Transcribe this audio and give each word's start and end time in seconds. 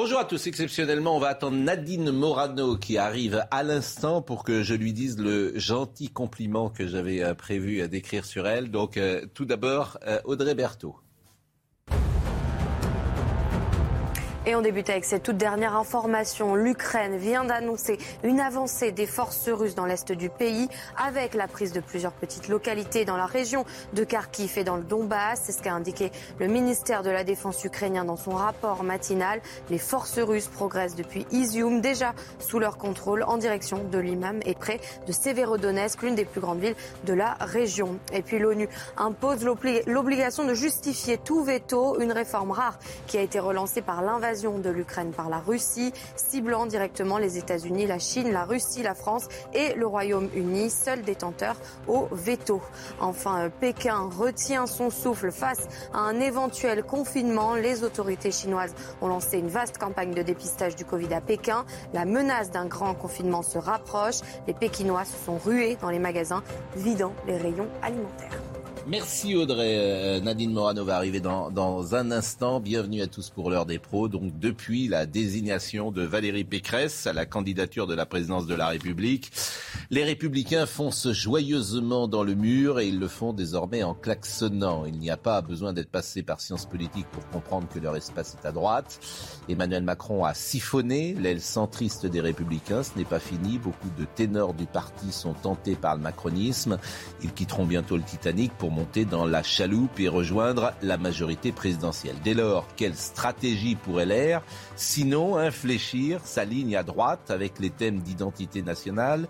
Bonjour 0.00 0.20
à 0.20 0.24
tous, 0.24 0.46
exceptionnellement, 0.46 1.16
on 1.16 1.18
va 1.18 1.26
attendre 1.26 1.56
Nadine 1.56 2.12
Morano 2.12 2.76
qui 2.76 2.98
arrive 2.98 3.44
à 3.50 3.64
l'instant 3.64 4.22
pour 4.22 4.44
que 4.44 4.62
je 4.62 4.74
lui 4.74 4.92
dise 4.92 5.18
le 5.18 5.58
gentil 5.58 6.08
compliment 6.08 6.70
que 6.70 6.86
j'avais 6.86 7.20
euh, 7.20 7.34
prévu 7.34 7.82
à 7.82 7.88
décrire 7.88 8.24
sur 8.24 8.46
elle. 8.46 8.70
Donc 8.70 8.96
euh, 8.96 9.26
tout 9.34 9.44
d'abord, 9.44 9.98
euh, 10.06 10.20
Audrey 10.24 10.54
Berthaud. 10.54 10.94
Et 14.48 14.54
on 14.54 14.62
débute 14.62 14.88
avec 14.88 15.04
cette 15.04 15.24
toute 15.24 15.36
dernière 15.36 15.76
information. 15.76 16.54
L'Ukraine 16.54 17.18
vient 17.18 17.44
d'annoncer 17.44 17.98
une 18.24 18.40
avancée 18.40 18.92
des 18.92 19.04
forces 19.04 19.46
russes 19.50 19.74
dans 19.74 19.84
l'est 19.84 20.10
du 20.10 20.30
pays 20.30 20.70
avec 20.96 21.34
la 21.34 21.46
prise 21.48 21.72
de 21.72 21.80
plusieurs 21.80 22.12
petites 22.12 22.48
localités 22.48 23.04
dans 23.04 23.18
la 23.18 23.26
région 23.26 23.66
de 23.92 24.04
Kharkiv 24.04 24.56
et 24.56 24.64
dans 24.64 24.76
le 24.76 24.84
Donbass. 24.84 25.42
C'est 25.44 25.52
ce 25.52 25.62
qu'a 25.62 25.74
indiqué 25.74 26.10
le 26.38 26.46
ministère 26.46 27.02
de 27.02 27.10
la 27.10 27.24
Défense 27.24 27.62
ukrainien 27.62 28.06
dans 28.06 28.16
son 28.16 28.30
rapport 28.30 28.84
matinal. 28.84 29.42
Les 29.68 29.76
forces 29.76 30.18
russes 30.18 30.48
progressent 30.48 30.96
depuis 30.96 31.26
Izium, 31.30 31.82
déjà 31.82 32.14
sous 32.38 32.58
leur 32.58 32.78
contrôle, 32.78 33.24
en 33.24 33.36
direction 33.36 33.84
de 33.84 33.98
l'Imam 33.98 34.40
et 34.46 34.54
près 34.54 34.80
de 35.06 35.12
Severodonetsk, 35.12 36.00
l'une 36.00 36.14
des 36.14 36.24
plus 36.24 36.40
grandes 36.40 36.60
villes 36.60 36.76
de 37.04 37.12
la 37.12 37.34
région. 37.40 37.98
Et 38.14 38.22
puis 38.22 38.38
l'ONU 38.38 38.66
impose 38.96 39.44
l'obligation 39.44 40.46
de 40.46 40.54
justifier 40.54 41.18
tout 41.18 41.44
veto, 41.44 42.00
une 42.00 42.12
réforme 42.12 42.52
rare 42.52 42.78
qui 43.06 43.18
a 43.18 43.20
été 43.20 43.40
relancée 43.40 43.82
par 43.82 44.00
l'invasion 44.00 44.37
de 44.38 44.70
l'Ukraine 44.70 45.10
par 45.10 45.28
la 45.28 45.38
Russie, 45.38 45.92
ciblant 46.14 46.66
directement 46.66 47.18
les 47.18 47.38
États-Unis, 47.38 47.86
la 47.86 47.98
Chine, 47.98 48.30
la 48.30 48.44
Russie, 48.44 48.82
la 48.82 48.94
France 48.94 49.26
et 49.52 49.74
le 49.74 49.86
Royaume-Uni, 49.86 50.70
seuls 50.70 51.02
détenteurs 51.02 51.56
au 51.88 52.08
veto. 52.12 52.62
Enfin, 53.00 53.46
euh, 53.46 53.48
Pékin 53.48 54.08
retient 54.16 54.66
son 54.66 54.90
souffle 54.90 55.32
face 55.32 55.66
à 55.92 55.98
un 55.98 56.20
éventuel 56.20 56.84
confinement. 56.84 57.54
Les 57.54 57.82
autorités 57.82 58.30
chinoises 58.30 58.74
ont 59.02 59.08
lancé 59.08 59.38
une 59.38 59.48
vaste 59.48 59.78
campagne 59.78 60.14
de 60.14 60.22
dépistage 60.22 60.76
du 60.76 60.84
Covid 60.84 61.12
à 61.12 61.20
Pékin. 61.20 61.64
La 61.92 62.04
menace 62.04 62.50
d'un 62.50 62.66
grand 62.66 62.94
confinement 62.94 63.42
se 63.42 63.58
rapproche. 63.58 64.20
Les 64.46 64.54
Pékinois 64.54 65.04
se 65.04 65.16
sont 65.24 65.38
rués 65.38 65.76
dans 65.80 65.90
les 65.90 65.98
magasins, 65.98 66.42
vidant 66.76 67.12
les 67.26 67.36
rayons 67.36 67.68
alimentaires. 67.82 68.38
Merci 68.86 69.34
Audrey. 69.34 69.76
Euh, 69.76 70.20
Nadine 70.20 70.52
Morano 70.52 70.84
va 70.84 70.96
arriver 70.96 71.20
dans, 71.20 71.50
dans 71.50 71.94
un 71.94 72.10
instant. 72.10 72.60
Bienvenue 72.60 73.02
à 73.02 73.06
tous 73.06 73.30
pour 73.30 73.50
l'heure 73.50 73.66
des 73.66 73.78
pros. 73.78 74.08
Donc 74.08 74.38
depuis 74.38 74.88
la 74.88 75.06
désignation 75.06 75.90
de 75.90 76.02
Valérie 76.02 76.44
Pécresse 76.44 77.06
à 77.06 77.12
la 77.12 77.26
candidature 77.26 77.86
de 77.86 77.94
la 77.94 78.06
présidence 78.06 78.46
de 78.46 78.54
la 78.54 78.68
République, 78.68 79.30
les 79.90 80.04
républicains 80.04 80.66
foncent 80.66 81.10
joyeusement 81.12 82.08
dans 82.08 82.22
le 82.22 82.34
mur 82.34 82.80
et 82.80 82.88
ils 82.88 82.98
le 82.98 83.08
font 83.08 83.32
désormais 83.32 83.82
en 83.82 83.94
klaxonnant. 83.94 84.84
Il 84.86 84.98
n'y 84.98 85.10
a 85.10 85.16
pas 85.16 85.42
besoin 85.42 85.72
d'être 85.72 85.90
passé 85.90 86.22
par 86.22 86.40
sciences 86.40 86.66
politiques 86.66 87.08
pour 87.12 87.28
comprendre 87.28 87.68
que 87.68 87.78
leur 87.78 87.96
espace 87.96 88.36
est 88.40 88.46
à 88.46 88.52
droite. 88.52 89.00
Emmanuel 89.48 89.82
Macron 89.82 90.24
a 90.24 90.34
siphonné 90.34 91.14
l'aile 91.14 91.40
centriste 91.40 92.06
des 92.06 92.20
républicains. 92.20 92.82
Ce 92.82 92.96
n'est 92.96 93.04
pas 93.04 93.20
fini. 93.20 93.58
Beaucoup 93.58 93.90
de 93.98 94.04
ténors 94.04 94.54
du 94.54 94.66
parti 94.66 95.12
sont 95.12 95.34
tentés 95.34 95.74
par 95.74 95.96
le 95.96 96.02
macronisme. 96.02 96.78
Ils 97.22 97.32
quitteront 97.32 97.66
bientôt 97.66 97.96
le 97.96 98.02
Titanic 98.02 98.52
pour 98.52 98.67
monter 98.70 99.04
dans 99.04 99.26
la 99.26 99.42
chaloupe 99.42 99.98
et 100.00 100.08
rejoindre 100.08 100.72
la 100.82 100.98
majorité 100.98 101.52
présidentielle. 101.52 102.16
Dès 102.24 102.34
lors, 102.34 102.66
quelle 102.76 102.94
stratégie 102.94 103.74
pour 103.74 104.00
LR 104.00 104.42
Sinon, 104.76 105.36
infléchir 105.36 106.20
sa 106.24 106.44
ligne 106.44 106.76
à 106.76 106.82
droite 106.82 107.30
avec 107.30 107.58
les 107.58 107.70
thèmes 107.70 108.00
d'identité 108.00 108.62
nationale, 108.62 109.28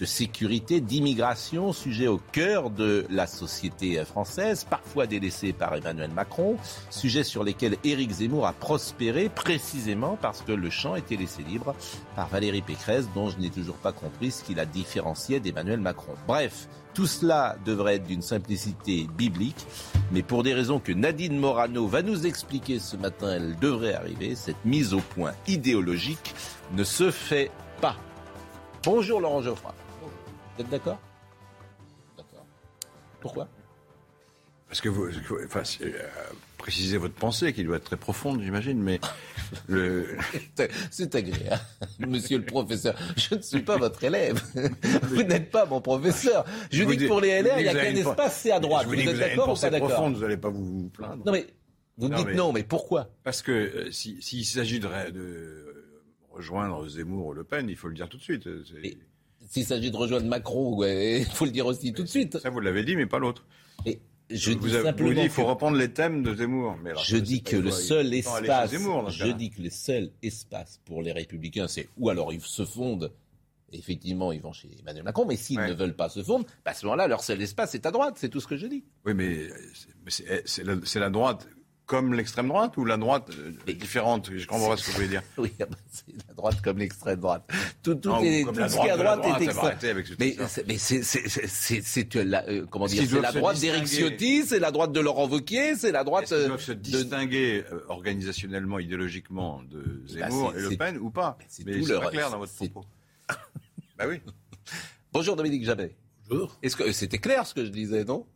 de 0.00 0.06
sécurité, 0.06 0.80
d'immigration, 0.80 1.74
sujet 1.74 2.06
au 2.06 2.18
cœur 2.32 2.70
de 2.70 3.06
la 3.10 3.26
société 3.26 4.02
française, 4.06 4.64
parfois 4.68 5.06
délaissé 5.06 5.52
par 5.52 5.74
Emmanuel 5.74 6.10
Macron, 6.10 6.56
sujet 6.88 7.22
sur 7.22 7.44
lesquels 7.44 7.76
Éric 7.84 8.10
Zemmour 8.10 8.46
a 8.46 8.54
prospéré 8.54 9.28
précisément 9.28 10.18
parce 10.20 10.40
que 10.40 10.52
le 10.52 10.70
champ 10.70 10.96
était 10.96 11.16
laissé 11.16 11.42
libre 11.42 11.74
par 12.16 12.28
Valérie 12.28 12.62
Pécresse, 12.62 13.08
dont 13.14 13.28
je 13.28 13.38
n'ai 13.38 13.50
toujours 13.50 13.76
pas 13.76 13.92
compris 13.92 14.30
ce 14.30 14.42
qui 14.42 14.54
la 14.54 14.64
différenciait 14.64 15.38
d'Emmanuel 15.38 15.80
Macron. 15.80 16.14
Bref, 16.26 16.66
tout 16.94 17.06
cela 17.06 17.56
devrait 17.66 17.96
être 17.96 18.06
d'une 18.06 18.22
simplicité 18.22 19.06
biblique, 19.18 19.66
mais 20.12 20.22
pour 20.22 20.42
des 20.42 20.54
raisons 20.54 20.80
que 20.80 20.92
Nadine 20.92 21.38
Morano 21.38 21.86
va 21.86 22.00
nous 22.00 22.26
expliquer 22.26 22.78
ce 22.78 22.96
matin, 22.96 23.32
elle 23.34 23.58
devrait 23.58 23.94
arriver, 23.94 24.34
cette 24.34 24.64
mise 24.64 24.94
au 24.94 25.00
point 25.00 25.32
idéologique 25.46 26.34
ne 26.72 26.84
se 26.84 27.10
fait 27.10 27.50
pas. 27.82 27.96
Bonjour 28.82 29.20
Laurent 29.20 29.42
Geoffroy. 29.42 29.74
Vous 30.60 30.66
êtes 30.66 30.72
d'accord? 30.72 31.00
D'accord. 32.18 32.46
Pourquoi? 33.20 33.48
Parce 34.68 34.82
que 34.82 34.90
vous, 34.90 35.08
enfin, 35.46 35.62
euh, 35.80 35.92
précisez 36.58 36.98
votre 36.98 37.14
pensée, 37.14 37.54
qui 37.54 37.64
doit 37.64 37.78
être 37.78 37.84
très 37.84 37.96
profonde, 37.96 38.42
j'imagine, 38.42 38.78
mais 38.78 39.00
le... 39.68 40.18
c'est 40.90 41.14
agréable, 41.14 41.62
monsieur 41.98 42.36
le 42.36 42.44
professeur. 42.44 42.94
Je 43.16 43.36
ne 43.36 43.40
suis 43.40 43.62
pas 43.62 43.78
votre 43.78 44.04
élève. 44.04 44.38
Vous 45.04 45.22
n'êtes 45.22 45.50
pas 45.50 45.64
mon 45.64 45.80
professeur. 45.80 46.44
Je 46.70 46.84
vous 46.84 46.94
dis 46.94 47.04
que 47.04 47.08
pour 47.08 47.22
les 47.22 47.40
LR, 47.40 47.58
il 47.58 47.62
n'y 47.62 47.68
a 47.68 47.72
qu'un 47.72 47.96
espace, 47.96 48.40
c'est 48.42 48.52
à 48.52 48.60
droite. 48.60 48.86
Vous, 48.86 48.94
êtes 48.94 49.18
d'accord 49.18 49.48
ou 49.48 49.58
pas 49.58 49.70
d'accord 49.70 50.10
Vous 50.10 50.20
n'allez 50.20 50.36
pas 50.36 50.50
vous 50.50 50.90
plaindre. 50.90 51.24
Non 51.24 51.32
mais 51.32 51.46
vous 51.96 52.10
dites 52.10 52.34
non, 52.34 52.52
mais 52.52 52.64
pourquoi? 52.64 53.08
Parce 53.24 53.40
que 53.40 53.52
euh, 53.52 53.90
s'il 53.90 54.44
s'agit 54.44 54.78
de, 54.78 55.64
rejoindre 56.28 56.86
Zemmour 56.86 57.28
ou 57.28 57.32
Le 57.32 57.44
Pen, 57.44 57.66
il 57.70 57.76
faut 57.76 57.88
le 57.88 57.94
dire 57.94 58.10
tout 58.10 58.18
de 58.18 58.22
suite. 58.22 58.46
S'il 59.50 59.66
s'agit 59.66 59.90
de 59.90 59.96
rejoindre 59.96 60.26
Macron, 60.26 60.80
il 60.84 61.26
faut 61.26 61.44
le 61.44 61.50
dire 61.50 61.66
aussi 61.66 61.92
tout 61.92 62.04
de 62.04 62.08
suite. 62.08 62.38
Ça, 62.38 62.50
vous 62.50 62.60
l'avez 62.60 62.84
dit, 62.84 62.94
mais 62.94 63.06
pas 63.06 63.18
l'autre. 63.18 63.44
Je 64.30 64.52
vous 64.52 64.68
dis 64.68 64.72
simplement 64.72 65.10
dit, 65.12 65.22
il 65.24 65.28
faut 65.28 65.44
reprendre 65.44 65.76
les 65.76 65.92
thèmes 65.92 66.22
de 66.22 66.32
Zemmour. 66.36 66.78
Mais 66.84 66.92
je 67.04 67.16
dis 67.16 67.42
que 67.42 67.56
le 67.56 67.72
seul 67.72 68.14
espace, 68.14 68.70
je 68.72 69.32
dis 69.32 69.50
que 69.50 69.60
le 69.60 69.70
seul 69.70 70.12
espace 70.22 70.80
pour 70.84 71.02
les 71.02 71.10
Républicains, 71.10 71.66
c'est 71.66 71.88
ou 71.98 72.10
alors 72.10 72.32
ils 72.32 72.40
se 72.40 72.64
fondent. 72.64 73.12
Effectivement, 73.72 74.30
ils 74.30 74.40
vont 74.40 74.52
chez 74.52 74.68
Emmanuel 74.80 75.02
Macron, 75.04 75.26
mais 75.26 75.36
s'ils 75.36 75.58
ne 75.58 75.72
veulent 75.72 75.94
pas 75.94 76.08
se 76.08 76.22
fondre, 76.22 76.44
bah, 76.64 76.70
à 76.70 76.74
ce 76.74 76.86
moment-là, 76.86 77.08
leur 77.08 77.22
seul 77.24 77.42
espace 77.42 77.74
est 77.74 77.86
à 77.86 77.90
droite. 77.90 78.14
C'est 78.18 78.28
tout 78.28 78.40
ce 78.40 78.46
que 78.46 78.56
je 78.56 78.66
dis. 78.68 78.84
Oui, 79.04 79.14
mais 79.14 79.48
c'est 80.06 80.64
la, 80.64 80.76
la 80.94 81.10
droite 81.10 81.48
comme 81.90 82.14
l'extrême 82.14 82.46
droite 82.46 82.76
ou 82.76 82.84
la 82.84 82.96
droite 82.96 83.32
euh, 83.36 83.72
différente 83.72 84.30
Je 84.32 84.46
comprends 84.46 84.68
pas 84.68 84.76
ce 84.76 84.84
que 84.84 84.90
vous 84.92 84.96
voulez 84.98 85.08
dire. 85.08 85.24
oui, 85.38 85.52
ah 85.60 85.66
bah, 85.68 85.76
c'est 85.90 86.14
la 86.28 86.34
droite 86.34 86.60
comme 86.62 86.78
l'extrême 86.78 87.18
droite. 87.18 87.42
Tout, 87.82 87.96
tout, 87.96 88.14
est, 88.22 88.44
tout 88.44 88.54
ce 88.54 88.80
qui 88.80 88.86
est 88.86 88.90
à 88.90 88.96
droite, 88.96 89.26
est 89.26 89.42
extrême. 89.42 90.04
Mais, 90.68 90.78
c'est 90.78 92.14
la, 92.14 92.48
euh, 92.48 92.64
comment 92.70 92.86
dire 92.86 93.02
C'est 93.10 93.20
la 93.20 93.32
droite 93.32 93.58
d'Éric 93.58 93.88
Ciotti, 93.88 94.44
c'est 94.44 94.60
la 94.60 94.70
droite 94.70 94.92
de 94.92 95.00
Laurent 95.00 95.26
Wauquiez, 95.26 95.74
c'est 95.74 95.90
la 95.90 96.04
droite. 96.04 96.30
Ils 96.30 96.46
doivent 96.46 96.60
se 96.60 96.70
distinguer 96.70 97.64
euh, 97.72 97.80
organisationnellement, 97.88 98.78
idéologiquement 98.78 99.60
de 99.68 99.82
eh 99.82 100.14
ben, 100.14 100.30
Zemmour 100.30 100.54
et 100.56 100.60
Le 100.60 100.76
Pen 100.76 100.96
ou 100.96 101.10
pas 101.10 101.38
c'est 101.48 101.64
pas 101.64 102.10
clair 102.10 102.30
dans 102.30 102.38
votre 102.38 102.54
propos. 102.54 102.84
bah 103.98 104.04
oui. 104.06 104.20
Bonjour 105.12 105.34
Dominique 105.34 105.64
Jabet. 105.64 105.96
Bonjour. 106.28 106.56
Est-ce 106.62 106.76
que 106.76 106.92
c'était 106.92 107.18
clair 107.18 107.46
ce 107.46 107.54
que 107.54 107.64
je 107.64 107.70
disais, 107.70 108.04
non? 108.04 108.26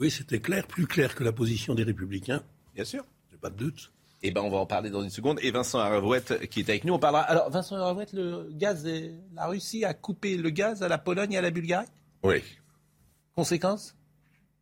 Oui, 0.00 0.10
c'était 0.10 0.40
clair, 0.40 0.66
plus 0.66 0.88
clair 0.88 1.14
que 1.14 1.22
la 1.22 1.30
position 1.30 1.76
des 1.76 1.84
Républicains. 1.84 2.42
Bien 2.74 2.84
sûr. 2.84 3.04
J'ai 3.30 3.36
pas 3.36 3.50
de 3.50 3.56
doute. 3.56 3.92
Eh 4.22 4.30
ben, 4.30 4.40
on 4.40 4.50
va 4.50 4.56
en 4.56 4.66
parler 4.66 4.90
dans 4.90 5.02
une 5.02 5.10
seconde. 5.10 5.38
Et 5.42 5.50
Vincent 5.50 5.78
Aravouette 5.78 6.48
qui 6.48 6.60
est 6.60 6.68
avec 6.70 6.84
nous, 6.84 6.94
on 6.94 6.98
parlera. 6.98 7.22
Alors, 7.24 7.50
Vincent 7.50 7.76
Aravouette, 7.76 8.14
le 8.14 8.48
gaz, 8.52 8.86
la 9.34 9.46
Russie 9.46 9.84
a 9.84 9.92
coupé 9.92 10.36
le 10.36 10.50
gaz 10.50 10.82
à 10.82 10.88
la 10.88 10.98
Pologne 10.98 11.32
et 11.32 11.38
à 11.38 11.42
la 11.42 11.50
Bulgarie? 11.50 11.86
Oui. 12.22 12.42
Conséquence? 13.36 13.94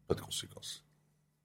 Pas 0.08 0.14
de 0.14 0.20
conséquences. 0.20 0.81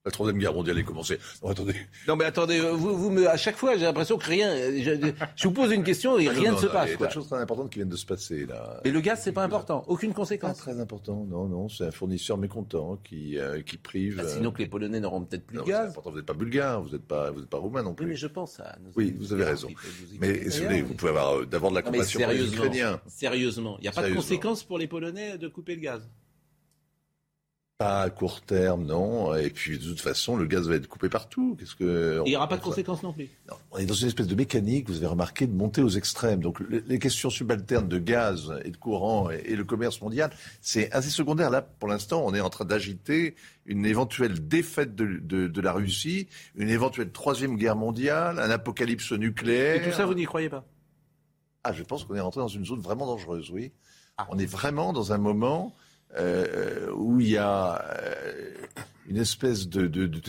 La 0.07 0.11
troisième 0.11 0.37
guerre 0.37 0.53
mondiale 0.53 0.79
est 0.79 0.85
commencée. 0.85 1.19
Non, 1.43 1.49
attendez. 1.49 1.75
Non, 2.07 2.15
mais 2.15 2.23
attendez, 2.23 2.61
vous, 2.61 2.97
vous 2.97 3.09
me, 3.09 3.27
à 3.27 3.35
chaque 3.35 3.57
fois, 3.57 3.75
j'ai 3.75 3.83
l'impression 3.83 4.17
que 4.17 4.25
rien. 4.25 4.55
Je, 4.55 5.43
vous 5.43 5.51
pose 5.51 5.73
une 5.73 5.83
question 5.83 6.17
et 6.17 6.29
rien 6.29 6.53
ne 6.53 6.57
se 6.57 6.65
passe. 6.65 6.87
Il 6.87 6.91
y 6.91 6.95
a 6.95 6.97
pas 6.97 7.07
de 7.07 7.11
choses 7.11 7.27
très 7.27 7.41
importantes 7.41 7.69
qui 7.69 7.79
viennent 7.79 7.89
de 7.89 7.97
se 7.97 8.05
passer 8.05 8.45
là. 8.45 8.79
Mais 8.85 8.91
le 8.91 9.01
gaz, 9.01 9.19
c'est 9.21 9.33
pas 9.33 9.43
important. 9.43 9.83
Aucune 9.87 10.13
conséquence. 10.13 10.59
Pas 10.59 10.71
très 10.71 10.79
important. 10.79 11.27
Non, 11.29 11.49
non, 11.49 11.67
c'est 11.67 11.87
un 11.87 11.91
fournisseur 11.91 12.37
mécontent 12.37 12.97
qui 13.03 13.37
euh, 13.37 13.61
qui 13.61 13.75
prive. 13.75 14.21
Ah, 14.23 14.29
sinon 14.29 14.51
que 14.51 14.59
les 14.59 14.67
Polonais 14.67 15.01
n'auront 15.01 15.21
peut-être 15.25 15.45
plus 15.45 15.57
de 15.57 15.63
gaz. 15.63 15.93
Vous 16.01 16.15
n'êtes 16.15 16.25
pas 16.25 16.33
bulgare, 16.33 16.81
vous 16.81 16.91
n'êtes 16.91 17.05
pas 17.05 17.31
vous 17.31 17.41
êtes 17.41 17.49
pas 17.49 17.57
roumain 17.57 17.83
non 17.83 17.93
plus. 17.93 18.05
Oui, 18.05 18.11
mais 18.11 18.17
je 18.17 18.27
pense 18.27 18.61
à. 18.61 18.77
oui, 18.95 19.13
vous 19.19 19.33
avez 19.33 19.43
raison. 19.43 19.67
mais 20.21 20.81
vous 20.83 20.93
pouvez 20.93 21.09
avoir 21.09 21.39
euh, 21.39 21.45
d'abord 21.45 21.71
de 21.71 21.75
la 21.75 21.81
compassion 21.81 22.21
pour 22.21 22.31
les 22.31 22.47
Ukrainiens. 22.47 23.01
Sérieusement, 23.07 23.75
il 23.79 23.81
n'y 23.81 23.87
a 23.89 23.91
pas 23.91 24.07
de 24.07 24.15
conséquences 24.15 24.63
pour 24.63 24.77
les 24.77 24.87
Polonais 24.87 25.37
de 25.37 25.49
couper 25.49 25.75
le 25.75 25.81
gaz. 25.81 26.07
Pas 27.77 28.01
à 28.01 28.09
court 28.09 28.41
terme, 28.41 28.85
non. 28.85 29.35
Et 29.35 29.51
puis 29.51 29.77
de 29.77 29.83
toute 29.83 30.01
façon, 30.01 30.35
le 30.35 30.47
gaz 30.47 30.67
va 30.67 30.73
être 30.73 30.87
coupé 30.87 31.09
partout. 31.09 31.55
Qu'est-ce 31.59 31.75
que 31.75 32.23
il 32.25 32.29
n'y 32.29 32.35
aura 32.35 32.49
pas 32.49 32.57
de 32.57 32.63
conséquences 32.63 33.03
non 33.03 33.13
plus. 33.13 33.29
on 33.71 33.77
est 33.77 33.85
dans 33.85 33.93
une 33.93 34.07
espèce 34.07 34.25
de 34.25 34.33
mécanique, 34.33 34.89
vous 34.89 34.97
avez 34.97 35.05
remarqué, 35.05 35.45
de 35.45 35.55
monter 35.55 35.83
aux 35.83 35.89
extrêmes. 35.89 36.39
Donc 36.39 36.59
les 36.69 36.97
questions 36.97 37.29
subalternes 37.29 37.87
de 37.87 37.99
gaz 37.99 38.51
et 38.65 38.71
de 38.71 38.77
courant 38.77 39.29
et, 39.29 39.55
le 39.55 39.63
commerce 39.63 40.01
mondial, 40.01 40.31
c'est 40.59 40.91
assez 40.91 41.11
secondaire. 41.11 41.51
Là, 41.51 41.61
pour 41.61 41.87
l'instant, 41.87 42.23
on 42.25 42.33
est 42.33 42.41
en 42.41 42.49
train 42.49 42.65
d'agiter 42.65 43.35
une 43.67 43.85
éventuelle 43.85 44.47
défaite 44.47 44.95
de, 44.95 45.19
de, 45.47 45.61
la 45.61 45.71
Russie, 45.71 46.29
une 46.55 46.69
éventuelle 46.69 47.11
troisième 47.11 47.57
guerre 47.57 47.75
mondiale, 47.75 48.39
un 48.39 48.49
apocalypse 48.49 49.11
nucléaire. 49.11 49.83
Et 49.83 49.89
tout 49.91 49.95
ça, 49.95 50.07
vous 50.07 50.15
n'y 50.15 50.25
croyez 50.25 50.49
pas? 50.49 50.65
Ah, 51.63 51.73
je 51.73 51.83
pense 51.83 52.05
qu'on 52.05 52.15
est 52.15 52.21
rentré 52.21 52.41
dans 52.41 52.47
une 52.47 52.65
zone 52.65 52.79
vraiment 52.79 53.05
dangereuse, 53.05 53.51
oui. 53.51 53.71
Ah. 54.17 54.25
On 54.31 54.39
est 54.39 54.47
vraiment 54.47 54.93
dans 54.93 55.13
un 55.13 55.19
moment 55.19 55.75
euh, 56.15 56.91
où 56.93 57.19
il 57.19 57.29
y 57.29 57.37
a 57.37 57.81
euh, 57.81 58.53
une 59.07 59.17
espèce 59.17 59.67
de, 59.67 59.87
de, 59.87 60.07
de, 60.07 60.21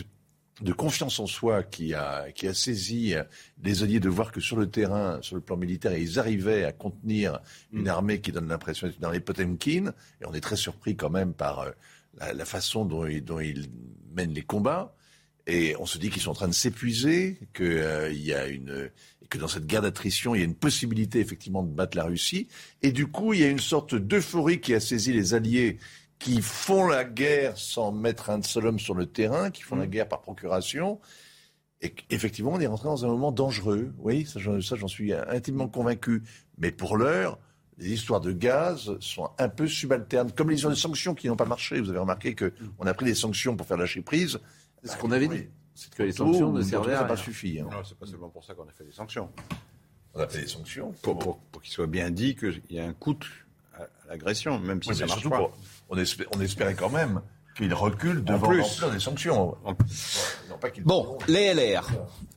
de, 0.60 0.72
confiance 0.72 1.20
en 1.20 1.26
soi 1.26 1.62
qui 1.62 1.94
a, 1.94 2.30
qui 2.32 2.48
a 2.48 2.54
saisi 2.54 3.14
les 3.62 3.82
alliés 3.82 4.00
de 4.00 4.08
voir 4.08 4.32
que 4.32 4.40
sur 4.40 4.56
le 4.56 4.68
terrain, 4.68 5.18
sur 5.22 5.36
le 5.36 5.42
plan 5.42 5.56
militaire, 5.56 5.96
ils 5.96 6.18
arrivaient 6.18 6.64
à 6.64 6.72
contenir 6.72 7.40
une 7.72 7.84
mm. 7.84 7.88
armée 7.88 8.20
qui 8.20 8.32
donne 8.32 8.48
l'impression 8.48 8.86
d'être 8.86 8.98
une 8.98 9.04
armée 9.04 9.20
Potemkin. 9.20 9.92
Et 10.20 10.26
on 10.26 10.34
est 10.34 10.40
très 10.40 10.56
surpris 10.56 10.96
quand 10.96 11.10
même 11.10 11.32
par 11.32 11.60
euh, 11.60 11.70
la, 12.18 12.32
la 12.32 12.44
façon 12.44 12.84
dont, 12.84 13.06
dont 13.22 13.40
ils 13.40 13.70
mènent 14.14 14.34
les 14.34 14.42
combats. 14.42 14.94
Et 15.48 15.74
on 15.78 15.86
se 15.86 15.96
dit 15.96 16.10
qu'ils 16.10 16.20
sont 16.20 16.32
en 16.32 16.34
train 16.34 16.48
de 16.48 16.52
s'épuiser, 16.52 17.38
qu'il 17.54 17.66
euh, 17.66 18.12
y 18.12 18.34
a 18.34 18.46
une, 18.46 18.90
que 19.28 19.38
dans 19.38 19.48
cette 19.48 19.66
guerre 19.66 19.82
d'attrition, 19.82 20.34
il 20.34 20.38
y 20.38 20.42
a 20.42 20.44
une 20.44 20.54
possibilité 20.54 21.20
effectivement 21.20 21.62
de 21.62 21.70
battre 21.70 21.96
la 21.96 22.04
Russie. 22.04 22.48
Et 22.82 22.92
du 22.92 23.06
coup, 23.06 23.34
il 23.34 23.40
y 23.40 23.44
a 23.44 23.48
une 23.48 23.58
sorte 23.58 23.94
d'euphorie 23.94 24.60
qui 24.60 24.74
a 24.74 24.80
saisi 24.80 25.12
les 25.12 25.34
alliés 25.34 25.78
qui 26.18 26.42
font 26.42 26.88
la 26.88 27.04
guerre 27.04 27.56
sans 27.56 27.92
mettre 27.92 28.30
un 28.30 28.42
seul 28.42 28.66
homme 28.66 28.78
sur 28.78 28.94
le 28.94 29.06
terrain, 29.06 29.50
qui 29.50 29.62
font 29.62 29.76
la 29.76 29.86
mm. 29.86 29.90
guerre 29.90 30.08
par 30.08 30.20
procuration. 30.20 31.00
Et 31.80 31.94
effectivement, 32.10 32.52
on 32.54 32.60
est 32.60 32.66
rentré 32.66 32.88
dans 32.88 33.04
un 33.04 33.08
moment 33.08 33.30
dangereux. 33.30 33.94
Oui, 33.98 34.26
ça, 34.26 34.40
j'en 34.40 34.88
suis 34.88 35.12
intimement 35.12 35.68
convaincu. 35.68 36.24
Mais 36.58 36.72
pour 36.72 36.96
l'heure, 36.96 37.38
les 37.78 37.92
histoires 37.92 38.20
de 38.20 38.32
gaz 38.32 38.96
sont 38.98 39.30
un 39.38 39.48
peu 39.48 39.68
subalternes. 39.68 40.32
Comme 40.32 40.50
les 40.50 40.56
histoires 40.56 40.74
de 40.74 40.78
sanctions 40.78 41.14
qui 41.14 41.28
n'ont 41.28 41.36
pas 41.36 41.44
marché. 41.44 41.80
Vous 41.80 41.90
avez 41.90 42.00
remarqué 42.00 42.34
qu'on 42.34 42.86
a 42.86 42.94
pris 42.94 43.06
des 43.06 43.14
sanctions 43.14 43.56
pour 43.56 43.66
faire 43.66 43.76
lâcher 43.76 44.02
prise. 44.02 44.40
C'est 44.82 44.92
ce 44.92 44.96
qu'on 44.96 45.12
avait 45.12 45.28
dit. 45.28 45.46
C'est 45.78 45.94
que 45.94 46.02
les 46.02 46.10
sanctions 46.10 46.50
ne 46.50 46.60
servaient 46.60 46.94
à 46.94 47.04
pas 47.04 47.16
suffi. 47.16 47.60
Hein. 47.60 47.68
Non, 47.70 47.84
c'est 47.84 47.96
pas 47.96 48.06
seulement 48.06 48.30
pour 48.30 48.42
ça 48.42 48.52
qu'on 48.52 48.64
a 48.64 48.72
fait 48.72 48.82
des 48.82 48.90
sanctions. 48.90 49.30
On 50.12 50.20
a 50.20 50.26
fait 50.26 50.40
des 50.40 50.48
sanctions 50.48 50.92
pour, 51.02 51.16
pour, 51.18 51.62
qu'il 51.62 51.70
soit 51.72 51.86
bien 51.86 52.10
dit 52.10 52.34
qu'il 52.34 52.60
y 52.70 52.80
a 52.80 52.84
un 52.84 52.92
coût 52.92 53.16
à 53.74 53.86
l'agression, 54.08 54.58
même 54.58 54.82
si 54.82 54.92
ça 54.92 55.06
marche 55.06 55.28
pas. 55.28 55.52
on, 55.88 55.96
espérait, 56.40 56.74
quand 56.74 56.90
même 56.90 57.20
qu'il 57.56 57.72
recule 57.74 58.24
devant 58.24 58.50
l'ampleur 58.50 58.90
des 58.90 58.98
sanctions. 58.98 59.56
bon, 60.84 61.16
les 61.28 61.54
LR, 61.54 61.88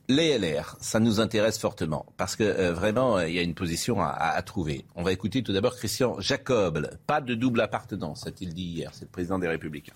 les 0.06 0.38
LR, 0.38 0.76
ça 0.80 1.00
nous 1.00 1.18
intéresse 1.18 1.58
fortement 1.58 2.06
parce 2.16 2.36
que 2.36 2.44
euh, 2.44 2.72
vraiment, 2.72 3.18
il 3.18 3.34
y 3.34 3.40
a 3.40 3.42
une 3.42 3.54
position 3.54 4.00
à, 4.00 4.10
à, 4.10 4.42
trouver. 4.42 4.84
On 4.94 5.02
va 5.02 5.10
écouter 5.10 5.42
tout 5.42 5.52
d'abord 5.52 5.74
Christian 5.74 6.14
Jacob. 6.20 6.88
Pas 7.08 7.20
de 7.20 7.34
double 7.34 7.60
appartenance, 7.60 8.24
a-t-il 8.24 8.54
dit 8.54 8.66
hier. 8.66 8.90
C'est 8.92 9.06
le 9.06 9.10
président 9.10 9.40
des 9.40 9.48
Républicains. 9.48 9.94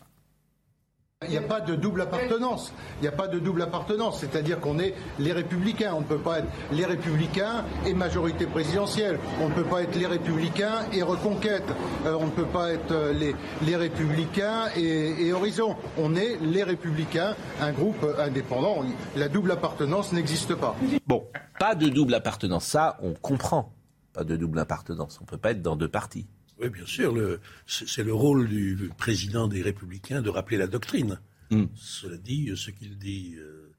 Il 1.24 1.30
n'y 1.30 1.38
a 1.38 1.40
pas 1.40 1.62
de 1.62 1.74
double 1.74 2.02
appartenance. 2.02 2.74
Il 2.98 3.02
n'y 3.02 3.08
a 3.08 3.12
pas 3.12 3.26
de 3.26 3.38
double 3.38 3.62
appartenance. 3.62 4.20
C'est-à-dire 4.20 4.60
qu'on 4.60 4.78
est 4.78 4.94
les 5.18 5.32
républicains. 5.32 5.94
On 5.96 6.02
ne 6.02 6.04
peut 6.04 6.18
pas 6.18 6.40
être 6.40 6.48
les 6.72 6.84
républicains 6.84 7.64
et 7.86 7.94
majorité 7.94 8.44
présidentielle. 8.44 9.18
On 9.40 9.48
ne 9.48 9.54
peut 9.54 9.64
pas 9.64 9.82
être 9.82 9.94
les 9.96 10.04
républicains 10.04 10.84
et 10.92 11.02
reconquête. 11.02 11.64
Euh, 12.04 12.18
on 12.20 12.26
ne 12.26 12.30
peut 12.32 12.44
pas 12.44 12.70
être 12.70 12.92
euh, 12.92 13.32
les, 13.62 13.76
républicains 13.76 14.68
et, 14.76 15.26
et, 15.26 15.32
horizon. 15.32 15.76
On 15.96 16.14
est 16.16 16.36
les 16.42 16.62
républicains, 16.62 17.34
un 17.62 17.72
groupe 17.72 18.06
indépendant. 18.18 18.84
La 19.16 19.30
double 19.30 19.52
appartenance 19.52 20.12
n'existe 20.12 20.54
pas. 20.54 20.76
Bon, 21.06 21.26
pas 21.58 21.74
de 21.74 21.88
double 21.88 22.12
appartenance. 22.12 22.66
Ça, 22.66 22.98
on 23.00 23.14
comprend. 23.14 23.72
Pas 24.12 24.24
de 24.24 24.36
double 24.36 24.58
appartenance. 24.58 25.16
On 25.22 25.24
ne 25.24 25.28
peut 25.28 25.38
pas 25.38 25.52
être 25.52 25.62
dans 25.62 25.76
deux 25.76 25.88
partis. 25.88 26.26
Oui, 26.58 26.70
bien 26.70 26.86
sûr. 26.86 27.14
C'est 27.66 28.02
le 28.02 28.14
rôle 28.14 28.48
du 28.48 28.90
président 28.96 29.46
des 29.46 29.62
Républicains 29.62 30.22
de 30.22 30.30
rappeler 30.30 30.56
la 30.56 30.66
doctrine. 30.66 31.20
Hmm. 31.50 31.66
Cela 31.76 32.16
dit, 32.16 32.50
ce 32.56 32.70
qu'il 32.70 32.98
dit 32.98 33.36
euh, 33.38 33.72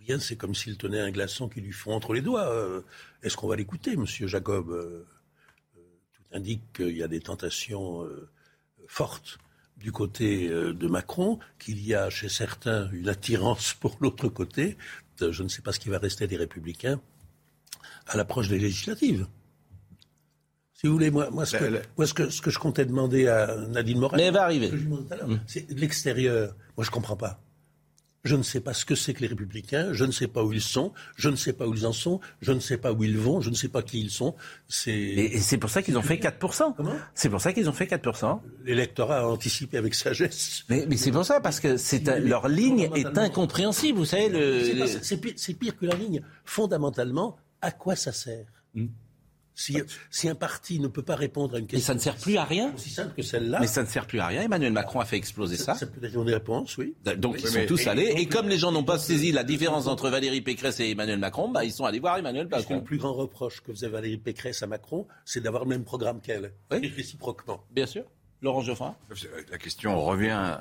rien, 0.00 0.18
c'est 0.18 0.36
comme 0.36 0.54
s'il 0.54 0.76
tenait 0.76 1.00
un 1.00 1.10
glaçon 1.10 1.48
qui 1.48 1.60
lui 1.60 1.72
fond 1.72 1.92
entre 1.92 2.12
les 2.12 2.20
doigts. 2.20 2.48
Euh, 2.48 2.82
est-ce 3.22 3.36
qu'on 3.36 3.48
va 3.48 3.56
l'écouter, 3.56 3.96
Monsieur 3.96 4.26
Jacob 4.26 4.70
euh, 4.70 5.06
Tout 6.12 6.24
indique 6.32 6.62
qu'il 6.74 6.96
y 6.96 7.02
a 7.02 7.08
des 7.08 7.20
tentations 7.20 8.06
fortes 8.88 9.38
du 9.76 9.92
côté 9.92 10.48
de 10.48 10.88
Macron, 10.88 11.38
qu'il 11.58 11.84
y 11.84 11.94
a 11.94 12.08
chez 12.10 12.28
certains 12.28 12.90
une 12.92 13.08
attirance 13.08 13.74
pour 13.74 13.96
l'autre 14.00 14.28
côté. 14.28 14.76
Je 15.20 15.42
ne 15.42 15.48
sais 15.48 15.62
pas 15.62 15.72
ce 15.72 15.80
qui 15.80 15.90
va 15.90 15.98
rester 15.98 16.26
des 16.26 16.36
Républicains 16.36 17.00
à 18.06 18.16
l'approche 18.16 18.48
des 18.48 18.58
législatives. 18.58 19.26
Si 20.76 20.86
vous 20.86 20.92
voulez, 20.92 21.10
moi, 21.10 21.30
moi, 21.30 21.46
ce, 21.46 21.56
que, 21.56 21.82
moi 21.96 22.06
ce, 22.06 22.12
que, 22.12 22.28
ce, 22.28 22.42
que, 22.42 22.50
je 22.50 22.58
comptais 22.58 22.84
demander 22.84 23.28
à 23.28 23.56
Nadine 23.68 23.98
Morel, 23.98 24.18
Mais 24.18 24.26
elle 24.26 24.34
va 24.34 24.42
arriver. 24.42 24.70
Mm. 24.70 25.40
c'est 25.46 25.70
l'extérieur. 25.70 26.54
Moi, 26.76 26.84
je 26.84 26.90
comprends 26.90 27.16
pas. 27.16 27.40
Je 28.24 28.36
ne 28.36 28.42
sais 28.42 28.60
pas 28.60 28.74
ce 28.74 28.84
que 28.84 28.94
c'est 28.94 29.14
que 29.14 29.20
les 29.20 29.28
républicains, 29.28 29.92
je 29.92 30.04
ne 30.04 30.10
sais 30.10 30.26
pas 30.26 30.42
où 30.42 30.52
ils 30.52 30.60
sont, 30.60 30.92
je 31.14 31.30
ne 31.30 31.36
sais 31.36 31.52
pas 31.52 31.66
où 31.66 31.72
ils 31.74 31.86
en 31.86 31.92
sont, 31.92 32.20
je 32.42 32.52
ne 32.52 32.58
sais 32.58 32.76
pas 32.76 32.92
où 32.92 33.04
ils 33.04 33.16
vont, 33.16 33.40
je 33.40 33.50
ne 33.50 33.54
sais 33.54 33.68
pas 33.68 33.82
qui 33.82 34.00
ils 34.00 34.10
sont. 34.10 34.34
Et 34.86 35.38
c'est 35.38 35.58
pour 35.58 35.70
ça 35.70 35.80
qu'ils 35.80 35.96
ont 35.96 36.02
fait 36.02 36.16
4%. 36.16 36.74
C'est 37.14 37.30
pour 37.30 37.40
ça 37.40 37.52
qu'ils 37.54 37.70
ont 37.70 37.72
fait 37.72 37.86
4%. 37.86 38.40
L'électorat 38.64 39.20
a 39.20 39.26
anticipé 39.26 39.78
avec 39.78 39.94
sagesse. 39.94 40.64
Mais, 40.68 40.84
mais 40.88 40.96
c'est 40.96 41.12
pour 41.12 41.24
ça, 41.24 41.40
parce 41.40 41.60
que 41.60 41.78
c'est 41.78 42.04
leur 42.18 42.48
ligne 42.48 42.90
est 42.94 43.16
incompréhensible, 43.16 43.98
vous 43.98 44.04
savez. 44.04 44.28
Le... 44.28 44.86
C'est 45.00 45.16
pire, 45.18 45.34
pire, 45.58 45.78
que 45.78 45.86
la 45.86 45.94
ligne. 45.94 46.20
Fondamentalement, 46.44 47.38
à 47.62 47.70
quoi 47.70 47.96
ça 47.96 48.12
sert? 48.12 48.46
Mm. 48.74 48.86
Si, 49.58 50.28
un 50.28 50.34
parti 50.34 50.78
ne 50.78 50.86
peut 50.86 51.02
pas 51.02 51.16
répondre 51.16 51.56
à 51.56 51.58
une 51.58 51.66
question. 51.66 51.78
Mais 51.78 51.82
ça 51.82 51.94
ne 51.94 51.98
sert 51.98 52.16
plus 52.16 52.36
à 52.36 52.44
rien. 52.44 52.74
Aussi 52.74 52.90
simple 52.90 53.14
que 53.16 53.22
celle-là. 53.22 53.58
Mais 53.58 53.66
ça 53.66 53.82
ne 53.82 53.88
sert 53.88 54.06
plus 54.06 54.20
à 54.20 54.26
rien. 54.26 54.42
Emmanuel 54.42 54.72
Macron 54.72 55.00
a 55.00 55.06
fait 55.06 55.16
exploser 55.16 55.56
ça. 55.56 55.74
Ça 55.74 55.86
peut 55.86 56.04
être 56.04 56.14
une 56.14 56.28
réponse, 56.28 56.76
oui. 56.76 56.94
Donc 57.16 57.40
ils 57.40 57.48
sont 57.48 57.66
tous 57.66 57.86
allés. 57.86 58.14
Et, 58.18 58.26
comme 58.26 58.48
les 58.48 58.58
gens 58.58 58.70
n'ont 58.70 58.84
pas 58.84 58.98
saisi 58.98 59.32
la 59.32 59.44
différence 59.44 59.86
entre 59.86 60.10
Valérie 60.10 60.42
Pécresse 60.42 60.78
et 60.80 60.90
Emmanuel 60.90 61.18
Macron, 61.18 61.48
bah, 61.48 61.64
ils 61.64 61.72
sont 61.72 61.86
allés 61.86 62.00
voir 62.00 62.18
Emmanuel 62.18 62.48
Macron. 62.48 62.76
le 62.76 62.84
plus 62.84 62.98
grand 62.98 63.14
reproche 63.14 63.62
que 63.62 63.72
faisait 63.72 63.88
Valérie 63.88 64.18
Pécresse 64.18 64.62
à 64.62 64.66
Macron, 64.66 65.06
c'est 65.24 65.40
d'avoir 65.40 65.64
le 65.64 65.70
même 65.70 65.84
programme 65.84 66.20
qu'elle. 66.20 66.52
Oui. 66.70 66.92
réciproquement. 66.94 67.64
Bien 67.70 67.86
sûr. 67.86 68.04
Laurent 68.42 68.60
Geoffrin. 68.60 68.94
La 69.50 69.56
question 69.56 69.98
revient 70.04 70.58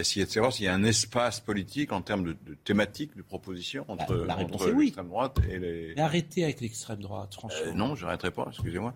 essayer 0.00 0.26
de 0.26 0.30
savoir 0.30 0.52
s'il 0.52 0.64
y 0.64 0.68
a 0.68 0.74
un 0.74 0.84
espace 0.84 1.40
politique 1.40 1.92
en 1.92 2.02
termes 2.02 2.24
de, 2.24 2.36
thématiques, 2.64 3.16
de 3.16 3.22
propositions 3.22 3.84
bah, 3.88 3.94
entre, 3.98 4.70
l'extrême 4.76 5.08
droite 5.08 5.38
et 5.48 5.58
les. 5.58 5.92
Mais 5.96 6.02
arrêtez 6.02 6.44
avec 6.44 6.60
l'extrême 6.60 7.00
droite, 7.00 7.34
franchement. 7.34 7.60
Euh, 7.66 7.72
non, 7.72 7.94
je 7.94 8.04
n'arrêterai 8.04 8.30
pas, 8.30 8.46
excusez-moi. 8.48 8.94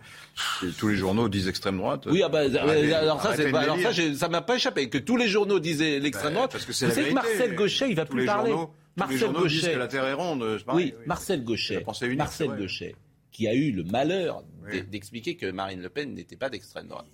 Tous 0.78 0.88
les 0.88 0.96
journaux 0.96 1.28
disent 1.28 1.48
extrême 1.48 1.78
droite. 1.78 2.06
Oui, 2.06 2.22
ah 2.22 2.28
bah, 2.28 2.40
euh, 2.40 2.92
alors 2.94 3.22
ça, 3.22 3.34
pas, 3.50 3.60
alors 3.60 3.78
ça, 3.78 3.92
ça 3.92 4.28
m'a 4.28 4.42
pas 4.42 4.56
échappé. 4.56 4.88
Que 4.88 4.98
tous 4.98 5.16
les 5.16 5.28
journaux 5.28 5.60
disaient 5.60 6.00
l'extrême 6.00 6.30
bah, 6.30 6.36
droite. 6.36 6.52
Parce 6.52 6.64
que 6.64 6.72
c'est 6.72 6.86
Vous 6.86 6.92
savez 6.92 7.10
que 7.10 7.14
Marcel 7.14 7.54
Gauchet, 7.54 7.90
il 7.90 7.96
va 7.96 8.04
plus 8.04 8.26
parler. 8.26 8.54
Marcel 8.96 9.32
Gauchet. 9.32 9.72
que 9.72 9.78
la 9.78 9.88
Terre 9.88 10.06
est 10.06 10.14
ronde. 10.14 10.44
oui, 10.72 10.94
Marcel 11.06 11.44
Gauchet. 11.44 11.84
Marcel 12.16 12.56
Gauchet, 12.56 12.94
qui 13.30 13.46
a 13.46 13.54
eu 13.54 13.72
le 13.72 13.84
malheur 13.84 14.42
d'expliquer 14.90 15.36
que 15.36 15.50
Marine 15.50 15.80
Le 15.80 15.88
Pen 15.88 16.14
n'était 16.14 16.36
pas 16.36 16.50
d'extrême 16.50 16.88
droite. 16.88 17.06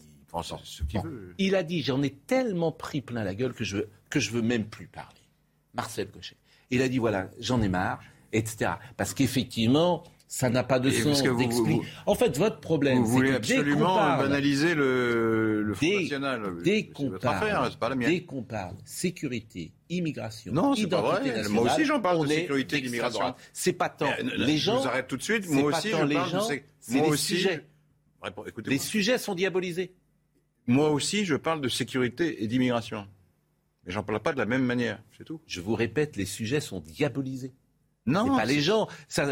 Il 1.38 1.54
a 1.54 1.62
dit 1.62 1.82
j'en 1.82 2.02
ai 2.02 2.10
tellement 2.10 2.72
pris 2.72 3.00
plein 3.00 3.24
la 3.24 3.34
gueule 3.34 3.54
que 3.54 3.64
je 3.64 3.78
veux, 3.78 3.88
que 4.10 4.20
je 4.20 4.30
veux 4.30 4.42
même 4.42 4.64
plus 4.64 4.86
parler. 4.86 5.20
Marcel 5.74 6.08
Cochet. 6.08 6.36
Il 6.70 6.82
a 6.82 6.88
dit 6.88 6.98
voilà 6.98 7.30
j'en 7.40 7.62
ai 7.62 7.68
marre, 7.68 8.00
etc. 8.32 8.72
Parce 8.96 9.14
qu'effectivement 9.14 10.04
ça 10.34 10.50
n'a 10.50 10.64
pas 10.64 10.80
de 10.80 10.90
sens 10.90 11.22
d'expliquer. 11.22 11.86
En 12.06 12.16
fait, 12.16 12.36
votre 12.38 12.58
problème, 12.58 12.98
vous 12.98 13.06
voulez 13.06 13.34
absolument 13.34 13.94
banaliser 14.16 14.74
le, 14.74 15.62
le 15.62 15.74
Front 15.74 16.00
National. 16.00 16.42
Dès 16.64 16.86
qu'on 16.86 17.10
parle, 17.10 17.70
dès 18.00 18.24
qu'on 18.24 18.42
parle 18.42 18.74
sécurité, 18.84 19.70
immigration, 19.90 20.52
non, 20.52 20.74
c'est 20.74 20.88
pas 20.88 21.02
vrai. 21.02 21.48
Moi 21.48 21.64
aussi, 21.64 21.84
j'en 21.84 22.00
parle 22.00 22.26
de 22.26 22.32
sécurité, 22.32 22.80
d'immigration. 22.80 23.34
C'est 23.52 23.74
pas 23.74 23.88
tant 23.88 24.10
les 24.36 24.56
gens. 24.58 24.78
Je 24.78 24.82
vous 24.82 24.88
arrête 24.88 25.06
tout 25.06 25.16
de 25.16 25.22
suite. 25.22 25.48
Moi 25.48 25.64
aussi, 25.76 25.90
je 25.90 26.04
les 26.04 26.14
parle 26.16 26.30
gens, 26.30 26.48
de 26.48 26.62
moi 26.98 27.08
aussi. 27.08 27.36
Sujets. 27.36 27.64
Les 28.66 28.78
sujets 28.78 29.18
sont 29.18 29.34
diabolisés. 29.34 29.94
Moi 30.66 30.90
aussi, 30.90 31.24
je 31.24 31.34
parle 31.34 31.60
de 31.60 31.68
sécurité 31.68 32.42
et 32.42 32.46
d'immigration. 32.46 33.06
Mais 33.84 33.92
j'en 33.92 34.02
parle 34.02 34.20
pas 34.20 34.32
de 34.32 34.38
la 34.38 34.46
même 34.46 34.64
manière, 34.64 34.98
c'est 35.16 35.24
tout. 35.24 35.40
Je 35.46 35.60
vous 35.60 35.74
répète, 35.74 36.16
les 36.16 36.24
sujets 36.24 36.60
sont 36.60 36.80
diabolisés. 36.80 37.52
Non, 38.06 38.36
pas 38.36 38.44
les 38.44 38.60
gens. 38.60 38.88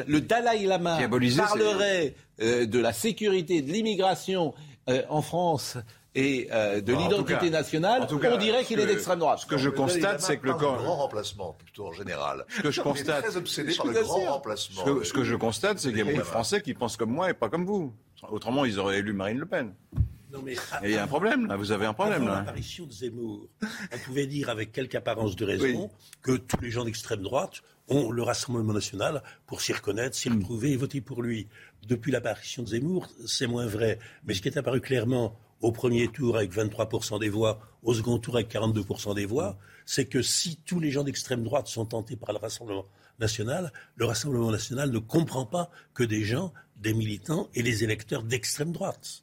le 0.07 0.21
Dalai 0.21 0.67
Lama 0.67 0.99
parlerait 1.37 2.15
euh, 2.41 2.67
de 2.67 2.79
la 2.79 2.93
sécurité, 2.93 3.61
de 3.61 3.71
l'immigration 3.71 4.55
euh, 4.89 5.03
en 5.11 5.21
France 5.21 5.77
et 6.15 6.49
euh, 6.53 6.81
de 6.81 6.93
l'identité 6.93 7.51
nationale, 7.51 8.07
on 8.11 8.37
dirait 8.37 8.65
qu'il 8.65 8.81
est 8.81 8.87
d'extrême 8.87 9.19
droite. 9.19 9.41
Ce 9.41 9.47
que 9.47 9.57
je 9.59 9.71
constate, 9.71 10.21
c'est 10.21 10.39
que 10.39 10.47
le 10.47 10.55
grand 10.55 10.97
remplacement, 10.97 11.53
plutôt 11.53 11.87
en 11.87 11.93
général. 11.93 12.45
Ce 12.49 12.63
que 12.63 12.71
je 12.71 12.81
constate, 12.81 13.25
très 13.25 13.37
obsédé 13.37 13.75
par 13.75 13.87
le 13.87 14.03
grand 14.03 14.33
remplacement. 14.33 14.85
Ce 14.85 14.91
que, 14.91 15.05
ce 15.05 15.13
que 15.13 15.25
je 15.25 15.35
constate, 15.37 15.79
c'est 15.79 15.89
qu'il 15.89 15.99
y 15.99 16.03
a 16.03 16.05
beaucoup 16.05 16.19
de 16.19 16.23
Français 16.23 16.61
qui 16.61 16.75
pensent 16.75 16.97
comme 16.97 17.13
moi 17.13 17.31
et 17.31 17.35
pas 17.35 17.49
comme 17.49 17.65
vous. 17.65 17.95
Autrement, 18.31 18.65
ils 18.65 18.79
auraient 18.79 18.99
élu 18.99 19.13
Marine 19.13 19.39
Le 19.39 19.47
Pen. 19.47 19.75
Il 20.85 20.91
y 20.91 20.97
a 20.97 21.05
un 21.05 21.07
problème, 21.07 21.47
là. 21.47 21.57
Vous 21.57 21.73
avez 21.73 21.87
un 21.87 21.93
problème, 21.93 22.27
là. 22.27 22.37
l'apparition 22.37 22.87
de 22.87 22.93
Zemmour, 22.93 23.49
on 23.93 23.99
pouvait 24.05 24.27
dire 24.27 24.49
avec 24.49 24.73
quelque 24.73 24.97
apparence 24.97 25.37
de 25.37 25.45
raison 25.45 25.91
que 26.23 26.37
tous 26.37 26.61
les 26.61 26.71
gens 26.71 26.85
d'extrême 26.85 27.23
droite 27.23 27.63
ont 27.89 28.11
le 28.11 28.23
Rassemblement 28.23 28.73
national 28.73 29.23
pour 29.47 29.61
s'y 29.61 29.73
reconnaître, 29.73 30.17
s'y 30.17 30.31
hmm. 30.31 30.39
retrouver 30.39 30.73
et 30.73 30.77
voter 30.77 31.01
pour 31.01 31.23
lui. 31.23 31.49
Depuis 31.87 32.13
l'apparition 32.13 32.63
de 32.63 32.69
Zemmour, 32.69 33.09
c'est 33.27 33.47
moins 33.47 33.67
vrai. 33.67 33.99
Mais 34.25 34.35
ce 34.35 34.43
qui 34.43 34.49
est 34.49 34.57
apparu 34.57 34.81
clairement 34.81 35.37
au 35.61 35.73
premier 35.73 36.09
tour 36.09 36.37
avec 36.37 36.53
23% 36.53 37.21
des 37.21 37.29
voix, 37.29 37.61
au 37.83 37.95
second 37.95 38.19
tour 38.19 38.37
avec 38.37 38.53
42% 38.53 39.15
des 39.15 39.27
voix, 39.27 39.59
c'est 39.87 40.07
que 40.07 40.23
si 40.23 40.57
tous 40.65 40.81
les 40.81 40.91
gens 40.91 41.05
d'extrême 41.05 41.43
droite 41.43 41.69
sont 41.69 41.87
tentés 41.87 42.17
par 42.17 42.33
le 42.33 42.39
Rassemblement 42.39 42.87
national, 43.19 43.73
le 43.97 44.05
Rassemblement 44.05 44.51
national 44.51 44.91
ne 44.91 44.99
comprend 44.99 45.47
pas 45.47 45.71
que 45.95 46.03
des 46.03 46.25
gens, 46.25 46.53
des 46.77 46.95
militants 46.95 47.49
et 47.55 47.63
des 47.63 47.85
électeurs 47.85 48.23
d'extrême 48.23 48.73
droite. 48.73 49.22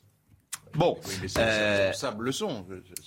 Bon, 0.76 0.98
euh, 1.38 1.92
le 2.20 2.32
son. 2.32 2.66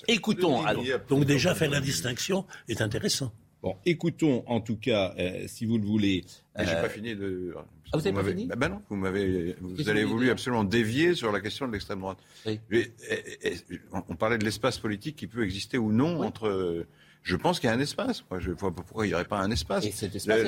Écoutons. 0.09 0.63
donc 1.09 1.25
déjà 1.25 1.55
faire 1.55 1.71
la 1.71 1.81
distinction 1.81 2.47
est 2.69 2.81
intéressant. 2.81 3.33
Bon, 3.63 3.77
écoutons 3.87 4.43
en 4.49 4.61
tout 4.61 4.77
cas, 4.77 5.15
euh, 5.19 5.45
si 5.47 5.67
vous 5.67 5.79
le 5.79 5.85
voulez. 5.85 6.25
Euh... 6.59 6.65
J'ai 6.67 6.75
pas 6.75 6.89
fini 6.89 7.15
de. 7.15 7.55
Ah, 7.57 7.99
vous 7.99 8.01
n'avez 8.01 8.13
pas 8.13 8.25
fini 8.25 8.47
ben 8.47 8.69
non, 8.69 8.81
vous 8.89 8.97
m'avez, 8.97 9.55
vous 9.61 9.89
avez 9.89 10.05
voulu 10.05 10.31
absolument 10.31 10.65
dévier 10.65 11.15
sur 11.15 11.31
la 11.31 11.41
question 11.41 11.69
de 11.69 11.73
l'extrême 11.73 12.01
droite. 12.01 12.19
Oui. 12.47 12.61
on 13.93 14.17
parlait 14.17 14.39
de 14.39 14.45
l'espace 14.45 14.79
politique 14.79 15.17
qui 15.17 15.27
peut 15.27 15.45
exister 15.45 15.79
ou 15.79 15.93
non 15.93 16.23
entre. 16.23 16.87
Je 17.23 17.37
pense 17.37 17.61
qu'il 17.61 17.69
y 17.69 17.73
a 17.73 17.77
un 17.77 17.81
espace. 17.81 18.25
Moi, 18.33 18.41
je 18.41 18.51
vois 18.51 18.75
pas 18.75 18.83
pourquoi 18.83 19.07
il 19.07 19.11
n'y 19.11 19.15
aurait 19.15 19.25
pas 19.25 19.39
un 19.39 19.51
espace. 19.53 19.87
Et 19.87 19.93
cet 19.93 20.17
espace 20.17 20.41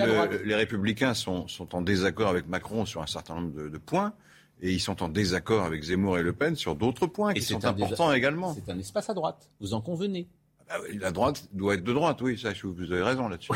les 0.44 0.54
Républicains 0.56 1.14
sont, 1.14 1.46
sont, 1.46 1.72
en 1.76 1.82
désaccord 1.82 2.28
avec 2.28 2.48
Macron 2.48 2.84
sur 2.84 3.00
un 3.00 3.06
certain 3.06 3.36
nombre 3.36 3.52
de, 3.52 3.68
de 3.68 3.78
points 3.78 4.12
et 4.60 4.72
ils 4.72 4.80
sont 4.80 5.02
en 5.02 5.08
désaccord 5.08 5.64
avec 5.64 5.82
Zemmour 5.82 6.18
et 6.18 6.22
Le 6.22 6.32
Pen 6.32 6.56
sur 6.56 6.74
d'autres 6.74 7.06
points 7.06 7.34
qui 7.34 7.42
sont 7.42 7.64
importants 7.64 8.12
également. 8.12 8.54
C'est 8.54 8.70
un 8.72 8.78
espace 8.78 9.10
à 9.10 9.14
droite, 9.14 9.50
vous 9.60 9.74
en 9.74 9.80
convenez 9.80 10.28
ah 10.68 10.78
La 10.94 11.10
droite 11.10 11.48
doit 11.52 11.74
être 11.74 11.84
de 11.84 11.92
droite, 11.92 12.20
oui, 12.22 12.38
ça, 12.38 12.50
vous 12.62 12.92
avez 12.92 13.02
raison 13.02 13.28
là-dessus. 13.28 13.52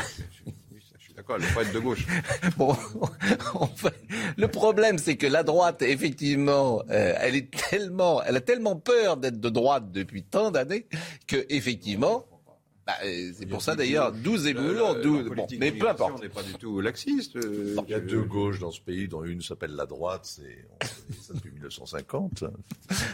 je 0.99 1.03
suis 1.03 1.13
d'accord, 1.15 1.37
elle 1.37 1.49
ne 1.49 1.53
pas 1.53 1.63
être 1.63 1.73
de 1.73 1.79
gauche. 1.79 2.05
bon, 2.57 2.75
le 4.37 4.47
problème, 4.47 4.97
c'est 4.97 5.17
que 5.17 5.27
la 5.27 5.43
droite, 5.43 5.81
effectivement, 5.81 6.83
euh, 6.89 7.13
elle 7.19 7.35
est 7.35 7.51
tellement, 7.51 8.21
elle 8.23 8.37
a 8.37 8.41
tellement 8.41 8.75
peur 8.75 9.17
d'être 9.17 9.39
de 9.39 9.49
droite 9.49 9.91
depuis 9.91 10.23
tant 10.23 10.51
d'années 10.51 10.87
que, 11.27 11.45
effectivement, 11.49 12.25
bah, 12.89 12.95
euh, 13.05 13.31
c'est 13.37 13.45
pour 13.45 13.61
ça 13.61 13.75
d'ailleurs, 13.75 14.11
12 14.11 14.47
et 14.47 14.53
Zemmour, 14.53 14.95
12. 14.95 15.29
Bon, 15.35 15.47
mais 15.59 15.71
peu 15.71 15.87
importe. 15.87 16.13
On 16.17 16.21
n'est 16.21 16.29
pas 16.29 16.41
du 16.41 16.53
tout 16.53 16.81
laxiste. 16.81 17.35
Euh, 17.35 17.75
il 17.87 17.91
y 17.91 17.93
a 17.93 17.99
deux 17.99 18.23
gauches 18.23 18.57
dans 18.59 18.71
ce 18.71 18.81
pays, 18.81 19.07
dont 19.07 19.23
une 19.23 19.41
s'appelle 19.43 19.75
la 19.75 19.85
droite, 19.85 20.21
c'est 20.23 20.65
ça 21.21 21.33
depuis 21.35 21.51
1950. 21.53 22.45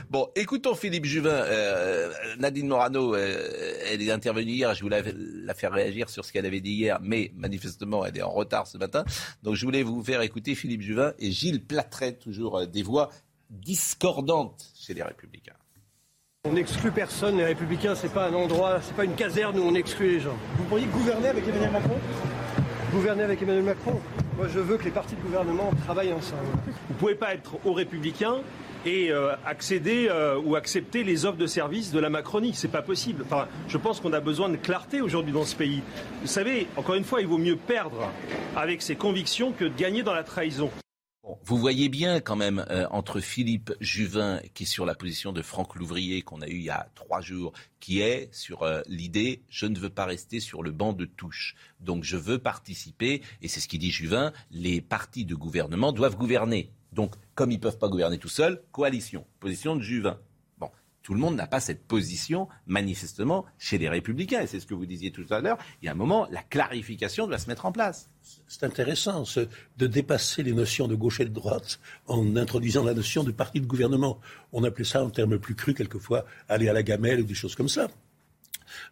Bon, 0.10 0.30
écoutons 0.36 0.76
Philippe 0.76 1.04
Juvin. 1.04 1.30
Euh, 1.30 2.14
Nadine 2.40 2.68
Morano, 2.68 3.16
elle 3.16 4.02
est 4.02 4.12
intervenue 4.12 4.54
hier, 4.54 4.74
je 4.74 4.82
voulais 4.82 5.04
la 5.14 5.54
faire 5.54 5.74
réagir 5.74 6.10
sur 6.10 6.24
ce 6.24 6.32
qu'elle 6.32 6.46
avait 6.46 6.62
dit 6.62 6.72
hier, 6.72 7.00
mais 7.02 7.32
manifestement, 7.36 8.06
elle 8.06 8.18
est 8.18 8.22
en 8.22 8.32
retard 8.32 8.68
ce 8.68 8.78
matin. 8.78 9.04
Donc 9.44 9.56
je 9.56 9.66
voulais 9.66 9.84
vous 9.84 10.02
faire 10.04 10.22
écouter 10.22 10.56
Philippe 10.56 10.84
Juvin 10.84 11.14
et 11.20 11.32
Gilles 11.32 11.64
Platret, 11.64 12.14
toujours 12.14 12.66
des 12.66 12.84
voix 12.84 13.10
discordantes 13.50 14.72
chez 14.76 14.94
les 14.94 15.04
Républicains. 15.04 15.55
On 16.48 16.52
n'exclut 16.52 16.92
personne, 16.92 17.38
les 17.38 17.46
Républicains, 17.46 17.96
c'est 17.96 18.14
pas 18.14 18.28
un 18.28 18.34
endroit, 18.36 18.78
c'est 18.80 18.96
pas 18.96 19.04
une 19.04 19.16
caserne 19.16 19.58
où 19.58 19.64
on 19.64 19.74
exclut 19.74 20.12
les 20.12 20.20
gens. 20.20 20.38
Vous 20.58 20.64
pourriez 20.66 20.86
gouverner 20.86 21.30
avec 21.30 21.48
Emmanuel 21.48 21.72
Macron 21.72 21.96
Gouverner 22.94 23.24
avec 23.24 23.42
Emmanuel 23.42 23.64
Macron 23.64 24.00
Moi, 24.38 24.48
je 24.54 24.60
veux 24.60 24.78
que 24.78 24.84
les 24.84 24.92
partis 24.92 25.16
de 25.16 25.22
gouvernement 25.22 25.72
travaillent 25.86 26.14
ensemble. 26.14 26.44
Vous 26.68 26.94
ne 26.94 27.00
pouvez 27.00 27.16
pas 27.16 27.34
être 27.34 27.56
aux 27.66 27.74
Républicains 27.74 28.38
et 28.86 29.12
euh, 29.12 29.36
accéder 29.44 30.08
euh, 30.12 30.40
ou 30.46 30.56
accepter 30.56 31.04
les 31.04 31.26
offres 31.26 31.40
de 31.40 31.48
services 31.48 31.92
de 31.92 32.00
la 32.00 32.12
Macronie. 32.12 32.54
C'est 32.54 32.68
pas 32.68 32.84
possible. 32.84 33.24
Enfin, 33.26 33.48
je 33.68 33.80
pense 33.80 34.00
qu'on 34.00 34.14
a 34.14 34.20
besoin 34.20 34.48
de 34.50 34.58
clarté 34.58 35.02
aujourd'hui 35.02 35.34
dans 35.34 35.46
ce 35.46 35.56
pays. 35.56 35.82
Vous 36.22 36.28
savez, 36.28 36.68
encore 36.78 36.94
une 36.94 37.06
fois, 37.06 37.22
il 37.22 37.28
vaut 37.28 37.40
mieux 37.40 37.56
perdre 37.56 38.12
avec 38.56 38.84
ses 38.84 38.96
convictions 38.96 39.52
que 39.52 39.66
de 39.66 39.76
gagner 39.76 40.04
dans 40.04 40.14
la 40.14 40.24
trahison 40.24 40.70
vous 41.44 41.58
voyez 41.58 41.90
bien 41.90 42.20
quand 42.20 42.36
même 42.36 42.66
euh, 42.70 42.88
entre 42.92 43.20
Philippe 43.20 43.74
Juvin, 43.80 44.40
qui 44.54 44.64
est 44.64 44.68
sur 44.68 44.86
la 44.86 44.96
position 44.96 45.34
de 45.34 45.42
Franck 45.42 45.76
Louvrier 45.76 46.22
qu'on 46.22 46.42
a 46.42 46.48
eu 46.48 46.58
il 46.58 46.64
y 46.64 46.70
a 46.70 46.90
trois 46.96 47.22
jours, 47.22 47.54
qui 47.80 48.00
est 48.00 48.34
sur 48.34 48.64
euh, 48.64 48.82
l'idée 48.88 49.42
je 49.50 49.66
ne 49.66 49.78
veux 49.78 49.90
pas 49.90 50.06
rester 50.06 50.40
sur 50.40 50.62
le 50.62 50.72
banc 50.72 50.94
de 50.94 51.06
touche, 51.06 51.56
donc 51.80 52.04
je 52.04 52.18
veux 52.18 52.38
participer, 52.38 53.22
et 53.42 53.48
c'est 53.48 53.60
ce 53.60 53.68
qu'il 53.68 53.80
dit 53.80 53.92
Juvin, 53.92 54.34
les 54.52 54.82
partis 54.82 55.26
de 55.26 55.36
gouvernement 55.36 55.92
doivent 55.92 56.16
gouverner. 56.16 56.72
Donc, 56.94 57.16
comme 57.34 57.52
ils 57.52 57.58
ne 57.58 57.62
peuvent 57.62 57.78
pas 57.78 57.90
gouverner 57.90 58.18
tout 58.18 58.30
seuls, 58.30 58.62
coalition, 58.72 59.26
position 59.40 59.76
de 59.76 59.82
Juvin. 59.82 60.20
Tout 61.06 61.14
le 61.14 61.20
monde 61.20 61.36
n'a 61.36 61.46
pas 61.46 61.60
cette 61.60 61.86
position, 61.86 62.48
manifestement, 62.66 63.46
chez 63.60 63.78
les 63.78 63.88
républicains. 63.88 64.42
Et 64.42 64.48
c'est 64.48 64.60
ce 64.60 64.66
que 64.66 64.74
vous 64.74 64.88
disiez 64.88 65.12
tout 65.12 65.28
à 65.30 65.40
l'heure. 65.40 65.60
Il 65.80 65.86
y 65.86 65.88
a 65.88 65.92
un 65.92 65.96
moment, 65.96 66.28
la 66.32 66.42
clarification 66.42 67.28
doit 67.28 67.38
se 67.38 67.48
mettre 67.48 67.68
en 67.68 67.72
place. 67.72 68.10
C'est 68.48 68.64
intéressant 68.64 69.24
de 69.78 69.86
dépasser 69.86 70.42
les 70.42 70.52
notions 70.52 70.88
de 70.88 70.96
gauche 70.96 71.20
et 71.20 71.26
de 71.26 71.30
droite 71.30 71.80
en 72.08 72.36
introduisant 72.36 72.84
la 72.84 72.96
notion 72.96 73.24
de 73.24 73.30
parti 73.30 73.62
de 73.62 73.68
gouvernement. 73.68 74.20
On 74.52 74.64
appelait 74.64 74.84
ça 74.84 75.04
en 75.04 75.12
termes 75.12 75.38
plus 75.38 75.54
crus 75.54 75.76
quelquefois 75.76 76.26
aller 76.50 76.70
à 76.70 76.74
la 76.74 76.82
gamelle 76.82 77.22
ou 77.22 77.24
des 77.24 77.36
choses 77.36 77.54
comme 77.54 77.70
ça. 77.70 77.88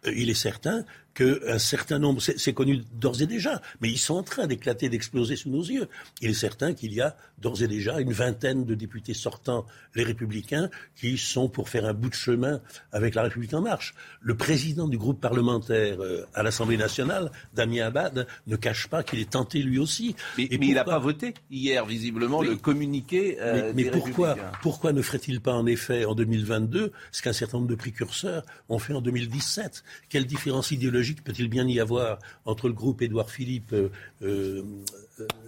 Euh, 0.06 0.12
il 0.14 0.30
est 0.30 0.34
certain 0.34 0.84
qu'un 1.14 1.58
certain 1.58 1.98
nombre, 1.98 2.20
c'est 2.20 2.52
connu 2.52 2.82
d'ores 2.92 3.22
et 3.22 3.26
déjà, 3.26 3.62
mais 3.80 3.88
ils 3.88 3.98
sont 3.98 4.14
en 4.14 4.22
train 4.22 4.46
d'éclater, 4.46 4.88
d'exploser 4.88 5.36
sous 5.36 5.48
nos 5.48 5.62
yeux. 5.62 5.88
Il 6.20 6.30
est 6.30 6.34
certain 6.34 6.74
qu'il 6.74 6.92
y 6.92 7.00
a 7.00 7.16
d'ores 7.38 7.62
et 7.62 7.68
déjà 7.68 8.00
une 8.00 8.12
vingtaine 8.12 8.64
de 8.64 8.74
députés 8.74 9.14
sortants, 9.14 9.64
les 9.94 10.02
républicains, 10.02 10.70
qui 10.96 11.16
sont 11.16 11.48
pour 11.48 11.68
faire 11.68 11.84
un 11.84 11.94
bout 11.94 12.08
de 12.08 12.14
chemin 12.14 12.60
avec 12.92 13.14
la 13.14 13.22
République 13.22 13.54
en 13.54 13.60
marche. 13.60 13.94
Le 14.20 14.36
président 14.36 14.88
du 14.88 14.98
groupe 14.98 15.20
parlementaire 15.20 16.02
euh, 16.02 16.26
à 16.34 16.42
l'Assemblée 16.42 16.76
nationale, 16.76 17.30
Damien 17.54 17.86
Abad, 17.86 18.26
ne 18.46 18.56
cache 18.56 18.88
pas 18.88 19.02
qu'il 19.02 19.20
est 19.20 19.30
tenté 19.30 19.62
lui 19.62 19.78
aussi. 19.78 20.16
Mais, 20.36 20.48
il 20.50 20.74
n'a 20.74 20.84
pas 20.84 20.98
voté 20.98 21.34
hier, 21.50 21.86
visiblement, 21.86 22.42
le 22.42 22.56
communiqué. 22.56 23.38
Euh, 23.40 23.72
mais, 23.74 23.84
pourquoi, 23.84 24.36
pourquoi 24.62 24.92
ne 24.92 25.02
ferait-il 25.02 25.40
pas 25.40 25.52
en 25.52 25.66
effet 25.66 26.04
en 26.04 26.14
2022 26.14 26.92
ce 27.12 27.22
qu'un 27.22 27.32
certain 27.32 27.58
nombre 27.58 27.70
de 27.70 27.74
précurseurs 27.74 28.44
ont 28.68 28.78
fait 28.78 28.94
en 28.94 29.00
2017 29.00 29.84
Quelle 30.08 30.26
différence 30.26 30.70
idéologique 30.70 31.03
peut-il 31.12 31.48
bien 31.48 31.66
y 31.68 31.80
avoir 31.80 32.18
entre 32.44 32.68
le 32.68 32.74
groupe 32.74 33.02
Édouard 33.02 33.30
Philippe 33.30 33.72
euh, 33.72 33.90
euh, 34.22 34.62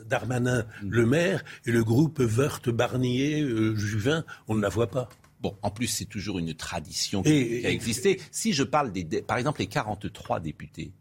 Darmanin, 0.06 0.66
mm. 0.82 0.90
le 0.90 1.06
maire, 1.06 1.44
et 1.64 1.72
le 1.72 1.84
groupe 1.84 2.18
Wörth, 2.18 2.68
Barnier, 2.68 3.42
euh, 3.42 3.74
Juvin? 3.74 4.24
On 4.48 4.54
ne 4.54 4.62
la 4.62 4.68
voit 4.68 4.90
pas. 4.90 5.08
Bon, 5.40 5.56
en 5.62 5.70
plus, 5.70 5.86
c'est 5.86 6.06
toujours 6.06 6.38
une 6.38 6.54
tradition 6.54 7.22
qui, 7.22 7.64
a 7.66 7.70
existé. 7.70 8.20
si 8.30 8.52
je 8.52 8.62
parle 8.62 8.90
des, 8.92 9.04
par 9.22 9.36
exemple, 9.36 9.60
les 9.60 9.66
43 9.66 10.40
députés, 10.40 10.92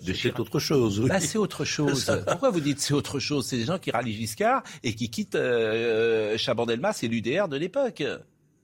de 0.00 0.12
c'est 0.12 0.38
autre 0.38 0.58
chose. 0.58 1.00
Bah, 1.06 1.20
c'est 1.20 1.38
autre 1.38 1.64
chose. 1.64 2.10
Pourquoi 2.26 2.50
vous 2.50 2.60
dites 2.60 2.80
c'est 2.80 2.94
autre 2.94 3.18
chose? 3.18 3.46
C'est 3.46 3.56
des 3.56 3.64
gens 3.64 3.78
qui 3.78 3.90
rallient 3.90 4.14
Giscard 4.14 4.62
et 4.82 4.94
qui 4.94 5.10
quittent 5.10 5.34
euh, 5.34 6.36
Chabandelmas 6.38 6.98
et 7.02 7.08
l'UDR 7.08 7.48
de 7.48 7.56
l'époque 7.56 8.02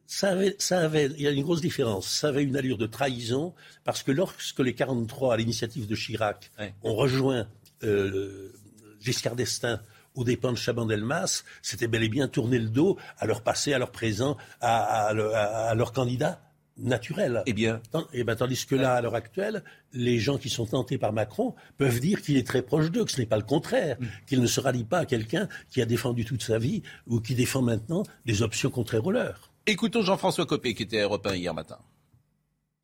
ça 0.08 0.30
avait, 0.30 1.06
il 1.16 1.20
y 1.20 1.28
a 1.28 1.30
une 1.30 1.42
grosse 1.42 1.60
différence. 1.60 2.08
Ça 2.08 2.28
avait 2.28 2.42
une 2.42 2.56
allure 2.56 2.78
de 2.78 2.86
trahison 2.86 3.54
parce 3.84 4.02
que 4.02 4.10
lorsque 4.10 4.58
les 4.60 4.74
43, 4.74 5.34
à 5.34 5.36
l'initiative 5.36 5.86
de 5.86 5.94
Chirac, 5.94 6.50
ont 6.82 6.94
rejoint 6.94 7.46
euh, 7.84 8.52
Giscard 9.00 9.36
d'Estaing 9.36 9.80
aux 10.14 10.24
dépens 10.24 10.50
de 10.50 10.56
Chaban-Delmas, 10.56 11.44
c'était 11.62 11.86
bel 11.86 12.02
et 12.02 12.08
bien 12.08 12.26
tourner 12.26 12.58
le 12.58 12.68
dos 12.68 12.96
à 13.18 13.26
leur 13.26 13.42
passé, 13.42 13.72
à 13.72 13.78
leur 13.78 13.92
présent, 13.92 14.36
à, 14.60 15.12
leur 15.14 15.92
candidat 15.92 16.40
naturel. 16.78 17.42
Eh 17.46 17.52
bien. 17.52 17.80
Eh 18.12 18.24
ben, 18.24 18.34
tandis 18.34 18.64
que 18.66 18.74
là, 18.74 18.94
à 18.94 19.00
l'heure 19.00 19.14
actuelle, 19.14 19.62
les 19.92 20.18
gens 20.18 20.38
qui 20.38 20.48
sont 20.48 20.66
tentés 20.66 20.96
par 20.96 21.12
Macron 21.12 21.54
peuvent 21.76 22.00
dire 22.00 22.22
qu'il 22.22 22.36
est 22.36 22.46
très 22.46 22.62
proche 22.62 22.90
d'eux, 22.90 23.04
que 23.04 23.10
ce 23.10 23.20
n'est 23.20 23.26
pas 23.26 23.36
le 23.36 23.42
contraire, 23.42 23.96
mm. 24.00 24.06
qu'il 24.26 24.40
ne 24.40 24.46
se 24.46 24.60
rallie 24.60 24.84
pas 24.84 24.98
à 24.98 25.06
quelqu'un 25.06 25.48
qui 25.70 25.82
a 25.82 25.86
défendu 25.86 26.24
toute 26.24 26.42
sa 26.42 26.58
vie 26.58 26.82
ou 27.06 27.20
qui 27.20 27.34
défend 27.34 27.62
maintenant 27.62 28.02
des 28.26 28.42
options 28.42 28.70
contraires 28.70 29.06
aux 29.06 29.12
leurs. 29.12 29.47
Écoutons 29.70 30.00
Jean-François 30.00 30.46
Copé 30.46 30.72
qui 30.72 30.84
était 30.84 30.98
à 30.98 31.02
Europe 31.02 31.28
hier 31.34 31.52
matin. 31.52 31.76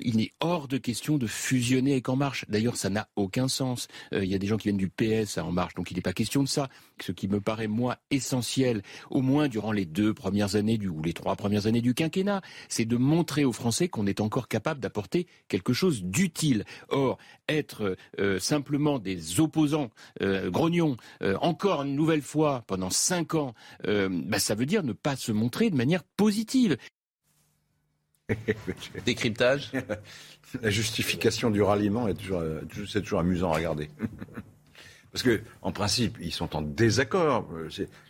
Il 0.04 0.18
n'est 0.18 0.32
hors 0.40 0.68
de 0.68 0.76
question 0.76 1.16
de 1.16 1.26
fusionner 1.26 1.92
avec 1.92 2.10
En 2.10 2.16
Marche. 2.16 2.44
D'ailleurs, 2.48 2.76
ça 2.76 2.90
n'a 2.90 3.08
aucun 3.16 3.48
sens. 3.48 3.88
Euh, 4.12 4.22
il 4.22 4.30
y 4.30 4.34
a 4.34 4.38
des 4.38 4.46
gens 4.46 4.58
qui 4.58 4.68
viennent 4.68 4.76
du 4.76 4.90
PS 4.90 5.38
à 5.38 5.44
En 5.44 5.50
Marche, 5.50 5.74
donc 5.74 5.90
il 5.90 5.94
n'est 5.94 6.02
pas 6.02 6.12
question 6.12 6.42
de 6.42 6.48
ça. 6.48 6.68
Ce 7.00 7.10
qui 7.10 7.26
me 7.26 7.40
paraît, 7.40 7.68
moi, 7.68 7.96
essentiel, 8.10 8.82
au 9.10 9.22
moins 9.22 9.48
durant 9.48 9.72
les 9.72 9.86
deux 9.86 10.12
premières 10.12 10.56
années 10.56 10.76
du, 10.76 10.88
ou 10.88 11.02
les 11.02 11.14
trois 11.14 11.36
premières 11.36 11.66
années 11.66 11.80
du 11.80 11.94
quinquennat, 11.94 12.42
c'est 12.68 12.84
de 12.84 12.96
montrer 12.98 13.46
aux 13.46 13.52
Français 13.52 13.88
qu'on 13.88 14.06
est 14.06 14.20
encore 14.20 14.48
capable 14.48 14.78
d'apporter 14.78 15.26
quelque 15.48 15.72
chose 15.72 16.04
d'utile. 16.04 16.64
Or, 16.90 17.16
être 17.48 17.96
euh, 18.20 18.38
simplement 18.38 18.98
des 18.98 19.40
opposants 19.40 19.88
euh, 20.20 20.50
grognons, 20.50 20.98
encore 21.40 21.82
une 21.82 21.96
nouvelle 21.96 22.22
fois 22.22 22.62
pendant 22.66 22.90
cinq 22.90 23.34
ans, 23.34 23.54
bah, 23.84 24.38
ça 24.38 24.54
veut 24.54 24.66
dire 24.66 24.82
ne 24.82 24.92
pas 24.92 25.16
se 25.16 25.32
montrer 25.32 25.70
de 25.70 25.76
manière 25.76 26.04
positive. 26.04 26.76
Décryptage 29.04 29.72
La 30.62 30.70
justification 30.70 31.50
du 31.50 31.62
ralliement 31.62 32.06
est 32.06 32.14
toujours, 32.14 32.42
c'est 32.88 33.02
toujours 33.02 33.18
amusant 33.20 33.50
à 33.50 33.56
regarder. 33.56 33.90
Parce 35.12 35.22
que, 35.22 35.40
en 35.62 35.72
principe, 35.72 36.16
ils 36.20 36.32
sont 36.32 36.54
en 36.56 36.62
désaccord. 36.62 37.48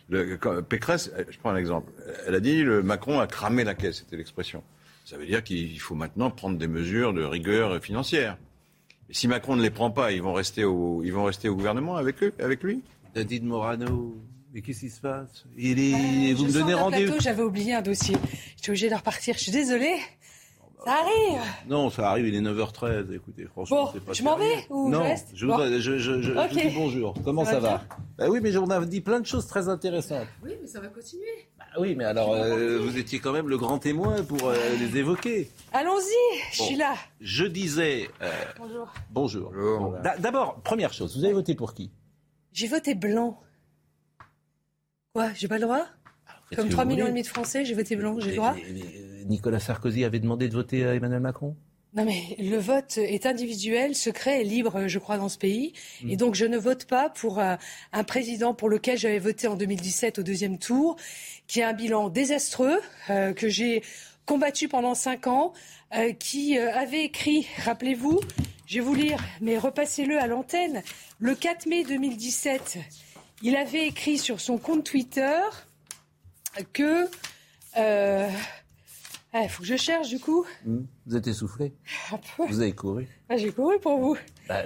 Le, 0.09 0.37
Pécresse, 0.61 1.11
je 1.29 1.37
prends 1.39 1.51
un 1.51 1.55
exemple. 1.55 1.91
Elle 2.27 2.35
a 2.35 2.39
dit 2.39 2.63
le 2.63 2.83
Macron 2.83 3.19
a 3.19 3.27
cramé 3.27 3.63
la 3.63 3.73
caisse, 3.73 3.99
c'était 3.99 4.17
l'expression. 4.17 4.63
Ça 5.05 5.17
veut 5.17 5.25
dire 5.25 5.43
qu'il 5.43 5.79
faut 5.79 5.95
maintenant 5.95 6.31
prendre 6.31 6.57
des 6.57 6.67
mesures 6.67 7.13
de 7.13 7.23
rigueur 7.23 7.79
financière. 7.83 8.37
Et 9.09 9.13
si 9.13 9.27
Macron 9.27 9.55
ne 9.55 9.61
les 9.61 9.69
prend 9.69 9.91
pas, 9.91 10.11
ils 10.11 10.21
vont 10.21 10.33
rester 10.33 10.63
au, 10.63 11.03
ils 11.03 11.13
vont 11.13 11.25
rester 11.25 11.49
au 11.49 11.55
gouvernement 11.55 11.95
avec 11.95 12.23
eux, 12.23 12.33
avec 12.39 12.63
lui? 12.63 12.83
David 13.13 13.43
Morano, 13.43 14.15
mais 14.55 14.61
qu'est-ce 14.61 14.79
qui 14.79 14.89
se 14.89 15.01
passe? 15.01 15.43
Il 15.57 15.77
est, 15.79 16.31
vous 16.31 16.45
me 16.45 16.53
donnez 16.53 16.73
rendez-vous. 16.73 17.19
J'avais 17.19 17.43
oublié 17.43 17.73
un 17.73 17.81
dossier. 17.81 18.15
J'étais 18.55 18.69
obligé 18.69 18.89
de 18.89 18.95
repartir. 18.95 19.35
Je 19.35 19.41
suis 19.41 19.51
désolée. 19.51 19.97
Ça 20.85 20.93
arrive. 20.93 21.41
Non, 21.67 21.89
ça 21.89 22.09
arrive, 22.09 22.27
il 22.27 22.35
est 22.35 22.41
9h13. 22.41 23.13
Écoutez, 23.13 23.47
franchement, 23.47 23.91
bon, 23.91 24.13
je 24.13 24.23
m'en 24.23 24.37
vais 24.37 24.65
ou 24.69 24.89
non, 24.89 24.99
je 24.99 25.03
reste 25.03 25.29
je, 25.33 25.45
bon. 25.45 25.57
je, 25.57 25.79
je, 25.79 25.97
je, 25.97 26.21
je, 26.21 26.53
dis 26.53 26.73
bonjour. 26.73 27.15
Comment 27.25 27.43
ça, 27.43 27.59
va, 27.59 27.83
bah 28.17 28.29
Oui, 28.29 28.39
mais 28.41 28.55
on 28.55 28.69
a 28.69 28.85
dit 28.85 29.01
plein 29.01 29.19
de 29.19 29.25
choses 29.25 29.45
très 29.47 29.67
intéressantes. 29.67 30.27
Oui, 30.43 30.51
mais 30.61 30.67
ça 30.67 30.79
va 30.79 30.87
continuer. 30.87 31.49
Bah 31.57 31.65
oui, 31.79 31.95
mais 31.95 32.05
alors, 32.05 32.33
euh, 32.33 32.77
vous 32.77 32.97
étiez 32.97 33.19
quand 33.19 33.33
même 33.33 33.49
le 33.49 33.57
grand 33.57 33.79
témoin 33.79 34.23
pour 34.23 34.47
euh, 34.47 34.55
les 34.79 34.97
évoquer. 34.99 35.49
Allons-y, 35.73 36.39
je 36.53 36.61
suis 36.61 36.75
là. 36.77 36.93
Je 37.19 37.45
disais... 37.45 38.07
Euh, 38.21 38.31
bonjour. 38.57 38.93
Bonjour. 39.11 39.51
bonjour. 39.51 39.97
D'abord, 40.19 40.61
première 40.61 40.93
chose, 40.93 41.17
vous 41.17 41.25
avez 41.25 41.33
voté 41.33 41.55
pour 41.55 41.73
qui? 41.73 41.91
J'ai 42.53 42.67
voté 42.67 42.93
blanc. 42.95 43.41
Quoi, 45.15 45.29
j'ai 45.33 45.47
pas 45.47 45.55
le 45.55 45.61
droit? 45.61 45.85
Comme 46.57 46.67
3 46.67 46.83
millions 46.83 47.05
et 47.05 47.09
demi 47.09 47.21
de 47.21 47.27
Français, 47.27 47.63
j'ai 47.63 47.73
voté 47.73 47.95
blanc, 47.95 48.19
j'ai 48.19 48.31
le 48.31 48.35
droit? 48.35 48.53
Nicolas 49.27 49.61
Sarkozy 49.61 50.03
avait 50.03 50.19
demandé 50.19 50.49
de 50.49 50.53
voter 50.53 50.85
à 50.85 50.93
Emmanuel 50.93 51.21
Macron? 51.21 51.55
Non 51.93 52.03
mais 52.03 52.35
le 52.37 52.57
vote 52.57 52.97
est 52.97 53.25
individuel, 53.25 53.95
secret 53.95 54.41
et 54.41 54.43
libre, 54.43 54.87
je 54.87 54.99
crois, 54.99 55.15
dans 55.15 55.29
ce 55.29 55.37
pays. 55.37 55.71
Mm. 56.03 56.09
Et 56.09 56.17
donc 56.17 56.35
je 56.35 56.43
ne 56.43 56.57
vote 56.57 56.83
pas 56.83 57.07
pour 57.09 57.39
un, 57.39 57.57
président 58.05 58.53
pour 58.53 58.67
lequel 58.67 58.97
j'avais 58.97 59.19
voté 59.19 59.47
en 59.47 59.55
2017 59.55 60.19
au 60.19 60.23
deuxième 60.23 60.57
tour, 60.57 60.97
qui 61.47 61.61
a 61.61 61.69
un 61.69 61.73
bilan 61.73 62.09
désastreux, 62.09 62.81
euh, 63.09 63.31
que 63.31 63.47
j'ai 63.47 63.83
combattu 64.25 64.67
pendant 64.67 64.95
cinq 64.95 65.27
ans, 65.27 65.53
euh, 65.95 66.11
qui 66.11 66.57
euh, 66.57 66.73
avait 66.73 67.05
écrit, 67.05 67.47
rappelez-vous, 67.63 68.19
je 68.67 68.79
vais 68.79 68.81
vous 68.81 68.95
lire, 68.95 69.23
mais 69.39 69.57
repassez-le 69.57 70.19
à 70.19 70.27
l'antenne, 70.27 70.83
le 71.19 71.35
4 71.35 71.67
mai 71.67 71.85
2017, 71.85 72.79
il 73.41 73.55
avait 73.55 73.87
écrit 73.87 74.17
sur 74.17 74.39
son 74.39 74.57
compte 74.57 74.83
Twitter 74.83 75.39
que 76.73 77.07
il 79.35 79.41
ah, 79.43 79.49
faut 79.49 79.63
que 79.63 79.67
je 79.67 79.75
cherche 79.75 80.07
du 80.07 80.17
coup. 80.17 80.45
Hmm. 80.63 80.85
Vous 81.05 81.17
êtes 81.17 81.27
essoufflé 81.27 81.73
Vous 82.37 82.61
avez 82.61 82.71
couru 82.71 83.05
ah, 83.27 83.35
J'ai 83.35 83.51
couru 83.51 83.77
pour 83.81 83.99
vous. 83.99 84.17
Bah, 84.47 84.63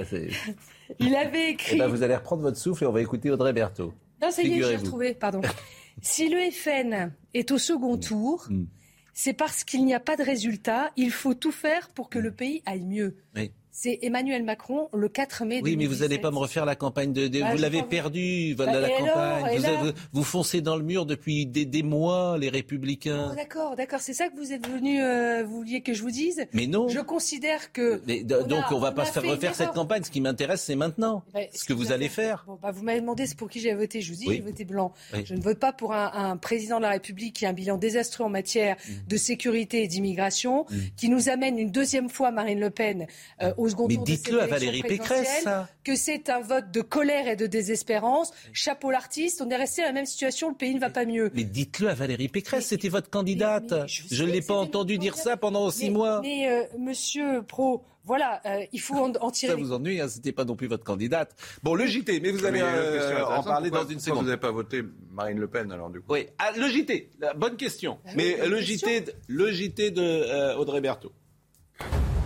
Il 1.00 1.16
avait 1.16 1.48
eh 1.48 1.52
écrit. 1.54 1.80
Ben, 1.80 1.88
vous 1.88 2.04
allez 2.04 2.16
reprendre 2.16 2.44
votre 2.44 2.58
souffle 2.58 2.84
et 2.84 2.88
on 2.88 2.92
va 2.92 3.02
écouter 3.02 3.32
Audrey 3.32 3.52
Berthaud. 3.52 3.96
Non, 4.22 4.30
ça 4.30 4.44
y 4.44 4.60
est, 4.60 4.64
j'ai 4.64 4.76
retrouvé, 4.76 5.16
pardon. 5.16 5.42
si 6.04 6.30
le 6.30 6.52
FN 6.52 7.12
est 7.34 7.50
au 7.50 7.58
second 7.58 7.96
hmm. 7.96 8.00
tour, 8.00 8.46
hmm. 8.48 8.66
c'est 9.12 9.34
parce 9.34 9.64
qu'il 9.64 9.84
n'y 9.86 9.96
a 9.96 10.00
pas 10.00 10.16
de 10.16 10.24
résultat. 10.24 10.92
Il 10.96 11.10
faut 11.10 11.34
tout 11.34 11.52
faire 11.52 11.90
pour 11.90 12.10
que 12.10 12.20
le 12.20 12.32
pays 12.32 12.62
aille 12.68 12.86
mieux. 12.86 13.18
Oui 13.36 13.52
c'est 13.82 14.00
Emmanuel 14.02 14.44
Macron 14.44 14.90
le 14.94 15.08
4 15.08 15.46
mai. 15.46 15.62
Oui, 15.64 15.78
mais 15.78 15.86
vous 15.86 16.00
n'allez 16.00 16.18
pas 16.18 16.32
me 16.32 16.38
refaire 16.38 16.66
la 16.66 16.76
campagne 16.76 17.14
de. 17.14 17.30
Bah, 17.30 17.52
vous 17.54 17.62
l'avez 17.62 17.82
perdu, 17.82 18.54
bah, 18.58 18.66
la 18.66 18.90
campagne. 18.90 19.94
vous, 20.12 20.24
foncez 20.24 20.60
dans 20.60 20.76
le 20.76 20.84
mur 20.84 21.06
depuis 21.06 21.46
des, 21.46 21.84
mois, 21.84 22.38
les 22.38 22.50
Républicains. 22.50 23.30
Oh, 23.32 23.36
d'accord, 23.36 23.78
d'accord. 23.78 24.02
C'est 24.02 24.14
ça 24.14 24.28
que 24.28 24.36
vous 24.36 24.52
êtes 24.52 24.68
venu. 24.68 25.02
Euh, 25.02 25.46
vous 25.46 25.56
vouliez 25.56 25.80
que 25.82 25.94
je 25.94 26.02
vous 26.02 26.12
dise? 26.12 26.46
Mais 26.52 26.68
non. 26.68 26.90
Je 26.90 27.00
considère 27.00 27.72
que. 27.72 28.02
donc 28.24 28.66
on, 28.72 28.76
ne 28.76 28.82
va 28.82 28.92
pas 28.92 29.06
faire 29.06 29.24
refaire 29.24 29.56
cette 29.56 29.72
campagne. 29.72 30.04
Ce 30.04 30.12
qui 30.12 30.20
m'intéresse, 30.20 30.62
c'est 30.62 30.76
maintenant. 30.76 31.24
Bah, 31.34 31.40
ce 31.54 31.64
que 31.64 31.72
vous 31.72 31.94
allez 31.94 32.10
faire. 32.10 32.44
Bon, 32.48 32.60
vous 32.74 32.84
m'avez 32.84 33.00
demandé 33.00 33.24
pour 33.38 33.50
qui 33.50 33.62
j'ai 33.62 33.74
voté. 33.74 34.02
Je 34.02 34.12
vous 34.12 34.20
dis, 34.20 34.26
j'ai 34.28 34.42
voté 34.42 34.66
blanc. 34.66 34.94
Je 35.24 35.34
ne 35.34 35.42
vote 35.42 35.60
pas 35.60 35.72
pour 35.72 35.94
un, 35.94 36.36
président 36.36 36.78
de 36.78 36.84
la 36.84 36.90
République 36.90 37.38
qui 37.38 37.46
a 37.46 37.50
un 37.50 37.54
bilan 37.54 37.78
désastreux 37.78 38.26
en 38.26 38.30
matière 38.30 38.76
mmh. 38.76 39.08
de 39.08 39.18
sécurité 39.18 39.84
et 39.84 39.88
d'immigration, 39.88 40.66
mmh. 40.70 40.76
qui 40.98 41.08
nous 41.08 41.30
amène 41.30 41.58
une 41.58 41.72
deuxième 41.72 42.10
fois 42.10 42.32
Marine 42.32 42.60
Le 42.60 42.72
Pen 42.72 43.08
euh, 43.42 43.54
au 43.58 43.69
mais 43.88 43.98
dites-le 43.98 44.42
à 44.42 44.48
Valérie 44.48 44.84
Pécresse, 44.84 45.46
Que 45.84 45.96
c'est 45.96 46.30
un 46.30 46.42
vote 46.42 46.72
de 46.72 46.82
colère 46.82 47.28
et 47.28 47.36
de 47.36 47.48
désespérance. 47.48 48.32
Chapeau 48.54 48.92
l'artiste, 48.92 49.42
on 49.46 49.50
est 49.50 49.56
resté 49.56 49.82
dans 49.82 49.88
la 49.88 49.94
même 49.94 50.06
situation, 50.06 50.50
le 50.50 50.56
pays 50.56 50.74
ne 50.74 50.80
va 50.80 50.90
pas 50.90 51.06
mieux. 51.06 51.32
Mais 51.34 51.44
dites-le 51.44 51.90
à 51.90 51.94
Valérie 51.94 52.28
Pécresse, 52.28 52.68
c'était 52.68 52.90
votre 52.90 53.10
candidate. 53.10 53.74
je 53.88 54.24
ne 54.24 54.32
l'ai 54.32 54.42
pas 54.42 54.56
entendu 54.56 54.98
dire 54.98 55.16
ça 55.16 55.38
pendant 55.38 55.70
six 55.72 55.90
mois. 55.90 56.22
Mais 56.22 56.50
euh, 56.50 56.64
monsieur 56.78 57.44
Pro, 57.44 57.84
voilà, 58.04 58.42
euh, 58.46 58.66
il 58.72 58.82
faut 58.82 58.96
en, 58.96 59.32
tirer. 59.32 59.54
Ça 59.54 59.60
vous 59.60 59.72
ennuie, 59.72 60.02
hein, 60.02 60.08
c'était 60.08 60.32
pas 60.32 60.46
non 60.46 60.56
plus 60.56 60.68
votre 60.68 60.84
candidate. 60.84 61.36
Bon, 61.64 61.76
le 61.76 61.86
JT, 61.86 62.20
mais 62.20 62.32
vous 62.32 62.46
allez 62.46 62.62
euh, 62.62 63.26
en 63.26 63.44
parler 63.44 63.70
dans 63.70 63.88
une 63.88 64.00
seconde. 64.00 64.22
Vous 64.22 64.26
n'avez 64.26 64.40
pas 64.40 64.52
voté 64.52 64.84
Marine 65.12 65.40
Le 65.40 65.48
Pen 65.48 65.72
alors 65.72 65.90
du 65.90 66.00
coup 66.02 66.14
Oui, 66.14 66.28
ah, 66.38 66.52
le 66.58 66.68
JT, 66.68 67.12
bonne 67.36 67.58
question. 67.58 68.00
Ah 68.06 68.12
mais 68.16 68.48
le 68.48 68.60
JT, 68.60 69.06
le 69.28 69.52
JT 69.52 69.92
de 69.92 70.56
Audrey 70.56 70.82
Berthaud. 70.82 71.14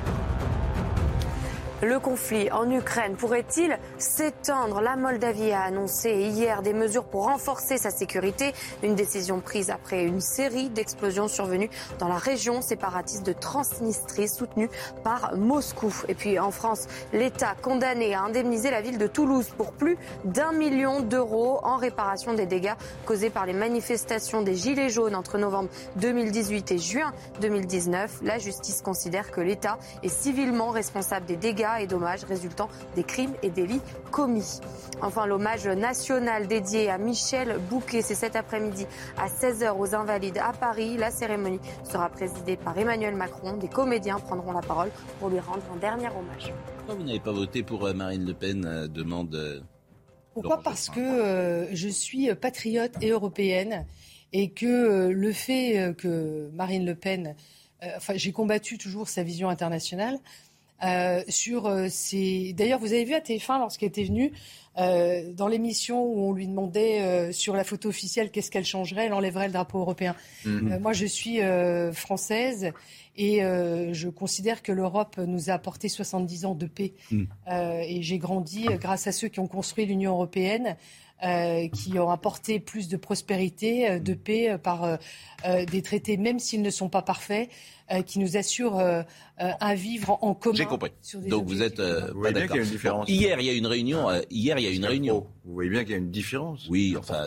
Le 1.85 1.99
conflit 1.99 2.49
en 2.53 2.71
Ukraine 2.71 3.17
pourrait-il 3.17 3.77
s'étendre? 3.99 4.81
La 4.81 4.95
Moldavie 4.95 5.51
a 5.51 5.63
annoncé 5.63 6.13
hier 6.13 6.63
des 6.63 6.75
mesures 6.75 7.03
pour 7.03 7.25
renforcer 7.25 7.77
sa 7.77 7.91
sécurité, 7.91 8.53
une 8.85 8.95
décision 8.95 9.41
prise 9.41 9.69
après 9.69 10.05
une 10.05 10.21
série 10.21 10.71
d'explosions 10.71 11.27
survenues 11.27 11.71
dans 11.99 12.07
la 12.07 12.19
région 12.19 12.63
séparatiste 12.63 13.27
de 13.27 13.33
Transnistrie 13.33 14.29
soutenue 14.29 14.71
par 15.03 15.37
Moscou. 15.37 15.93
Et 16.07 16.15
puis 16.15 16.39
en 16.39 16.53
France, 16.53 16.87
l'État 17.13 17.57
condamné 17.61 18.15
à 18.15 18.23
indemniser 18.23 18.71
la 18.71 18.81
ville 18.81 18.99
de 18.99 19.09
Toulouse 19.09 19.49
pour 19.57 19.73
plus 19.73 19.99
d'un 20.25 20.53
million 20.53 21.01
d'euros 21.01 21.59
en 21.65 21.79
réparation 21.79 22.33
des 22.33 22.47
dégâts 22.47 22.75
causés 23.07 23.31
par 23.31 23.45
les 23.45 23.55
manifestations 23.55 24.43
des 24.43 24.55
Gilets 24.55 24.89
jaunes 24.89 25.17
entre 25.17 25.37
novembre 25.37 25.69
2018 25.97 26.71
et 26.71 26.79
juin 26.79 27.13
2019. 27.41 28.21
La 28.23 28.39
justice 28.39 28.83
considère 28.83 29.33
que 29.33 29.41
l'État 29.41 29.79
est 30.05 30.09
civilement 30.09 30.71
responsable 30.71 31.27
des 31.27 31.35
dégâts 31.35 31.71
et 31.81 31.87
dommages 31.87 32.25
résultant 32.25 32.69
des 32.95 33.05
crimes 33.05 33.35
et 33.43 33.51
délits 33.51 33.81
commis. 34.11 34.61
Enfin, 35.01 35.27
l'hommage 35.27 35.67
national 35.67 36.47
dédié 36.47 36.91
à 36.91 36.99
Michel 36.99 37.59
Bouquet, 37.71 38.03
c'est 38.03 38.15
cet 38.15 38.37
après-midi 38.37 38.87
à 39.17 39.27
16h 39.27 39.77
aux 39.77 39.95
Invalides 39.95 40.39
à 40.39 40.53
Paris. 40.53 40.97
La 40.97 41.11
cérémonie 41.11 41.61
sera 41.83 42.09
présidée 42.09 42.57
par 42.57 42.79
Emmanuel 42.79 43.17
Macron. 43.17 43.57
Des 43.57 43.69
comédiens 43.69 44.19
prendront 44.19 44.53
la 44.53 44.61
parole 44.61 44.91
pour 45.19 45.29
lui 45.29 45.41
rendre 45.41 45.63
un 45.75 45.79
dernier 45.79 46.09
hommage. 46.09 46.53
Pourquoi 46.77 46.95
vous 46.95 47.05
n'avez 47.05 47.21
pas 47.21 47.33
voté 47.33 47.63
pour 47.63 47.87
euh, 47.87 47.95
Marine 47.95 48.25
Le 48.25 48.35
Pen 48.35 48.65
euh, 48.65 48.89
demande 48.89 49.35
euh, 49.35 49.61
Pourquoi 50.35 50.61
Parce 50.63 50.89
que 50.89 51.69
je 51.73 51.89
suis 51.89 52.35
patriote 52.35 52.93
et 53.01 53.11
européenne 53.11 53.87
et 54.33 54.51
que 54.51 55.09
le 55.09 55.33
fait 55.33 55.95
que 55.99 56.49
Marine 56.55 56.87
Le 56.87 56.95
Pen, 56.95 57.37
enfin 57.97 58.15
j'ai 58.17 58.33
combattu 58.33 58.79
toujours 58.79 59.09
sa 59.09 59.23
vision 59.23 59.49
internationale, 59.49 60.19
euh, 60.85 61.23
sur 61.29 61.67
euh, 61.67 61.87
ces. 61.89 62.55
D'ailleurs, 62.55 62.81
vous 62.81 62.93
avez 62.93 63.05
vu 63.05 63.15
à 63.15 63.21
TF1 63.21 63.61
lorsqu'elle 63.61 63.91
était 63.91 64.03
venue 64.03 64.33
euh, 64.79 65.33
dans 65.33 65.47
l'émission 65.47 66.05
où 66.05 66.29
on 66.29 66.33
lui 66.33 66.49
demandait 66.49 67.33
sur 67.33 67.55
la 67.55 67.63
photo 67.63 67.89
officielle 67.89 68.31
qu'est-ce 68.31 68.51
qu'elle 68.51 68.65
changerait, 68.65 69.07
elle 69.07 69.13
enlèverait 69.13 69.47
le 69.47 69.53
drapeau 69.53 69.79
européen. 69.79 70.17
Mhm. 70.45 70.79
moi, 70.81 70.93
je 70.93 71.07
suis 71.07 71.41
française 71.93 72.73
et 73.17 73.41
je 73.41 74.09
considère 74.09 74.63
que 74.63 74.73
l'Europe 74.73 75.19
nous 75.19 75.51
a 75.51 75.53
apporté 75.53 75.89
70 75.89 76.47
ans 76.47 76.55
de 76.55 76.67
paix. 76.67 76.95
Mhm. 77.11 77.27
et 77.49 78.03
j'ai 78.03 78.19
grandi 78.19 78.65
grâce 78.81 79.07
à 79.07 79.13
ceux 79.13 79.29
qui 79.29 79.41
ont 79.41 79.49
construit 79.49 79.85
l'Union 79.85 80.13
européenne. 80.13 80.77
Qui 81.73 81.99
ont 81.99 82.11
apporté 82.11 82.59
plus 82.59 82.89
de 82.89 82.97
prospérité, 82.97 84.01
de 84.01 84.15
paix 84.15 84.59
par 84.61 84.99
des 85.45 85.83
traités, 85.83 86.17
même 86.17 86.39
s'ils 86.41 86.63
ne 86.63 86.71
sont 86.71 86.89
pas 86.89 87.03
parfaits. 87.03 87.49
Euh, 87.93 88.01
qui 88.01 88.21
nous 88.21 88.37
assure 88.37 88.79
euh, 88.79 89.03
euh, 89.41 89.51
un 89.61 89.75
vivre 89.75 90.17
en 90.23 90.35
commun. 90.35 90.57
J'ai 90.57 90.65
compris. 90.65 90.93
Donc 91.27 91.47
vous 91.47 91.63
êtes 91.63 91.81
vous 91.81 92.23
pas 92.23 92.33
d'accord. 92.33 92.57
Hier, 93.07 93.39
il 93.39 93.47
y 93.47 93.51
a 93.51 93.53
une 93.53 93.67
réunion. 93.67 94.07
hier, 94.31 94.57
il 94.59 94.65
y 94.65 94.69
a 94.69 94.71
une 94.71 94.87
réunion. 94.87 95.27
Vous 95.45 95.53
voyez 95.53 95.69
bien 95.69 95.83
qu'il 95.83 95.91
y 95.91 95.95
a 95.95 95.99
une 95.99 96.11
différence. 96.11 96.69
Oui, 96.71 96.95
enfin. 96.99 97.27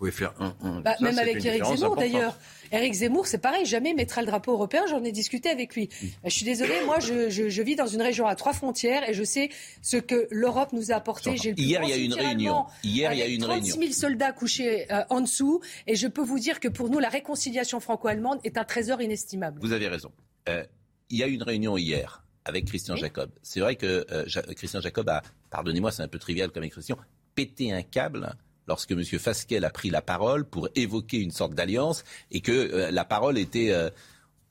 Vous 0.00 0.06
pouvez 0.06 0.12
faire 0.12 0.32
un. 0.40 0.56
un 0.62 0.80
bah, 0.80 0.96
même 1.02 1.18
avec 1.18 1.44
Éric 1.44 1.62
Zemmour, 1.62 1.94
d'ailleurs. 1.94 2.38
Éric 2.72 2.94
Zemmour, 2.94 3.26
c'est 3.26 3.36
pareil, 3.36 3.66
jamais 3.66 3.92
mettra 3.92 4.22
le 4.22 4.28
drapeau 4.28 4.52
européen. 4.52 4.86
J'en 4.88 5.04
ai 5.04 5.12
discuté 5.12 5.50
avec 5.50 5.74
lui. 5.74 5.90
Mm. 5.90 6.06
Je 6.24 6.30
suis 6.30 6.46
désolée, 6.46 6.82
moi, 6.86 7.00
je, 7.00 7.28
je, 7.28 7.50
je, 7.50 7.62
vis 7.62 7.76
dans 7.76 7.86
une 7.86 8.00
région 8.00 8.26
à 8.26 8.34
trois 8.34 8.54
frontières 8.54 9.06
et 9.06 9.12
je 9.12 9.22
sais 9.22 9.50
ce 9.82 9.98
que 9.98 10.26
l'Europe 10.30 10.72
nous 10.72 10.90
a 10.90 10.94
apporté. 10.94 11.34
Hier, 11.34 11.82
il 11.82 11.90
y 11.90 11.92
a 11.92 11.96
une 11.98 12.14
réunion. 12.14 12.64
Hier, 12.82 13.12
il 13.12 13.18
y 13.18 13.22
a 13.22 13.26
une 13.26 13.42
36 13.42 13.72
000 13.72 13.92
soldats 13.92 14.32
couchés 14.32 14.90
euh, 14.90 15.02
en 15.10 15.20
dessous, 15.20 15.60
et 15.86 15.96
je 15.96 16.08
peux 16.08 16.22
vous 16.22 16.38
dire 16.38 16.60
que 16.60 16.68
pour 16.68 16.88
nous, 16.88 16.98
la 16.98 17.10
réconciliation 17.10 17.78
franco-allemande 17.78 18.40
est 18.42 18.56
un 18.56 18.64
trésor 18.64 19.02
inestimable. 19.02 19.58
Vous 19.60 19.74
avez 19.74 19.88
raison. 19.88 20.12
Euh, 20.48 20.64
il 21.10 21.18
y 21.18 21.22
a 21.22 21.26
une 21.26 21.42
réunion 21.42 21.76
hier 21.76 22.24
avec 22.46 22.64
Christian 22.64 22.96
Jacob. 22.96 23.30
C'est 23.42 23.60
vrai 23.60 23.76
que 23.76 24.06
euh, 24.10 24.24
Christian 24.54 24.80
Jacob 24.80 25.10
a, 25.10 25.20
pardonnez-moi, 25.50 25.92
c'est 25.92 26.02
un 26.02 26.08
peu 26.08 26.18
trivial 26.18 26.50
comme 26.52 26.64
expression, 26.64 26.96
pété 27.34 27.70
un 27.70 27.82
câble 27.82 28.34
lorsque 28.70 28.92
M. 28.92 29.04
Fasquelle 29.04 29.66
a 29.66 29.70
pris 29.70 29.90
la 29.90 30.00
parole 30.00 30.44
pour 30.44 30.68
évoquer 30.76 31.18
une 31.18 31.32
sorte 31.32 31.54
d'alliance 31.54 32.04
et 32.30 32.40
que 32.40 32.52
euh, 32.52 32.90
la 32.90 33.04
parole 33.04 33.36
était. 33.36 33.72
Euh, 33.72 33.90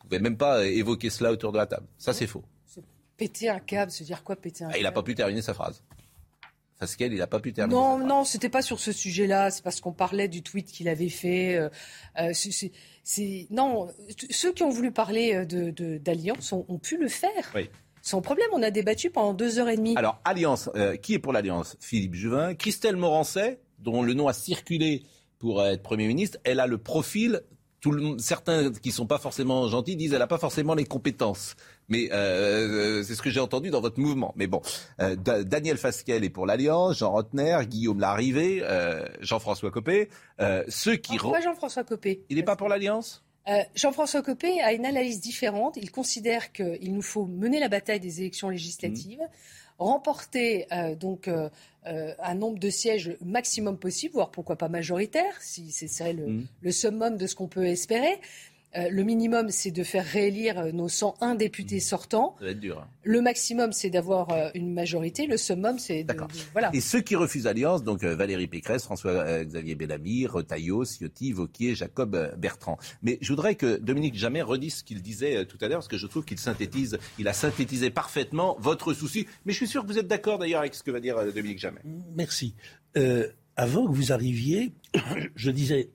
pouvait 0.10 0.20
même 0.20 0.38
pas 0.38 0.66
évoquer 0.66 1.10
cela 1.10 1.32
autour 1.32 1.52
de 1.52 1.58
la 1.58 1.68
table. 1.68 1.86
Ça, 1.98 2.14
c'est 2.14 2.28
faux. 2.28 2.44
Péter 3.16 3.50
un 3.50 3.60
câble, 3.60 3.92
se 3.92 4.04
dire 4.04 4.24
quoi 4.24 4.36
péter 4.36 4.64
un 4.64 4.68
câble 4.68 4.76
ah, 4.76 4.80
Il 4.80 4.84
n'a 4.84 4.92
pas 4.92 5.04
pu 5.04 5.14
terminer 5.14 5.42
sa 5.42 5.54
phrase. 5.54 5.84
Fasquelle, 6.80 7.12
il 7.12 7.20
n'a 7.20 7.28
pas 7.28 7.40
pu 7.40 7.52
terminer. 7.52 7.78
Non, 7.78 7.98
non, 7.98 8.24
c'était 8.24 8.50
pas 8.50 8.62
sur 8.62 8.80
ce 8.80 8.94
sujet-là. 8.94 9.52
C'est 9.52 9.62
parce 9.62 9.82
qu'on 9.82 9.92
parlait 9.92 10.30
du 10.30 10.42
tweet 10.42 10.72
qu'il 10.72 10.88
avait 10.88 11.10
fait. 11.10 11.58
Euh, 11.58 11.70
euh, 12.18 12.32
c'est, 12.34 13.48
non, 13.50 13.90
ceux 14.30 14.54
qui 14.54 14.64
ont 14.64 14.70
voulu 14.70 14.92
parler 14.92 15.46
de, 15.46 15.98
d'alliance 15.98 16.54
ont, 16.54 16.80
pu 16.80 16.98
le 16.98 17.10
faire. 17.10 17.52
Oui. 17.54 17.70
Sans 18.02 18.22
problème, 18.22 18.48
on 18.54 18.64
a 18.64 18.72
débattu 18.72 19.10
pendant 19.10 19.34
deux 19.34 19.60
heures 19.60 19.68
et 19.68 19.76
demie. 19.76 19.98
Alors, 19.98 20.22
Alliance, 20.24 20.70
qui 21.02 21.14
est 21.16 21.20
pour 21.20 21.34
l'Alliance? 21.34 21.76
Philippe 21.82 22.16
Juvin. 22.16 22.56
Christelle 22.56 22.96
Morancet, 22.96 23.60
dont 23.82 24.04
le 24.04 24.14
nom 24.14 24.28
a 24.28 24.34
circulé 24.34 25.04
pour 25.38 25.64
être 25.66 25.82
Premier 25.82 26.08
ministre, 26.08 26.38
elle 26.44 26.60
a 26.60 26.68
le 26.68 26.78
profil 26.78 27.42
tout 27.82 27.92
le, 27.92 28.18
certains 28.18 28.72
qui 28.72 28.92
sont 28.92 29.06
pas 29.06 29.18
forcément 29.18 29.68
gentils 29.68 29.96
disent 29.96 30.12
qu'elle 30.12 30.20
n'a 30.20 30.28
pas 30.28 30.38
forcément 30.38 30.76
les 30.76 30.86
compétences. 30.86 31.56
Mais 31.88 32.12
euh, 32.12 33.04
c'est 33.04 33.16
ce 33.16 33.22
que 33.22 33.30
j'ai 33.30 33.40
entendu 33.40 33.70
dans 33.70 33.82
votre 33.82 34.00
mouvement. 34.00 34.34
Mais 34.36 34.48
bon, 34.48 34.62
euh, 35.00 35.16
Daniel 35.16 35.78
Fasquelle 35.78 36.24
est 36.24 36.30
pour 36.30 36.46
l'Alliance, 36.46 36.98
Jean 36.98 37.12
Rotner, 37.12 37.58
Guillaume 37.68 38.00
Larrivé, 38.00 38.62
euh, 38.64 39.06
Jean-François 39.22 39.72
Copé. 39.72 40.10
ceux 40.68 40.96
qui... 40.96 41.18
Pourquoi 41.18 41.42
Jean-François 41.42 41.84
Copé? 41.84 42.24
Il 42.30 42.38
n'est 42.38 42.44
pas 42.44 42.56
pour 42.56 42.70
l'Alliance? 42.70 43.24
Jean-François 43.74 44.22
Copé 44.22 44.62
a 44.62 44.74
une 44.74 44.86
analyse 44.86 45.22
différente. 45.22 45.76
Il 45.78 45.90
considère 45.90 46.52
qu'il 46.52 46.94
nous 46.94 47.02
faut 47.02 47.26
mener 47.26 47.60
la 47.60 47.68
bataille 47.68 48.00
des 48.00 48.22
élections 48.22 48.50
législatives, 48.50 49.22
mmh. 49.22 49.80
remporter 49.80 50.68
donc 51.00 51.28
un 51.90 52.36
nombre 52.36 52.60
de 52.60 52.70
sièges 52.70 53.18
maximum 53.24 53.78
possible, 53.78 54.14
voire 54.14 54.32
pourquoi 54.32 54.58
pas 54.58 54.70
majoritaire, 54.70 55.42
si 55.42 55.72
ce 55.72 55.88
serait 55.88 56.14
le, 56.14 56.28
mmh. 56.28 56.48
le 56.62 56.72
summum 56.72 57.18
de 57.18 57.28
ce 57.28 57.36
qu'on 57.36 57.48
peut 57.48 57.66
espérer. 57.66 58.20
Euh, 58.76 58.88
le 58.90 59.04
minimum, 59.04 59.50
c'est 59.50 59.72
de 59.72 59.84
faire 59.84 60.06
réélire 60.06 60.60
euh, 60.60 60.72
nos 60.72 60.90
101 60.90 61.34
députés 61.36 61.78
mmh. 61.78 61.80
sortants. 61.80 62.36
Ça 62.38 62.46
va 62.46 62.52
être 62.52 62.60
dur. 62.60 62.80
Hein. 62.80 62.88
Le 63.04 63.22
maximum, 63.22 63.72
c'est 63.72 63.90
d'avoir 63.90 64.32
euh, 64.32 64.50
une 64.54 64.72
majorité. 64.72 65.26
Le 65.26 65.38
summum, 65.38 65.80
c'est 65.80 66.04
de, 66.04 66.14
voilà. 66.52 66.70
Et 66.74 66.82
ceux 66.82 67.02
qui 67.02 67.16
refusent 67.16 67.46
l'alliance, 67.46 67.84
donc 67.84 68.04
Valérie 68.04 68.48
Pécresse, 68.48 68.84
François-Xavier 68.84 69.74
Bellamy, 69.74 70.28
Retailleau, 70.28 70.86
Ciotti, 70.86 71.32
Vauquier, 71.32 71.74
Jacob 71.74 72.36
Bertrand. 72.38 72.78
Mais 73.02 73.18
je 73.22 73.30
voudrais 73.30 73.56
que 73.56 73.78
Dominique 73.78 74.16
Jamais 74.16 74.42
redise 74.42 74.76
ce 74.76 74.84
qu'il 74.84 75.02
disait 75.02 75.46
tout 75.46 75.58
à 75.62 75.68
l'heure, 75.68 75.80
parce 75.80 75.88
que 75.88 75.98
je 75.98 76.06
trouve 76.06 76.26
qu'il 76.26 76.38
synthétise, 76.38 77.00
il 77.18 77.28
a 77.28 77.34
synthétisé 77.34 77.90
parfaitement 77.90 78.56
votre 78.60 78.94
souci. 78.94 79.26
Mais 79.46 79.54
je 79.54 79.58
suis 79.58 79.68
sûr 79.68 79.84
que 79.84 79.88
vous 79.88 79.98
êtes 79.98 80.08
d'accord 80.08 80.38
d'ailleurs 80.38 80.60
avec 80.60 80.76
ce 80.76 80.84
que 80.84 80.92
va 80.92 81.00
dire 81.00 81.34
Dominique 81.34 81.60
Jamais. 81.60 81.82
Merci. 82.16 82.54
avant 83.56 83.88
que 83.88 83.94
vous 83.94 84.12
arriviez, 84.12 84.74
je 85.36 85.50
disais 85.50 85.90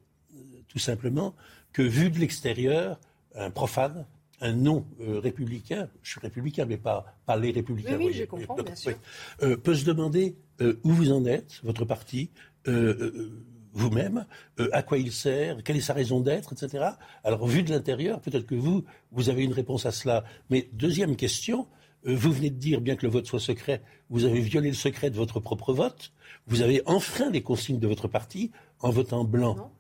tout 0.69 0.79
simplement 0.79 1.37
que 1.75 1.83
vu 1.83 2.09
de 2.09 2.19
l'extérieur, 2.19 2.99
un 3.35 3.51
profane, 3.51 4.07
un 4.41 4.53
non-républicain, 4.53 5.89
je 6.03 6.13
suis 6.13 6.21
républicain, 6.21 6.65
mais 6.65 6.79
pas, 6.79 7.05
pas 7.27 7.37
les 7.37 7.51
républicains. 7.51 7.99
Oui, 7.99 8.13
je 8.15 8.25
comprends, 8.25 8.55
bien 8.55 8.75
sûr. 8.75 8.95
Euh, 9.43 9.57
peut 9.57 9.75
se 9.75 9.85
demander 9.85 10.37
euh, 10.61 10.81
où 10.85 10.91
vous 10.91 11.13
en 11.13 11.27
êtes, 11.27 11.61
votre 11.65 11.85
parti, 11.85 12.31
euh, 12.69 13.31
vous-même, 13.73 14.25
à 14.71 14.85
quoi 14.85 14.99
il 14.99 15.11
sert, 15.11 15.65
quelle 15.65 15.77
est 15.77 15.81
sa 15.81 15.95
raison 15.95 16.21
d'être, 16.21 16.53
etc. 16.53 16.91
Alors, 17.25 17.45
vu 17.45 17.65
de 17.65 17.71
l'intérieur, 17.71 18.21
peut-être 18.21 18.47
que 18.47 18.55
vous, 18.55 18.85
vous 19.11 19.29
avez 19.29 19.43
une 19.43 19.53
réponse 19.53 19.85
à 19.85 19.91
cela. 19.91 20.23
Mais 20.51 20.69
deuxième 20.73 21.17
question, 21.17 21.67
vous 22.05 22.33
venez 22.33 22.51
de 22.51 22.59
dire, 22.59 22.81
bien 22.81 22.95
que 22.95 23.05
le 23.05 23.11
vote 23.11 23.27
soit 23.27 23.41
secret, 23.41 23.83
vous 24.11 24.25
avez 24.25 24.41
violé 24.41 24.69
le 24.69 24.77
secret 24.77 25.11
de 25.11 25.17
votre 25.17 25.41
propre 25.41 25.73
vote, 25.73 26.13
vous 26.47 26.63
avez 26.63 26.83
enfreint 26.87 27.31
les 27.31 27.43
consignes 27.43 27.81
de 27.81 27.89
votre 27.89 28.07
parti 28.07 28.53
en 28.79 28.91
votant 28.91 29.25
blanc. 29.25 29.73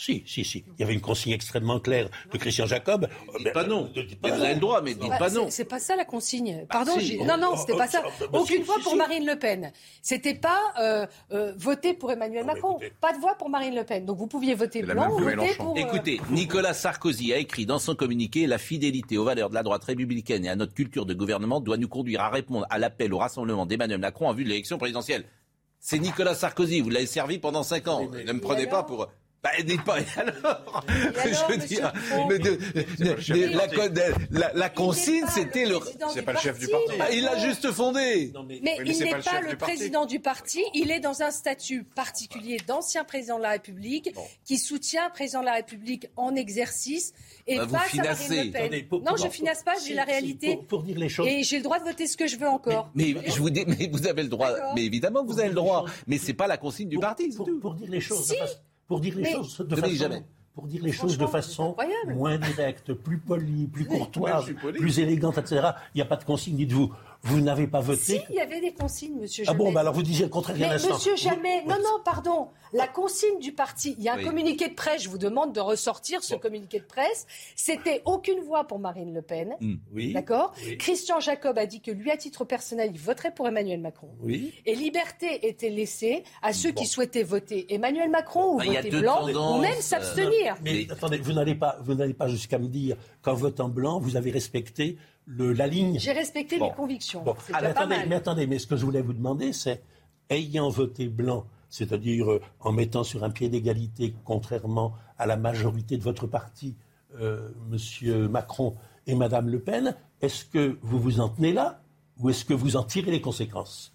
Si, 0.00 0.22
si, 0.26 0.46
si. 0.46 0.64
Il 0.78 0.80
y 0.80 0.82
avait 0.82 0.94
une 0.94 1.02
consigne 1.02 1.32
extrêmement 1.32 1.78
claire 1.78 2.08
de 2.32 2.38
Christian 2.38 2.64
Jacob. 2.64 3.06
Dites 3.38 3.52
pas 3.52 3.64
non. 3.64 3.90
vous 4.22 4.30
avez 4.30 4.54
le 4.54 4.60
droit, 4.60 4.80
mais 4.80 4.94
dites 4.94 5.18
pas 5.18 5.28
non. 5.28 5.48
C'est 5.50 5.66
pas 5.66 5.78
ça 5.78 5.94
la 5.94 6.06
consigne. 6.06 6.64
Pardon. 6.70 6.92
non, 7.26 7.36
non, 7.36 7.54
c'était 7.54 7.76
pas 7.76 7.86
ça. 7.86 8.02
Aucune 8.32 8.62
voix 8.62 8.76
pour 8.82 8.96
Marine 8.96 9.26
Le 9.26 9.38
Pen. 9.38 9.72
C'était 10.00 10.32
pas 10.34 10.58
euh, 10.80 11.06
euh, 11.32 11.52
voter 11.54 11.92
pour 11.92 12.10
Emmanuel 12.10 12.46
Macron. 12.46 12.78
Pas 13.02 13.12
de 13.12 13.18
voix 13.18 13.34
pour 13.34 13.50
Marine 13.50 13.74
Le 13.74 13.84
Pen. 13.84 14.06
Donc 14.06 14.16
vous 14.16 14.26
pouviez 14.26 14.54
voter 14.54 14.82
blanc 14.82 15.12
ou 15.12 15.18
voter 15.18 15.54
pour. 15.58 15.76
Euh, 15.76 15.80
Écoutez, 15.80 16.18
Nicolas 16.30 16.72
Sarkozy 16.72 17.34
a 17.34 17.36
écrit 17.36 17.66
dans 17.66 17.78
son 17.78 17.94
communiqué 17.94 18.46
la 18.46 18.56
fidélité 18.56 19.18
aux 19.18 19.24
valeurs 19.24 19.50
de 19.50 19.54
la 19.54 19.62
droite 19.62 19.84
républicaine 19.84 20.46
et 20.46 20.48
à 20.48 20.56
notre 20.56 20.72
culture 20.72 21.04
de 21.04 21.12
gouvernement 21.12 21.60
doit 21.60 21.76
nous 21.76 21.88
conduire 21.88 22.22
à 22.22 22.30
répondre 22.30 22.66
à 22.70 22.78
l'appel 22.78 23.12
au 23.12 23.18
rassemblement 23.18 23.66
d'Emmanuel 23.66 24.00
Macron 24.00 24.28
en 24.28 24.32
vue 24.32 24.44
de 24.44 24.48
l'élection 24.48 24.78
présidentielle. 24.78 25.26
C'est 25.78 25.98
Nicolas 25.98 26.34
Sarkozy. 26.34 26.80
Vous 26.80 26.88
l'avez 26.88 27.04
servi 27.04 27.38
pendant 27.38 27.62
cinq 27.62 27.88
ans. 27.88 28.08
Ne 28.08 28.32
me 28.32 28.40
prenez 28.40 28.66
pas 28.66 28.82
pour. 28.82 29.08
Bah, 29.42 29.50
dites 29.64 29.82
pas. 29.84 29.94
alors, 30.16 30.84
je 31.14 31.50
veux 31.50 31.56
dire, 31.56 31.92
la, 34.54 34.68
consigne, 34.68 35.24
c'était 35.28 35.64
le. 35.64 35.78
C'est 36.12 36.22
pas 36.22 36.32
le 36.32 36.38
chef 36.38 36.58
du 36.58 36.68
parti. 36.68 36.92
Ah, 37.00 37.10
il 37.10 37.24
l'a 37.24 37.38
juste 37.38 37.70
fondé. 37.72 38.32
mais, 38.46 38.76
il 38.84 38.98
n'est 38.98 39.10
pas, 39.10 39.40
le, 39.40 39.56
président 39.56 40.04
du 40.04 40.20
parti. 40.20 40.62
Il 40.74 40.90
est 40.90 41.00
dans 41.00 41.22
un 41.22 41.30
statut 41.30 41.84
particulier 41.84 42.58
d'ancien 42.66 43.04
président 43.04 43.38
de 43.38 43.42
la 43.42 43.52
République 43.52 44.14
qui 44.44 44.58
soutient 44.58 45.06
le 45.06 45.12
président 45.12 45.40
de 45.40 45.46
la 45.46 45.54
République 45.54 46.08
en 46.16 46.34
exercice 46.34 47.14
et 47.46 47.56
bah, 47.56 47.66
face 47.66 47.98
à 47.98 48.02
Marine 48.02 48.44
Le 48.44 48.50
Pen. 48.52 49.02
non, 49.02 49.16
je 49.16 49.28
finasse 49.28 49.62
pas. 49.62 49.74
J'ai 49.86 49.94
la 49.94 50.04
réalité. 50.04 50.58
pour, 50.68 50.82
dire 50.82 50.98
les 50.98 51.08
choses. 51.08 51.26
Et 51.26 51.42
j'ai 51.44 51.56
le 51.56 51.62
droit 51.62 51.78
de 51.78 51.84
voter 51.84 52.06
ce 52.06 52.18
que 52.18 52.26
je 52.26 52.36
veux 52.36 52.48
encore. 52.48 52.90
Mais, 52.94 53.14
je 53.26 53.38
vous 53.38 53.48
dis, 53.48 53.64
mais 53.66 53.88
vous 53.90 54.06
avez 54.06 54.22
le 54.22 54.28
droit. 54.28 54.52
Mais 54.74 54.84
évidemment, 54.84 55.24
vous 55.24 55.38
avez 55.40 55.48
le 55.48 55.54
droit. 55.54 55.86
Mais 56.06 56.18
c'est 56.18 56.34
pas 56.34 56.46
la 56.46 56.58
consigne 56.58 56.90
du 56.90 56.98
parti. 56.98 57.34
Pour, 57.60 57.74
dire 57.74 57.90
les 57.90 58.00
choses 58.00 58.34
pour 58.90 58.98
dire 58.98 59.14
les 59.14 59.30
choses 59.30 59.58
de 59.60 59.76
façon, 59.76 60.24
pour 60.52 60.66
dire 60.66 60.82
les 60.82 60.90
choses 60.90 61.16
de 61.16 61.26
façon 61.26 61.76
moins 62.08 62.38
directe, 62.38 62.92
plus 62.92 63.18
polie, 63.18 63.68
plus 63.68 63.84
courtoise, 63.84 64.52
plus 64.76 64.98
élégante, 64.98 65.38
etc. 65.38 65.68
Il 65.94 65.98
n'y 65.98 66.02
a 66.02 66.06
pas 66.06 66.16
de 66.16 66.24
consigne, 66.24 66.56
dites-vous. 66.56 66.92
Vous 67.22 67.40
n'avez 67.40 67.66
pas 67.66 67.80
voté. 67.80 68.00
Si, 68.00 68.20
il 68.30 68.36
y 68.36 68.40
avait 68.40 68.60
des 68.60 68.72
consignes, 68.72 69.18
monsieur 69.20 69.44
Jamais. 69.44 69.58
Ah 69.60 69.64
bon, 69.64 69.72
bah 69.72 69.80
alors 69.80 69.92
vous 69.92 70.02
disiez 70.02 70.24
le 70.24 70.30
contraire 70.30 70.56
un 70.70 70.74
Monsieur 70.74 71.16
Jamais, 71.16 71.62
non, 71.64 71.76
non, 71.76 72.00
pardon. 72.04 72.48
La 72.72 72.88
consigne 72.88 73.38
du 73.40 73.52
parti, 73.52 73.94
il 73.98 74.04
y 74.04 74.08
a 74.08 74.14
un 74.14 74.22
communiqué 74.22 74.68
de 74.68 74.74
presse, 74.74 75.02
je 75.02 75.08
vous 75.08 75.18
demande 75.18 75.52
de 75.52 75.60
ressortir 75.60 76.22
ce 76.22 76.34
communiqué 76.34 76.78
de 76.78 76.84
presse. 76.84 77.26
C'était 77.56 78.02
aucune 78.04 78.40
voix 78.40 78.66
pour 78.66 78.78
Marine 78.78 79.12
Le 79.12 79.22
Pen. 79.22 79.54
Hmm. 79.60 79.74
Oui. 79.92 80.12
D'accord 80.12 80.54
Christian 80.78 81.20
Jacob 81.20 81.58
a 81.58 81.66
dit 81.66 81.80
que 81.80 81.90
lui, 81.90 82.10
à 82.10 82.16
titre 82.16 82.44
personnel, 82.44 82.90
il 82.94 83.00
voterait 83.00 83.34
pour 83.34 83.46
Emmanuel 83.46 83.80
Macron. 83.80 84.10
Oui. 84.20 84.54
Et 84.64 84.74
liberté 84.74 85.46
était 85.46 85.70
laissée 85.70 86.24
à 86.42 86.52
ceux 86.52 86.70
qui 86.70 86.86
souhaitaient 86.86 87.22
voter 87.22 87.72
Emmanuel 87.74 88.10
Macron 88.10 88.54
ou 88.54 88.58
bah, 88.58 88.64
voter 88.64 88.90
blanc, 88.90 89.28
ou 89.28 89.60
même 89.60 89.80
s'abstenir. 89.80 90.56
Mais 90.62 90.86
attendez, 90.90 91.18
vous 91.18 91.32
n'allez 91.32 91.54
pas, 91.54 91.78
vous 91.82 91.94
n'allez 91.94 92.14
pas 92.14 92.28
jusqu'à 92.28 92.58
me 92.58 92.68
dire 92.68 92.96
qu'en 93.22 93.34
votant 93.34 93.68
blanc, 93.68 93.98
vous 94.00 94.16
avez 94.16 94.30
respecté 94.30 94.96
la 95.38 95.66
ligne. 95.66 95.98
J'ai 95.98 96.12
respecté 96.12 96.58
mes 96.58 96.72
convictions. 96.72 97.24
Ah, 97.52 97.60
mais, 97.60 97.68
attendez, 97.68 97.96
mais, 98.08 98.14
attendez, 98.16 98.46
mais 98.46 98.58
ce 98.58 98.66
que 98.66 98.76
je 98.76 98.84
voulais 98.84 99.02
vous 99.02 99.12
demander, 99.12 99.52
c'est, 99.52 99.82
ayant 100.28 100.68
voté 100.68 101.08
blanc, 101.08 101.46
c'est-à-dire 101.68 102.30
euh, 102.30 102.40
en 102.60 102.72
mettant 102.72 103.04
sur 103.04 103.24
un 103.24 103.30
pied 103.30 103.48
d'égalité, 103.48 104.14
contrairement 104.24 104.94
à 105.18 105.26
la 105.26 105.36
majorité 105.36 105.96
de 105.96 106.02
votre 106.02 106.26
parti, 106.26 106.76
euh, 107.20 107.50
M. 107.72 108.28
Macron 108.28 108.76
et 109.06 109.14
Mme 109.14 109.48
Le 109.48 109.60
Pen, 109.60 109.96
est-ce 110.20 110.44
que 110.44 110.78
vous 110.82 110.98
vous 110.98 111.20
en 111.20 111.28
tenez 111.28 111.52
là 111.52 111.82
ou 112.18 112.30
est-ce 112.30 112.44
que 112.44 112.54
vous 112.54 112.76
en 112.76 112.82
tirez 112.82 113.10
les 113.10 113.20
conséquences? 113.20 113.94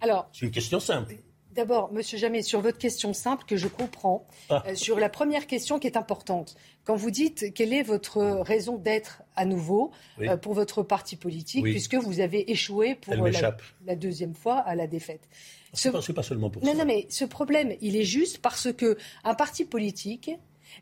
Alors, 0.00 0.28
c'est 0.32 0.46
une 0.46 0.52
question 0.52 0.78
simple. 0.80 1.16
D'abord, 1.52 1.92
Monsieur 1.92 2.16
Jamais, 2.16 2.42
sur 2.42 2.60
votre 2.60 2.78
question 2.78 3.12
simple 3.12 3.44
que 3.46 3.56
je 3.56 3.68
comprends, 3.68 4.26
ah. 4.48 4.62
euh, 4.66 4.74
sur 4.74 4.98
la 4.98 5.08
première 5.08 5.46
question 5.46 5.78
qui 5.78 5.86
est 5.86 5.98
importante, 5.98 6.56
quand 6.84 6.96
vous 6.96 7.10
dites 7.10 7.52
quelle 7.52 7.74
est 7.74 7.82
votre 7.82 8.22
raison 8.40 8.78
d'être 8.78 9.22
à 9.36 9.44
nouveau 9.44 9.90
euh, 10.20 10.36
pour 10.36 10.54
votre 10.54 10.82
parti 10.82 11.16
politique, 11.16 11.64
puisque 11.64 11.94
vous 11.94 12.20
avez 12.20 12.50
échoué 12.50 12.94
pour 12.94 13.14
la, 13.14 13.96
deuxième 13.96 14.34
fois 14.34 14.58
à 14.58 14.74
la 14.74 14.86
défaite. 14.86 15.28
Ce 15.74 15.88
n'est 15.88 16.14
pas, 16.14 16.22
seulement 16.22 16.50
pour 16.50 16.64
non, 16.64 16.72
ça. 16.72 16.78
Non, 16.78 16.84
mais 16.86 17.06
ce 17.10 17.24
problème, 17.24 17.74
il 17.80 17.96
est 17.96 18.04
juste 18.04 18.38
parce 18.38 18.72
que 18.72 18.96
un 19.24 19.34
parti 19.34 19.64
politique, 19.64 20.30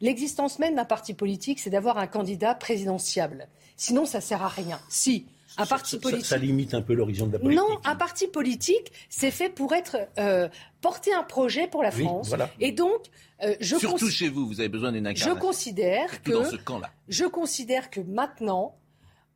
l'existence 0.01 0.59
même 0.59 0.77
d'un 0.77 0.85
parti 0.85 1.15
politique, 1.15 1.59
c'est 1.59 1.71
d'avoir 1.71 1.99
un 1.99 2.07
candidat 2.07 2.55
présidentiable. 2.55 3.49
Sinon, 3.77 4.05
ça 4.05 4.21
sert 4.21 4.43
à 4.43 4.49
rien. 4.49 4.81
Si 4.89 5.27
un 5.57 5.67
parti 5.67 5.99
politique. 5.99 6.27
Ça, 6.27 6.37
limite 6.37 6.75
un 6.75 6.83
peu 6.83 6.95
l'horizon 6.95 7.27
de 7.27 7.33
la 7.33 7.39
politique. 7.39 7.59
Non, 7.59 7.79
un 7.85 7.97
parti 7.97 8.27
politique, 8.27 8.93
c'est 9.09 9.31
fait 9.31 9.49
pour 9.49 9.73
être 9.75 9.97
euh, 10.19 10.49
porter 10.81 11.13
un 11.13 11.23
projet 11.23 11.67
pour 11.67 11.83
la 11.83 11.91
France. 11.91 12.35
Et 12.61 12.73
donc, 12.73 13.07
euh, 13.43 13.55
je 13.61 13.77
surtout 13.77 14.11
chez 14.11 14.29
vous, 14.29 14.47
vous 14.47 14.61
avez 14.61 14.69
besoin 14.69 14.93
d'une 14.93 15.07
incarnation. 15.07 15.35
Je 15.35 15.41
considère 15.41 16.23
que 16.23 16.33
dans 16.33 16.45
ce 16.45 16.57
camp-là. 16.57 16.91
Je 17.09 17.25
considère 17.25 17.91
que 17.91 18.01
maintenant, 18.01 18.77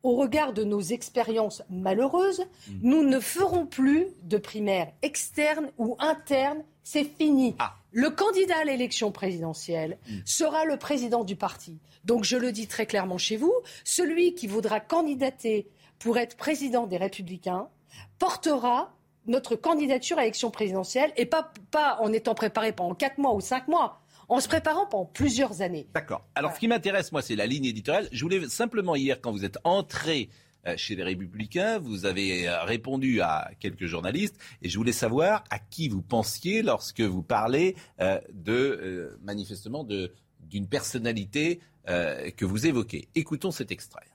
au 0.03 0.15
regard 0.15 0.53
de 0.53 0.63
nos 0.63 0.81
expériences 0.81 1.63
malheureuses, 1.69 2.41
hmm. 2.67 2.73
nous 2.83 3.03
ne 3.03 3.19
ferons 3.19 3.65
plus 3.65 4.07
de 4.23 4.37
primaires 4.37 4.91
externes 5.01 5.71
ou 5.77 5.95
internes. 5.99 6.63
C'est 6.83 7.03
fini. 7.03 7.55
Ah. 7.57 7.75
Le 7.91 8.11
candidat 8.11 8.57
à 8.61 8.63
l'élection 8.65 9.11
présidentielle 9.11 9.97
hmm. 10.07 10.19
sera 10.23 10.65
le 10.65 10.77
président 10.77 11.23
du 11.23 11.35
parti. 11.35 11.79
Donc 12.03 12.23
je 12.23 12.37
le 12.37 12.51
dis 12.51 12.67
très 12.67 12.85
clairement 12.85 13.17
chez 13.17 13.35
vous, 13.35 13.53
celui 13.83 14.35
qui 14.35 14.45
voudra 14.45 14.79
candidater 14.79 15.67
pour 16.05 16.19
être 16.19 16.37
président 16.37 16.85
des 16.85 16.97
Républicains 16.97 17.67
portera 18.19 18.95
notre 19.25 19.55
candidature 19.55 20.19
à 20.19 20.21
l'élection 20.21 20.51
présidentielle 20.51 21.11
et 21.17 21.25
pas, 21.25 21.51
pas 21.71 21.97
en 21.99 22.13
étant 22.13 22.35
préparé 22.35 22.73
pendant 22.73 22.93
quatre 22.93 23.17
mois 23.17 23.33
ou 23.33 23.41
cinq 23.41 23.67
mois, 23.67 24.03
en 24.29 24.39
se 24.39 24.47
préparant 24.47 24.85
pendant 24.85 25.05
plusieurs 25.05 25.63
années. 25.63 25.87
D'accord. 25.95 26.23
Alors, 26.35 26.53
ce 26.53 26.59
qui 26.59 26.67
m'intéresse, 26.67 27.11
moi, 27.11 27.23
c'est 27.23 27.35
la 27.35 27.47
ligne 27.47 27.65
éditoriale. 27.65 28.07
Je 28.11 28.21
voulais 28.21 28.47
simplement 28.47 28.95
hier, 28.95 29.19
quand 29.19 29.31
vous 29.31 29.45
êtes 29.45 29.57
entré 29.63 30.29
chez 30.75 30.95
les 30.95 31.01
Républicains. 31.03 31.79
Vous 31.79 32.05
avez 32.05 32.49
répondu 32.49 33.21
à 33.21 33.49
quelques 33.59 33.87
journalistes 33.87 34.37
et 34.61 34.69
je 34.69 34.77
voulais 34.77 34.91
savoir 34.91 35.43
à 35.49 35.57
qui 35.57 35.89
vous 35.89 36.03
pensiez 36.03 36.61
lorsque 36.61 37.01
vous 37.01 37.23
parlez 37.23 37.75
de 38.31 39.17
manifestement 39.23 39.83
d'une 39.83 40.67
personnalité 40.67 41.61
que 41.87 42.45
vous 42.45 42.67
évoquez. 42.67 43.07
Écoutons 43.15 43.49
cet 43.49 43.71
extrait. 43.71 44.05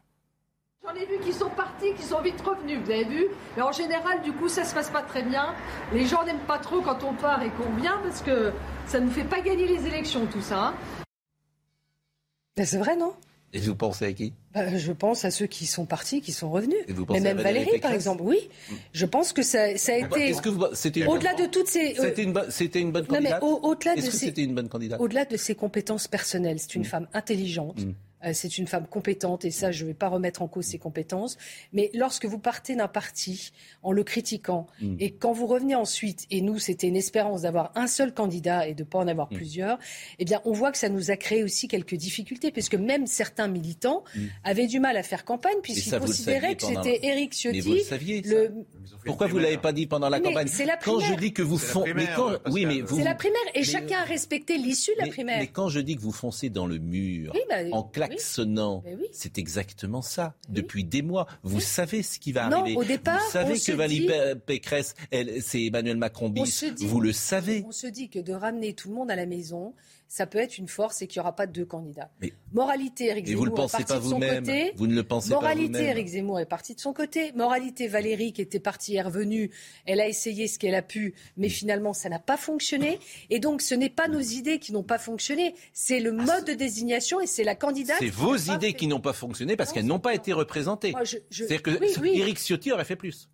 J'en 0.90 1.00
ai 1.00 1.06
vu 1.06 1.18
qui 1.24 1.32
sont 1.32 1.50
partis, 1.50 1.92
qui 1.94 2.02
sont 2.02 2.20
vite 2.20 2.40
revenus, 2.40 2.78
vous 2.84 2.90
avez 2.90 3.04
vu 3.04 3.26
Mais 3.56 3.62
en 3.62 3.70
général, 3.70 4.22
du 4.22 4.32
coup, 4.32 4.48
ça 4.48 4.64
se 4.64 4.74
passe 4.74 4.90
pas 4.90 5.02
très 5.02 5.22
bien. 5.22 5.54
Les 5.92 6.06
gens 6.06 6.24
n'aiment 6.24 6.46
pas 6.48 6.58
trop 6.58 6.80
quand 6.80 7.04
on 7.04 7.14
part 7.14 7.42
et 7.42 7.50
qu'on 7.50 7.76
revient 7.76 7.94
parce 8.02 8.22
que 8.22 8.52
ça 8.86 8.98
ne 8.98 9.04
nous 9.04 9.10
fait 9.10 9.24
pas 9.24 9.40
gagner 9.40 9.66
les 9.66 9.86
élections, 9.86 10.26
tout 10.26 10.40
ça. 10.40 10.68
Hein. 10.68 10.74
Ben, 12.56 12.66
c'est 12.66 12.78
vrai, 12.78 12.96
non? 12.96 13.14
Et 13.52 13.60
vous 13.60 13.74
pensez 13.76 14.04
à 14.06 14.12
qui? 14.12 14.32
Ben, 14.52 14.78
Je 14.78 14.92
pense 14.92 15.24
à 15.24 15.30
ceux 15.30 15.46
qui 15.46 15.66
sont 15.66 15.84
partis, 15.84 16.20
qui 16.20 16.32
sont 16.32 16.50
revenus. 16.50 16.78
Et 16.88 16.92
vous 16.92 17.06
pensez 17.06 17.20
Mais 17.20 17.34
même 17.34 17.42
Valérie, 17.42 17.78
par 17.78 17.92
exemple, 17.92 18.22
oui. 18.24 18.48
Je 18.92 19.06
pense 19.06 19.32
que 19.32 19.42
ça, 19.42 19.76
ça 19.76 19.92
a 19.92 19.96
été. 19.96 20.34
Au-delà 21.06 21.34
de 21.34 21.46
toutes 21.46 21.68
ces. 21.68 21.94
C'était 21.94 22.24
une, 22.24 22.34
c'était 22.48 22.80
une 22.80 22.90
bonne 22.90 23.06
candidate? 23.06 23.42
au-delà 23.42 23.94
de 23.94 24.00
c'était 24.00 24.42
une 24.42 24.54
bonne 24.54 24.68
candidate? 24.68 25.00
Au-delà 25.00 25.24
de 25.24 25.36
ses 25.36 25.54
compétences 25.54 26.08
personnelles, 26.08 26.58
c'est 26.58 26.74
une 26.74 26.82
mm. 26.82 26.86
femme 26.86 27.06
intelligente. 27.12 27.78
Mm. 27.78 27.92
Euh, 28.24 28.32
c'est 28.34 28.58
une 28.58 28.66
femme 28.66 28.86
compétente 28.86 29.44
et 29.44 29.50
ça, 29.50 29.70
je 29.70 29.84
ne 29.84 29.88
vais 29.88 29.94
pas 29.94 30.08
remettre 30.08 30.42
en 30.42 30.48
cause 30.48 30.66
ses 30.66 30.78
compétences. 30.78 31.38
Mais 31.72 31.90
lorsque 31.94 32.26
vous 32.26 32.38
partez 32.38 32.76
d'un 32.76 32.88
parti 32.88 33.52
en 33.82 33.92
le 33.92 34.04
critiquant 34.04 34.66
mm. 34.80 34.96
et 35.00 35.10
quand 35.12 35.32
vous 35.32 35.46
revenez 35.46 35.74
ensuite, 35.74 36.26
et 36.30 36.40
nous, 36.42 36.58
c'était 36.58 36.88
une 36.88 36.96
espérance 36.96 37.42
d'avoir 37.42 37.72
un 37.74 37.86
seul 37.86 38.12
candidat 38.12 38.68
et 38.68 38.74
de 38.74 38.82
ne 38.82 38.88
pas 38.88 38.98
en 38.98 39.08
avoir 39.08 39.32
mm. 39.32 39.36
plusieurs, 39.36 39.78
eh 40.18 40.24
bien, 40.24 40.40
on 40.44 40.52
voit 40.52 40.72
que 40.72 40.78
ça 40.78 40.88
nous 40.88 41.10
a 41.10 41.16
créé 41.16 41.42
aussi 41.42 41.68
quelques 41.68 41.94
difficultés 41.94 42.50
puisque 42.50 42.74
même 42.74 43.06
certains 43.06 43.48
militants 43.48 44.04
mm. 44.14 44.20
avaient 44.44 44.66
du 44.66 44.80
mal 44.80 44.96
à 44.96 45.02
faire 45.02 45.24
campagne 45.24 45.58
puisqu'ils 45.62 45.98
considéraient 45.98 46.56
que 46.56 46.64
c'était 46.64 47.00
Éric 47.02 47.32
Ciotti. 47.32 47.60
vous 47.60 47.72
le 47.72 47.80
saviez, 47.80 48.20
le... 48.22 48.52
Pourquoi 49.04 49.28
vous 49.28 49.38
ne 49.38 49.44
l'avez 49.44 49.58
pas 49.58 49.72
dit 49.72 49.86
pendant 49.86 50.08
la 50.08 50.20
campagne 50.20 50.48
C'est 50.48 50.66
la 50.66 50.76
primaire. 50.76 51.00
Quand 51.00 51.14
je 51.14 51.14
dis 51.14 51.32
que 51.32 51.42
vous 51.42 51.58
foncez, 51.58 51.92
oui, 52.50 52.66
mais 52.66 52.82
c'est 52.86 53.04
la 53.04 53.14
primaire 53.14 53.40
et 53.54 53.64
chacun 53.64 54.00
a 54.00 54.04
respecté 54.04 54.58
l'issue 54.58 54.92
de 54.98 55.06
la 55.06 55.08
primaire. 55.08 55.38
Mais 55.38 55.46
quand 55.46 55.68
je 55.68 55.80
dis 55.80 55.96
que 55.96 56.02
vous 56.02 56.12
foncez 56.12 56.50
dans 56.50 56.66
le 56.66 56.78
mur 56.78 57.32
bah, 57.48 57.56
en 57.72 57.82
klaxonnant, 58.10 58.82
c'est 59.12 59.38
exactement 59.38 60.02
ça. 60.02 60.34
Depuis 60.48 60.84
des 60.84 61.02
mois, 61.02 61.26
vous 61.42 61.60
savez 61.60 62.02
ce 62.02 62.18
qui 62.18 62.32
va 62.32 62.46
arriver. 62.46 62.76
Au 62.76 62.84
départ, 62.84 63.20
vous 63.24 63.30
savez 63.30 63.58
que 63.58 63.72
Valérie 63.72 64.08
Pécresse, 64.46 64.94
c'est 65.40 65.64
Emmanuel 65.64 65.96
Macron 65.96 66.28
bis. 66.28 66.64
Vous 66.78 67.00
le 67.00 67.12
savez. 67.12 67.64
On 67.66 67.72
se 67.72 67.86
dit 67.86 68.08
que 68.08 68.18
de 68.18 68.32
ramener 68.32 68.74
tout 68.74 68.88
le 68.88 68.94
monde 68.94 69.10
à 69.10 69.16
la 69.16 69.26
maison, 69.26 69.74
ça 70.10 70.26
peut 70.26 70.38
être 70.38 70.58
une 70.58 70.66
force 70.66 71.02
et 71.02 71.06
qu'il 71.06 71.20
n'y 71.20 71.22
aura 71.22 71.36
pas 71.36 71.46
deux 71.46 71.64
candidats. 71.64 72.10
Moralité, 72.52 73.06
Éric 73.06 73.28
Zemmour 73.28 73.44
vous 73.44 73.46
le 73.46 73.54
pensez 73.54 73.76
est 73.76 73.78
parti 73.78 73.92
pas 73.92 73.98
de 74.00 74.04
son 74.08 74.18
côté. 74.18 74.72
Vous 74.74 74.86
ne 74.88 74.94
le 74.96 75.04
pensez 75.04 75.30
Moralité, 75.30 75.72
pas 75.72 75.82
Éric 75.84 76.08
Zemmour 76.08 76.40
est 76.40 76.46
parti 76.46 76.74
de 76.74 76.80
son 76.80 76.92
côté. 76.92 77.30
Moralité, 77.36 77.86
Valérie, 77.86 78.32
qui 78.32 78.42
était 78.42 78.58
partie, 78.58 78.96
est 78.96 79.02
revenue. 79.02 79.52
Elle 79.86 80.00
a 80.00 80.08
essayé 80.08 80.48
ce 80.48 80.58
qu'elle 80.58 80.74
a 80.74 80.82
pu, 80.82 81.14
mais 81.36 81.48
finalement, 81.48 81.92
ça 81.92 82.08
n'a 82.08 82.18
pas 82.18 82.36
fonctionné. 82.36 82.98
Et 83.30 83.38
donc, 83.38 83.62
ce 83.62 83.76
n'est 83.76 83.88
pas 83.88 84.08
nos 84.08 84.18
idées 84.18 84.58
qui 84.58 84.72
n'ont 84.72 84.82
pas 84.82 84.98
fonctionné. 84.98 85.54
C'est 85.72 86.00
le 86.00 86.10
mode 86.10 86.44
de 86.44 86.54
désignation 86.54 87.20
et 87.20 87.28
c'est 87.28 87.44
la 87.44 87.54
candidate. 87.54 87.98
C'est 88.00 88.10
vos 88.10 88.34
idées 88.34 88.72
qui 88.72 88.88
n'ont 88.88 89.00
pas 89.00 89.12
fonctionné 89.12 89.56
parce 89.56 89.72
qu'elles 89.72 89.86
n'ont 89.86 90.00
pas 90.00 90.14
été 90.14 90.32
représentées. 90.32 90.92
C'est-à-dire 91.30 91.62
que 91.62 92.04
Éric 92.04 92.38
Ciotti 92.38 92.72
aurait 92.72 92.84
fait 92.84 92.96
plus. 92.96 93.30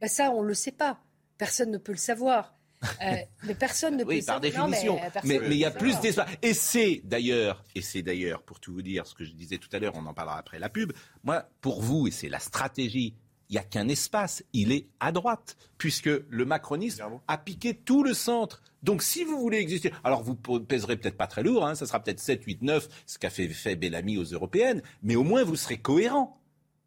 Ben 0.00 0.08
ça, 0.08 0.30
on 0.30 0.42
ne 0.42 0.48
le 0.48 0.54
sait 0.54 0.72
pas. 0.72 1.00
Personne 1.36 1.70
ne 1.70 1.76
peut 1.76 1.92
le 1.92 1.98
savoir. 1.98 2.54
Euh, 3.02 3.16
mais 3.44 3.54
personne 3.54 3.96
ne 3.96 4.04
peut 4.04 4.10
Oui, 4.10 4.22
par 4.22 4.40
définition. 4.40 4.98
mais, 5.24 5.40
il 5.44 5.56
y 5.56 5.64
a 5.64 5.70
plus 5.70 5.98
d'espace. 6.00 6.28
Et 6.42 6.54
c'est 6.54 7.00
d'ailleurs, 7.04 7.64
et 7.74 7.82
c'est 7.82 8.02
d'ailleurs, 8.02 8.42
pour 8.42 8.60
tout 8.60 8.72
vous 8.72 8.82
dire, 8.82 9.06
ce 9.06 9.14
que 9.14 9.24
je 9.24 9.32
disais 9.32 9.58
tout 9.58 9.68
à 9.72 9.78
l'heure, 9.78 9.94
on 9.96 10.06
en 10.06 10.14
parlera 10.14 10.38
après 10.38 10.58
la 10.58 10.68
pub. 10.68 10.92
Moi, 11.22 11.48
pour 11.60 11.82
vous, 11.82 12.06
et 12.06 12.10
c'est 12.10 12.28
la 12.28 12.38
stratégie, 12.38 13.14
il 13.48 13.52
n'y 13.52 13.58
a 13.58 13.62
qu'un 13.62 13.88
espace. 13.88 14.42
Il 14.52 14.72
est 14.72 14.88
à 15.00 15.12
droite, 15.12 15.56
puisque 15.78 16.10
le 16.28 16.44
macronisme 16.44 17.04
a 17.28 17.38
piqué 17.38 17.74
tout 17.74 18.02
le 18.02 18.14
centre. 18.14 18.62
Donc 18.82 19.02
si 19.02 19.24
vous 19.24 19.38
voulez 19.38 19.58
exister, 19.58 19.92
alors 20.02 20.22
vous 20.22 20.34
pèserez 20.34 20.96
peut-être 20.96 21.16
pas 21.16 21.26
très 21.26 21.42
lourd, 21.42 21.66
hein, 21.66 21.74
ça 21.74 21.86
sera 21.86 22.02
peut-être 22.02 22.20
7, 22.20 22.44
8, 22.44 22.62
9, 22.62 22.88
ce 23.06 23.18
qu'a 23.18 23.30
fait, 23.30 23.48
fait 23.48 23.76
Bellamy 23.76 24.18
aux 24.18 24.24
européennes, 24.24 24.82
mais 25.02 25.16
au 25.16 25.24
moins 25.24 25.42
vous 25.42 25.56
serez 25.56 25.78
cohérent. 25.78 26.40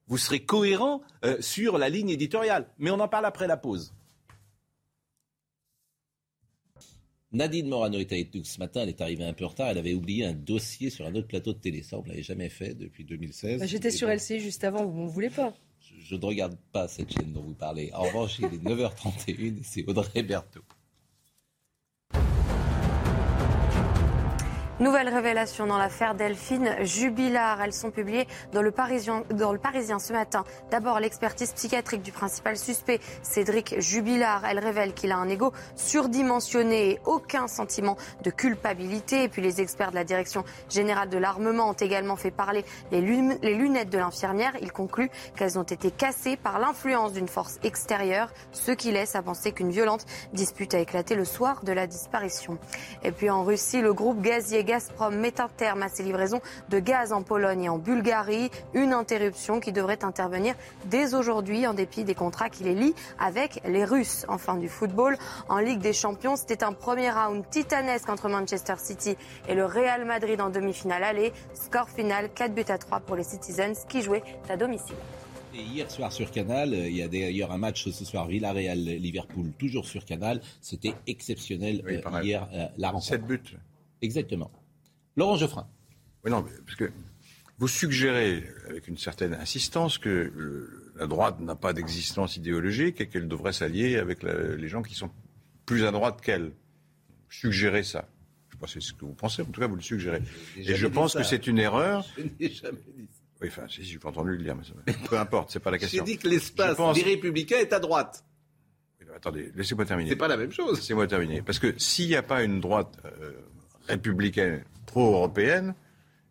Vous 0.08 0.18
serez 0.18 0.40
cohérent 0.40 1.02
euh, 1.26 1.38
sur 1.42 1.78
la 1.78 1.90
ligne 1.90 2.10
éditoriale. 2.10 2.68
Mais 2.78 2.92
on 2.92 3.00
en 3.00 3.08
parle 3.08 3.26
après 3.26 3.48
la 3.48 3.58
pause. 3.58 3.94
Nadine 7.34 7.68
Morano 7.68 8.00
était 8.00 8.16
avec 8.16 8.34
nous 8.34 8.44
ce 8.44 8.58
matin, 8.60 8.82
elle 8.84 8.90
est 8.90 9.02
arrivée 9.02 9.26
un 9.26 9.34
peu 9.34 9.44
en 9.44 9.50
retard, 9.50 9.68
elle 9.68 9.78
avait 9.78 9.94
oublié 9.94 10.26
un 10.26 10.34
dossier 10.34 10.90
sur 10.90 11.06
un 11.06 11.14
autre 11.16 11.28
plateau 11.28 11.54
de 11.54 11.60
télé. 11.60 11.84
Ça, 11.84 11.98
on 11.98 12.04
ne 12.04 12.08
l'avait 12.08 12.24
jamais 12.24 12.50
fait 12.50 12.74
depuis 12.74 13.04
2016. 13.04 13.60
Bah, 13.60 13.66
j'étais 13.66 13.92
sur 13.92 14.08
LCI 14.08 14.40
juste 14.40 14.64
avant, 14.64 14.86
vous 14.86 15.04
ne 15.04 15.10
voulez 15.10 15.30
pas. 15.30 15.54
Je, 16.00 16.16
ne 16.16 16.26
regarde 16.26 16.58
pas 16.72 16.88
cette 16.88 17.12
chaîne 17.12 17.34
dont 17.34 17.42
vous 17.42 17.54
parlez. 17.54 17.92
En 17.94 18.04
revanche, 18.04 18.40
il 18.40 18.46
est 18.46 18.64
9h31 18.64 19.30
et 19.30 19.54
c'est 19.64 19.86
Audrey 19.88 20.24
Berthaud. 20.24 20.64
Nouvelle 24.80 25.10
révélation 25.10 25.66
dans 25.66 25.80
l'affaire 25.80 26.14
Delphine 26.14 26.76
Jubilard. 26.82 27.60
Elles 27.64 27.74
sont 27.74 27.90
publiées 27.90 28.28
dans 28.54 28.62
le, 28.62 28.70
Parisien, 28.70 29.24
dans 29.32 29.52
le 29.52 29.58
Parisien 29.58 29.98
ce 29.98 30.14
matin. 30.14 30.44
D'abord, 30.70 31.00
l'expertise 31.00 31.52
psychiatrique 31.54 32.04
du 32.04 32.12
principal 32.12 32.58
suspect, 32.58 33.00
Cédric 33.24 33.82
Jubilard. 33.82 34.46
Elle 34.46 34.60
révèle 34.60 34.94
qu'il 34.94 35.12
a 35.12 35.18
un 35.18 35.28
ego 35.30 35.52
surdimensionné 35.76 36.92
et 36.92 37.00
aucun 37.06 37.48
sentiment 37.48 37.98
de 38.24 38.30
culpabilité. 38.30 39.24
Et 39.24 39.30
puis, 39.30 39.42
les 39.42 39.62
experts 39.62 39.90
de 39.90 39.96
la 39.96 40.04
Direction 40.04 40.44
générale 40.70 41.10
de 41.10 41.18
l'armement 41.18 41.70
ont 41.70 41.74
également 41.74 42.16
fait 42.16 42.30
parler 42.30 42.64
les, 42.92 43.02
lunettes 43.02 43.90
de 43.90 43.98
l'infirmière. 43.98 44.54
Ils 44.62 44.72
concluent 44.72 45.10
qu'elles 45.36 45.58
ont 45.58 45.64
été 45.64 45.90
cassées 45.90 46.38
par 46.38 46.60
l'influence 46.60 47.14
d'une 47.14 47.30
force 47.30 47.58
extérieure, 47.64 48.32
ce 48.52 48.74
qui 48.74 48.92
laisse 48.92 49.16
à 49.16 49.24
penser 49.24 49.54
qu'une 49.54 49.72
violente 49.72 50.06
dispute 50.34 50.76
a 50.76 50.80
éclaté 50.80 51.16
le 51.16 51.26
soir 51.26 51.64
de 51.64 51.72
la 51.72 51.88
disparition. 51.88 52.60
Et 53.02 53.12
puis, 53.12 53.32
en 53.32 53.44
Russie, 53.44 53.82
le 53.82 53.96
groupe 53.96 54.22
gazier 54.22 54.66
Gazprom 54.68 55.16
met 55.16 55.40
un 55.40 55.48
terme 55.48 55.82
à 55.82 55.88
ses 55.88 56.04
livraisons 56.04 56.42
de 56.70 56.80
gaz 56.80 57.14
en 57.14 57.24
Pologne 57.24 57.64
et 57.64 57.70
en 57.70 57.78
Bulgarie. 57.78 58.52
Une 58.74 58.92
interruption 58.92 59.62
qui 59.62 59.72
devrait 59.72 60.04
intervenir 60.04 60.56
dès 60.86 61.16
aujourd'hui 61.16 61.66
en 61.66 61.74
dépit 61.74 62.04
des 62.04 62.16
contrats 62.16 62.50
qui 62.50 62.66
les 62.66 62.76
lient 62.76 62.94
avec 63.18 63.62
les 63.66 63.86
Russes. 63.86 64.26
Enfin 64.28 64.58
du 64.58 64.68
football, 64.68 65.18
en 65.48 65.60
Ligue 65.60 65.80
des 65.80 65.94
Champions, 65.94 66.36
c'était 66.36 66.66
un 66.66 66.74
premier 66.74 67.10
round 67.10 67.50
titanesque 67.50 68.10
entre 68.10 68.28
Manchester 68.28 68.76
City 68.78 69.16
et 69.48 69.56
le 69.56 69.66
Real 69.66 70.04
Madrid 70.04 70.42
en 70.42 70.50
demi-finale 70.50 71.04
aller. 71.04 71.32
Score 71.54 71.90
final 71.90 72.30
4 72.36 72.54
buts 72.54 72.66
à 72.68 72.78
3 72.78 73.00
pour 73.00 73.16
les 73.16 73.24
Citizens 73.24 73.86
qui 73.88 74.02
jouaient 74.02 74.24
à 74.50 74.58
domicile. 74.58 74.98
Et 75.56 75.62
hier 75.62 75.90
soir 75.90 76.12
sur 76.12 76.30
Canal, 76.30 76.74
euh, 76.74 76.90
il 76.90 76.98
y 76.98 77.02
a 77.02 77.08
d'ailleurs 77.08 77.54
un 77.54 77.58
match 77.58 77.90
ce 77.90 78.06
soir 78.06 78.28
Villarreal-Liverpool, 78.28 79.54
toujours 79.58 79.86
sur 79.86 80.04
Canal. 80.04 80.42
C'était 80.60 80.94
exceptionnel 81.08 81.82
euh, 81.88 82.22
hier, 82.22 82.48
euh, 82.54 82.68
la 82.78 82.90
rencontre. 82.90 83.08
7 83.08 83.26
buts. 83.26 83.58
Exactement. 84.02 84.52
Laurent 85.16 85.36
Geoffrin. 85.36 85.68
Oui, 86.24 86.32
non, 86.32 86.46
parce 86.66 86.76
que 86.76 86.92
vous 87.58 87.68
suggérez 87.68 88.44
avec 88.70 88.88
une 88.88 88.98
certaine 88.98 89.34
insistance 89.34 89.98
que 89.98 90.92
la 90.96 91.08
droite 91.08 91.40
n'a 91.40 91.56
pas 91.56 91.74
d'existence 91.74 92.38
idéologique 92.38 93.02
et 93.02 93.08
qu'elle 93.08 93.28
devrait 93.28 93.54
s'allier 93.54 93.98
avec 93.98 94.24
les 94.24 94.68
gens 94.68 94.82
qui 94.82 94.96
sont 94.96 95.10
plus 95.66 95.86
à 95.86 95.92
droite 95.92 96.22
qu'elle. 96.22 96.52
Suggérez 97.30 97.84
ça. 97.84 98.08
Je 98.50 98.56
ne 98.56 98.60
sais 98.60 98.60
pas 98.60 98.68
si 98.68 98.74
c'est 98.74 98.88
ce 98.88 98.94
que 98.94 99.06
vous 99.06 99.14
pensez, 99.14 99.42
en 99.42 99.46
tout 99.46 99.60
cas 99.60 99.68
vous 99.68 99.76
le 99.76 99.82
suggérez. 99.82 100.22
Et 100.56 100.76
je 100.76 100.88
pense 100.88 101.14
que 101.14 101.24
c'est 101.24 101.46
une 101.48 101.60
erreur. 101.60 102.06
Je 102.18 102.24
n'ai 102.40 102.50
jamais 102.50 102.80
dit 102.96 103.08
ça. 103.12 103.22
Oui, 103.42 103.50
enfin, 103.50 103.68
si, 103.70 103.84
j'ai 103.84 104.00
entendu 104.04 104.32
le 104.32 104.44
dire, 104.44 104.56
mais 104.56 104.94
peu 105.08 105.18
importe, 105.20 105.52
c'est 105.52 105.60
pas 105.60 105.70
la 105.70 105.78
question. 105.78 106.04
J'ai 106.06 106.14
dit 106.14 106.18
que 106.18 106.28
l'espace 106.28 106.78
des 106.96 107.04
républicains 107.04 107.60
est 107.60 107.72
à 107.72 107.80
droite. 107.80 108.24
attendez, 109.16 109.52
laissez-moi 109.56 109.86
terminer. 109.86 110.10
C'est 110.10 110.16
pas 110.16 110.28
la 110.28 110.38
même 110.38 110.52
chose. 110.52 110.78
Laissez-moi 110.78 111.06
terminer. 111.06 111.42
Parce 111.44 111.60
que 111.60 111.78
s'il 111.78 112.08
n'y 112.08 112.16
a 112.16 112.24
pas 112.24 112.44
une 112.44 112.62
droite 112.62 112.98
euh, 113.06 113.34
républicaine 113.88 114.64
pro-européenne 114.86 115.74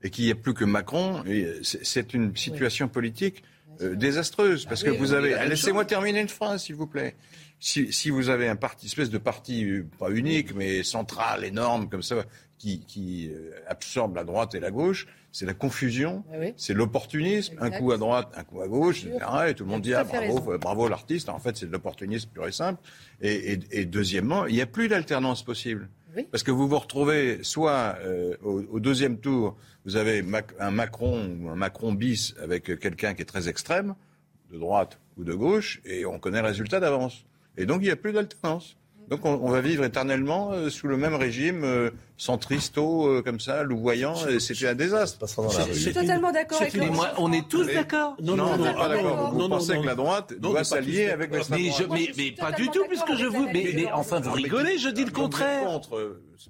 et 0.03 0.11
qu'il 0.11 0.25
n'y 0.25 0.31
a 0.31 0.35
plus 0.35 0.55
que 0.55 0.65
Macron, 0.65 1.25
c'est 1.63 2.15
une 2.15 2.37
situation 2.37 2.89
politique 2.89 3.43
euh, 3.81 3.95
désastreuse. 3.95 4.65
Parce 4.67 4.83
ah 4.83 4.91
que 4.91 4.97
vous 4.97 5.13
avez. 5.13 5.35
Laissez-moi 5.49 5.85
terminer 5.85 6.21
une 6.21 6.29
phrase, 6.29 6.65
s'il 6.65 6.75
vous 6.75 6.87
plaît. 6.87 7.15
Si, 7.59 7.93
si, 7.93 8.11
vous 8.11 8.29
avez 8.29 8.49
un 8.49 8.57
parti, 8.57 8.87
espèce 8.87 9.11
de 9.11 9.19
parti, 9.19 9.65
euh, 9.65 9.87
pas 9.99 10.11
unique, 10.11 10.55
mais 10.55 10.83
central, 10.83 11.45
énorme, 11.45 11.89
comme 11.89 12.03
ça, 12.03 12.25
qui, 12.59 12.81
qui 12.81 13.31
euh, 13.31 13.51
absorbe 13.67 14.15
la 14.15 14.25
droite 14.25 14.55
et 14.55 14.61
la 14.61 14.71
gauche, 14.71 15.07
c'est 15.33 15.47
la 15.47 15.55
confusion, 15.55 16.25
c'est 16.57 16.75
l'opportunisme, 16.75 17.57
un 17.61 17.71
coup 17.71 17.93
à 17.93 17.99
droite, 17.99 18.33
un 18.37 18.45
coup 18.45 18.63
à 18.63 18.69
gauche, 18.69 19.05
etc. 19.05 19.19
Et 19.49 19.55
tout 19.55 19.65
le 19.65 19.71
monde 19.71 19.83
dit 19.83 19.95
ah, 19.95 20.05
bravo, 20.05 20.59
bravo 20.59 20.89
l'artiste. 20.89 21.29
En 21.29 21.39
fait, 21.39 21.57
c'est 21.57 21.67
de 21.67 21.73
l'opportunisme 21.73 22.31
pur 22.33 22.47
et 22.47 22.53
simple. 22.53 22.81
Et, 23.21 23.53
et, 23.53 23.59
et 23.73 23.85
deuxièmement, 23.85 24.47
il 24.47 24.55
n'y 24.55 24.63
a 24.63 24.67
plus 24.67 24.89
d'alternance 24.89 25.43
possible. 25.43 25.89
Parce 26.25 26.43
que 26.43 26.51
vous 26.51 26.69
vous 26.69 26.79
retrouvez 26.79 27.43
soit 27.43 27.97
euh, 28.01 28.37
au, 28.43 28.81
deuxième 28.81 29.19
tour, 29.19 29.57
vous 29.85 29.97
avez 29.97 30.25
un 30.59 30.71
Macron 30.71 31.37
ou 31.41 31.49
un 31.49 31.57
Macron 31.57 31.93
bis 31.93 32.35
avec 32.41 32.79
quelqu'un 32.79 33.15
qui 33.15 33.23
est 33.23 33.27
très 33.27 33.49
extrême, 33.49 33.95
de 34.51 34.59
droite 34.59 34.99
ou 35.17 35.25
de 35.25 35.35
gauche, 35.35 35.81
et 35.85 36.07
on 36.07 36.19
connaît 36.19 36.41
le 36.41 36.49
résultat 36.49 36.81
d'avance. 36.81 37.25
Et 37.57 37.67
donc 37.67 37.83
il 37.83 37.87
n'y 37.87 37.91
a 37.91 37.97
plus 37.97 38.13
d'alternance. 38.13 38.77
Donc 39.09 39.25
on, 39.25 39.51
va 39.51 39.61
vivre 39.61 39.85
éternellement 39.85 40.53
euh, 40.53 40.69
sous 40.69 40.89
le 40.89 40.97
même 40.97 41.15
régime 41.15 41.63
euh, 41.63 41.91
centristo 42.17 43.07
euh, 43.07 43.23
comme 43.23 43.39
ça, 43.39 43.63
louvoyant. 43.63 44.15
C'était 44.41 44.67
un 44.67 44.75
désastre. 44.75 45.27
Je 45.27 45.79
suis 45.79 45.93
totalement 45.93 46.33
d'accord 46.33 46.61
avec 46.61 46.77
moi, 46.91 47.13
On 47.19 47.33
est 47.33 47.49
tous 47.49 47.67
d'accord. 47.67 48.17
Non, 48.21 48.37
non, 48.37 48.57
non, 48.57 48.75
pas 48.75 48.89
d'accord. 48.89 49.33
Vous 49.33 49.49
pensez 49.49 49.79
que 49.79 49.87
la 49.87 49.95
droite 49.95 50.35
doit 50.39 50.65
s'allier 50.65 51.11
avec 51.11 51.33
l'extrême 51.33 51.69
droite 51.69 51.91
mais, 51.91 52.13
mais, 52.17 52.31
pas 52.33 52.53
du 52.53 52.69
tout, 52.69 52.85
puisque 52.89 53.15
je 53.17 53.27
vous. 53.27 53.47
Mais, 53.53 53.73
mais 53.75 53.93
enfin, 53.93 54.21
vous 54.21 54.33
rigolez. 54.33 54.79
Je 54.79 54.89
dis 54.89 55.05
le 55.05 55.13
contraire. 55.13 55.81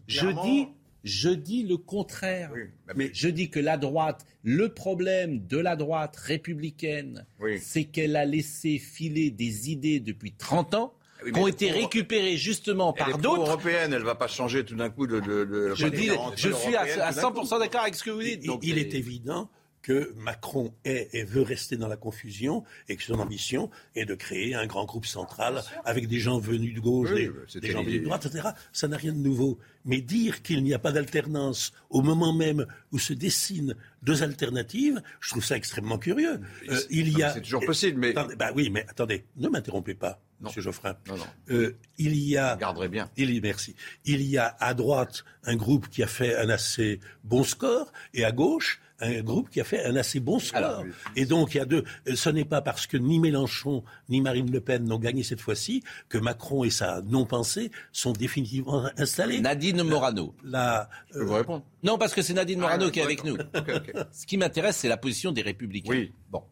Je 0.07 0.29
dis 0.29 0.69
je 1.05 1.29
dis 1.29 1.63
le 1.63 1.77
contraire. 1.77 2.51
mais... 2.97 3.11
Je 3.13 3.29
dis 3.29 3.49
que 3.49 3.61
la 3.61 3.77
droite, 3.77 4.27
le 4.43 4.71
problème 4.71 5.47
de 5.47 5.57
la 5.57 5.77
droite 5.77 6.17
républicaine, 6.17 7.25
c'est 7.61 7.85
qu'elle 7.85 8.17
a 8.17 8.25
laissé 8.25 8.79
filer 8.79 9.31
des 9.31 9.71
idées 9.71 10.01
depuis 10.01 10.33
30 10.33 10.75
ans 10.75 10.95
qui 11.33 11.39
ont 11.39 11.47
été 11.47 11.71
récupérées 11.71 12.37
justement 12.37 12.93
par 12.93 13.19
d'autres. 13.19 13.43
européenne, 13.43 13.93
elle 13.93 14.01
ne 14.01 14.05
va 14.05 14.15
pas 14.15 14.29
changer 14.29 14.65
tout 14.65 14.77
d'un 14.77 14.91
coup 14.91 15.07
de. 15.07 15.75
je 15.75 15.87
dis, 15.87 16.11
je 16.37 16.51
suis 16.51 16.77
à, 16.77 17.11
100% 17.11 17.59
d'accord 17.59 17.83
avec 17.83 17.95
ce 17.95 18.05
que 18.05 18.11
vous 18.11 18.23
dites. 18.23 18.47
il 18.63 18.79
est 18.79 18.95
évident 18.95 19.49
que 19.87 20.13
Macron 20.17 20.75
est 20.85 21.11
et 21.13 21.23
veut 21.23 21.43
rester 21.43 21.77
dans 21.77 21.87
la 21.87 21.97
confusion 21.97 22.65
et 22.89 22.97
que 22.97 23.05
son 23.05 23.21
ambition 23.21 23.71
est 23.95 24.05
de 24.05 24.17
créer 24.17 24.57
un 24.57 24.67
grand 24.67 24.85
groupe 24.85 25.07
central 25.07 25.63
avec 25.85 26.09
des 26.09 26.19
gens 26.19 26.41
venus 26.41 26.75
de 26.75 26.81
gauche, 26.81 27.11
des, 27.13 27.71
gens 27.71 27.85
venus 27.85 28.01
de 28.01 28.05
droite, 28.05 28.27
etc. 28.27 28.49
Ça 28.73 28.89
n'a 28.89 28.97
rien 28.97 29.13
de 29.13 29.19
nouveau. 29.19 29.61
Mais 29.85 30.01
dire 30.01 30.43
qu'il 30.43 30.65
n'y 30.65 30.75
a 30.75 30.81
pas 30.81 30.91
d'alternance 30.91 31.73
au 31.89 32.03
moment 32.03 32.33
même 32.33 32.67
où 32.91 32.99
se 32.99 33.13
dessinent 33.13 33.77
deux 34.03 34.25
alternatives, 34.25 35.01
je 35.21 35.31
trouve 35.31 35.45
ça 35.45 35.57
extrêmement 35.57 35.99
curieux. 35.99 36.41
Euh, 36.69 36.81
il 36.91 37.17
y 37.17 37.23
a. 37.23 37.33
C'est 37.35 37.43
toujours 37.43 37.65
possible, 37.65 38.01
mais. 38.01 38.13
bah 38.13 38.51
oui, 38.57 38.71
mais 38.71 38.85
attendez, 38.89 39.25
ne 39.37 39.49
m'interrompez 39.49 39.95
pas. 39.95 40.21
Monsieur 40.41 40.63
Geoffrin. 40.63 40.97
Non, 41.09 41.17
non. 41.17 41.27
Euh, 41.51 41.77
il 41.99 42.15
y 42.17 42.37
a. 42.37 42.57
garderai 42.57 42.89
bien. 42.89 43.11
Il, 43.17 43.41
merci. 43.41 43.75
Il 44.05 44.23
y 44.23 44.39
a 44.39 44.57
à 44.61 44.75
droite 44.75 45.25
un 45.45 45.57
groupe 45.57 45.89
qui 45.89 46.03
a 46.03 46.07
fait 46.07 46.37
un 46.37 46.51
assez 46.51 47.01
bon 47.25 47.45
score 47.45 47.93
et 48.13 48.25
à 48.25 48.33
gauche 48.33 48.81
un 49.01 49.21
groupe 49.23 49.51
qui 49.51 49.61
a 49.61 49.65
fait 49.65 49.85
un 49.85 49.97
assez 49.97 50.21
bon 50.21 50.39
score. 50.39 50.85
et 51.17 51.27
donc, 51.27 51.55
il 51.55 51.59
y 51.59 51.61
a 51.61 51.65
deux. 51.65 51.85
Ce 52.15 52.31
n'est 52.31 52.45
pas 52.45 52.63
parce 52.63 52.87
que 52.87 52.97
ni 52.97 53.21
Mélenchon 53.21 53.85
ni 54.09 54.21
Marine 54.21 54.51
Le 54.51 54.61
Pen 54.61 54.85
n'ont 54.85 54.99
gagné 54.99 55.23
cette 55.23 55.41
fois-ci 55.41 55.83
que 56.09 56.19
Macron 56.19 56.65
et 56.65 56.71
sa 56.71 57.03
non-pensée 57.03 57.71
sont 57.93 58.13
définitivement 58.13 58.89
installés. 58.97 59.41
Nadine 59.41 59.83
Morano. 59.83 60.35
La, 60.43 60.89
Je 61.13 61.21
vous 61.21 61.35
répondre? 61.35 61.65
Non, 61.83 61.99
parce 61.99 62.15
que 62.15 62.23
c'est 62.23 62.35
Nadine 62.35 62.61
Morano 62.61 62.87
ah, 62.89 62.91
qui 62.91 63.01
est 63.01 63.03
avec 63.03 63.25
nous. 63.25 63.37
Ce 64.13 64.27
qui 64.27 64.39
m'intéresse, 64.39 64.77
c'est 64.77 64.89
la 64.89 64.97
position 64.97 65.33
des 65.33 65.43
Républicains. 65.43 65.91
Oui. 65.91 66.13
Bon. 66.31 66.43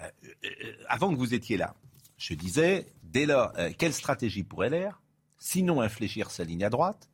Euh, 0.00 0.06
euh, 0.44 0.48
avant 0.88 1.12
que 1.12 1.18
vous 1.18 1.34
étiez 1.34 1.56
là, 1.56 1.74
je 2.16 2.34
disais, 2.34 2.86
dès 3.12 3.26
lors, 3.26 3.52
euh, 3.58 3.70
quelle 3.76 3.92
stratégie 3.92 4.42
pour 4.42 4.64
LR 4.64 5.02
Sinon 5.38 5.80
infléchir 5.80 6.30
sa 6.30 6.44
ligne 6.44 6.64
à 6.64 6.70
droite 6.70 7.08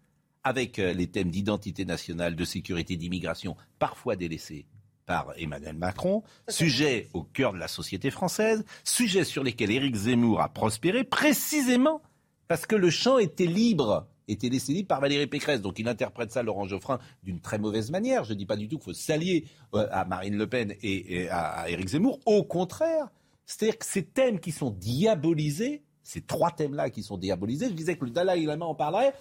avec 0.45 0.79
euh, 0.79 0.93
les 0.93 1.09
thèmes 1.09 1.31
d'identité 1.31 1.85
nationale, 1.85 2.37
de 2.37 2.45
sécurité, 2.45 2.97
d'immigration, 2.97 3.57
parfois 3.79 4.17
délaissés 4.17 4.67
par 5.05 5.33
Emmanuel 5.37 5.77
Macron, 5.77 6.23
sujet 6.49 7.09
au 7.15 7.23
cœur 7.23 7.55
de 7.55 7.59
la 7.59 7.69
société 7.69 8.11
française, 8.11 8.65
sujet 8.85 9.25
sur 9.25 9.43
lesquels 9.43 9.71
Éric 9.71 9.95
Zemmour 9.95 10.43
a 10.43 10.51
prospéré, 10.51 11.03
précisément 11.03 12.03
parce 12.47 12.67
que 12.67 12.77
le 12.77 12.91
champ 12.91 13.19
était 13.19 13.47
libre, 13.47 14.07
était 14.27 14.49
laissé 14.49 14.73
libre 14.73 14.89
par 14.89 15.01
Valérie 15.01 15.27
Pécresse. 15.27 15.61
Donc 15.61 15.79
il 15.79 15.89
interprète 15.89 16.33
ça, 16.33 16.43
Laurent 16.43 16.67
Geoffrin, 16.67 16.99
d'une 17.23 17.41
très 17.41 17.59
mauvaise 17.59 17.91
manière. 17.91 18.25
Je 18.25 18.33
ne 18.33 18.39
dis 18.39 18.47
pas 18.47 18.57
du 18.57 18.69
tout 18.69 18.77
qu'il 18.77 18.85
faut 18.85 18.93
s'allier 18.93 19.47
euh, 19.75 19.87
à 19.91 20.05
Marine 20.05 20.37
Le 20.37 20.47
Pen 20.47 20.75
et, 20.83 21.29
à 21.31 21.69
Éric 21.71 21.89
Zemmour. 21.89 22.21
Au 22.27 22.45
contraire, 22.45 23.09
c'est-à-dire 23.47 23.79
que 23.79 23.87
ces 23.87 24.05
thèmes 24.05 24.41
qui 24.41 24.53
sont 24.53 24.71
diabolisés, 24.71 25.83
ces 26.09 26.23
trois 26.23 26.51
thèmes-là 26.51 26.89
qui 26.89 27.03
sont 27.03 27.19
diabolisés, 27.19 27.69
je 27.69 27.75
disais 27.75 27.99
que 27.99 28.07
le 28.07 28.11
Dalai 28.11 28.43
Lama 28.47 28.65
en 28.65 28.75
parlerait, 28.75 29.13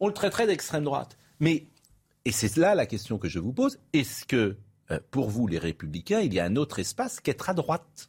on 0.00 0.06
le 0.06 0.14
traiterait 0.14 0.46
d'extrême 0.46 0.82
droite. 0.82 1.18
Mais, 1.40 1.66
et 2.24 2.32
c'est 2.32 2.56
là 2.56 2.74
la 2.74 2.86
question 2.86 3.18
que 3.18 3.28
je 3.28 3.38
vous 3.38 3.52
pose, 3.52 3.78
est-ce 3.92 4.24
que 4.24 4.56
euh, 4.90 4.98
pour 5.10 5.28
vous, 5.28 5.46
les 5.46 5.58
républicains, 5.58 6.20
il 6.20 6.32
y 6.32 6.40
a 6.40 6.46
un 6.46 6.56
autre 6.56 6.78
espace 6.78 7.20
qu'être 7.20 7.50
à 7.50 7.54
droite 7.54 8.08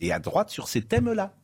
Et 0.00 0.12
à 0.12 0.18
droite 0.18 0.50
sur 0.50 0.68
ces 0.68 0.82
thèmes-là? 0.82 1.34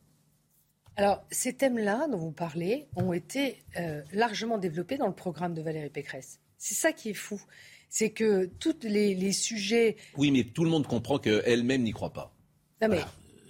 Alors, 0.97 1.25
ces 1.31 1.53
thèmes-là 1.53 2.07
dont 2.11 2.19
vous 2.19 2.31
parlez 2.31 2.85
ont 2.95 3.11
été 3.11 3.63
euh, 3.77 4.03
largement 4.13 4.59
développés 4.59 4.99
dans 4.99 5.07
le 5.07 5.15
programme 5.15 5.55
de 5.55 5.63
Valérie 5.63 5.89
Pécresse. 5.89 6.39
C'est 6.59 6.75
ça 6.75 6.93
qui 6.93 7.09
est 7.09 7.15
fou. 7.15 7.41
C'est 7.89 8.11
que 8.11 8.45
tous 8.59 8.83
les, 8.83 9.31
sujets. 9.31 9.97
Oui, 10.15 10.29
mais 10.29 10.43
tout 10.43 10.63
le 10.63 10.69
monde 10.69 10.85
comprend 10.85 11.17
qu'elle-même 11.17 11.81
n'y 11.81 11.91
croit 11.91 12.13
pas. 12.13 12.35
Non, 12.83 12.87
mais 12.89 13.01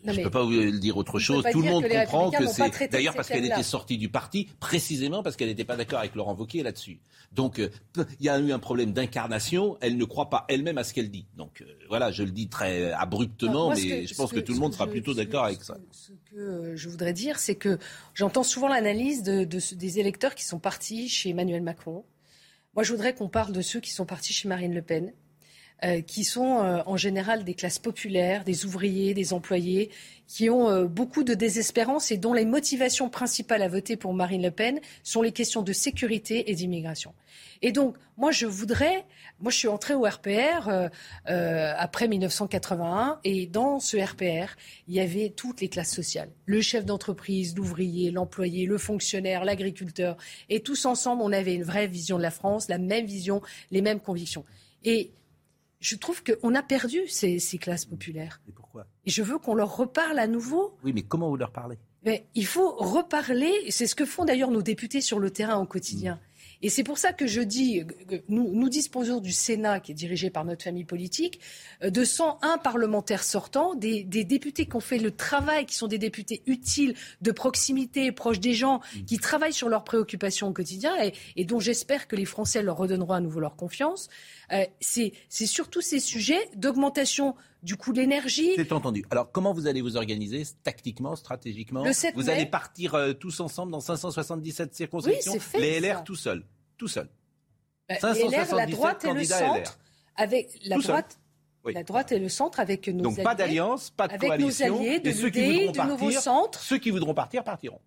je 0.05 0.11
ne 0.11 0.23
peux 0.23 0.29
pas 0.29 0.43
vous 0.43 0.71
dire 0.71 0.97
autre 0.97 1.19
chose. 1.19 1.43
Tout 1.51 1.61
le 1.61 1.69
monde 1.69 1.85
comprend 1.87 2.31
que 2.31 2.47
c'est. 2.47 2.91
D'ailleurs, 2.91 3.15
parce 3.15 3.27
qu'elle 3.27 3.45
était 3.45 3.63
sortie 3.63 3.97
du 3.97 4.09
parti, 4.09 4.47
précisément 4.59 5.23
parce 5.23 5.35
qu'elle 5.35 5.49
n'était 5.49 5.65
pas 5.65 5.75
d'accord 5.75 5.99
avec 5.99 6.15
Laurent 6.15 6.35
Wauquiez 6.35 6.63
là-dessus. 6.63 6.99
Donc, 7.31 7.59
euh, 7.59 7.69
il 8.19 8.25
y 8.25 8.29
a 8.29 8.39
eu 8.39 8.51
un 8.51 8.59
problème 8.59 8.91
d'incarnation. 8.91 9.77
Elle 9.81 9.97
ne 9.97 10.05
croit 10.05 10.29
pas 10.29 10.45
elle-même 10.49 10.77
à 10.77 10.83
ce 10.83 10.93
qu'elle 10.93 11.11
dit. 11.11 11.27
Donc, 11.37 11.61
euh, 11.61 11.65
voilà, 11.87 12.11
je 12.11 12.23
le 12.23 12.31
dis 12.31 12.49
très 12.49 12.91
abruptement, 12.91 13.69
mais 13.75 14.05
je 14.07 14.15
pense 14.15 14.31
que, 14.31 14.39
tout 14.39 14.53
le 14.53 14.59
monde 14.59 14.73
sera 14.73 14.87
plutôt 14.87 15.13
d'accord 15.13 15.45
avec 15.45 15.63
ça. 15.63 15.77
Ce 15.91 16.11
que 16.31 16.75
je 16.75 16.89
voudrais 16.89 17.13
dire, 17.13 17.39
c'est 17.39 17.55
que 17.55 17.77
j'entends 18.13 18.43
souvent 18.43 18.67
l'analyse 18.67 19.23
de, 19.23 19.43
des 19.43 19.99
électeurs 19.99 20.35
qui 20.35 20.45
sont 20.45 20.59
partis 20.59 21.09
chez 21.09 21.29
Emmanuel 21.29 21.61
Macron. 21.61 22.03
Moi, 22.75 22.83
je 22.83 22.91
voudrais 22.91 23.13
qu'on 23.13 23.29
parle 23.29 23.51
de 23.51 23.61
ceux 23.61 23.79
qui 23.79 23.91
sont 23.91 24.05
partis 24.05 24.33
chez 24.33 24.47
Marine 24.47 24.73
Le 24.73 24.81
Pen 24.81 25.11
euh, 25.85 26.01
qui 26.01 26.25
sont 26.25 26.59
euh, 26.59 26.81
en 26.85 26.97
général 26.97 27.45
des 27.45 27.53
classes 27.53 27.79
populaires, 27.79 28.43
des 28.43 28.65
ouvriers, 28.65 29.13
des 29.13 29.31
employés, 29.31 29.89
qui 30.27 30.49
ont 30.49 30.69
euh, 30.69 30.83
beaucoup 30.83 31.23
de 31.23 31.33
désespérance 31.33 32.11
et 32.11 32.17
dont 32.17 32.33
les 32.33 32.43
motivations 32.43 33.07
principales 33.09 33.61
à 33.61 33.69
voter 33.69 33.95
pour 33.95 34.13
Marine 34.13 34.43
Le 34.43 34.51
Pen 34.51 34.81
sont 35.03 35.21
les 35.21 35.31
questions 35.31 35.61
de 35.61 35.71
sécurité 35.71 36.51
et 36.51 36.55
d'immigration. 36.55 37.13
Et 37.61 37.71
donc, 37.71 37.95
moi, 38.17 38.31
je 38.31 38.45
voudrais, 38.45 39.05
moi, 39.39 39.51
je 39.51 39.57
suis 39.57 39.67
entrée 39.69 39.93
au 39.93 40.03
RPR 40.03 40.69
après 41.25 42.07
1981, 42.07 43.19
et 43.23 43.47
dans 43.47 43.79
ce 43.79 43.97
RPR, 43.97 44.55
il 44.87 44.95
y 44.95 44.99
avait 44.99 45.29
toutes 45.29 45.61
les 45.61 45.69
classes 45.69 45.93
sociales 45.93 46.29
le 46.45 46.61
chef 46.61 46.83
d'entreprise, 46.83 47.55
l'ouvrier, 47.55 48.11
l'employé, 48.11 48.65
le 48.65 48.77
fonctionnaire, 48.77 49.45
l'agriculteur, 49.45 50.17
et 50.49 50.61
tous 50.61 50.85
ensemble, 50.85 51.21
on 51.21 51.31
avait 51.31 51.53
une 51.53 51.63
vraie 51.63 51.87
vision 51.87 52.17
de 52.17 52.23
la 52.23 52.31
France, 52.31 52.67
la 52.69 52.79
même 52.79 53.05
vision, 53.05 53.41
les 53.71 53.81
mêmes 53.81 53.99
convictions. 53.99 54.45
Et 54.83 55.11
je 55.79 55.95
trouve 55.95 56.23
qu'on 56.23 56.55
a 56.55 56.63
perdu 56.63 57.07
ces, 57.07 57.39
classes 57.59 57.85
populaires. 57.85 58.41
Et 58.47 58.51
pourquoi? 58.51 58.85
Et 59.05 59.09
je 59.09 59.23
veux 59.23 59.37
qu'on 59.37 59.55
leur 59.55 59.75
reparle 59.75 60.19
à 60.19 60.27
nouveau. 60.27 60.77
Oui, 60.83 60.93
mais 60.93 61.03
comment 61.03 61.29
vous 61.29 61.37
leur 61.37 61.51
parlez? 61.51 61.77
Mais 62.03 62.27
Il 62.35 62.45
faut 62.45 62.75
reparler, 62.75 63.51
c'est 63.69 63.87
ce 63.87 63.95
que 63.95 64.05
font 64.05 64.25
d'ailleurs 64.25 64.51
nos 64.51 64.61
députés 64.61 65.01
sur 65.01 65.19
le 65.19 65.31
terrain 65.31 65.57
au 65.57 65.65
quotidien. 65.65 66.15
Mmh. 66.15 66.28
Et 66.61 66.69
c'est 66.69 66.83
pour 66.83 66.97
ça 66.97 67.13
que 67.13 67.25
je 67.25 67.41
dis, 67.41 67.83
que 68.07 68.15
nous, 68.27 68.51
nous, 68.53 68.69
disposons 68.69 69.19
du 69.19 69.31
Sénat, 69.31 69.79
qui 69.79 69.91
est 69.91 69.95
dirigé 69.95 70.29
par 70.29 70.45
notre 70.45 70.63
famille 70.63 70.83
politique, 70.83 71.39
euh, 71.83 71.89
de 71.89 72.03
101 72.03 72.57
parlementaires 72.57 73.23
sortants, 73.23 73.75
des, 73.75 74.03
des, 74.03 74.23
députés 74.23 74.65
qui 74.65 74.75
ont 74.75 74.81
fait 74.81 74.97
le 74.97 75.11
travail, 75.11 75.65
qui 75.65 75.75
sont 75.75 75.87
des 75.87 75.97
députés 75.97 76.43
utiles, 76.45 76.95
de 77.21 77.31
proximité, 77.31 78.11
proches 78.11 78.39
des 78.39 78.53
gens, 78.53 78.79
mmh. 78.79 79.05
qui 79.05 79.17
travaillent 79.19 79.53
sur 79.53 79.69
leurs 79.69 79.83
préoccupations 79.83 80.47
au 80.47 80.53
quotidien 80.53 80.93
et, 81.01 81.13
et 81.35 81.45
dont 81.45 81.59
j'espère 81.59 82.07
que 82.07 82.15
les 82.15 82.25
Français 82.25 82.61
leur 82.61 82.77
redonneront 82.77 83.13
à 83.13 83.21
nouveau 83.21 83.39
leur 83.39 83.55
confiance. 83.55 84.09
Euh, 84.51 84.65
c'est 84.79 85.13
surtout 85.29 85.81
ces 85.81 85.99
sujets 85.99 86.49
d'augmentation 86.55 87.35
du 87.63 87.75
coût 87.75 87.93
de 87.93 87.99
l'énergie. 87.99 88.51
C'est 88.55 88.71
entendu. 88.71 89.05
Alors, 89.09 89.31
comment 89.31 89.53
vous 89.53 89.67
allez 89.67 89.81
vous 89.81 89.97
organiser 89.97 90.43
tactiquement, 90.63 91.15
stratégiquement 91.15 91.83
Vous 92.15 92.29
allez 92.29 92.45
partir 92.45 92.95
euh, 92.95 93.13
tous 93.13 93.39
ensemble 93.39 93.71
dans 93.71 93.81
577 93.81 94.73
circonscriptions 94.73 95.33
oui, 95.33 95.39
fait, 95.39 95.59
Les 95.59 95.79
LR 95.79 96.03
tout 96.03 96.15
seuls. 96.15 96.43
Tout 96.77 96.87
seuls. 96.87 97.09
Bah, 97.87 97.95
577 97.99 98.49
LR, 98.49 98.55
la 98.55 98.65
droite 98.67 99.05
et 99.05 99.13
le 99.13 99.23
centre. 99.23 99.79
Avec 100.15 100.59
la 100.65 100.77
droite. 100.77 101.19
La 101.65 101.83
droite 101.83 102.11
et 102.13 102.19
le 102.19 102.29
centre 102.29 102.59
avec 102.59 102.87
nos 102.87 103.03
Donc 103.03 103.13
alliés. 103.13 103.23
pas 103.23 103.35
d'alliance, 103.35 103.89
pas 103.91 104.07
de 104.07 104.13
avec 104.13 104.29
coalition. 104.29 104.75
Nos 104.75 104.79
alliés, 104.79 104.99
de 104.99 105.11
ceux 105.11 105.29
qui 105.29 105.67
voudront 105.67 105.87
partir, 105.97 106.21
centre. 106.21 106.59
Ceux 106.59 106.77
qui 106.77 106.89
voudront 106.89 107.13
partir 107.13 107.43
partiront. 107.43 107.81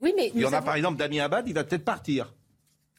Oui, 0.00 0.12
mais 0.14 0.30
il 0.34 0.42
y 0.42 0.44
en 0.44 0.52
a 0.52 0.60
par 0.60 0.76
exemple 0.76 0.98
Damien 0.98 1.24
Abad, 1.24 1.48
il 1.48 1.54
va 1.54 1.64
peut-être 1.64 1.84
partir. 1.84 2.34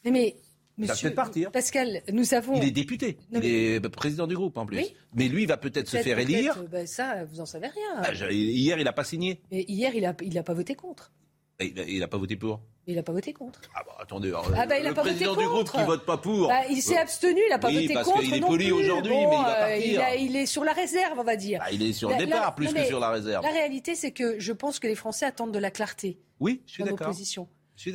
mais 0.03 0.35
Monsieur, 0.77 1.13
partir. 1.13 1.51
Pascal, 1.51 2.01
nous 2.11 2.33
avons. 2.33 2.55
Il 2.55 2.67
est 2.67 2.71
député. 2.71 3.17
il 3.31 3.45
est 3.45 3.89
président 3.89 4.27
du 4.27 4.35
groupe 4.35 4.57
en 4.57 4.65
plus. 4.65 4.83
Mais 5.13 5.27
lui, 5.27 5.43
il 5.43 5.47
va 5.47 5.57
peut-être 5.57 5.87
se 5.87 5.97
faire 5.97 6.19
élire. 6.19 6.63
Ben 6.69 6.85
ça, 6.85 7.23
vous 7.25 7.39
en 7.39 7.45
savez 7.45 7.67
rien. 7.67 8.03
Ah, 8.03 8.13
hier, 8.31 8.77
il 8.77 8.83
n'a 8.83 8.93
pas 8.93 9.03
signé. 9.03 9.41
Mais 9.51 9.63
hier, 9.67 9.95
il 9.95 10.01
n'a 10.01 10.15
il 10.21 10.37
a 10.37 10.43
pas 10.43 10.53
voté 10.53 10.75
contre. 10.75 11.11
il 11.59 11.99
n'a 11.99 12.07
pas 12.07 12.17
voté 12.17 12.35
pour. 12.35 12.61
Il 12.87 12.95
n'a 12.95 13.03
pas 13.03 13.13
voté 13.13 13.33
contre. 13.33 13.61
Ah 13.73 13.81
bah 13.83 13.95
attendez, 13.99 14.31
ah 14.35 14.65
bah, 14.67 14.77
il 14.77 14.85
le 14.87 14.93
pas 14.93 15.01
président 15.01 15.33
voté 15.33 15.43
du 15.43 15.49
groupe 15.49 15.71
qui 15.71 15.83
vote 15.83 16.05
pas 16.05 16.17
pour. 16.17 16.49
Bah, 16.49 16.67
il 16.69 16.83
s'est 16.83 16.97
abstenu, 16.97 17.41
il 17.43 17.49
n'a 17.49 17.57
pas 17.57 17.71
voté 17.71 17.93
parce 17.93 18.07
contre. 18.07 18.23
Il 18.23 18.35
est 18.35 18.39
poli 18.41 18.71
aujourd'hui, 18.71 19.11
mais 19.11 19.23
il 19.23 19.27
va 19.27 19.55
euh, 19.55 19.69
partir. 19.71 20.03
Il, 20.19 20.35
est 20.35 20.45
sur 20.45 20.63
la 20.63 20.73
réserve, 20.73 21.17
on 21.17 21.23
va 21.23 21.35
dire. 21.35 21.61
Ah, 21.63 21.71
il 21.71 21.81
est 21.81 21.93
sur 21.93 22.09
le 22.09 22.17
départ 22.17 22.53
plus 22.53 22.71
que 22.71 22.85
sur 22.85 22.99
la 22.99 23.09
réserve. 23.09 23.43
La 23.43 23.51
réalité, 23.51 23.95
c'est 23.95 24.11
que 24.11 24.39
je 24.39 24.53
pense 24.53 24.79
que 24.79 24.87
les 24.87 24.95
Français 24.95 25.25
attendent 25.25 25.53
de 25.53 25.59
la 25.59 25.71
clarté. 25.71 26.19
Oui, 26.39 26.61
je 26.67 26.73
suis 26.73 26.83
d'accord. 26.83 27.11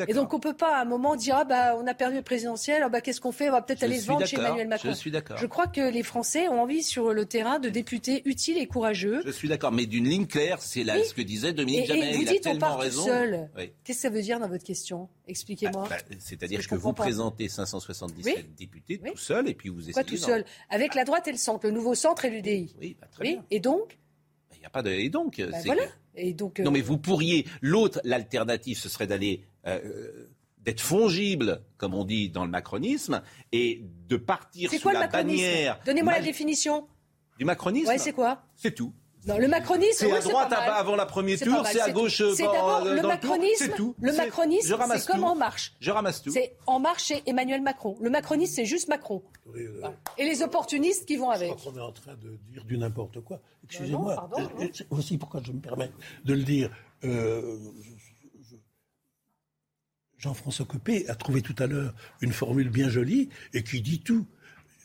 Et 0.09 0.13
donc 0.13 0.33
on 0.35 0.37
ne 0.37 0.43
peut 0.43 0.55
pas 0.55 0.77
à 0.77 0.83
un 0.83 0.85
moment 0.85 1.17
dire 1.17 1.37
ah 1.39 1.45
bah 1.45 1.75
on 1.77 1.87
a 1.87 1.95
perdu 1.95 2.17
le 2.17 2.23
présidentiel, 2.23 2.83
ah 2.85 2.89
bah 2.89 3.01
qu'est-ce 3.01 3.21
qu'on 3.21 3.33
fait 3.33 3.49
On 3.49 3.53
va 3.53 3.63
peut-être 3.63 3.83
aller 3.83 3.99
se 3.99 4.07
vendre 4.07 4.27
chez 4.27 4.37
Emmanuel 4.37 4.69
Macron. 4.69 4.91
Je 4.91 4.95
suis 4.95 5.11
d'accord. 5.11 5.39
Je 5.39 5.47
crois 5.47 5.67
que 5.69 5.81
les 5.81 6.03
Français 6.03 6.49
ont 6.49 6.61
envie 6.61 6.83
sur 6.83 7.13
le 7.13 7.25
terrain 7.25 7.59
de 7.59 7.71
députés 7.71 8.23
utiles 8.27 8.59
et 8.59 8.67
courageux. 8.67 9.23
Je 9.25 9.31
suis 9.31 9.49
d'accord, 9.49 9.73
mais 9.73 9.87
d'une 9.87 10.07
ligne 10.07 10.27
claire, 10.27 10.61
c'est 10.61 10.85
là 10.85 11.03
ce 11.03 11.15
que 11.15 11.23
disait 11.23 11.53
Dominique 11.53 11.87
Jamais. 11.87 12.15
Et 12.15 12.17
vous 12.17 12.25
dites 12.25 12.47
on 12.47 12.59
part 12.59 12.79
tout 12.79 12.91
seul. 12.91 13.49
Qu'est-ce 13.85 13.99
que 13.99 14.03
ça 14.03 14.11
veut 14.11 14.23
dire 14.23 14.39
dans 14.39 14.49
votre 14.49 14.65
question? 14.65 15.09
Expliquez-moi. 15.27 15.89
Ah, 15.91 15.97
bah, 16.09 16.17
c'est-à-dire 16.19 16.67
que, 16.67 16.75
vous 16.75 16.93
présentez 16.93 17.49
577 17.49 18.55
députés 18.55 18.99
tout 18.99 19.17
seul 19.17 19.49
et 19.49 19.55
puis 19.55 19.71
vous 19.71 19.81
essayez. 19.81 19.95
Pas 19.95 20.05
tout 20.05 20.17
seul? 20.17 20.45
Avec 20.69 20.95
la 20.95 21.05
droite 21.05 21.27
et 21.29 21.33
le 21.33 21.39
centre, 21.39 21.67
le 21.67 21.73
nouveau 21.73 21.95
centre 21.95 22.25
et 22.25 22.31
l'UDI. 22.31 22.75
Oui, 22.81 22.97
bah, 23.01 23.07
très 23.11 23.25
bien. 23.25 23.45
Et 23.51 23.61
donc? 23.61 23.99
Il 24.55 24.61
n'y 24.61 24.67
a 24.67 24.71
pas 24.71 24.83
de 24.83 24.91
et 24.91 25.09
donc. 25.09 25.41
voilà. 25.65 25.83
Et 26.17 26.35
donc, 26.35 26.59
Non, 26.59 26.71
mais 26.71 26.83
vous 26.83 26.99
pourriez. 26.99 27.47
L'autre, 27.63 28.01
l'alternative, 28.05 28.77
ce 28.77 28.89
serait 28.89 29.07
d'aller 29.07 29.43
euh, 29.67 30.27
d'être 30.59 30.81
fongible, 30.81 31.63
comme 31.79 31.95
on 31.95 32.05
dit 32.05 32.29
dans 32.31 32.45
le 32.45 32.51
macronisme, 32.51 33.23
et 33.53 33.83
de 34.09 34.17
partir 34.17 34.71
sous 34.71 34.89
la 34.91 35.07
bannière. 35.07 35.81
Donnez-moi 35.85 36.13
la 36.15 36.21
définition. 36.21 36.87
Du 37.39 37.45
macronisme 37.45 37.89
Ouais, 37.89 37.99
c'est 37.99 38.13
quoi 38.13 38.43
C'est 38.57 38.75
tout. 38.75 38.93
Non, 39.27 39.37
le 39.37 39.49
macronisme. 39.49 40.07
C'est 40.07 40.13
à 40.13 40.21
droite 40.21 40.53
avant 40.53 40.97
la 40.97 41.05
premier 41.05 41.37
tour, 41.37 41.67
c'est 41.67 41.81
à 41.81 41.91
gauche 41.91 42.23
C'est 42.35 42.43
d'abord 42.43 42.85
le 42.85 43.03
macronisme. 43.03 43.67
C'est 43.67 43.75
tout. 43.77 43.95
Le 44.01 44.13
macronisme, 44.13 44.77
c'est 44.97 45.07
comme 45.07 45.25
En 45.25 45.35
Marche. 45.35 45.75
Je 45.81 45.91
ramasse 45.91 46.23
tout. 46.23 46.31
C'est 46.31 46.57
En 46.67 46.81
Marche, 46.81 47.05
c'est 47.09 47.23
Emmanuel 47.27 47.61
Macron. 47.63 47.97
Le 48.01 48.11
macronisme, 48.11 48.55
c'est 48.55 48.65
juste 48.65 48.89
Macron. 48.89 49.23
Euh, 49.55 49.83
Et 50.17 50.25
les 50.25 50.43
opportunistes 50.43 51.07
qui 51.07 51.17
vont 51.17 51.31
avec. 51.31 51.51
Je 51.51 51.55
crois 51.55 51.73
qu'on 51.73 51.79
est 51.79 51.83
en 51.83 51.93
train 51.93 52.15
de 52.15 52.39
dire 52.51 52.65
du 52.65 52.79
n'importe 52.79 53.21
quoi. 53.21 53.41
Excusez-moi. 53.65 54.31
C'est 54.73 54.87
aussi 54.91 55.19
pourquoi 55.19 55.43
je 55.45 55.53
me 55.53 55.61
permets 55.61 55.91
de 56.25 56.35
le 56.35 56.43
dire. 56.43 56.71
Euh, 57.05 57.59
Jean-François 60.21 60.67
Copé 60.67 61.09
a 61.09 61.15
trouvé 61.15 61.41
tout 61.41 61.55
à 61.59 61.67
l'heure 61.67 61.95
une 62.21 62.33
formule 62.33 62.69
bien 62.69 62.91
jolie 62.91 63.31
et 63.55 63.63
qui 63.63 63.81
dit 63.81 64.01
tout. 64.01 64.27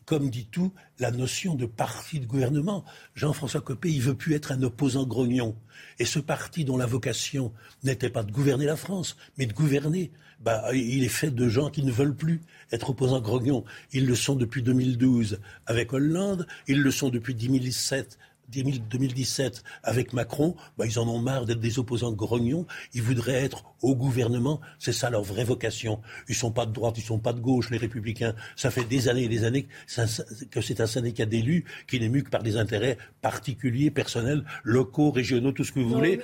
Comme 0.05 0.29
dit 0.29 0.45
tout, 0.45 0.71
la 0.99 1.09
notion 1.09 1.55
de 1.55 1.65
parti 1.65 2.19
de 2.19 2.25
gouvernement. 2.27 2.86
Jean-François 3.15 3.61
Copé, 3.61 3.91
il 3.91 4.01
veut 4.01 4.15
plus 4.15 4.36
être 4.36 4.51
un 4.51 4.61
opposant 4.61 5.05
grognon. 5.05 5.57
Et 5.99 6.05
ce 6.05 6.19
parti 6.19 6.63
dont 6.63 6.77
la 6.77 6.86
vocation 6.86 7.51
n'était 7.83 8.11
pas 8.11 8.23
de 8.23 8.31
gouverner 8.31 8.65
la 8.65 8.75
France, 8.75 9.17
mais 9.38 9.47
de 9.47 9.53
gouverner, 9.53 10.11
bah, 10.39 10.73
il 10.73 11.03
est 11.03 11.09
fait 11.09 11.31
de 11.31 11.49
gens 11.49 11.71
qui 11.71 11.83
ne 11.83 11.91
veulent 11.91 12.15
plus 12.15 12.41
être 12.71 12.91
opposants 12.91 13.19
grognons. 13.19 13.65
Ils 13.93 14.05
le 14.05 14.15
sont 14.15 14.36
depuis 14.36 14.61
2012 14.61 15.39
avec 15.65 15.91
Hollande, 15.91 16.47
ils 16.67 16.81
le 16.81 16.91
sont 16.91 17.09
depuis 17.09 17.33
2007 17.33 18.19
2017 18.50 19.64
avec 19.84 20.14
Macron, 20.14 20.56
bah, 20.78 20.86
ils 20.86 21.00
en 21.00 21.08
ont 21.08 21.20
marre 21.20 21.46
d'être 21.46 21.60
des 21.60 21.80
opposants 21.80 22.12
grognons. 22.12 22.66
Ils 22.93 23.02
voudraient 23.02 23.43
être 23.43 23.64
au 23.82 23.96
gouvernement. 23.96 24.62
C'est 24.80 24.93
ça 24.93 25.10
leur 25.10 25.24
vraie 25.24 25.43
vocation. 25.43 26.02
Ils 26.30 26.36
sont 26.36 26.52
pas 26.52 26.66
de 26.66 26.72
droite, 26.72 26.96
ils 26.98 27.04
sont 27.04 27.20
pas 27.20 27.34
de 27.34 27.39
gauche, 27.39 27.70
les 27.70 27.78
républicains. 27.78 28.36
Ça 28.56 28.72
fait 28.72 28.86
des 28.86 29.08
années 29.10 29.24
et 29.24 29.30
des 29.30 29.43
années 29.43 29.68
que 30.52 30.62
c'est 30.62 30.82
un 30.82 30.88
syndicat 30.88 31.26
d'élus 31.26 31.66
qui 31.88 32.00
n'est 32.00 32.10
mu 32.10 32.24
que 32.24 32.30
par 32.30 32.43
des 32.43 32.58
intérêts 32.58 32.98
particuliers, 33.22 33.91
personnels, 33.91 34.43
locaux, 34.64 35.12
régionaux, 35.12 35.52
tout 35.52 35.64
ce 35.64 35.72
que 35.72 35.80
vous 35.80 35.89
voulez. 35.89 36.20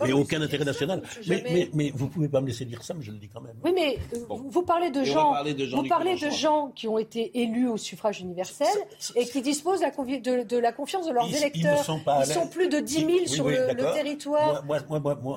mais 0.00 0.12
aucun 0.12 0.40
intérêt 0.40 0.64
national. 0.64 1.02
Mais, 1.26 1.42
mais, 1.50 1.70
mais, 1.74 1.92
vous 1.94 2.08
pouvez 2.08 2.28
pas 2.28 2.40
me 2.40 2.48
laisser 2.48 2.64
dire 2.64 2.82
ça, 2.82 2.94
mais 2.94 3.02
je 3.02 3.12
le 3.12 3.18
dis 3.18 3.28
quand 3.28 3.40
même. 3.40 3.56
Oui, 3.64 3.72
mais 3.74 3.98
euh, 4.14 4.24
vous 4.28 4.62
parlez 4.62 4.90
de 4.90 5.04
gens, 5.04 5.34
vous 5.72 5.88
parlez 5.88 6.16
de 6.16 6.30
gens 6.30 6.72
qui 6.74 6.88
ont 6.88 6.98
été 6.98 7.40
élus 7.40 7.68
au 7.68 7.76
suffrage 7.76 8.20
universel 8.20 8.68
et 9.14 9.26
qui 9.26 9.42
disposent 9.42 9.80
de, 9.80 10.56
la 10.58 10.72
confiance 10.72 11.06
de 11.06 11.12
leurs 11.12 11.28
électeurs. 11.28 11.45
Ils, 11.54 11.66
sont, 12.26 12.48
plus 12.48 12.68
de 12.68 12.80
10 12.80 12.94
000 12.94 13.10
sur 13.26 13.48
le, 13.48 13.74
territoire, 13.94 14.64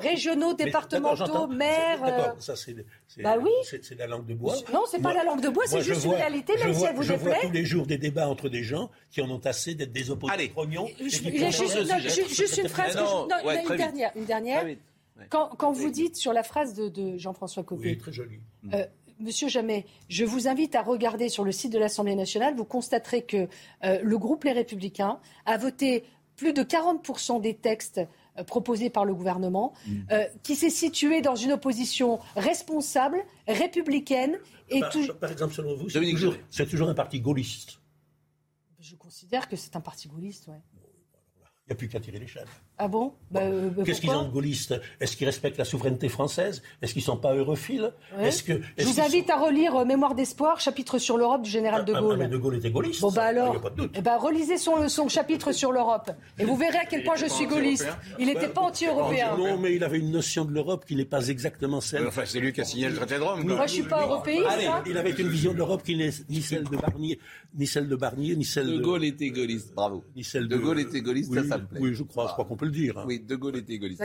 régionaux, 0.02 0.54
départementaux, 0.54 1.48
maires. 1.48 2.02
D'accord, 2.02 2.36
euh, 2.38 2.42
ça 2.42 2.56
c'est 2.56 2.76
bah 3.22 3.38
oui. 3.42 3.52
la 3.98 4.08
langue 4.08 4.26
de 4.26 4.34
bois. 4.34 4.56
Non, 4.74 4.84
c'est 4.90 5.02
pas 5.02 5.14
la 5.14 5.24
langue 5.24 5.42
de 5.42 5.50
bois, 5.50 5.64
c'est 5.68 5.82
juste 5.82 6.06
une 6.06 6.14
réalité, 6.14 6.54
même 6.58 6.74
si 6.74 6.86
elle 6.86 6.96
vous 6.96 7.04
je 7.04 7.14
déplaît. 7.14 7.32
Je 7.32 7.38
vois 7.40 7.48
tous 7.48 7.54
les 7.54 7.66
jours 7.66 7.86
des 7.88 7.98
débats 7.98 8.28
entre 8.28 8.50
des 8.50 8.64
gens 8.64 8.90
qui 9.12 9.22
en 9.22 9.30
ont 9.30 9.42
assez 9.46 9.76
d'être 9.76 9.92
des 9.92 10.12
opposants 10.12 10.34
Allez. 10.34 10.50
prognons. 10.50 10.88
Juste 11.00 12.58
une 12.58 12.70
phrase. 12.70 12.96
Non, 12.96 13.28
une 13.70 13.76
dernière. 13.78 14.12
Une 14.16 14.26
dernière. 14.26 14.66
Quand 15.30 15.72
vous 15.72 15.90
dites 15.90 16.16
sur 16.16 16.34
la 16.34 16.44
phrase 16.44 16.74
de 16.74 17.18
Jean-François 17.18 17.64
Copé. 17.64 17.98
très 17.98 18.12
jolie. 18.12 18.40
Euh, 18.74 18.86
Monsieur 19.20 19.50
Jamais, 19.50 19.86
je 20.08 20.24
vous 20.24 20.48
invite 20.48 20.76
à 20.76 20.82
regarder 20.82 21.28
sur 21.28 21.44
le 21.44 21.52
site 21.52 21.74
de 21.74 21.80
l'Assemblée 21.80 22.16
nationale. 22.16 22.56
Vous 22.56 22.64
constaterez 22.64 23.24
que 23.24 23.50
euh, 23.84 24.00
le 24.02 24.18
groupe 24.18 24.46
Les 24.46 24.54
Républicains 24.54 25.20
a 25.46 25.58
voté 25.58 26.06
plus 26.38 26.54
de 26.54 26.64
40% 26.64 27.42
des 27.42 27.54
textes 27.54 28.00
euh, 28.38 28.44
proposés 28.46 28.90
par 28.90 29.04
le 29.04 29.14
gouvernement, 29.14 29.74
mm. 29.86 29.98
euh, 30.12 30.26
qui 30.42 30.56
s'est 30.56 30.70
situé 30.70 31.22
dans 31.22 31.36
une 31.36 31.52
opposition 31.52 32.20
responsable, 32.38 33.26
républicaine. 33.46 34.38
Et 34.70 34.80
par, 34.80 34.92
par 35.20 35.32
exemple, 35.32 35.54
selon 35.54 35.76
vous, 35.76 35.90
c'est 35.90 36.00
toujours, 36.00 36.36
toujours, 36.70 36.90
un 36.90 36.94
parti 36.94 37.20
gaulliste 37.20 37.82
Je 38.80 38.96
considère 38.96 39.50
que 39.50 39.58
c'est 39.58 39.76
un 39.76 39.82
parti 39.82 40.08
gaulliste, 40.08 40.46
oui. 40.48 40.56
Il 41.66 41.70
n'y 41.70 41.74
a 41.74 41.76
plus 41.76 41.90
qu'à 41.90 42.00
tirer 42.00 42.20
les 42.20 42.26
chaînes. 42.26 42.48
Ah 42.82 42.88
bon 42.88 43.12
bah, 43.30 43.42
euh, 43.44 43.70
bah, 43.70 43.84
Qu'est-ce 43.86 44.00
qu'ils 44.00 44.10
ont 44.12 44.24
de 44.24 44.32
gaullistes 44.32 44.74
Est-ce 45.02 45.18
qu'ils 45.18 45.26
respectent 45.26 45.58
la 45.58 45.66
souveraineté 45.66 46.08
française 46.08 46.64
Est-ce 46.82 46.94
qu'ils 46.94 47.02
ne 47.02 47.08
sont 47.08 47.18
pas 47.18 47.36
europhiles 47.36 47.92
est-ce 48.22 48.42
que, 48.42 48.62
Je 48.78 48.86
vous 48.86 49.02
invite 49.02 49.30
à 49.30 49.38
relire 49.38 49.76
euh, 49.76 49.86
Mémoire 49.86 50.16
d'espoir, 50.16 50.62
chapitre 50.62 50.98
sur 50.98 51.18
l'Europe 51.18 51.42
du 51.42 51.50
général 51.50 51.84
de 51.84 51.94
ah, 51.94 52.00
Gaulle. 52.00 52.16
Ah, 52.16 52.24
mais 52.24 52.30
de 52.30 52.38
Gaulle 52.38 52.56
était 52.56 52.72
gaulliste. 52.72 53.02
Bon, 53.02 53.12
bah 53.12 53.24
alors, 53.24 53.62
eh 53.94 54.02
ben, 54.02 54.18
relisez 54.18 54.58
son, 54.58 54.88
son 54.88 55.10
chapitre 55.10 55.52
sur 55.52 55.74
l'Europe. 55.74 56.10
Et 56.38 56.46
vous 56.46 56.56
verrez 56.56 56.78
à 56.78 56.86
quel 56.86 57.04
point 57.04 57.18
je 57.18 57.26
suis 57.26 57.48
gaulliste. 57.48 57.90
Il 58.18 58.28
n'était 58.28 58.48
pas 58.48 58.62
anti-européen. 58.62 59.36
Non, 59.38 59.58
mais 59.58 59.76
il 59.76 59.84
avait 59.84 60.00
une 60.00 60.12
notion 60.12 60.46
de 60.46 60.54
l'Europe 60.54 60.86
qui 60.86 60.96
n'est 60.96 61.04
pas 61.04 61.28
exactement 61.28 61.82
celle. 61.82 62.08
Enfin, 62.08 62.24
c'est 62.26 62.40
lui 62.40 62.54
qui 62.54 62.62
a 62.62 62.66
signé 62.66 62.88
le 62.88 62.96
traité 62.96 63.16
de 63.16 63.24
Rome. 63.24 63.44
Moi, 63.44 63.58
je 63.58 63.62
ne 63.62 63.68
suis 63.68 63.84
pas 63.84 64.04
européiste. 64.04 64.46
Hein. 64.48 64.84
il 64.88 64.98
avait 64.98 65.12
une 65.12 65.28
vision 65.28 65.52
de 65.52 65.58
l'Europe 65.58 65.84
qui 65.84 65.98
n'est 65.98 66.12
ni 66.30 66.42
celle 66.42 66.64
de 66.64 66.78
Barnier, 66.78 67.20
ni 67.56 67.68
celle 67.68 67.90
de 67.90 67.96
Barnier, 67.98 68.38
ni 68.38 68.46
celle 68.46 68.68
de. 68.68 68.78
De 68.78 68.84
Gaulle 68.84 69.04
était 69.04 69.30
gaulliste, 69.32 69.74
bravo. 69.76 70.06
Ni 70.16 70.24
celle 70.24 70.48
de. 70.48 70.56
Gaulle 70.56 70.80
était 70.80 71.02
gaulliste, 71.02 71.34
ça, 71.34 71.44
ça 71.44 71.58
me 71.58 71.66
plaît. 71.66 71.80
Oui, 71.82 71.94
je 71.94 72.04
crois, 72.04 72.28
je 72.28 72.34
crois 72.34 72.46
qu'on 72.46 72.56
peut 72.56 72.69
le 72.70 72.74
dire. 72.76 72.98
Hein. 72.98 73.04
Oui, 73.08 73.20
De 73.20 73.36
Gaulle 73.36 73.58
était 73.58 73.78
gaulliste. 73.78 74.04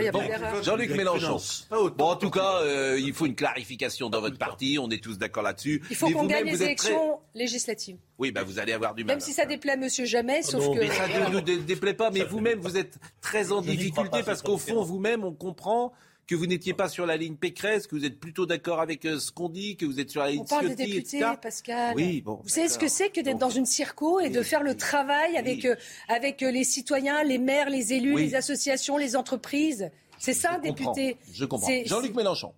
Jean-Luc 0.63 0.91
Mélenchon. 0.91 1.39
Bon, 1.71 2.05
en 2.05 2.17
tout 2.17 2.31
cas, 2.31 2.61
euh, 2.63 2.99
il 3.01 3.13
faut 3.13 3.27
une 3.27 3.35
clarification 3.35 4.11
dans 4.11 4.21
votre 4.21 4.39
parti. 4.39 4.79
On 4.81 4.91
est 4.91 5.03
tous 5.03 5.19
d'accord 5.19 5.43
là-dessus. 5.43 5.83
Il 5.91 5.97
faut 5.97 6.11
qu'on 6.11 6.27
gagne 6.27 6.47
les 6.47 6.63
élections 6.63 7.21
législatives. 7.35 7.97
Oui, 8.19 8.31
bah 8.31 8.43
vous 8.45 8.59
allez 8.59 8.73
avoir 8.73 8.95
du 8.95 9.05
mal. 9.05 9.17
Même 9.17 9.21
si 9.21 9.33
ça 9.33 9.45
déplaît 9.45 9.73
à 9.73 9.77
Monsieur 9.77 10.05
Jamais, 10.05 10.43
sauf 10.43 10.67
que. 10.75 10.81
Mais 10.81 10.89
ça 10.89 11.09
ne 11.29 11.33
nous 11.33 11.41
déplaît 11.41 11.95
pas. 11.95 12.11
Mais 12.11 12.25
vous-même, 12.25 12.61
vous 12.61 12.77
êtes 12.77 12.99
très 13.21 13.53
en 13.53 13.61
difficulté 13.61 14.23
parce 14.25 14.43
qu'au 14.43 14.59
fond, 14.59 14.83
vous-même, 14.83 15.25
on 15.25 15.33
comprend 15.33 15.93
que 16.27 16.35
vous 16.35 16.47
n'étiez 16.47 16.75
pas 16.75 16.89
sur 16.89 17.07
la 17.07 17.17
ligne 17.17 17.37
Pécresse, 17.37 17.87
que 17.87 17.95
vous 17.95 18.05
êtes 18.05 18.19
plutôt 18.19 18.47
d'accord 18.47 18.81
avec 18.81 19.05
euh, 19.05 19.19
ce 19.19 19.31
qu'on 19.31 19.49
dit, 19.49 19.77
que 19.77 19.85
vous 19.85 20.01
êtes 20.01 20.11
sur 20.11 20.23
la 20.23 20.31
ligne 20.31 20.41
On 20.41 20.45
parle 20.45 20.69
des 20.69 20.87
députés, 20.87 21.23
Pascal. 21.41 21.95
Oui, 21.97 22.23
bon. 22.23 22.41
Vous 22.43 22.49
savez 22.49 22.69
ce 22.69 22.79
que 22.79 22.89
c'est 22.89 23.11
que 23.11 23.21
d'être 23.21 23.39
dans 23.39 23.51
une 23.51 23.67
circo 23.67 24.21
et 24.21 24.31
de 24.31 24.43
faire 24.43 24.63
le 24.63 24.77
travail 24.77 25.37
avec, 25.37 25.65
euh, 25.65 25.77
avec 26.09 26.43
euh, 26.43 26.51
les 26.51 26.65
citoyens, 26.65 27.23
les 27.25 27.39
maires, 27.39 27.71
les 27.71 27.93
élus, 27.93 28.17
les 28.17 28.35
associations, 28.35 28.97
les 28.97 29.17
entreprises? 29.17 29.91
C'est 30.19 30.33
ça, 30.35 30.55
un 30.55 30.59
député? 30.59 31.17
Je 31.33 31.45
comprends. 31.45 31.71
Jean-Luc 31.85 32.15
Mélenchon. 32.15 32.55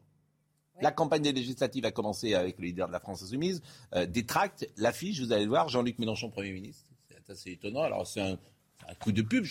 La 0.83 0.93
campagne 0.93 1.23
des 1.23 1.33
législatives 1.33 1.87
a 1.87 1.91
commencé 1.91 2.35
avec 2.35 2.59
le 2.59 2.67
leader 2.67 2.87
de 2.87 2.93
la 2.93 3.01
France 3.01 3.23
Insoumise. 3.23 3.63
des 4.09 4.27
tracts, 4.27 4.69
l'affiche, 4.77 5.21
vous 5.21 5.33
allez 5.33 5.45
le 5.45 5.51
voir, 5.51 5.69
Jean-Luc 5.69 5.99
Mélenchon, 5.99 6.31
Premier 6.31 6.53
ministre. 6.53 6.85
C'est 7.09 7.33
assez 7.33 7.51
étonnant. 7.53 7.83
Alors, 7.83 8.07
c'est 8.07 8.21
un, 8.21 8.39
un 8.89 8.95
coup 8.95 9.13
de 9.13 9.23
pub. 9.23 9.45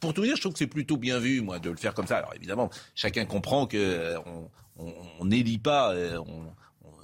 Pour 0.00 0.14
tout 0.14 0.22
dire, 0.22 0.36
je 0.36 0.40
trouve 0.40 0.52
que 0.52 0.58
c'est 0.58 0.66
plutôt 0.66 0.96
bien 0.96 1.18
vu, 1.18 1.40
moi, 1.40 1.58
de 1.58 1.70
le 1.70 1.76
faire 1.76 1.94
comme 1.94 2.06
ça. 2.06 2.18
Alors 2.18 2.34
évidemment, 2.34 2.70
chacun 2.94 3.24
comprend 3.24 3.66
que 3.66 3.76
euh, 3.76 4.18
on 4.76 5.24
n'élit 5.24 5.58
pas 5.58 5.92
euh, 5.92 6.18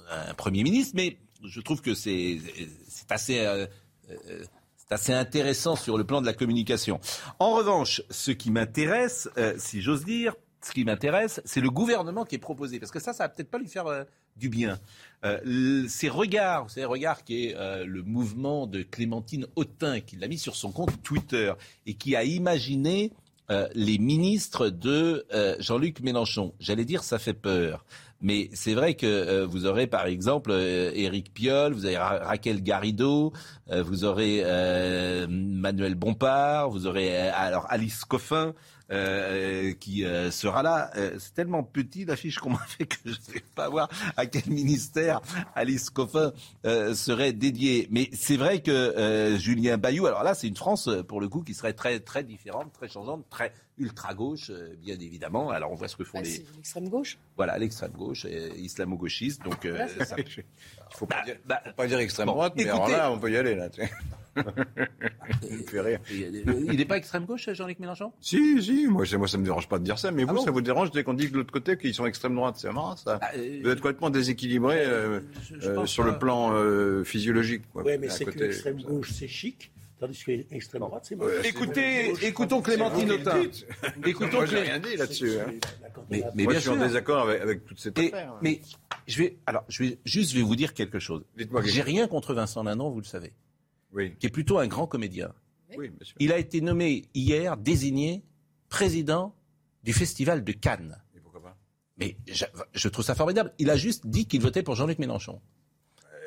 un 0.09 0.33
Premier 0.33 0.63
ministre, 0.63 0.93
mais 0.95 1.17
je 1.43 1.61
trouve 1.61 1.81
que 1.81 1.93
c'est 1.93 2.39
assez... 3.09 3.39
Euh, 3.39 3.67
c'est 4.87 4.93
assez 4.93 5.13
intéressant 5.13 5.75
sur 5.75 5.97
le 5.97 6.03
plan 6.03 6.21
de 6.21 6.27
la 6.27 6.33
communication. 6.33 6.99
En 7.39 7.55
revanche, 7.55 8.03
ce 8.11 8.29
qui 8.29 8.51
m'intéresse, 8.51 9.27
si 9.57 9.81
j'ose 9.81 10.05
dire, 10.05 10.35
ce 10.65 10.71
qui 10.71 10.83
m'intéresse, 10.83 11.41
c'est 11.45 11.61
le 11.61 11.69
gouvernement 11.69 12.25
qui 12.25 12.35
est 12.35 12.39
proposé. 12.39 12.79
Parce 12.79 12.91
que 12.91 12.99
ça, 12.99 13.13
ça 13.13 13.25
va 13.25 13.29
peut-être 13.29 13.51
pas 13.51 13.59
lui 13.59 13.67
faire 13.67 13.85
du 14.35 14.49
bien. 14.49 14.79
Euh, 15.23 15.85
ces 15.87 16.09
regards, 16.09 16.69
ces 16.69 16.85
regards 16.85 17.23
qui 17.23 17.47
est 17.47 17.55
euh, 17.55 17.85
le 17.85 18.03
mouvement 18.03 18.67
de 18.67 18.81
Clémentine 18.83 19.47
Autain, 19.55 19.99
qui 19.99 20.15
l'a 20.17 20.27
mis 20.27 20.37
sur 20.37 20.55
son 20.55 20.71
compte 20.71 21.01
Twitter 21.03 21.53
et 21.85 21.93
qui 21.95 22.15
a 22.15 22.23
imaginé 22.23 23.11
euh, 23.51 23.67
les 23.75 23.97
ministres 23.97 24.69
de 24.69 25.25
Jean-Luc 25.59 26.01
Mélenchon. 26.01 26.53
J'allais 26.59 26.85
dire, 26.85 27.03
ça 27.03 27.19
fait 27.19 27.33
peur. 27.33 27.85
Mais 28.21 28.49
c'est 28.53 28.73
vrai 28.73 28.95
que 28.95 29.43
vous 29.43 29.67
aurez 29.67 29.87
par 29.87 30.07
exemple 30.07 30.51
Éric 30.51 31.33
Piolle, 31.33 31.73
vous 31.73 31.85
avez 31.85 31.97
Raquel 31.97 32.63
Garrido, 32.63 33.33
vous 33.69 34.03
aurez 34.03 34.41
Manuel 35.27 35.95
Bompard, 35.95 36.69
vous 36.69 36.87
aurez 36.87 37.15
alors 37.29 37.67
Alice 37.69 38.03
Coffin. 38.05 38.55
Euh, 38.91 39.73
qui 39.73 40.05
euh, 40.05 40.29
sera 40.29 40.61
là. 40.61 40.91
Euh, 40.95 41.15
c'est 41.17 41.33
tellement 41.33 41.63
petit 41.63 42.05
l'affiche 42.05 42.37
qu'on 42.37 42.49
m'a 42.51 42.59
fait 42.67 42.85
que 42.85 42.97
je 43.03 43.09
ne 43.09 43.15
sais 43.15 43.43
pas 43.55 43.67
voir 43.67 43.89
à 44.15 44.27
quel 44.27 44.47
ministère 44.47 45.21
Alice 45.55 45.89
Coffin 45.89 46.33
serait 46.63 47.33
dédiée. 47.33 47.87
Mais 47.89 48.09
c'est 48.13 48.37
vrai 48.37 48.61
que 48.61 49.35
Julien 49.39 49.77
Bayou, 49.79 50.05
alors 50.05 50.21
là 50.21 50.35
c'est 50.35 50.47
une 50.47 50.55
France 50.55 50.87
pour 51.07 51.19
le 51.19 51.27
coup 51.29 51.41
qui 51.41 51.55
serait 51.55 51.73
très 51.73 51.99
très 51.99 52.23
différente, 52.23 52.71
très 52.73 52.87
changeante, 52.87 53.25
très 53.31 53.51
ultra-gauche, 53.79 54.51
bien 54.83 54.99
évidemment. 54.99 55.49
Alors 55.49 55.71
on 55.71 55.75
voit 55.75 55.87
ce 55.87 55.95
que 55.95 56.03
font 56.03 56.19
Bah, 56.19 56.23
les... 56.23 56.29
c'est 56.29 56.45
l'extrême 56.55 56.87
gauche. 56.89 57.17
Voilà, 57.37 57.57
l'extrême 57.57 57.91
gauche, 57.91 58.25
islamo-gauchiste. 58.57 59.41
Donc, 59.43 59.65
euh, 59.65 59.87
ça- 60.05 60.15
Il 60.27 60.97
faut 60.97 61.07
pas, 61.07 61.23
Bah, 61.25 61.33
bah, 61.45 61.61
faut 61.65 61.73
pas 61.73 61.87
dire 61.87 61.99
extrême 61.99 62.27
bon, 62.27 62.33
droite, 62.33 62.53
mais 62.55 62.65
alors 62.69 62.87
là, 62.87 63.11
on 63.11 63.17
peut 63.19 63.31
y 63.31 63.37
aller. 63.37 63.55
Là, 63.55 63.69
tu 63.69 63.81
sais. 63.81 63.91
Il 65.73 65.79
rire. 65.79 65.99
il 66.11 66.77
n'est 66.77 66.85
pas 66.85 66.97
extrême 66.97 67.25
gauche, 67.25 67.49
Jean-Luc 67.51 67.79
Mélenchon? 67.79 68.11
Si, 68.21 68.61
si, 68.61 68.87
moi, 68.87 69.05
ça- 69.05 69.17
moi 69.17 69.27
ça 69.27 69.37
me 69.37 69.43
dérange 69.43 69.67
pas 69.67 69.79
de 69.79 69.83
dire 69.83 69.97
ça, 69.99 70.11
mais 70.11 70.23
Ah 70.23 70.31
vous, 70.31 70.35
bon 70.37 70.41
ça 70.45 70.51
vous 70.51 70.61
dérange 70.61 70.91
dès 70.91 71.03
qu'on 71.03 71.13
dit 71.13 71.29
de 71.29 71.35
l'autre 71.37 71.51
côté 71.51 71.77
qu'ils 71.77 71.93
sont 71.93 72.05
extrême 72.05 72.35
droite, 72.35 72.55
c'est 72.57 72.71
marrant 72.71 72.95
ça. 72.95 73.17
Bah, 73.17 73.27
euh, 73.37 73.59
Vous 73.63 73.69
êtes 73.69 73.79
complètement 73.81 74.09
déséquilibré 74.09 74.83
euh, 74.85 75.19
je- 75.41 75.59
je 75.59 75.69
euh, 75.69 75.85
sur 75.85 76.03
pas. 76.05 76.11
le 76.11 76.19
plan 76.19 76.51
euh, 76.53 77.03
physiologique. 77.03 77.63
Oui, 77.73 77.93
mais 77.99 78.09
c'est 78.09 78.25
que 78.25 78.37
l'extrême 78.39 78.81
gauche, 78.81 79.11
c'est 79.13 79.27
chic, 79.27 79.71
tandis 79.99 80.23
que 80.23 80.31
l'extrême 80.51 80.81
droite, 80.81 81.05
c'est 81.07 81.15
moche. 81.15 81.31
Ouais, 81.31 81.47
Écoutez, 81.49 82.09
gauche, 82.09 82.23
écoutons 82.23 82.61
Clémentine 82.61 83.11
Autain. 83.11 83.39
dites. 83.39 83.65
Écoutons 84.05 84.37
Moi, 84.37 84.45
j'ai 84.45 84.59
rien 84.59 84.79
dit 84.79 84.95
là-dessus. 84.95 85.31
Hein. 85.39 85.51
Mais- 86.11 86.23
a- 86.23 86.31
mais 86.35 86.43
Moi, 86.43 86.53
bien 86.53 86.59
je 86.59 86.69
suis 86.69 86.77
en 86.77 86.83
désaccord 86.85 87.27
avec, 87.29 87.41
avec 87.41 87.65
toute 87.65 87.79
cette 87.79 87.97
Et- 87.99 88.07
affaire. 88.13 88.31
hein. 88.33 88.39
mais 88.41 88.61
je 89.07 89.17
vais, 89.17 89.37
alors, 89.45 89.63
je 89.69 89.83
vais 89.83 89.97
juste 90.05 90.31
je 90.31 90.37
vais 90.37 90.43
vous 90.43 90.55
dire 90.55 90.73
quelque 90.73 90.99
chose. 90.99 91.23
Dites-moi 91.37 91.61
J'ai 91.63 91.81
rien 91.81 92.07
contre 92.07 92.33
Vincent 92.33 92.61
Lindon, 92.63 92.89
vous 92.91 92.99
le 92.99 93.05
savez, 93.05 93.31
Oui, 93.95 94.15
qui 94.17 94.27
est 94.27 94.29
plutôt 94.29 94.59
un 94.59 94.67
grand 94.67 94.85
comédien. 94.87 95.33
oui. 95.77 95.89
Il 96.19 96.31
a 96.31 96.37
été 96.37 96.61
nommé 96.61 97.05
hier, 97.13 97.57
désigné 97.57 98.23
président 98.69 99.33
du 99.83 99.93
Festival 99.93 100.43
de 100.43 100.51
Cannes. 100.51 101.01
Et 101.15 101.19
pourquoi 101.19 101.41
pas? 101.41 101.57
Mais 101.97 102.17
je, 102.27 102.45
je 102.73 102.87
trouve 102.89 103.05
ça 103.05 103.15
formidable. 103.15 103.53
Il 103.57 103.69
a 103.69 103.77
juste 103.77 104.05
dit 104.05 104.25
qu'il 104.27 104.41
votait 104.41 104.63
pour 104.63 104.75
Jean-Luc 104.75 104.99
Mélenchon. 104.99 105.41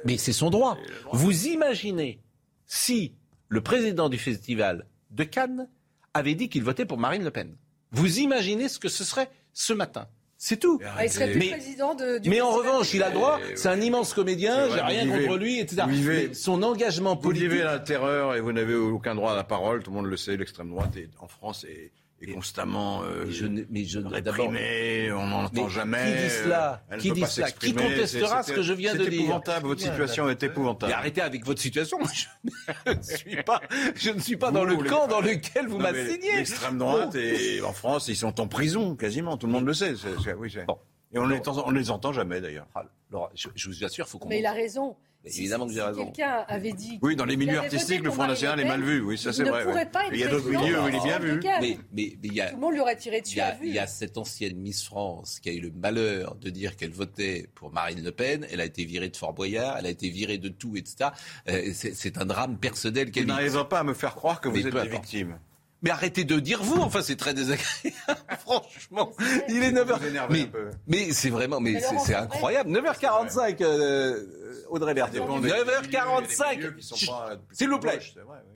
Mais 0.04 0.16
c'est 0.16 0.32
son 0.32 0.48
droit. 0.50 0.78
Vous 1.12 1.46
imaginez 1.46 2.20
si 2.66 3.14
le 3.48 3.60
président 3.62 4.08
du 4.08 4.18
festival 4.18 4.86
de 5.10 5.24
Cannes 5.24 5.68
avait 6.14 6.34
dit 6.34 6.48
qu'il 6.48 6.62
votait 6.62 6.86
pour 6.86 6.98
Marine 6.98 7.24
Le 7.24 7.30
Pen. 7.30 7.56
Vous 7.90 8.18
imaginez 8.20 8.68
ce 8.68 8.78
que 8.78 8.88
ce 8.88 9.04
serait 9.04 9.30
ce 9.52 9.72
matin. 9.72 10.08
C'est 10.40 10.56
tout. 10.58 10.80
Ah, 10.96 11.04
il 11.04 11.10
serait 11.10 11.30
plus 11.32 11.40
Mais- 11.40 11.50
président 11.50 11.94
de, 11.96 12.18
du 12.18 12.30
Mais 12.30 12.40
en 12.40 12.52
revanche, 12.52 12.94
il 12.94 13.02
a 13.02 13.10
droit. 13.10 13.40
C'est 13.56 13.68
un 13.68 13.80
immense 13.80 14.14
comédien. 14.14 14.68
J'ai 14.72 14.80
rien 14.80 15.04
vous 15.04 15.12
vivez- 15.14 15.26
contre 15.26 15.38
lui, 15.38 15.58
etc. 15.58 15.82
vous 15.84 15.94
vivez- 15.94 16.28
Mais 16.28 16.34
son 16.34 16.62
engagement 16.62 17.16
Vous 17.16 17.20
politique. 17.22 17.50
vivez 17.50 17.64
la 17.64 17.80
terreur 17.80 18.36
et 18.36 18.40
vous 18.40 18.52
n'avez 18.52 18.76
aucun 18.76 19.16
droit 19.16 19.32
à 19.32 19.36
la 19.36 19.42
parole. 19.42 19.82
Tout 19.82 19.90
le 19.90 19.96
monde 19.96 20.06
le 20.06 20.16
sait. 20.16 20.36
L'extrême 20.36 20.70
droite 20.70 20.96
est, 20.96 21.10
en 21.18 21.26
France 21.26 21.64
est, 21.64 21.90
est 22.20 22.32
constamment 22.32 23.02
euh, 23.04 23.24
Mais 23.26 23.32
je 23.32 23.46
ne- 23.46 23.62
mais 23.70 23.84
je 23.84 23.98
réprimée. 24.00 25.10
On 25.12 25.26
n'en 25.26 25.44
entend 25.44 25.64
Mais 25.64 25.70
jamais. 25.70 26.04
qui 26.16 26.22
dit 26.24 26.30
cela 26.30 26.82
Elle 26.90 27.00
Qui 27.00 27.12
dit 27.12 27.24
cela 27.26 27.50
Qui 27.50 27.74
contestera 27.74 28.42
C'est- 28.42 28.50
ce 28.50 28.56
que 28.56 28.62
je 28.62 28.72
viens 28.72 28.94
de 28.94 29.04
c'est 29.04 29.10
dire 29.10 29.20
épouvantable. 29.20 29.66
Votre 29.66 29.80
situation 29.82 30.28
est 30.28 30.42
épouvantable. 30.42 30.90
Mais 30.92 30.98
arrêtez 30.98 31.20
avec 31.20 31.44
votre 31.46 31.60
situation. 31.60 31.98
Je 32.86 32.92
ne 32.92 33.02
suis 33.02 33.42
pas, 33.42 33.60
je 33.94 34.10
ne 34.10 34.18
suis 34.20 34.36
pas 34.36 34.50
dans 34.50 34.64
le 34.64 34.76
camp 34.76 35.06
dans 35.06 35.20
lequel 35.20 35.66
vous 35.68 35.78
m'assignez. 35.78 36.36
L'extrême 36.36 36.78
droite 36.78 37.14
et 37.14 37.60
en 37.62 37.72
France, 37.72 38.08
ils 38.08 38.16
sont 38.16 38.40
en 38.40 38.48
prison 38.48 38.96
quasiment. 38.96 39.36
Tout 39.36 39.46
le 39.46 39.52
monde 39.52 39.66
le 39.66 39.74
sait. 39.74 39.94
C'est- 39.96 40.08
c'est- 40.22 40.34
oui, 40.34 40.50
c'est- 40.52 40.64
Bon. 40.64 40.78
Et 41.12 41.18
on 41.18 41.26
ne 41.26 41.32
les, 41.32 41.38
entend- 41.38 41.64
on 41.66 41.70
les 41.70 41.90
entend 41.90 42.12
jamais 42.12 42.40
d'ailleurs. 42.40 42.66
Ah, 42.74 42.82
Laura, 43.10 43.30
je, 43.34 43.48
je 43.54 43.68
vous 43.68 43.82
assure, 43.84 44.06
faut 44.08 44.18
qu'on. 44.18 44.28
Mais 44.28 44.40
il 44.40 44.46
a 44.46 44.52
raison. 44.52 44.94
Si- 45.28 45.40
évidemment 45.40 45.66
que 45.66 45.72
j'ai 45.72 45.80
si 45.80 45.84
raison. 45.86 46.04
quelqu'un 46.06 46.44
avait 46.48 46.72
dit. 46.72 46.98
Oui, 47.02 47.16
dans 47.16 47.24
les 47.24 47.36
milieux 47.36 47.58
artistiques, 47.58 48.02
le 48.02 48.10
Front 48.10 48.18
Marine 48.22 48.32
National 48.32 48.60
est 48.60 48.64
mal 48.68 48.82
vu. 48.82 49.00
Oui, 49.00 49.18
ça 49.18 49.30
il 49.30 49.34
c'est 49.34 49.44
vrai. 49.44 49.62
pourrait 49.64 49.74
ouais. 49.74 49.86
pas 49.86 50.04
être 50.06 50.12
Et 50.12 50.16
Il 50.16 50.20
y 50.20 50.24
a 50.24 50.28
d'autres 50.28 50.48
milieux 50.50 50.80
où 50.82 50.88
il 50.88 50.94
est 50.94 51.02
bien 51.04 51.18
vu. 51.18 51.40
Mais, 51.42 51.60
mais, 51.60 51.78
mais 51.92 52.18
il 52.22 52.34
y 52.34 52.40
a, 52.40 52.50
Tout 52.50 52.56
le 52.56 52.60
monde 52.60 52.72
lui 52.74 52.80
aurait 52.80 52.96
tiré 52.96 53.16
il 53.18 53.22
dessus 53.22 53.40
il 53.62 53.72
y 53.74 53.78
a 53.78 53.86
cette 53.86 54.18
ancienne 54.18 54.56
Miss 54.56 54.84
France 54.84 55.40
qui 55.40 55.48
a 55.50 55.52
eu 55.52 55.60
le 55.60 55.70
malheur 55.70 56.34
de 56.36 56.50
dire 56.50 56.76
qu'elle 56.76 56.92
votait 56.92 57.48
pour 57.54 57.72
Marine 57.72 58.02
Le 58.02 58.12
Pen. 58.12 58.46
Elle 58.50 58.60
a 58.60 58.64
été 58.64 58.84
virée 58.84 59.08
de 59.08 59.16
Fort 59.16 59.32
Boyard, 59.34 59.76
elle 59.78 59.86
a 59.86 59.90
été 59.90 60.08
virée 60.08 60.38
de 60.38 60.48
tout, 60.48 60.76
etc. 60.76 61.10
Euh, 61.48 61.70
c'est, 61.72 61.94
c'est 61.94 62.18
un 62.18 62.26
drame 62.26 62.58
personnel 62.58 63.10
qu'elle 63.10 63.24
vit. 63.24 63.28
n'arrivez 63.28 63.64
pas 63.68 63.80
à 63.80 63.84
me 63.84 63.94
faire 63.94 64.14
croire 64.14 64.40
que 64.40 64.48
vous 64.48 64.54
Mais 64.56 64.66
êtes 64.66 64.74
des 64.74 64.88
victimes. 64.88 65.38
Mais 65.82 65.90
arrêtez 65.90 66.24
de 66.24 66.40
dire 66.40 66.62
vous, 66.62 66.80
enfin 66.80 67.02
c'est 67.02 67.14
très 67.16 67.34
désagréable. 67.34 67.94
Franchement, 68.40 69.12
il 69.48 69.62
est 69.62 69.70
9h. 69.70 69.98
Vous 70.00 70.06
énervez 70.06 70.50
Mais, 70.52 70.60
mais 70.88 71.12
c'est 71.12 71.30
vraiment, 71.30 71.60
mais 71.60 71.80
c'est, 72.04 72.14
incroyable. 72.16 72.70
9h45, 72.70 73.62
euh, 73.62 74.24
Audrey 74.70 74.94
Berthaud. 74.94 75.12
dépend 75.20 75.38
des- 75.38 75.50
9h45. 75.50 76.50
des 76.50 76.56
milieux 76.56 76.72
qui 76.72 76.82
sont 76.86 76.96
Chut, 76.96 77.08
pas 77.10 77.36
S'il 77.52 77.68
vous 77.70 77.78
plaît, 77.78 78.00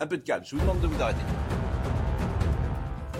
un 0.01 0.07
peu 0.07 0.17
de 0.19 0.23
calme. 0.23 0.43
Je 0.45 0.57
vous 0.57 0.63
demande 0.63 0.81
de 0.81 0.87
vous 0.89 1.01
arrêter. 1.01 1.21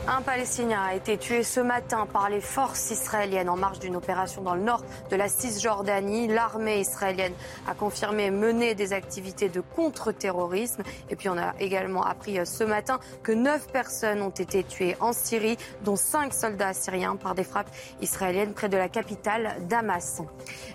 Un 0.09 0.21
Palestinien 0.21 0.83
a 0.83 0.95
été 0.95 1.17
tué 1.17 1.45
ce 1.45 1.61
matin 1.61 2.07
par 2.13 2.29
les 2.29 2.41
forces 2.41 2.91
israéliennes 2.91 3.49
en 3.49 3.57
marge 3.57 3.79
d'une 3.79 3.95
opération 3.95 4.43
dans 4.43 4.57
le 4.57 4.63
nord 4.63 4.83
de 5.11 5.15
la 5.15 5.29
Cisjordanie. 5.29 6.27
L'armée 6.27 6.81
israélienne 6.81 7.35
a 7.69 7.75
confirmé 7.75 8.33
mener 8.33 8.75
des 8.75 8.95
activités 8.95 9.49
de 9.49 9.61
contre-terrorisme. 9.61 10.83
Et 11.09 11.15
puis 11.15 11.29
on 11.29 11.39
a 11.39 11.55
également 11.61 12.03
appris 12.03 12.41
euh, 12.41 12.45
ce 12.45 12.65
matin 12.65 12.99
que 13.23 13.31
neuf 13.31 13.69
personnes 13.69 14.23
ont 14.23 14.31
été 14.31 14.65
tuées 14.65 14.97
en 14.99 15.13
Syrie, 15.13 15.57
dont 15.85 15.95
cinq 15.95 16.35
soldats 16.35 16.75
syriens 16.75 17.15
par 17.15 17.37
des 17.37 17.45
frappes 17.45 17.71
israéliennes 18.01 18.55
près 18.55 18.69
de 18.69 18.77
la 18.77 18.89
capitale 18.89 19.55
Damas. 19.69 20.21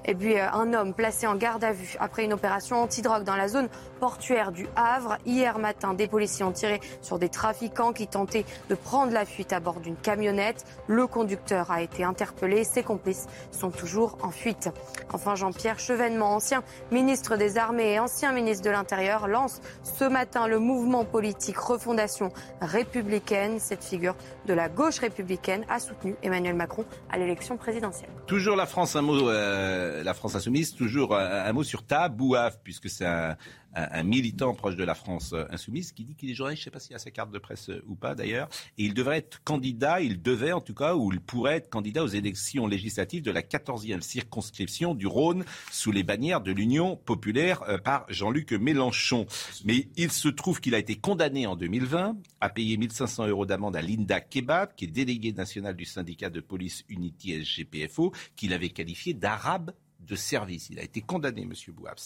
Et 0.05 0.15
puis 0.15 0.39
euh, 0.39 0.49
un 0.53 0.73
homme 0.73 0.93
placé 0.93 1.27
en 1.27 1.35
garde 1.35 1.65
à 1.65 1.73
vue 1.73 1.97
après 1.99 2.23
une 2.23 2.31
opération 2.31 2.81
antidrogue 2.81 3.25
dans 3.25 3.35
la 3.35 3.49
zone 3.49 3.67
portuaire 3.99 4.53
du 4.53 4.67
Havre. 4.77 5.17
Hier 5.25 5.59
matin, 5.59 5.93
des 5.93 6.07
policiers 6.07 6.45
ont 6.45 6.53
tiré 6.53 6.79
sur 7.01 7.19
des 7.19 7.29
trafiquants 7.29 7.91
qui 7.91 8.07
tentaient 8.07 8.45
de 8.69 8.75
prendre 8.75 9.16
la 9.17 9.25
fuite 9.25 9.51
à 9.51 9.59
bord 9.59 9.79
d'une 9.79 9.95
camionnette. 9.95 10.63
Le 10.87 11.07
conducteur 11.07 11.71
a 11.71 11.81
été 11.81 12.03
interpellé. 12.03 12.63
Ses 12.63 12.83
complices 12.83 13.25
sont 13.49 13.71
toujours 13.71 14.19
en 14.21 14.29
fuite. 14.29 14.69
Enfin, 15.11 15.33
Jean-Pierre 15.33 15.79
Chevènement, 15.79 16.35
ancien 16.35 16.61
ministre 16.91 17.35
des 17.35 17.57
Armées 17.57 17.93
et 17.93 17.99
ancien 17.99 18.31
ministre 18.31 18.63
de 18.63 18.69
l'Intérieur, 18.69 19.27
lance 19.27 19.59
ce 19.81 20.03
matin 20.03 20.47
le 20.47 20.59
mouvement 20.59 21.03
politique 21.03 21.57
Refondation 21.57 22.31
républicaine. 22.61 23.59
Cette 23.59 23.83
figure 23.83 24.15
de 24.45 24.53
la 24.53 24.69
gauche 24.69 24.99
républicaine 24.99 25.65
a 25.67 25.79
soutenu 25.79 26.15
Emmanuel 26.21 26.55
Macron 26.55 26.85
à 27.09 27.17
l'élection 27.17 27.57
présidentielle. 27.57 28.11
Toujours 28.27 28.55
la 28.55 28.67
France, 28.67 28.95
un 28.95 29.01
mot, 29.01 29.29
euh, 29.29 30.03
la 30.03 30.13
France 30.13 30.35
insoumise, 30.35 30.75
toujours 30.75 31.15
un, 31.15 31.43
un 31.45 31.53
mot 31.53 31.63
sur 31.63 31.87
Tabouaf, 31.87 32.59
puisque 32.63 32.87
c'est 32.87 33.05
un, 33.05 33.35
un- 33.77 33.99
un 33.99 34.03
militant 34.03 34.53
proche 34.53 34.75
de 34.75 34.83
la 34.83 34.95
France 34.95 35.33
euh, 35.33 35.45
insoumise 35.49 35.91
qui 35.91 36.03
dit 36.03 36.15
qu'il 36.15 36.29
est 36.29 36.33
journaliste, 36.33 36.63
je 36.63 36.69
ne 36.69 36.71
sais 36.71 36.73
pas 36.73 36.79
s'il 36.79 36.95
a 36.95 36.99
sa 36.99 37.11
carte 37.11 37.31
de 37.31 37.39
presse 37.39 37.69
euh, 37.69 37.83
ou 37.87 37.95
pas 37.95 38.15
d'ailleurs, 38.15 38.49
et 38.77 38.83
il 38.85 38.93
devrait 38.93 39.17
être 39.19 39.43
candidat, 39.43 40.01
il 40.01 40.21
devait 40.21 40.51
en 40.51 40.61
tout 40.61 40.73
cas, 40.73 40.95
ou 40.95 41.11
il 41.13 41.19
pourrait 41.21 41.57
être 41.57 41.69
candidat 41.69 42.03
aux 42.03 42.07
élections 42.07 42.67
législatives 42.67 43.21
de 43.23 43.31
la 43.31 43.41
14e 43.41 44.01
circonscription 44.01 44.95
du 44.95 45.07
Rhône 45.07 45.45
sous 45.71 45.91
les 45.91 46.03
bannières 46.03 46.41
de 46.41 46.51
l'Union 46.51 46.95
populaire 46.97 47.61
euh, 47.69 47.77
par 47.77 48.05
Jean-Luc 48.09 48.51
Mélenchon. 48.53 49.25
Mais 49.65 49.87
il 49.95 50.11
se 50.11 50.27
trouve 50.27 50.59
qu'il 50.59 50.75
a 50.75 50.79
été 50.79 50.95
condamné 50.95 51.45
en 51.47 51.55
2020 51.55 52.17
à 52.41 52.49
payer 52.49 52.77
1500 52.77 53.27
euros 53.27 53.45
d'amende 53.45 53.75
à 53.75 53.81
Linda 53.81 54.19
Kebab, 54.21 54.73
qui 54.75 54.85
est 54.85 54.87
déléguée 54.87 55.33
nationale 55.33 55.75
du 55.75 55.85
syndicat 55.85 56.29
de 56.29 56.39
police 56.39 56.83
Unity 56.89 57.43
SGPFO, 57.45 58.11
qu'il 58.35 58.53
avait 58.53 58.69
qualifié 58.69 59.13
d'arabe 59.13 59.71
de 60.07 60.15
service. 60.15 60.69
Il 60.69 60.79
a 60.79 60.83
été 60.83 61.01
condamné, 61.01 61.45
Monsieur 61.45 61.71
Bouabs. 61.71 61.99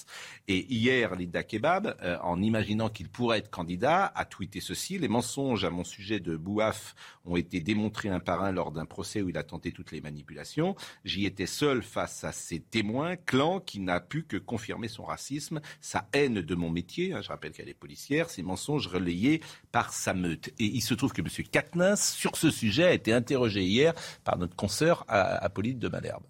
Et 0.48 0.66
hier, 0.74 1.16
Linda 1.16 1.44
Kebab, 1.44 1.96
euh, 2.02 2.18
en 2.22 2.42
imaginant 2.42 2.90
qu'il 2.90 3.10
pourrait 3.10 3.38
être 3.40 3.50
candidat, 3.50 4.12
a 4.16 4.26
tweeté 4.26 4.60
ceci. 4.60 4.98
Les 4.98 5.08
mensonges 5.08 5.64
à 5.64 5.70
mon 5.70 5.84
sujet 5.84 6.20
de 6.20 6.36
Bouaf 6.36 6.96
ont 7.26 7.36
été 7.36 7.60
démontrés 7.62 8.10
un 8.10 8.20
par 8.20 8.44
un 8.44 8.52
lors 8.52 8.72
d'un 8.72 8.86
procès 8.86 9.22
où 9.22 9.30
il 9.30 9.38
a 9.38 9.44
tenté 9.44 9.72
toutes 9.72 9.92
les 9.92 10.02
manipulations. 10.02 10.76
J'y 11.06 11.26
étais 11.26 11.46
seul 11.46 11.84
face 11.84 12.24
à 12.24 12.32
ces 12.32 12.60
témoins, 12.60 13.16
clan 13.16 13.60
qui 13.60 13.80
n'a 13.80 14.00
pu 14.00 14.24
que 14.24 14.38
confirmer 14.38 14.88
son 14.88 15.04
racisme, 15.04 15.62
sa 15.80 16.08
haine 16.14 16.42
de 16.42 16.56
mon 16.56 16.70
métier. 16.70 17.14
hein, 17.14 17.22
je 17.22 17.30
rappelle 17.30 17.52
qu'elle 17.52 17.70
est 17.70 17.74
policière. 17.74 18.30
Ces 18.30 18.44
mensonges 18.44 18.88
relayés 18.88 19.42
par 19.72 19.94
sa 19.94 20.14
meute. 20.14 20.50
Et 20.60 20.66
il 20.66 20.82
se 20.82 20.94
trouve 20.94 21.14
que 21.14 21.22
Monsieur 21.22 21.44
Katnins, 21.44 21.96
sur 21.96 22.36
ce 22.36 22.50
sujet, 22.50 22.86
a 22.86 22.94
été 22.94 23.14
interrogé 23.14 23.64
hier 23.64 23.94
par 24.24 24.38
notre 24.38 24.56
consoeur 24.56 25.06
euh, 25.10 25.38
Apolline 25.40 25.80
de 25.80 25.88
Malherbe. 25.88 26.24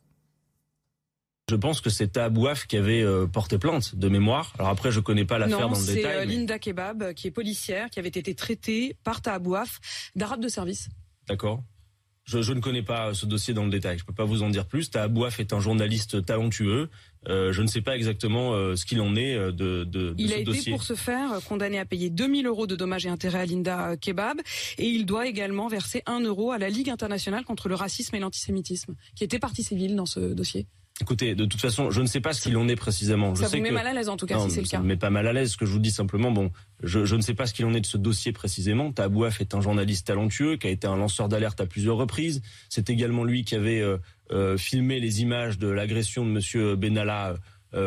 Je 1.52 1.58
pense 1.58 1.82
que 1.82 1.90
c'est 1.90 2.08
Tabouaf 2.14 2.66
qui 2.66 2.78
avait 2.78 3.02
euh, 3.04 3.28
porté 3.28 3.58
plainte 3.58 3.94
de 3.96 4.08
mémoire. 4.08 4.54
Alors 4.58 4.70
après, 4.70 4.90
je 4.90 5.02
connais 5.02 5.26
pas 5.26 5.38
l'affaire 5.38 5.68
dans 5.68 5.76
le 5.78 5.86
c'est 5.86 5.96
détail. 5.96 6.16
euh, 6.16 6.26
mais- 6.26 6.34
Linda 6.34 6.60
Kebab, 6.60 7.04
euh, 7.04 7.14
qui 7.14 7.28
est 7.28 7.32
policière, 7.32 7.90
qui 7.90 8.00
avait 8.00 8.08
été 8.08 8.34
traitée 8.36 8.96
par 9.04 9.22
Tahabouaf 9.22 9.82
d'arabe 10.16 10.40
de 10.42 10.48
service. 10.48 10.88
D'accord. 11.28 11.62
Je, 12.24 12.42
je 12.42 12.54
ne 12.54 12.62
connais 12.62 12.84
pas 12.84 13.14
ce 13.14 13.26
dossier 13.26 13.54
dans 13.54 13.66
le 13.66 13.70
détail. 13.70 13.98
Je 13.98 14.06
peux 14.06 14.14
pas 14.14 14.24
vous 14.24 14.44
en 14.44 14.50
dire 14.50 14.66
plus. 14.66 14.90
Tabouaf 14.92 15.42
est 15.42 15.52
un 15.52 15.60
journaliste 15.60 16.24
talentueux. 16.26 16.90
Euh, 17.28 17.52
je 17.52 17.62
ne 17.62 17.68
sais 17.68 17.82
pas 17.82 17.98
exactement 17.98 18.54
euh, 18.54 18.78
ce 18.78 18.86
qu'il 18.86 19.02
en 19.02 19.14
est 19.18 19.36
euh, 19.36 19.52
de, 19.52 19.84
de, 19.84 20.12
de 20.12 20.16
Il 20.18 20.30
ce 20.30 20.34
a 20.34 20.38
été 20.38 20.46
dossier. 20.46 20.72
pour 20.72 20.84
ce 20.84 20.94
faire 20.94 21.34
euh, 21.34 21.40
condamné 21.42 21.80
à 21.80 21.86
payer 21.86 22.10
2000 22.10 22.46
euros 22.48 22.66
de 22.68 22.78
dommages 22.78 23.06
et 23.06 23.10
intérêts 23.10 23.40
à 23.42 23.46
Linda 23.46 23.90
euh, 23.90 23.96
Kebab 23.98 24.40
et 24.78 24.88
il 24.88 25.06
doit 25.06 25.28
également 25.28 25.68
verser 25.68 26.02
1 26.06 26.22
euro 26.22 26.52
à 26.54 26.58
la 26.60 26.70
Ligue 26.70 26.90
internationale 26.90 27.44
contre 27.44 27.68
le 27.68 27.76
racisme 27.76 28.16
et 28.16 28.20
l'antisémitisme, 28.20 28.96
qui 29.16 29.26
était 29.26 29.40
partie 29.40 29.64
civile 29.64 29.96
dans 29.98 30.06
ce 30.06 30.20
dossier. 30.34 30.68
Écoutez, 31.02 31.34
de 31.34 31.46
toute 31.46 31.60
façon, 31.60 31.90
je 31.90 32.00
ne 32.00 32.06
sais 32.06 32.22
pas 32.22 32.32
ce 32.32 32.42
qu'il 32.42 32.56
en 32.58 32.68
est 32.68 32.76
précisément. 32.76 33.34
Je 33.34 33.42
Ça 33.42 33.48
sais 33.50 33.58
vous 33.58 33.64
met 33.64 33.70
que- 33.70 33.74
mal 33.74 33.88
à 33.88 33.94
l'aise 33.94 34.08
en 34.08 34.18
tout 34.18 34.28
cas 34.28 34.36
Non, 34.36 34.46
si 34.48 34.52
c'est 34.56 34.62
le 34.62 34.68
ça 34.68 34.78
cas. 34.78 34.84
me 34.84 34.88
met 34.88 34.98
pas 34.98 35.10
mal 35.10 35.26
à 35.28 35.34
l'aise. 35.34 35.52
Ce 35.54 35.58
que 35.58 35.66
je 35.66 35.72
vous 35.72 35.80
dis 35.80 35.90
simplement, 35.92 36.32
bon, 36.32 36.52
je, 36.84 37.06
je 37.06 37.16
ne 37.16 37.22
sais 37.22 37.34
pas 37.34 37.48
ce 37.48 37.54
qu'il 37.56 37.66
en 37.66 37.74
est 37.74 37.82
de 37.82 37.86
ce 37.88 37.98
dossier 37.98 38.32
précisément. 38.32 38.92
Tabouaf 38.92 39.42
est 39.42 39.56
un 39.56 39.62
journaliste 39.62 40.06
talentueux 40.08 40.58
qui 40.58 40.68
a 40.68 40.70
été 40.70 40.86
un 40.86 40.96
lanceur 40.96 41.28
d'alerte 41.28 41.60
à 41.60 41.66
plusieurs 41.66 41.98
reprises. 41.98 42.42
C'est 42.70 42.90
également 42.92 43.24
lui 43.24 43.44
qui 43.44 43.56
avait 43.56 43.82
euh, 43.82 43.98
euh, 44.32 44.58
filmé 44.58 45.00
les 45.00 45.22
images 45.22 45.58
de 45.58 45.68
l'agression 45.68 46.24
de 46.24 46.30
Monsieur 46.30 46.76
Benalla 46.76 47.34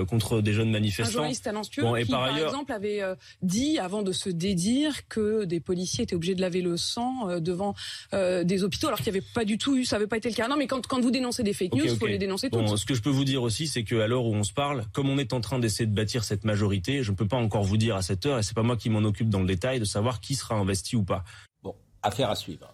contre 0.08 0.40
des 0.40 0.52
jeunes 0.52 0.70
manifestants. 0.70 1.10
Un 1.10 1.12
journaliste 1.12 1.44
talentueux 1.44 1.82
bon, 1.82 1.96
et 1.96 2.04
qui, 2.04 2.10
par, 2.10 2.36
exemple, 2.36 2.72
avait 2.72 3.00
dit, 3.42 3.78
avant 3.78 4.02
de 4.02 4.12
se 4.12 4.30
dédire, 4.30 5.06
que 5.08 5.44
des 5.44 5.60
policiers 5.60 6.04
étaient 6.04 6.14
obligés 6.14 6.34
de 6.34 6.40
laver 6.40 6.62
le 6.62 6.76
sang 6.76 7.40
devant 7.40 7.74
des 8.12 8.64
hôpitaux, 8.64 8.88
alors 8.88 8.98
qu'il 8.98 9.12
n'y 9.12 9.18
avait 9.18 9.26
pas 9.34 9.44
du 9.44 9.58
tout 9.58 9.76
eu, 9.76 9.84
ça 9.84 9.96
n'avait 9.96 10.06
pas 10.06 10.16
été 10.16 10.28
le 10.28 10.34
cas. 10.34 10.48
Non, 10.48 10.56
mais 10.56 10.66
quand, 10.66 10.86
quand 10.86 11.00
vous 11.00 11.10
dénoncez 11.10 11.42
des 11.42 11.52
fake 11.52 11.74
news, 11.74 11.84
il 11.84 11.96
faut 11.96 12.06
les 12.06 12.18
dénoncer 12.18 12.48
bon, 12.48 12.76
Ce 12.76 12.84
que 12.84 12.94
je 12.94 13.02
peux 13.02 13.10
vous 13.10 13.24
dire 13.24 13.42
aussi, 13.42 13.66
c'est 13.66 13.84
qu'à 13.84 14.06
l'heure 14.06 14.24
où 14.24 14.34
on 14.34 14.44
se 14.44 14.52
parle, 14.52 14.86
comme 14.92 15.08
on 15.08 15.18
est 15.18 15.32
en 15.32 15.40
train 15.40 15.58
d'essayer 15.58 15.86
de 15.86 15.94
bâtir 15.94 16.24
cette 16.24 16.44
majorité, 16.44 17.02
je 17.02 17.10
ne 17.10 17.16
peux 17.16 17.28
pas 17.28 17.36
encore 17.36 17.64
vous 17.64 17.76
dire 17.76 17.96
à 17.96 18.02
cette 18.02 18.26
heure, 18.26 18.38
et 18.38 18.42
c'est 18.42 18.54
pas 18.54 18.62
moi 18.62 18.76
qui 18.76 18.90
m'en 18.90 19.00
occupe 19.00 19.28
dans 19.28 19.40
le 19.40 19.46
détail, 19.46 19.80
de 19.80 19.84
savoir 19.84 20.20
qui 20.20 20.34
sera 20.34 20.54
investi 20.56 20.96
ou 20.96 21.04
pas. 21.04 21.24
Bon, 21.62 21.74
affaire 22.02 22.30
à 22.30 22.36
suivre. 22.36 22.72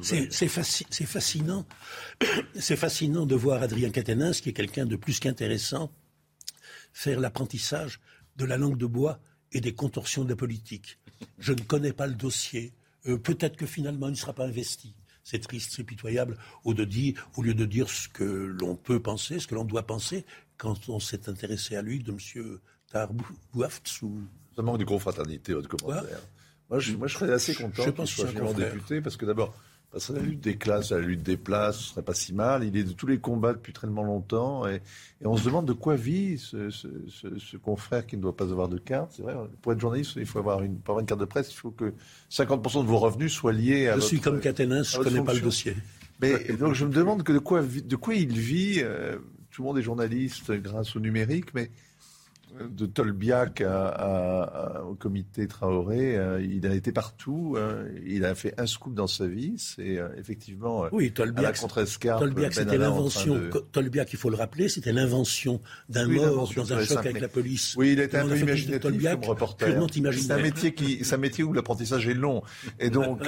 C'est 0.00 0.48
fascinant. 0.48 1.64
C'est 2.58 2.76
fascinant 2.76 3.26
de 3.26 3.34
voir 3.34 3.62
Adrien 3.62 3.90
Caténins, 3.90 4.32
qui 4.32 4.48
est 4.48 4.52
quelqu'un 4.52 4.86
de 4.86 4.96
plus 4.96 5.20
qu'intéressant, 5.20 5.90
faire 6.98 7.20
l'apprentissage 7.20 8.00
de 8.34 8.44
la 8.44 8.56
langue 8.56 8.76
de 8.76 8.86
bois 8.86 9.20
et 9.52 9.60
des 9.60 9.72
contorsions 9.72 10.24
de 10.24 10.30
la 10.30 10.34
politique. 10.34 10.98
Je 11.38 11.52
ne 11.52 11.60
connais 11.60 11.92
pas 11.92 12.08
le 12.08 12.14
dossier. 12.14 12.72
Euh, 13.06 13.16
peut-être 13.16 13.56
que 13.56 13.66
finalement 13.66 14.08
il 14.08 14.12
ne 14.12 14.16
sera 14.16 14.32
pas 14.32 14.46
investi. 14.46 14.94
C'est 15.22 15.38
triste, 15.38 15.74
c'est 15.76 15.84
pitoyable, 15.84 16.36
au, 16.64 16.74
de 16.74 16.84
dire, 16.84 17.28
au 17.36 17.42
lieu 17.42 17.54
de 17.54 17.66
dire 17.66 17.88
ce 17.88 18.08
que 18.08 18.24
l'on 18.24 18.74
peut 18.74 19.00
penser, 19.00 19.38
ce 19.38 19.46
que 19.46 19.54
l'on 19.54 19.64
doit 19.64 19.86
penser, 19.86 20.24
quand 20.56 20.88
on 20.88 20.98
s'est 20.98 21.28
intéressé 21.28 21.76
à 21.76 21.82
lui, 21.82 22.00
de 22.00 22.10
M. 22.10 22.58
Tarbouaft. 22.90 24.02
Ou... 24.02 24.20
Ça 24.56 24.62
manque 24.62 24.78
de 24.78 24.84
confraternité, 24.84 25.52
votre 25.52 25.68
commentaire. 25.68 26.20
Moi 26.68 26.80
je, 26.80 26.96
moi, 26.96 27.06
je 27.06 27.14
serais 27.14 27.32
assez 27.32 27.54
content 27.54 27.92
qu'il 27.92 28.06
soit 28.08 28.26
finalement 28.26 28.52
député, 28.54 29.00
parce 29.00 29.16
que 29.16 29.24
d'abord, 29.24 29.54
parce 29.90 30.08
que 30.08 30.12
la 30.12 30.20
lutte 30.20 30.40
des 30.40 30.56
classes, 30.56 30.90
la 30.90 30.98
lutte 30.98 31.22
des 31.22 31.38
places, 31.38 31.78
ce 31.78 31.88
serait 31.90 32.02
pas 32.02 32.12
si 32.12 32.34
mal. 32.34 32.62
Il 32.62 32.76
est 32.76 32.84
de 32.84 32.92
tous 32.92 33.06
les 33.06 33.18
combats 33.18 33.54
depuis 33.54 33.72
tellement 33.72 34.02
longtemps. 34.02 34.68
Et, 34.68 34.82
et 35.22 35.26
on 35.26 35.36
se 35.36 35.44
demande 35.44 35.66
de 35.66 35.72
quoi 35.72 35.96
vit 35.96 36.36
ce, 36.36 36.68
ce, 36.68 36.88
ce, 37.08 37.38
ce, 37.38 37.56
confrère 37.56 38.06
qui 38.06 38.16
ne 38.18 38.22
doit 38.22 38.36
pas 38.36 38.44
avoir 38.44 38.68
de 38.68 38.76
carte. 38.76 39.12
C'est 39.16 39.22
vrai, 39.22 39.34
pour 39.62 39.72
être 39.72 39.80
journaliste, 39.80 40.12
il 40.16 40.26
faut 40.26 40.38
avoir 40.38 40.62
une, 40.62 40.78
pour 40.78 40.92
avoir 40.92 41.00
une 41.00 41.06
carte 41.06 41.20
de 41.20 41.24
presse, 41.24 41.50
il 41.50 41.56
faut 41.56 41.70
que 41.70 41.94
50% 42.30 42.82
de 42.82 42.86
vos 42.86 42.98
revenus 42.98 43.32
soient 43.32 43.52
liés 43.52 43.88
à 43.88 43.94
Je 43.94 44.00
suis 44.00 44.20
comme 44.20 44.40
Caténin, 44.40 44.82
je 44.82 44.98
ne 44.98 45.04
connais 45.04 45.22
pas 45.22 45.32
le 45.34 45.40
dossier. 45.40 45.74
Mais 46.20 46.52
donc 46.58 46.74
je 46.74 46.84
me 46.84 46.92
demande 46.92 47.22
que 47.22 47.32
de 47.32 47.38
quoi, 47.38 47.62
de 47.62 47.96
quoi 47.96 48.14
il 48.14 48.38
vit. 48.38 48.80
Euh, 48.82 49.16
tout 49.50 49.62
le 49.62 49.68
monde 49.68 49.78
est 49.78 49.82
journaliste 49.82 50.52
grâce 50.52 50.94
au 50.94 51.00
numérique, 51.00 51.52
mais 51.52 51.70
de 52.70 52.86
Tolbiac 52.86 53.62
au 54.88 54.94
comité 54.94 55.46
Traoré, 55.46 56.16
euh, 56.16 56.42
il 56.42 56.66
a 56.66 56.74
été 56.74 56.92
partout. 56.92 57.54
Euh, 57.56 57.88
il 58.06 58.24
a 58.24 58.34
fait 58.34 58.54
un 58.58 58.66
scoop 58.66 58.94
dans 58.94 59.06
sa 59.06 59.26
vie. 59.26 59.54
C'est 59.58 59.98
euh, 59.98 60.08
effectivement 60.16 60.86
oui, 60.92 61.12
Tolbiac, 61.12 61.58
Tolbiac, 62.18 62.54
c'était 62.54 62.78
l'invention. 62.78 63.40
Tolbiac, 63.72 64.12
il 64.12 64.18
faut 64.18 64.30
le 64.30 64.36
rappeler, 64.36 64.68
c'était 64.68 64.92
l'invention 64.92 65.60
d'un 65.88 66.08
mort 66.08 66.50
dans 66.54 66.72
un 66.72 66.84
choc 66.84 66.98
avec 66.98 67.20
la 67.20 67.28
police. 67.28 67.74
Oui, 67.76 67.92
il 67.92 68.00
était 68.00 68.18
un 68.18 68.28
peu 68.28 68.38
imaginatif 68.38 69.02
comme 69.10 69.24
reporter. 69.24 69.88
C'est 70.12 70.32
un 70.32 70.42
métier 70.42 70.74
qui, 70.74 71.04
c'est 71.04 71.14
un 71.14 71.18
métier 71.18 71.44
où 71.44 71.52
l'apprentissage 71.52 72.08
est 72.08 72.14
long. 72.14 72.42
Et 72.78 72.90
donc, 72.90 73.26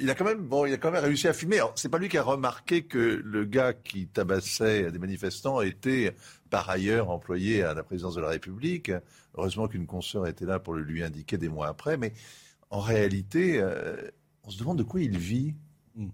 il 0.00 0.10
a 0.10 0.14
quand 0.14 0.24
même, 0.24 0.42
bon, 0.42 0.66
il 0.66 0.74
a 0.74 0.76
quand 0.76 0.90
même 0.90 1.04
réussi 1.04 1.28
à 1.28 1.32
fumer. 1.32 1.60
C'est 1.74 1.88
pas 1.88 1.98
lui 1.98 2.08
qui 2.08 2.18
a 2.18 2.22
remarqué 2.22 2.82
que 2.82 3.20
le 3.24 3.44
gars 3.44 3.72
qui 3.72 4.06
tabassait 4.06 4.90
des 4.90 4.98
manifestants 4.98 5.60
était 5.60 6.14
par 6.48 6.68
ailleurs 6.70 7.10
employé 7.10 7.62
à 7.62 7.74
la 7.74 7.82
présidence 7.82 8.14
de 8.14 8.20
la 8.20 8.28
République. 8.28 8.90
Heureusement 9.36 9.68
qu'une 9.68 9.86
consoeur 9.86 10.26
était 10.26 10.46
là 10.46 10.58
pour 10.58 10.74
le 10.74 10.82
lui 10.82 11.02
indiquer 11.02 11.38
des 11.38 11.48
mois 11.48 11.68
après. 11.68 11.96
Mais 11.96 12.12
en 12.70 12.80
réalité, 12.80 13.60
euh, 13.60 13.96
on 14.44 14.50
se 14.50 14.58
demande 14.58 14.78
de 14.78 14.82
quoi 14.82 15.00
il 15.00 15.18
vit. 15.18 15.54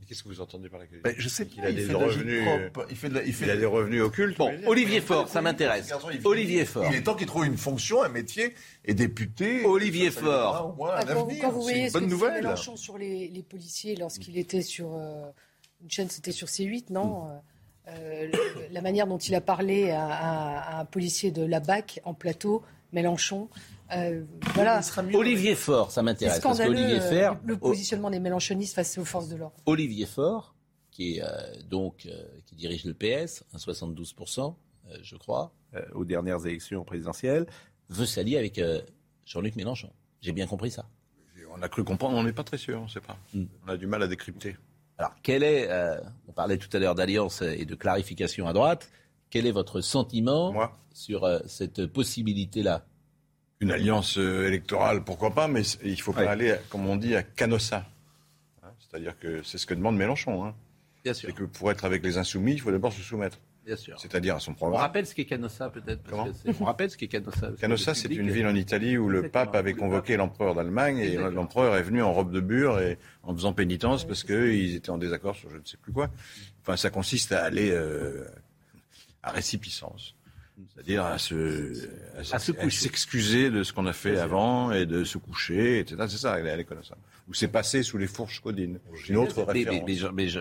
Qu'est-ce 0.08 0.22
que 0.22 0.28
vous 0.28 0.40
entendez 0.40 0.70
par 0.70 0.80
la 0.80 0.86
ben, 1.02 1.14
Je 1.18 1.28
sais 1.28 1.46
qu'il 1.46 1.62
a 1.62 1.70
des 1.70 1.92
revenus. 1.92 2.42
Il, 2.88 2.96
fait 2.96 3.08
il, 3.08 3.50
a 3.50 3.56
des 3.56 3.66
revenus 3.66 4.02
occultes. 4.02 4.38
Bon, 4.38 4.50
Olivier 4.66 5.02
Faure, 5.02 5.28
ça 5.28 5.42
m'intéresse. 5.42 5.92
Olivier 6.24 6.64
Faure. 6.64 6.86
Il 6.90 6.96
est 6.96 7.02
temps 7.02 7.14
qu'il 7.14 7.26
trouve 7.26 7.44
une 7.44 7.58
fonction, 7.58 8.02
un 8.02 8.08
métier, 8.08 8.54
et 8.86 8.94
député. 8.94 9.64
Olivier 9.66 10.10
Faure. 10.10 10.74
Ah, 10.90 11.04
quand, 11.04 11.50
vous 11.50 11.62
voyez 11.62 11.88
ce 11.88 11.92
bonne 11.92 12.08
nouvelle. 12.08 12.42
Mélenchon 12.42 12.76
sur 12.76 12.96
les, 12.96 13.28
les 13.28 13.42
policiers 13.42 13.94
lorsqu'il 13.96 14.38
était 14.38 14.62
sur 14.62 14.94
euh, 14.94 15.30
une 15.82 15.90
chaîne, 15.90 16.08
c'était 16.08 16.32
sur 16.32 16.48
C8, 16.48 16.90
non 16.90 17.26
mm. 17.26 17.42
Euh, 17.88 18.30
la 18.70 18.80
manière 18.80 19.06
dont 19.06 19.18
il 19.18 19.34
a 19.34 19.40
parlé 19.40 19.90
à, 19.90 20.80
un 20.80 20.84
policier 20.84 21.30
de 21.30 21.44
la 21.44 21.60
BAC 21.60 22.00
en 22.04 22.14
plateau, 22.14 22.62
Mélenchon. 22.92 23.48
Euh, 23.94 24.24
voilà. 24.54 24.80
Olivier 25.12 25.54
Faure, 25.54 25.90
ça 25.90 26.02
m'intéresse. 26.02 26.40
Parce 26.40 26.60
Olivier 26.60 27.00
Faure, 27.00 27.36
le 27.44 27.56
positionnement 27.56 28.10
des 28.10 28.20
mélenchonistes 28.20 28.74
face 28.74 28.96
aux 28.98 29.04
forces 29.04 29.28
de 29.28 29.36
l'ordre. 29.36 29.56
Olivier 29.66 30.06
Faure, 30.06 30.54
qui 30.90 31.16
est 31.16 31.22
euh, 31.22 31.62
donc 31.68 32.08
qui 32.46 32.54
dirige 32.54 32.84
le 32.84 32.94
PS, 32.94 33.44
un 33.52 33.58
72 33.58 34.14
je 35.02 35.16
crois, 35.16 35.52
aux 35.94 36.04
dernières 36.04 36.44
élections 36.46 36.84
présidentielles, 36.84 37.46
veut 37.88 38.06
s'allier 38.06 38.38
avec 38.38 38.60
Jean-Luc 39.24 39.56
Mélenchon. 39.56 39.90
J'ai 40.20 40.32
bien 40.32 40.46
compris 40.46 40.70
ça. 40.70 40.86
On 41.56 41.62
a 41.62 41.68
cru 41.68 41.84
comprendre, 41.84 42.16
on 42.16 42.24
n'est 42.24 42.32
pas 42.32 42.42
très 42.42 42.58
sûr, 42.58 42.80
on 42.80 42.84
ne 42.84 42.88
sait 42.88 43.00
pas. 43.00 43.16
Hmm. 43.32 43.44
On 43.64 43.68
a 43.68 43.76
du 43.76 43.86
mal 43.86 44.02
à 44.02 44.08
décrypter. 44.08 44.56
Alors, 44.98 45.14
quel 45.22 45.42
est, 45.42 45.68
euh, 45.70 45.98
on 46.28 46.32
parlait 46.32 46.58
tout 46.58 46.74
à 46.76 46.78
l'heure 46.78 46.94
d'alliance 46.94 47.42
et 47.42 47.64
de 47.64 47.74
clarification 47.74 48.46
à 48.46 48.52
droite, 48.52 48.90
quel 49.30 49.46
est 49.46 49.52
votre 49.52 49.80
sentiment 49.80 50.54
sur 50.92 51.24
euh, 51.24 51.40
cette 51.46 51.86
possibilité-là? 51.86 52.84
Une 53.60 53.72
alliance 53.72 54.18
euh, 54.18 54.46
électorale, 54.46 55.02
pourquoi 55.02 55.32
pas, 55.32 55.48
mais 55.48 55.62
il 55.82 56.00
faut 56.00 56.12
pas 56.12 56.30
aller, 56.30 56.56
comme 56.68 56.86
on 56.86 56.96
dit, 56.96 57.16
à 57.16 57.22
Canossa. 57.22 57.86
Hein, 58.62 58.68
c'est-à-dire 58.78 59.18
que 59.18 59.42
c'est 59.42 59.58
ce 59.58 59.66
que 59.66 59.74
demande 59.74 59.96
Mélenchon. 59.96 60.44
Hein. 60.44 60.54
Bien 61.02 61.14
sûr. 61.14 61.28
C'est 61.28 61.34
que 61.34 61.44
pour 61.44 61.70
être 61.70 61.84
avec 61.84 62.04
les 62.04 62.16
insoumis, 62.16 62.52
il 62.52 62.60
faut 62.60 62.70
d'abord 62.70 62.92
se 62.92 63.02
soumettre. 63.02 63.38
Bien 63.64 63.76
sûr. 63.76 63.98
C'est-à-dire 63.98 64.36
à 64.36 64.40
son 64.40 64.52
programme. 64.52 64.78
On 64.78 64.82
rappelle 64.82 65.06
ce 65.06 65.14
qu'est 65.14 65.24
Canossa, 65.24 65.70
peut-être. 65.70 66.02
On 66.60 66.64
rappelle 66.64 66.90
ce 66.90 66.96
qu'est 66.98 67.08
Canossa. 67.08 67.50
Canossa, 67.58 67.94
c'est 67.94 68.14
une 68.14 68.30
ville 68.30 68.46
en 68.46 68.54
Italie 68.54 68.98
où 68.98 69.08
le 69.08 69.28
pape 69.28 69.54
avait 69.54 69.74
convoqué 69.74 70.16
l'empereur 70.16 70.54
d'Allemagne 70.54 70.98
et 70.98 71.16
l'empereur 71.16 71.76
est 71.76 71.82
venu 71.82 72.02
en 72.02 72.12
robe 72.12 72.30
de 72.32 72.40
bure 72.40 72.78
et 72.80 72.98
en 73.22 73.34
faisant 73.34 73.52
pénitence 73.52 74.06
parce 74.06 74.22
qu'ils 74.24 74.74
étaient 74.74 74.90
en 74.90 74.98
désaccord 74.98 75.34
sur 75.34 75.50
je 75.50 75.56
ne 75.56 75.64
sais 75.64 75.78
plus 75.78 75.92
quoi. 75.92 76.10
Enfin, 76.62 76.76
ça 76.76 76.90
consiste 76.90 77.32
à 77.32 77.42
aller 77.42 77.70
euh, 77.70 78.24
à 79.22 79.30
récipicence. 79.30 80.14
C'est-à-dire 80.72 81.04
à 81.04 81.18
se, 81.18 81.88
à, 82.16 82.38
s'excuser 82.38 83.50
de 83.50 83.64
ce 83.64 83.72
qu'on 83.72 83.86
a 83.86 83.92
fait 83.92 84.18
avant 84.18 84.70
et 84.70 84.86
de 84.86 85.02
se 85.02 85.18
coucher, 85.18 85.80
etc. 85.80 86.04
C'est 86.08 86.16
ça, 86.16 86.38
l'école 86.38 86.78
ça. 86.84 86.96
Ou 87.28 87.34
c'est 87.34 87.48
passé 87.48 87.82
sous 87.82 87.98
les 87.98 88.06
fourches 88.06 88.40
codines. 88.40 88.78
Une 89.08 89.16
autre 89.16 89.42
référence. 89.42 89.82
Mais, 89.84 89.94
je, 89.94 90.06
mais 90.06 90.28
je, 90.28 90.40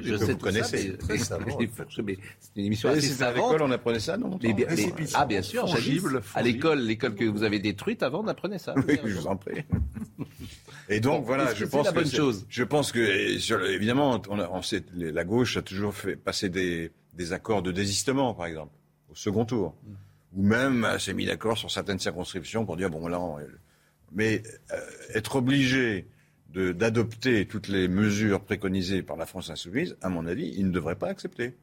je, 0.00 0.16
sais 0.16 0.32
vous 0.32 0.38
connaissez. 0.38 0.96
Ça, 1.18 1.38
c'est 1.88 2.56
une 2.56 2.64
émission 2.66 2.90
assez 2.90 3.00
savante. 3.08 3.36
À 3.36 3.52
l'école, 3.52 3.62
on 3.62 3.70
apprenait 3.72 3.98
ça, 3.98 4.16
non 4.16 4.38
Ah, 5.14 5.26
bien 5.26 5.42
sûr, 5.42 5.66
À 6.34 6.42
l'école, 6.42 6.80
l'école 6.80 7.16
que 7.16 7.24
vous 7.24 7.42
avez 7.42 7.58
détruite 7.58 8.04
avant, 8.04 8.22
on 8.22 8.28
apprenait 8.28 8.58
ça. 8.58 8.74
Oui, 8.86 8.98
je 9.04 9.14
vous 9.14 9.26
en 9.26 9.36
prie. 9.36 9.64
Et 10.88 11.00
donc 11.00 11.24
voilà, 11.24 11.52
je 11.54 11.64
pense 11.64 11.86
la 11.86 11.92
bonne 11.92 12.10
chose. 12.10 12.46
Je 12.48 12.62
pense 12.62 12.92
que 12.92 13.74
évidemment, 13.74 14.22
on, 14.28 14.38
on 14.38 14.62
sait, 14.62 14.84
la 14.94 15.24
gauche 15.24 15.56
a 15.56 15.62
toujours 15.62 15.94
fait 15.94 16.14
passer 16.14 16.48
des, 16.48 16.92
des 17.14 17.32
accords 17.32 17.62
de 17.62 17.72
désistement, 17.72 18.34
par 18.34 18.46
exemple 18.46 18.72
au 19.10 19.14
second 19.14 19.44
tour. 19.44 19.74
Ou 20.36 20.42
même 20.42 20.86
s'est 20.98 21.14
mis 21.14 21.26
d'accord 21.26 21.56
sur 21.56 21.70
certaines 21.70 21.98
circonscriptions 21.98 22.66
pour 22.66 22.76
dire, 22.76 22.90
bon, 22.90 23.08
là, 23.08 23.18
mais 24.12 24.42
euh, 24.72 24.80
être 25.14 25.36
obligé 25.36 26.06
d'adopter 26.50 27.46
toutes 27.46 27.68
les 27.68 27.88
mesures 27.88 28.40
préconisées 28.40 29.02
par 29.02 29.16
la 29.16 29.26
France 29.26 29.50
insoumise, 29.50 29.96
à 30.00 30.08
mon 30.08 30.26
avis, 30.26 30.54
il 30.56 30.66
ne 30.66 30.72
devrait 30.72 30.96
pas 30.96 31.08
accepter. 31.08 31.54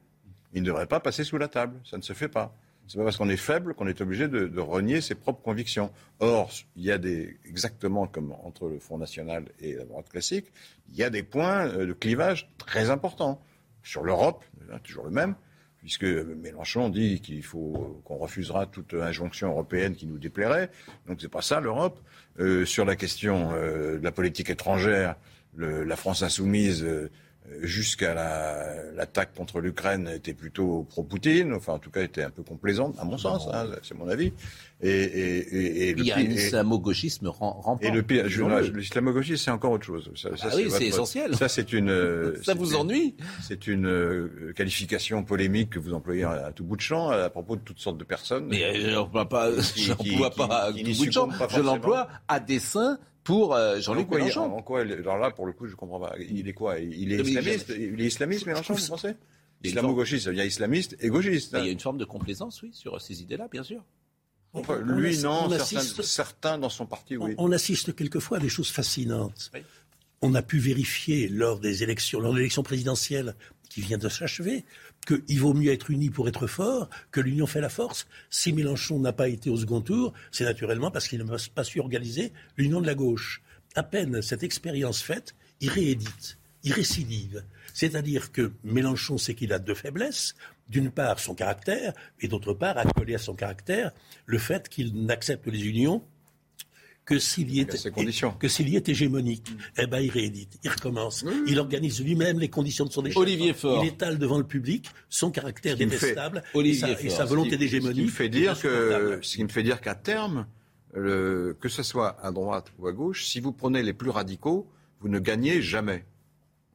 Il 0.52 0.62
ne 0.62 0.66
devrait 0.66 0.86
pas 0.86 1.00
passer 1.00 1.24
sous 1.24 1.38
la 1.38 1.48
table. 1.48 1.78
Ça 1.84 1.96
ne 1.96 2.02
se 2.02 2.12
fait 2.12 2.28
pas. 2.28 2.54
C'est 2.86 2.98
pas 2.98 3.04
parce 3.04 3.16
qu'on 3.16 3.28
est 3.28 3.36
faible 3.36 3.74
qu'on 3.74 3.88
est 3.88 4.00
obligé 4.00 4.28
de, 4.28 4.46
de, 4.46 4.60
renier 4.60 5.00
ses 5.00 5.16
propres 5.16 5.42
convictions. 5.42 5.90
Or, 6.20 6.50
il 6.76 6.84
y 6.84 6.92
a 6.92 6.98
des, 6.98 7.36
exactement 7.44 8.06
comme 8.06 8.32
entre 8.44 8.68
le 8.68 8.78
Front 8.78 8.96
National 8.96 9.44
et 9.58 9.74
la 9.74 9.84
droite 9.84 10.08
classique, 10.08 10.46
il 10.90 10.96
y 10.96 11.02
a 11.02 11.10
des 11.10 11.24
points 11.24 11.66
euh, 11.66 11.86
de 11.86 11.92
clivage 11.92 12.48
très 12.58 12.90
importants. 12.90 13.42
Sur 13.82 14.02
l'Europe, 14.02 14.44
toujours 14.82 15.04
le 15.04 15.10
même, 15.10 15.36
puisque 15.86 16.02
Mélenchon 16.02 16.88
dit 16.88 17.20
qu'il 17.20 17.44
faut 17.44 18.02
qu'on 18.04 18.16
refusera 18.16 18.66
toute 18.66 18.92
injonction 18.92 19.50
européenne 19.50 19.94
qui 19.94 20.08
nous 20.08 20.18
déplairait. 20.18 20.68
Donc 21.06 21.18
c'est 21.20 21.28
pas 21.28 21.42
ça 21.42 21.60
l'Europe. 21.60 22.00
Euh, 22.40 22.64
sur 22.66 22.84
la 22.84 22.96
question 22.96 23.52
euh, 23.52 23.96
de 23.96 24.02
la 24.02 24.10
politique 24.10 24.50
étrangère, 24.50 25.14
le, 25.54 25.84
la 25.84 25.94
France 25.94 26.24
insoumise 26.24 26.82
euh, 26.82 27.08
jusqu'à 27.60 28.14
l'attaque 28.96 29.32
contre 29.32 29.60
l'Ukraine 29.60 30.08
était 30.08 30.34
plutôt 30.34 30.82
pro-Poutine, 30.90 31.52
enfin 31.52 31.74
en 31.74 31.78
tout 31.78 31.92
cas 31.92 32.02
était 32.02 32.24
un 32.24 32.30
peu 32.30 32.42
complaisante, 32.42 32.96
à 32.98 33.04
mon 33.04 33.16
sens, 33.16 33.46
hein, 33.52 33.68
c'est 33.84 33.94
mon 33.94 34.08
avis. 34.08 34.32
Et, 34.82 34.90
et, 34.90 35.88
et, 35.88 35.94
Il 35.96 36.04
y 36.04 36.12
a 36.12 36.16
un 36.16 36.20
islamo-gauchisme 36.20 37.28
rampant. 37.28 37.78
Et 37.80 37.90
le 37.90 38.02
pire, 38.02 38.26
l'islamo-gauchisme 38.26 39.44
c'est 39.44 39.50
encore 39.50 39.72
autre 39.72 39.86
chose. 39.86 40.10
Ça, 40.14 40.28
ah 40.42 40.48
oui, 40.54 40.66
c'est 40.70 40.86
essentiel. 40.86 41.34
Ça 41.34 41.48
c'est 41.48 41.72
une. 41.72 42.34
ça 42.42 42.54
vous 42.54 42.74
ennuie 42.74 43.16
C'est 43.42 43.66
une 43.66 43.86
euh, 43.86 44.52
qualification 44.54 45.24
polémique 45.24 45.70
que 45.70 45.78
vous 45.78 45.94
employez 45.94 46.24
à, 46.24 46.52
tout 46.54 46.64
bout 46.64 46.76
de 46.76 46.82
champ 46.82 47.08
à 47.08 47.30
propos 47.30 47.56
de 47.56 47.62
toutes 47.62 47.78
sortes 47.78 47.96
de 47.96 48.04
personnes. 48.04 48.46
Mais 48.46 48.78
je 48.78 48.90
n'emploie 48.90 49.28
pas, 49.28 49.48
l'emploie 49.50 50.30
pas 50.36 50.56
à 50.64 50.72
tout 50.72 50.78
bout 50.78 51.06
de 51.06 51.10
champ. 51.10 51.28
Je 51.48 51.60
l'emploie 51.60 52.08
à 52.28 52.38
dessein 52.38 52.98
pour 53.24 53.54
euh, 53.54 53.80
Jean-Luc 53.80 54.10
Mélenchon. 54.10 54.42
En 54.42 54.62
quoi 54.62 54.82
Alors 54.82 55.18
là, 55.18 55.30
pour 55.30 55.46
le 55.46 55.52
coup, 55.52 55.66
je 55.66 55.74
comprends 55.74 56.00
pas. 56.00 56.14
Il 56.18 56.48
est 56.48 56.52
quoi? 56.52 56.78
Il 56.78 57.12
est 57.12 57.20
islamiste? 57.20 57.72
Il 57.76 58.00
est 58.00 58.06
islamiste, 58.06 58.46
Mélenchon, 58.46 58.74
vous 58.74 58.86
pensez? 58.86 59.14
Islamo-gauchiste, 59.64 60.24
ça 60.24 60.30
veut 60.30 60.36
dire 60.36 60.44
islamiste 60.44 60.96
et 61.00 61.08
gauchiste. 61.08 61.56
Il 61.58 61.64
y 61.64 61.68
a 61.68 61.72
une 61.72 61.80
forme 61.80 61.98
de 61.98 62.04
complaisance, 62.04 62.62
oui, 62.62 62.70
sur 62.72 63.00
ces 63.00 63.22
idées-là, 63.22 63.48
bien 63.50 63.62
sûr. 63.62 63.82
Lui, 64.82 65.18
non. 65.18 65.48
certains, 66.02 66.58
dans 66.58 66.68
son 66.68 66.86
parti, 66.86 67.16
oui. 67.16 67.34
On, 67.38 67.52
assiste 67.52 67.94
quelquefois 67.94 68.38
à 68.38 68.40
des 68.40 68.48
choses 68.48 68.70
fascinantes. 68.70 69.50
On 70.22 70.34
a 70.34 70.42
pu 70.42 70.58
vérifier 70.58 71.28
lors 71.28 71.60
des 71.60 71.82
élections, 71.82 72.20
lors 72.20 72.32
de 72.32 72.38
l'élection 72.38 72.62
présidentielle 72.62 73.34
qui 73.68 73.82
vient 73.82 73.98
de 73.98 74.08
s'achever, 74.08 74.64
qu'il 75.06 75.40
vaut 75.40 75.54
mieux 75.54 75.72
être 75.72 75.90
uni 75.90 76.10
pour 76.10 76.28
être 76.28 76.46
fort, 76.46 76.88
que 77.10 77.20
l'union 77.20 77.46
fait 77.46 77.60
la 77.60 77.68
force. 77.68 78.06
Si 78.30 78.52
Mélenchon 78.52 78.98
n'a 78.98 79.12
pas 79.12 79.28
été 79.28 79.50
au 79.50 79.56
second 79.56 79.80
tour, 79.80 80.12
c'est 80.32 80.44
naturellement 80.44 80.90
parce 80.90 81.08
qu'il 81.08 81.22
n'a 81.22 81.36
pas 81.54 81.64
su 81.64 81.80
organiser 81.80 82.32
l'union 82.56 82.80
de 82.80 82.86
la 82.86 82.94
gauche. 82.94 83.42
À 83.74 83.82
peine 83.82 84.22
cette 84.22 84.42
expérience 84.42 85.02
faite, 85.02 85.34
il 85.60 85.70
réédite, 85.70 86.38
il 86.64 86.72
récidive. 86.72 87.44
C'est-à-dire 87.74 88.32
que 88.32 88.52
Mélenchon 88.64 89.18
sait 89.18 89.34
qu'il 89.34 89.52
a 89.52 89.58
deux 89.58 89.74
faiblesses. 89.74 90.34
D'une 90.68 90.90
part, 90.90 91.20
son 91.20 91.34
caractère, 91.34 91.92
et 92.20 92.28
d'autre 92.28 92.52
part, 92.52 92.76
accolé 92.76 93.14
à 93.14 93.18
son 93.18 93.34
caractère, 93.34 93.92
le 94.24 94.38
fait 94.38 94.68
qu'il 94.68 95.04
n'accepte 95.04 95.46
les 95.46 95.66
unions 95.66 96.02
que 97.06 97.20
s'il 97.20 97.50
y, 97.54 97.60
est 97.60 98.88
hégémonique. 98.88 99.46
Eh 99.78 99.86
ben, 99.86 100.00
il 100.00 100.10
réédite, 100.10 100.58
il 100.64 100.70
recommence. 100.70 101.24
Il 101.46 101.58
organise 101.60 102.02
lui-même 102.02 102.40
les 102.40 102.48
conditions 102.48 102.84
de 102.84 102.90
son 102.90 103.04
échec. 103.06 103.16
Olivier 103.16 103.54
Faure. 103.54 103.82
Il 103.84 103.88
étale 103.88 104.18
devant 104.18 104.38
le 104.38 104.44
public 104.44 104.90
son 105.08 105.30
caractère 105.30 105.76
détestable 105.76 106.42
et, 106.56 106.74
sa, 106.74 107.24
volonté 107.24 107.56
d'hégémonie. 107.56 108.08
Ce 108.08 109.36
qui 109.36 109.44
me 109.44 109.48
fait 109.48 109.62
dire 109.62 109.80
qu'à 109.80 109.94
terme, 109.94 110.46
que 110.92 111.68
ce 111.68 111.82
soit 111.84 112.18
à 112.20 112.32
droite 112.32 112.72
ou 112.78 112.88
à 112.88 112.92
gauche, 112.92 113.24
si 113.24 113.38
vous 113.38 113.52
prenez 113.52 113.84
les 113.84 113.92
plus 113.92 114.10
radicaux, 114.10 114.68
vous 115.00 115.08
ne 115.08 115.20
gagnez 115.20 115.62
jamais. 115.62 116.04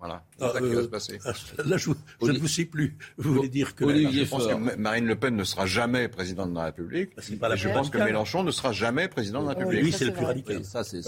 Voilà. 0.01 0.23
C'est 0.39 0.51
ça 0.51 0.59
qui 0.59 0.69
va 0.69 0.79
euh, 0.79 0.83
se 0.83 0.87
passer. 0.87 1.19
Ah, 1.23 1.31
là, 1.65 1.77
je, 1.77 1.91
ne 2.23 2.39
vous 2.39 2.47
sais 2.47 2.65
plus. 2.65 2.97
Vous 3.17 3.35
voulez 3.35 3.49
dire 3.49 3.75
que. 3.75 3.85
je 3.87 4.27
pense 4.27 4.47
que 4.47 4.75
Marine 4.75 5.05
Le 5.05 5.15
Pen 5.15 5.35
ne 5.35 5.43
sera 5.43 5.67
jamais 5.67 6.07
présidente 6.07 6.49
de 6.49 6.55
la 6.55 6.65
République. 6.65 7.11
Bah, 7.39 7.55
je 7.55 7.69
pense 7.69 7.91
que 7.91 7.99
Mélenchon 7.99 8.43
ne 8.43 8.49
sera 8.49 8.71
jamais 8.71 9.07
président 9.07 9.43
de 9.43 9.49
la 9.49 9.53
République. 9.53 9.83
lui, 9.83 9.91
c'est 9.91 10.05
le 10.05 10.13
plus 10.13 10.25
radical. 10.25 10.65
Ça, 10.65 10.83
c'est 10.83 11.01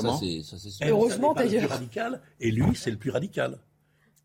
Heureusement, 0.87 1.33
d'ailleurs. 1.33 1.69
radical, 1.69 2.21
et 2.39 2.51
lui, 2.51 2.75
c'est 2.75 2.91
le 2.91 2.97
plus 2.97 3.09
radical. 3.09 3.57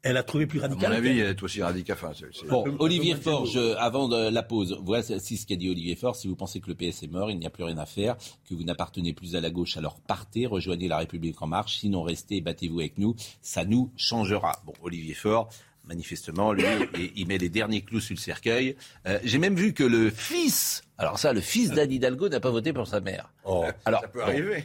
Elle 0.08 0.16
a 0.16 0.22
trouvé 0.22 0.46
plus 0.46 0.58
radical. 0.58 0.86
À 0.86 0.88
mon 0.88 0.96
avis, 0.96 1.18
elle 1.18 1.30
est 1.30 1.42
aussi 1.42 1.62
radicale. 1.62 1.98
bon, 2.48 2.64
Olivier 2.78 3.14
Faure, 3.14 3.46
avant 3.78 4.08
de 4.08 4.30
la 4.30 4.42
pause, 4.42 4.78
voilà 4.82 5.02
ce 5.02 5.46
qu'a 5.46 5.56
dit 5.56 5.68
Olivier 5.68 5.96
Faure. 5.96 6.16
Si 6.16 6.28
vous 6.28 6.36
pensez 6.36 6.60
que 6.60 6.68
le 6.68 6.74
PS 6.74 7.02
est 7.02 7.10
mort, 7.12 7.30
il 7.30 7.38
n'y 7.38 7.46
a 7.46 7.50
plus 7.50 7.64
rien 7.64 7.76
à 7.76 7.84
faire, 7.84 8.16
que 8.48 8.54
vous 8.54 8.64
n'appartenez 8.64 9.12
plus 9.12 9.36
à 9.36 9.40
la 9.40 9.50
gauche, 9.50 9.76
alors 9.76 10.00
partez, 10.00 10.46
rejoignez 10.46 10.88
la 10.88 10.96
République 10.98 11.40
en 11.42 11.46
marche. 11.46 11.78
Sinon, 11.78 12.02
restez 12.02 12.36
et 12.36 12.40
battez-vous 12.40 12.80
avec 12.80 12.96
nous. 12.96 13.14
Ça 13.42 13.66
nous 13.66 13.90
changera. 13.96 14.52
Bon, 14.64 14.72
Olivier 14.82 15.12
Faure, 15.14 15.50
manifestement, 15.84 16.52
lui, 16.52 16.64
il 17.16 17.26
met 17.26 17.38
les 17.38 17.50
derniers 17.50 17.82
clous 17.82 18.00
sur 18.00 18.14
le 18.14 18.20
cercueil. 18.20 18.76
Euh, 19.06 19.18
j'ai 19.24 19.38
même 19.38 19.56
vu 19.56 19.74
que 19.74 19.84
le 19.84 20.08
fils, 20.08 20.82
alors 20.96 21.18
ça, 21.18 21.34
le 21.34 21.40
fils 21.42 21.70
d'Anne 21.70 21.92
Hidalgo 21.92 22.30
n'a 22.30 22.40
pas 22.40 22.50
voté 22.50 22.72
pour 22.72 22.86
sa 22.86 23.00
mère. 23.00 23.30
Oh, 23.44 23.66
alors, 23.84 24.00
ça 24.00 24.08
peut 24.08 24.22
arriver. 24.22 24.64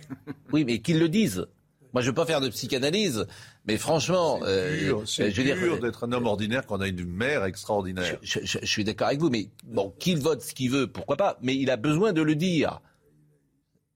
oui, 0.54 0.64
mais 0.64 0.80
qu'ils 0.80 1.00
le 1.00 1.10
disent. 1.10 1.48
Moi, 1.94 2.02
je 2.02 2.08
ne 2.08 2.12
veux 2.12 2.16
pas 2.16 2.26
faire 2.26 2.42
de 2.42 2.50
psychanalyse, 2.50 3.28
mais 3.66 3.78
franchement, 3.78 4.40
c'est 4.42 4.48
euh, 4.48 5.32
dur, 5.32 5.76
euh, 5.76 5.80
d'être 5.80 6.06
un 6.06 6.12
homme 6.12 6.26
ordinaire 6.26 6.66
quand 6.66 6.78
on 6.78 6.82
a 6.82 6.88
une 6.88 7.06
mère 7.06 7.46
extraordinaire. 7.46 8.18
Je, 8.24 8.40
je 8.44 8.66
suis 8.66 8.84
d'accord 8.84 9.08
avec 9.08 9.20
vous, 9.20 9.30
mais 9.30 9.50
bon, 9.64 9.94
qu'il 10.00 10.20
vote 10.20 10.42
ce 10.42 10.54
qu'il 10.54 10.72
veut, 10.72 10.88
pourquoi 10.88 11.18
pas 11.18 11.38
Mais 11.42 11.56
il 11.56 11.70
a 11.70 11.78
besoin 11.78 12.12
de 12.12 12.22
le 12.22 12.36
dire. 12.36 12.82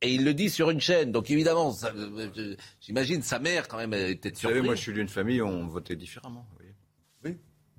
Et 0.01 0.13
il 0.13 0.23
le 0.23 0.33
dit 0.35 0.49
sur 0.49 0.69
une 0.69 0.79
chaîne. 0.79 1.11
Donc 1.11 1.31
évidemment, 1.31 1.75
euh, 1.83 2.55
j'imagine 2.79 3.23
sa 3.23 3.39
mère 3.39 3.67
quand 3.67 3.77
même 3.77 3.93
était 3.95 4.29
surprise. 4.29 4.41
Vous 4.41 4.47
savez, 4.49 4.61
moi 4.61 4.75
je 4.75 4.81
suis 4.81 4.93
d'une 4.93 5.07
famille 5.07 5.41
où 5.41 5.47
on 5.47 5.65
votait 5.67 5.95
différemment. 5.95 6.47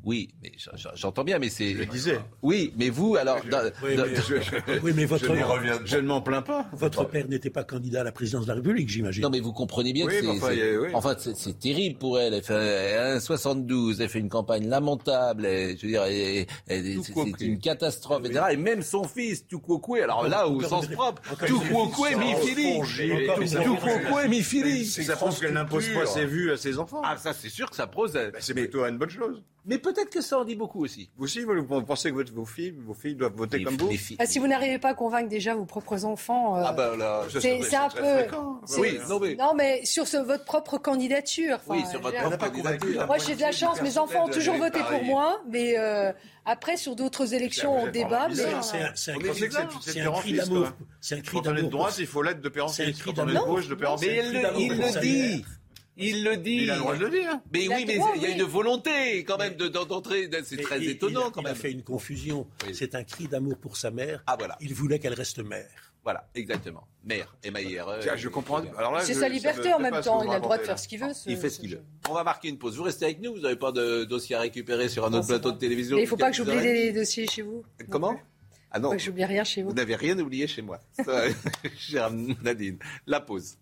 Oui, 0.05 0.29
mais 0.43 0.53
j'entends 0.95 1.25
bien, 1.25 1.39
mais 1.39 1.49
c'est. 1.49 1.75
Je 1.75 1.83
disais. 1.85 2.21
Oui, 2.43 2.73
mais 2.77 2.89
vous, 2.89 3.17
alors. 3.17 3.41
Oui, 3.83 4.93
mais, 4.95 5.05
votre. 5.05 5.35
Je, 5.85 5.97
ne 5.97 6.07
m'en 6.07 6.21
plains 6.21 6.43
pas. 6.43 6.67
Votre 6.73 7.05
père 7.05 7.27
n'était 7.29 7.51
pas 7.51 7.65
candidat 7.65 8.01
à 8.03 8.05
la 8.05 8.13
présidence 8.13 8.45
de 8.45 8.49
la 8.49 8.55
République, 8.55 8.89
j'imagine. 8.89 9.23
Non, 9.23 9.31
mais 9.31 9.41
vous 9.41 9.53
comprenez 9.53 9.93
bien 9.93 10.07
que 10.07 10.13
c'est. 10.13 10.95
En 10.95 11.01
fait, 11.01 11.31
c'est 11.35 11.59
terrible 11.59 11.99
pour 11.99 12.19
elle. 12.19 12.35
Elle 12.35 12.43
fait 12.43 13.19
1,72, 13.19 14.01
elle 14.01 14.09
fait 14.09 14.21
une 14.21 14.29
campagne 14.29 14.69
lamentable. 14.69 15.45
je 15.45 15.87
veux 15.87 15.89
dire, 15.89 16.05
c'est 16.67 17.47
une 17.47 17.59
catastrophe, 17.59 18.25
etc. 18.25 18.47
Et 18.53 18.57
même 18.57 18.83
son 18.83 19.05
fils, 19.05 19.47
Tukwokwe, 19.47 20.03
alors 20.03 20.29
là, 20.29 20.49
au 20.49 20.61
sens 20.63 20.87
propre, 20.87 21.23
Tukwokwe 21.45 22.17
Mifili. 22.17 22.81
Tukwokwe 23.65 24.29
Mifili. 24.29 24.87
Ça 24.87 25.17
prouve 25.17 25.39
qu'elle 25.39 25.55
n'impose 25.55 25.89
pas 25.89 26.07
ses 26.07 26.25
vues 26.25 26.53
à 26.53 26.57
ses 26.57 26.79
enfants. 26.79 27.03
Ah, 27.05 27.17
ça, 27.17 27.33
c'est 27.33 27.49
sûr 27.49 27.69
que 27.69 27.77
ça 27.77 27.87
pose. 27.87 28.13
Bah, 28.13 28.39
c'est 28.39 28.55
plutôt 28.55 28.85
une 28.85 28.99
bonne 28.99 29.11
chose. 29.11 29.43
Mais 29.69 29.79
peut-être 29.93 30.11
que 30.11 30.21
ça 30.21 30.39
en 30.39 30.45
dit 30.45 30.55
beaucoup 30.55 30.85
aussi. 30.85 31.09
Vous 31.17 31.25
aussi, 31.25 31.43
vous 31.43 31.83
pensez 31.83 32.11
que 32.11 32.31
vos 32.33 32.45
filles, 32.45 32.75
vos 32.85 32.95
filles 32.95 33.15
doivent 33.15 33.35
voter 33.35 33.63
comme 33.63 33.77
vous 33.77 33.91
ah, 34.19 34.27
Si 34.27 34.39
vous 34.39 34.47
n'arrivez 34.47 34.79
pas 34.79 34.91
à 34.91 34.95
convaincre 34.95 35.29
déjà 35.29 35.55
vos 35.55 35.65
propres 35.65 36.05
enfants, 36.05 36.57
euh, 36.57 36.63
ah 36.65 36.73
ben 36.73 36.97
là, 36.97 37.23
c'est 37.29 37.75
un 37.75 37.89
peu. 37.89 38.27
Oui, 38.79 38.99
non 39.09 39.21
mais... 39.21 39.35
non 39.37 39.55
mais 39.55 39.85
sur 39.85 40.05
votre 40.25 40.45
propre 40.45 40.79
candidature. 40.79 41.59
Oui, 41.67 41.85
sur 41.91 42.01
votre 42.01 42.19
propre 42.21 42.37
candidature. 42.39 43.07
Moi 43.07 43.19
j'ai 43.19 43.35
de 43.35 43.41
la 43.41 43.53
chance, 43.53 43.81
mes 43.83 43.99
enfants 43.99 44.27
ont 44.27 44.31
toujours 44.31 44.57
voté 44.57 44.81
pour 44.89 45.03
moi, 45.05 45.41
mais 45.49 45.79
euh, 45.79 46.13
après 46.45 46.77
sur 46.77 46.97
d'autres 46.97 47.35
élections 47.35 47.83
on 47.83 47.91
débat. 47.91 48.29
C'est 48.95 49.13
un 49.13 49.19
cri 49.21 49.49
d'amour. 50.35 50.73
C'est 51.01 51.17
un 51.17 51.21
cri 51.21 51.41
d'amour. 51.41 51.63
de 51.63 51.69
droite, 51.69 51.97
il 51.99 52.07
faut 52.07 52.23
l'aide 52.23 52.41
de 52.41 52.49
père 52.49 52.69
C'est 52.71 52.87
un 52.87 52.93
cri 52.93 53.13
d'amour. 53.13 53.47
gauche, 53.47 53.69
de 53.69 53.75
père 53.75 53.97
Mais 54.01 54.23
il 54.59 54.71
le 54.71 55.01
dit. 55.01 55.45
Il 55.99 56.25
le 56.25 56.37
dit. 56.37 56.61
Il 56.63 56.71
a 56.71 56.75
le 56.75 56.81
droit 56.81 56.97
de 56.97 57.05
le 57.05 57.11
dire. 57.11 57.41
Mais 57.53 57.69
oui, 57.69 57.85
mais 57.87 57.99
il 58.17 58.23
y 58.23 58.27
a 58.27 58.31
une 58.31 58.43
volonté 58.45 59.25
quand 59.25 59.39
même 59.39 59.55
d'entrer. 59.55 60.31
c'est 60.45 60.63
très 60.63 60.83
étonnant 60.85 61.31
quand 61.31 61.43
même. 61.43 61.53
Il 61.53 61.59
a 61.59 61.61
fait 61.61 61.73
une 61.73 61.83
confusion. 61.83 62.47
C'est 62.73 62.95
un 62.95 63.05
cri 63.05 63.29
d'amour 63.29 63.59
pour 63.59 63.77
sa 63.77 63.91
mère. 63.91 64.23
Ah 64.27 64.37
voilà. 64.39 64.57
Il 64.61 64.75
voulait 64.75 64.99
qu'elle 64.99 65.15
reste 65.15 65.39
mère. 65.41 65.89
Voilà, 66.05 66.27
exactement. 66.35 66.87
Mère, 67.05 67.37
M-A-I-R-E. 67.43 68.17
je 68.17 68.29
comprends. 68.29 68.63
C'est 69.01 69.15
sa 69.15 69.29
liberté 69.29 69.73
en 69.75 69.79
même 69.79 70.01
temps. 70.01 70.23
Il 70.23 70.31
a 70.31 70.37
le 70.37 70.41
droit 70.41 70.57
de 70.57 70.63
faire 70.63 70.79
ce 70.79 70.89
qu'il 70.89 71.01
veut. 71.01 71.13
il 71.27 71.37
fait 71.37 71.51
ce 71.51 71.61
qu'il 71.61 71.73
veut. 71.73 71.83
On 72.09 72.15
va 72.15 72.25
marquer 72.25 72.49
une 72.49 72.59
pause. 72.59 72.77
Vous 72.77 72.85
restez 72.85 73.05
avec 73.05 73.21
nous. 73.21 73.35
Vous 73.35 73.41
n'avez 73.41 73.57
pas 73.57 73.73
de 73.73 74.05
dossier 74.05 74.37
à 74.37 74.41
récupérer 74.41 74.89
sur 74.89 75.05
un 75.05 75.13
autre 75.13 75.27
plateau 75.27 75.53
de 75.53 75.59
télévision. 75.59 75.97
Mais 75.97 76.03
il 76.03 76.05
ne 76.07 76.11
faut 76.11 76.17
pas 76.17 76.31
que 76.31 76.37
j'oublie 76.37 76.61
les 76.61 76.93
dossiers 76.93 77.27
chez 77.27 77.43
vous. 77.43 77.63
Comment 77.91 78.19
ah 78.71 78.79
non. 78.79 78.97
J'oublie 78.99 79.25
rien 79.25 79.45
chez 79.45 79.63
vous. 79.63 79.71
Vous 79.71 79.75
n'avez 79.75 79.95
rien 79.95 80.19
oublié 80.19 80.47
chez 80.47 80.61
moi. 80.63 80.79
Chère 81.79 82.11
Nadine. 82.43 82.79
La 83.07 83.21
pause. 83.21 83.57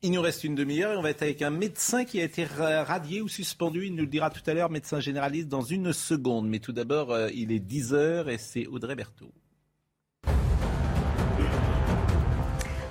Il 0.00 0.12
nous 0.12 0.20
reste 0.20 0.44
une 0.44 0.54
demi-heure 0.54 0.92
et 0.92 0.96
on 0.96 1.02
va 1.02 1.10
être 1.10 1.22
avec 1.22 1.42
un 1.42 1.50
médecin 1.50 2.04
qui 2.04 2.20
a 2.20 2.24
été 2.24 2.44
radié 2.44 3.20
ou 3.20 3.26
suspendu. 3.26 3.86
Il 3.86 3.96
nous 3.96 4.02
le 4.02 4.06
dira 4.06 4.30
tout 4.30 4.48
à 4.48 4.54
l'heure, 4.54 4.70
médecin 4.70 5.00
généraliste, 5.00 5.48
dans 5.48 5.62
une 5.62 5.92
seconde. 5.92 6.48
Mais 6.48 6.60
tout 6.60 6.72
d'abord, 6.72 7.10
euh, 7.10 7.30
il 7.34 7.50
est 7.50 7.58
10 7.58 7.94
heures 7.94 8.28
et 8.28 8.38
c'est 8.38 8.68
Audrey 8.68 8.94
Berthaud. 8.94 9.32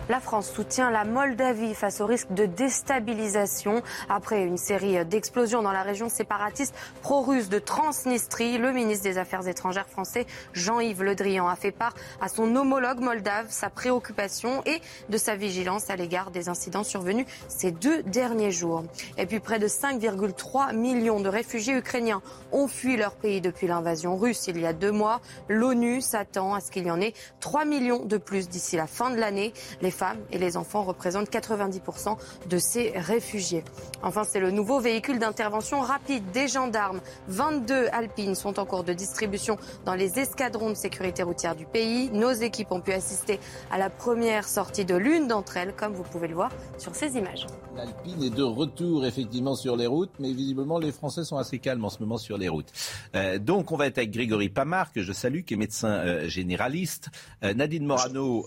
La 0.10 0.22
France 0.22 0.50
soutient 0.50 0.90
la 0.90 1.04
Moldavie 1.04 1.74
face 1.74 2.00
au 2.00 2.06
risque 2.06 2.32
de 2.32 2.46
déstabilisation. 2.46 3.82
Après 4.08 4.44
une 4.44 4.56
série 4.56 5.06
d'explosions 5.06 5.62
dans 5.62 5.74
la 5.74 5.84
région 5.84 6.08
séparatiste 6.08 6.74
pro-russe 7.02 7.50
de 7.50 7.60
Transnistrie, 7.60 8.58
le 8.58 8.72
ministre 8.72 9.04
des 9.04 9.18
Affaires 9.18 9.46
étrangères 9.50 9.90
français 9.90 10.26
Jean-Yves 10.54 11.04
Le 11.04 11.14
Drian 11.14 11.50
a 11.50 11.58
fait 11.58 11.74
part 11.74 11.94
à 12.22 12.30
son 12.30 12.56
homologue 12.56 13.02
moldave 13.02 13.48
sa 13.50 13.70
préoccupation 13.70 14.64
et 14.66 14.80
de 15.10 15.18
sa 15.18 15.36
vigilance 15.36 15.90
à 15.90 15.98
l'égard 15.98 16.32
des 16.32 16.48
incidents 16.48 16.86
survenus 16.86 17.26
ces 17.50 17.72
deux 17.72 18.02
derniers 18.04 18.52
jours. 18.52 18.86
Et 19.18 19.26
puis 19.26 19.42
près 19.42 19.60
de 19.60 19.68
5,3 19.68 20.74
millions 20.74 21.20
de 21.20 21.28
réfugiés 21.28 21.74
ukrainiens 21.74 22.22
ont 22.54 22.70
fui 22.70 22.96
leur 22.96 23.16
pays 23.16 23.42
depuis 23.42 23.68
l'invasion 23.68 24.16
russe 24.16 24.48
il 24.48 24.62
y 24.62 24.66
a 24.66 24.72
deux 24.72 24.92
mois. 24.92 25.20
L'ONU 25.50 26.00
s'attend 26.00 26.54
à 26.54 26.62
ce 26.62 26.72
qu'il 26.72 26.86
y 26.86 26.92
en 26.92 27.02
ait 27.02 27.14
3 27.42 27.66
millions 27.66 28.06
de 28.06 28.16
plus 28.16 28.48
d'ici 28.48 28.78
la 28.78 28.88
fin 28.88 29.10
de 29.10 29.18
l'année. 29.18 29.52
Femmes 29.98 30.20
et 30.32 30.38
les 30.38 30.58
enfants 30.58 30.84
représentent 30.84 31.30
90% 31.30 32.18
de 32.48 32.58
ces 32.58 32.92
réfugiés. 32.96 33.64
Enfin, 34.04 34.24
c'est 34.24 34.40
le 34.40 34.52
nouveau 34.52 34.80
véhicule 34.80 35.20
d'intervention 35.20 35.82
rapide 35.82 36.24
des 36.32 36.48
gendarmes. 36.48 37.02
22 37.28 37.88
Alpines 37.92 38.36
sont 38.36 38.60
en 38.60 38.66
cours 38.66 38.84
de 38.84 38.94
distribution 38.94 39.58
dans 39.86 39.96
les 39.96 40.20
escadrons 40.20 40.70
de 40.70 40.76
sécurité 40.76 41.24
routière 41.24 41.56
du 41.56 41.66
pays. 41.66 42.10
Nos 42.12 42.32
équipes 42.32 42.72
ont 42.72 42.82
pu 42.82 42.92
assister 42.94 43.40
à 43.72 43.78
la 43.78 43.90
première 43.90 44.48
sortie 44.48 44.86
de 44.86 44.96
l'une 44.96 45.28
d'entre 45.28 45.58
elles, 45.58 45.74
comme 45.74 45.94
vous 45.94 46.04
pouvez 46.04 46.28
le 46.28 46.36
voir 46.36 46.52
sur 46.78 46.96
ces 46.96 47.18
images. 47.18 47.48
L'Alpine 47.76 48.24
est 48.24 48.36
de 48.36 48.44
retour 48.44 49.06
effectivement 49.06 49.56
sur 49.56 49.76
les 49.76 49.88
routes, 49.88 50.14
mais 50.20 50.32
visiblement 50.34 50.80
les 50.80 50.92
Français 50.92 51.24
sont 51.24 51.38
assez 51.38 51.60
calmes 51.60 51.86
en 51.86 51.90
ce 51.90 52.00
moment 52.00 52.18
sur 52.18 52.38
les 52.38 52.50
routes. 52.50 52.72
Euh, 53.16 53.38
donc 53.40 53.72
on 53.72 53.78
va 53.78 53.88
être 53.88 53.98
avec 53.98 54.12
Grégory 54.12 54.50
Pamar, 54.50 54.92
que 54.92 55.02
je 55.02 55.14
salue, 55.14 55.42
qui 55.42 55.54
est 55.54 55.58
médecin 55.58 55.90
euh, 55.90 56.28
généraliste. 56.28 57.10
Euh, 57.44 57.54
Nadine 57.54 57.86
Morano, 57.86 58.46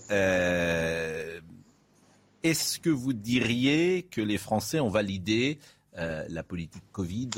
est-ce 2.43 2.79
que 2.79 2.89
vous 2.89 3.13
diriez 3.13 4.03
que 4.03 4.21
les 4.21 4.37
Français 4.37 4.79
ont 4.79 4.89
validé 4.89 5.59
la 5.95 6.43
politique 6.43 6.83
Covid? 6.91 7.29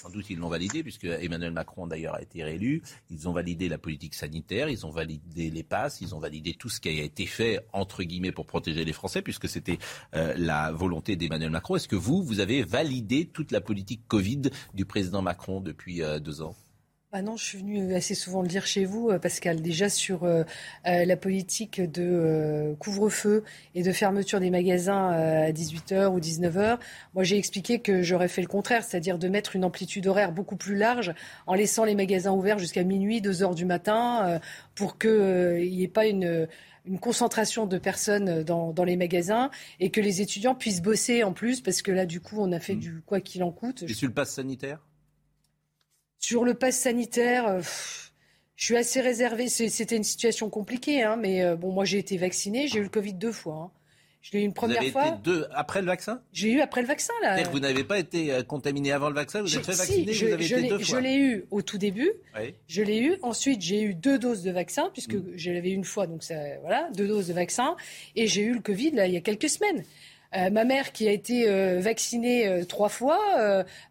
Sans 0.00 0.10
doute 0.10 0.30
ils 0.30 0.38
l'ont 0.38 0.48
validé, 0.48 0.82
puisque 0.82 1.04
Emmanuel 1.04 1.52
Macron 1.52 1.86
d'ailleurs 1.86 2.14
a 2.14 2.22
été 2.22 2.44
réélu. 2.44 2.82
Ils 3.10 3.28
ont 3.28 3.32
validé 3.32 3.68
la 3.68 3.78
politique 3.78 4.14
sanitaire, 4.14 4.68
ils 4.68 4.86
ont 4.86 4.90
validé 4.90 5.50
les 5.50 5.62
passes, 5.64 6.00
ils 6.00 6.14
ont 6.14 6.20
validé 6.20 6.54
tout 6.54 6.68
ce 6.68 6.80
qui 6.80 6.88
a 6.88 6.92
été 6.92 7.26
fait, 7.26 7.60
entre 7.72 8.04
guillemets, 8.04 8.32
pour 8.32 8.46
protéger 8.46 8.84
les 8.84 8.92
Français, 8.92 9.22
puisque 9.22 9.48
c'était 9.48 9.78
euh, 10.14 10.34
la 10.36 10.70
volonté 10.70 11.16
d'Emmanuel 11.16 11.50
Macron. 11.50 11.76
Est-ce 11.76 11.88
que 11.88 11.96
vous, 11.96 12.22
vous 12.22 12.40
avez 12.40 12.62
validé 12.62 13.26
toute 13.26 13.50
la 13.50 13.60
politique 13.60 14.02
Covid 14.06 14.42
du 14.72 14.84
président 14.84 15.20
Macron 15.20 15.60
depuis 15.60 16.02
euh, 16.02 16.20
deux 16.20 16.42
ans? 16.42 16.54
Ah 17.10 17.22
non, 17.22 17.38
je 17.38 17.44
suis 17.44 17.58
venue 17.58 17.94
assez 17.94 18.14
souvent 18.14 18.42
le 18.42 18.48
dire 18.48 18.66
chez 18.66 18.84
vous, 18.84 19.08
euh, 19.08 19.18
Pascal, 19.18 19.62
déjà 19.62 19.88
sur 19.88 20.24
euh, 20.24 20.42
euh, 20.86 21.06
la 21.06 21.16
politique 21.16 21.80
de 21.80 22.76
couvre-feu 22.78 23.44
et 23.74 23.82
de 23.82 23.92
fermeture 23.92 24.40
des 24.40 24.50
magasins 24.50 25.08
à 25.08 25.50
18h 25.50 26.08
ou 26.08 26.20
19h. 26.20 26.78
Moi, 27.14 27.24
j'ai 27.24 27.38
expliqué 27.38 27.78
que 27.78 28.02
j'aurais 28.02 28.28
fait 28.28 28.42
le 28.42 28.46
contraire, 28.46 28.84
c'est-à-dire 28.84 29.18
de 29.18 29.26
mettre 29.28 29.56
une 29.56 29.64
amplitude 29.64 30.06
horaire 30.06 30.32
beaucoup 30.32 30.56
plus 30.56 30.76
large 30.76 31.14
en 31.46 31.54
laissant 31.54 31.84
les 31.84 31.94
magasins 31.94 32.32
ouverts 32.32 32.58
jusqu'à 32.58 32.84
minuit, 32.84 33.22
2h 33.22 33.54
du 33.54 33.64
matin, 33.64 34.38
pour 34.74 34.98
qu'il 34.98 35.70
n'y 35.70 35.84
ait 35.84 35.88
pas 35.88 36.06
une, 36.06 36.46
une 36.84 36.98
concentration 36.98 37.64
de 37.64 37.78
personnes 37.78 38.42
dans, 38.42 38.72
dans, 38.72 38.84
les 38.84 38.96
magasins 38.96 39.50
et 39.80 39.90
que 39.90 40.02
les 40.02 40.20
étudiants 40.20 40.54
puissent 40.54 40.82
bosser 40.82 41.24
en 41.24 41.32
plus, 41.32 41.62
parce 41.62 41.80
que 41.80 41.90
là, 41.90 42.04
du 42.04 42.20
coup, 42.20 42.36
on 42.38 42.52
a 42.52 42.60
fait 42.60 42.74
mmh. 42.74 42.80
du 42.80 43.00
quoi 43.06 43.20
qu'il 43.22 43.42
en 43.42 43.50
coûte. 43.50 43.84
Et 43.84 43.94
sur 43.94 44.08
le 44.08 44.14
pass 44.14 44.34
sanitaire? 44.34 44.80
Sur 46.18 46.44
le 46.44 46.54
pass 46.54 46.76
sanitaire, 46.76 47.46
euh, 47.48 47.60
je 48.56 48.64
suis 48.64 48.76
assez 48.76 49.00
réservée. 49.00 49.48
C'était 49.48 49.96
une 49.96 50.04
situation 50.04 50.50
compliquée, 50.50 51.02
hein, 51.02 51.16
mais 51.16 51.42
euh, 51.42 51.56
bon, 51.56 51.72
moi 51.72 51.84
j'ai 51.84 51.98
été 51.98 52.16
vaccinée, 52.16 52.68
j'ai 52.68 52.80
eu 52.80 52.82
le 52.82 52.88
Covid 52.88 53.14
deux 53.14 53.32
fois. 53.32 53.54
Hein. 53.54 53.70
Je 54.20 54.32
l'ai 54.32 54.42
eu 54.42 54.44
une 54.44 54.52
première 54.52 54.82
vous 54.82 54.98
avez 54.98 55.08
Été 55.08 55.18
deux 55.22 55.46
après 55.52 55.80
le 55.80 55.86
vaccin? 55.86 56.20
J'ai 56.32 56.50
eu 56.50 56.60
après 56.60 56.82
le 56.82 56.88
vaccin 56.88 57.12
là. 57.22 57.40
vous 57.44 57.60
n'avez 57.60 57.84
pas 57.84 57.98
été 57.98 58.32
euh, 58.32 58.42
contaminé 58.42 58.90
avant 58.90 59.08
le 59.08 59.14
vaccin, 59.14 59.42
vous 59.42 59.56
êtes 59.56 59.64
fait 59.64 59.72
vacciner, 59.72 60.12
je, 60.12 60.26
vous 60.26 60.32
avez 60.32 60.44
été 60.44 60.68
deux 60.68 60.78
fois. 60.78 60.98
Je 60.98 61.02
l'ai 61.02 61.16
eu 61.16 61.44
au 61.50 61.62
tout 61.62 61.78
début. 61.78 62.10
Je 62.66 62.82
l'ai 62.82 62.98
eu. 62.98 63.16
Ensuite, 63.22 63.62
j'ai 63.62 63.80
eu 63.80 63.94
deux 63.94 64.18
doses 64.18 64.42
de 64.42 64.50
vaccin 64.50 64.90
puisque 64.92 65.14
mm. 65.14 65.32
je 65.36 65.50
l'avais 65.52 65.70
une 65.70 65.84
fois, 65.84 66.06
donc 66.06 66.24
ça, 66.24 66.34
voilà, 66.60 66.90
deux 66.94 67.06
doses 67.06 67.28
de 67.28 67.32
vaccin. 67.32 67.76
Et 68.16 68.26
j'ai 68.26 68.42
eu 68.42 68.54
le 68.54 68.60
Covid 68.60 68.90
là 68.90 69.06
il 69.06 69.14
y 69.14 69.16
a 69.16 69.20
quelques 69.20 69.48
semaines. 69.48 69.84
Ma 70.32 70.64
mère, 70.64 70.92
qui 70.92 71.08
a 71.08 71.12
été 71.12 71.46
vaccinée 71.80 72.64
trois 72.68 72.88
fois, 72.88 73.18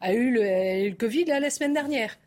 a 0.01 0.13
eu, 0.13 0.31
le, 0.31 0.91
Covid 0.95 1.25
la 1.25 1.49
semaine 1.49 1.73
dernière. 1.73 2.17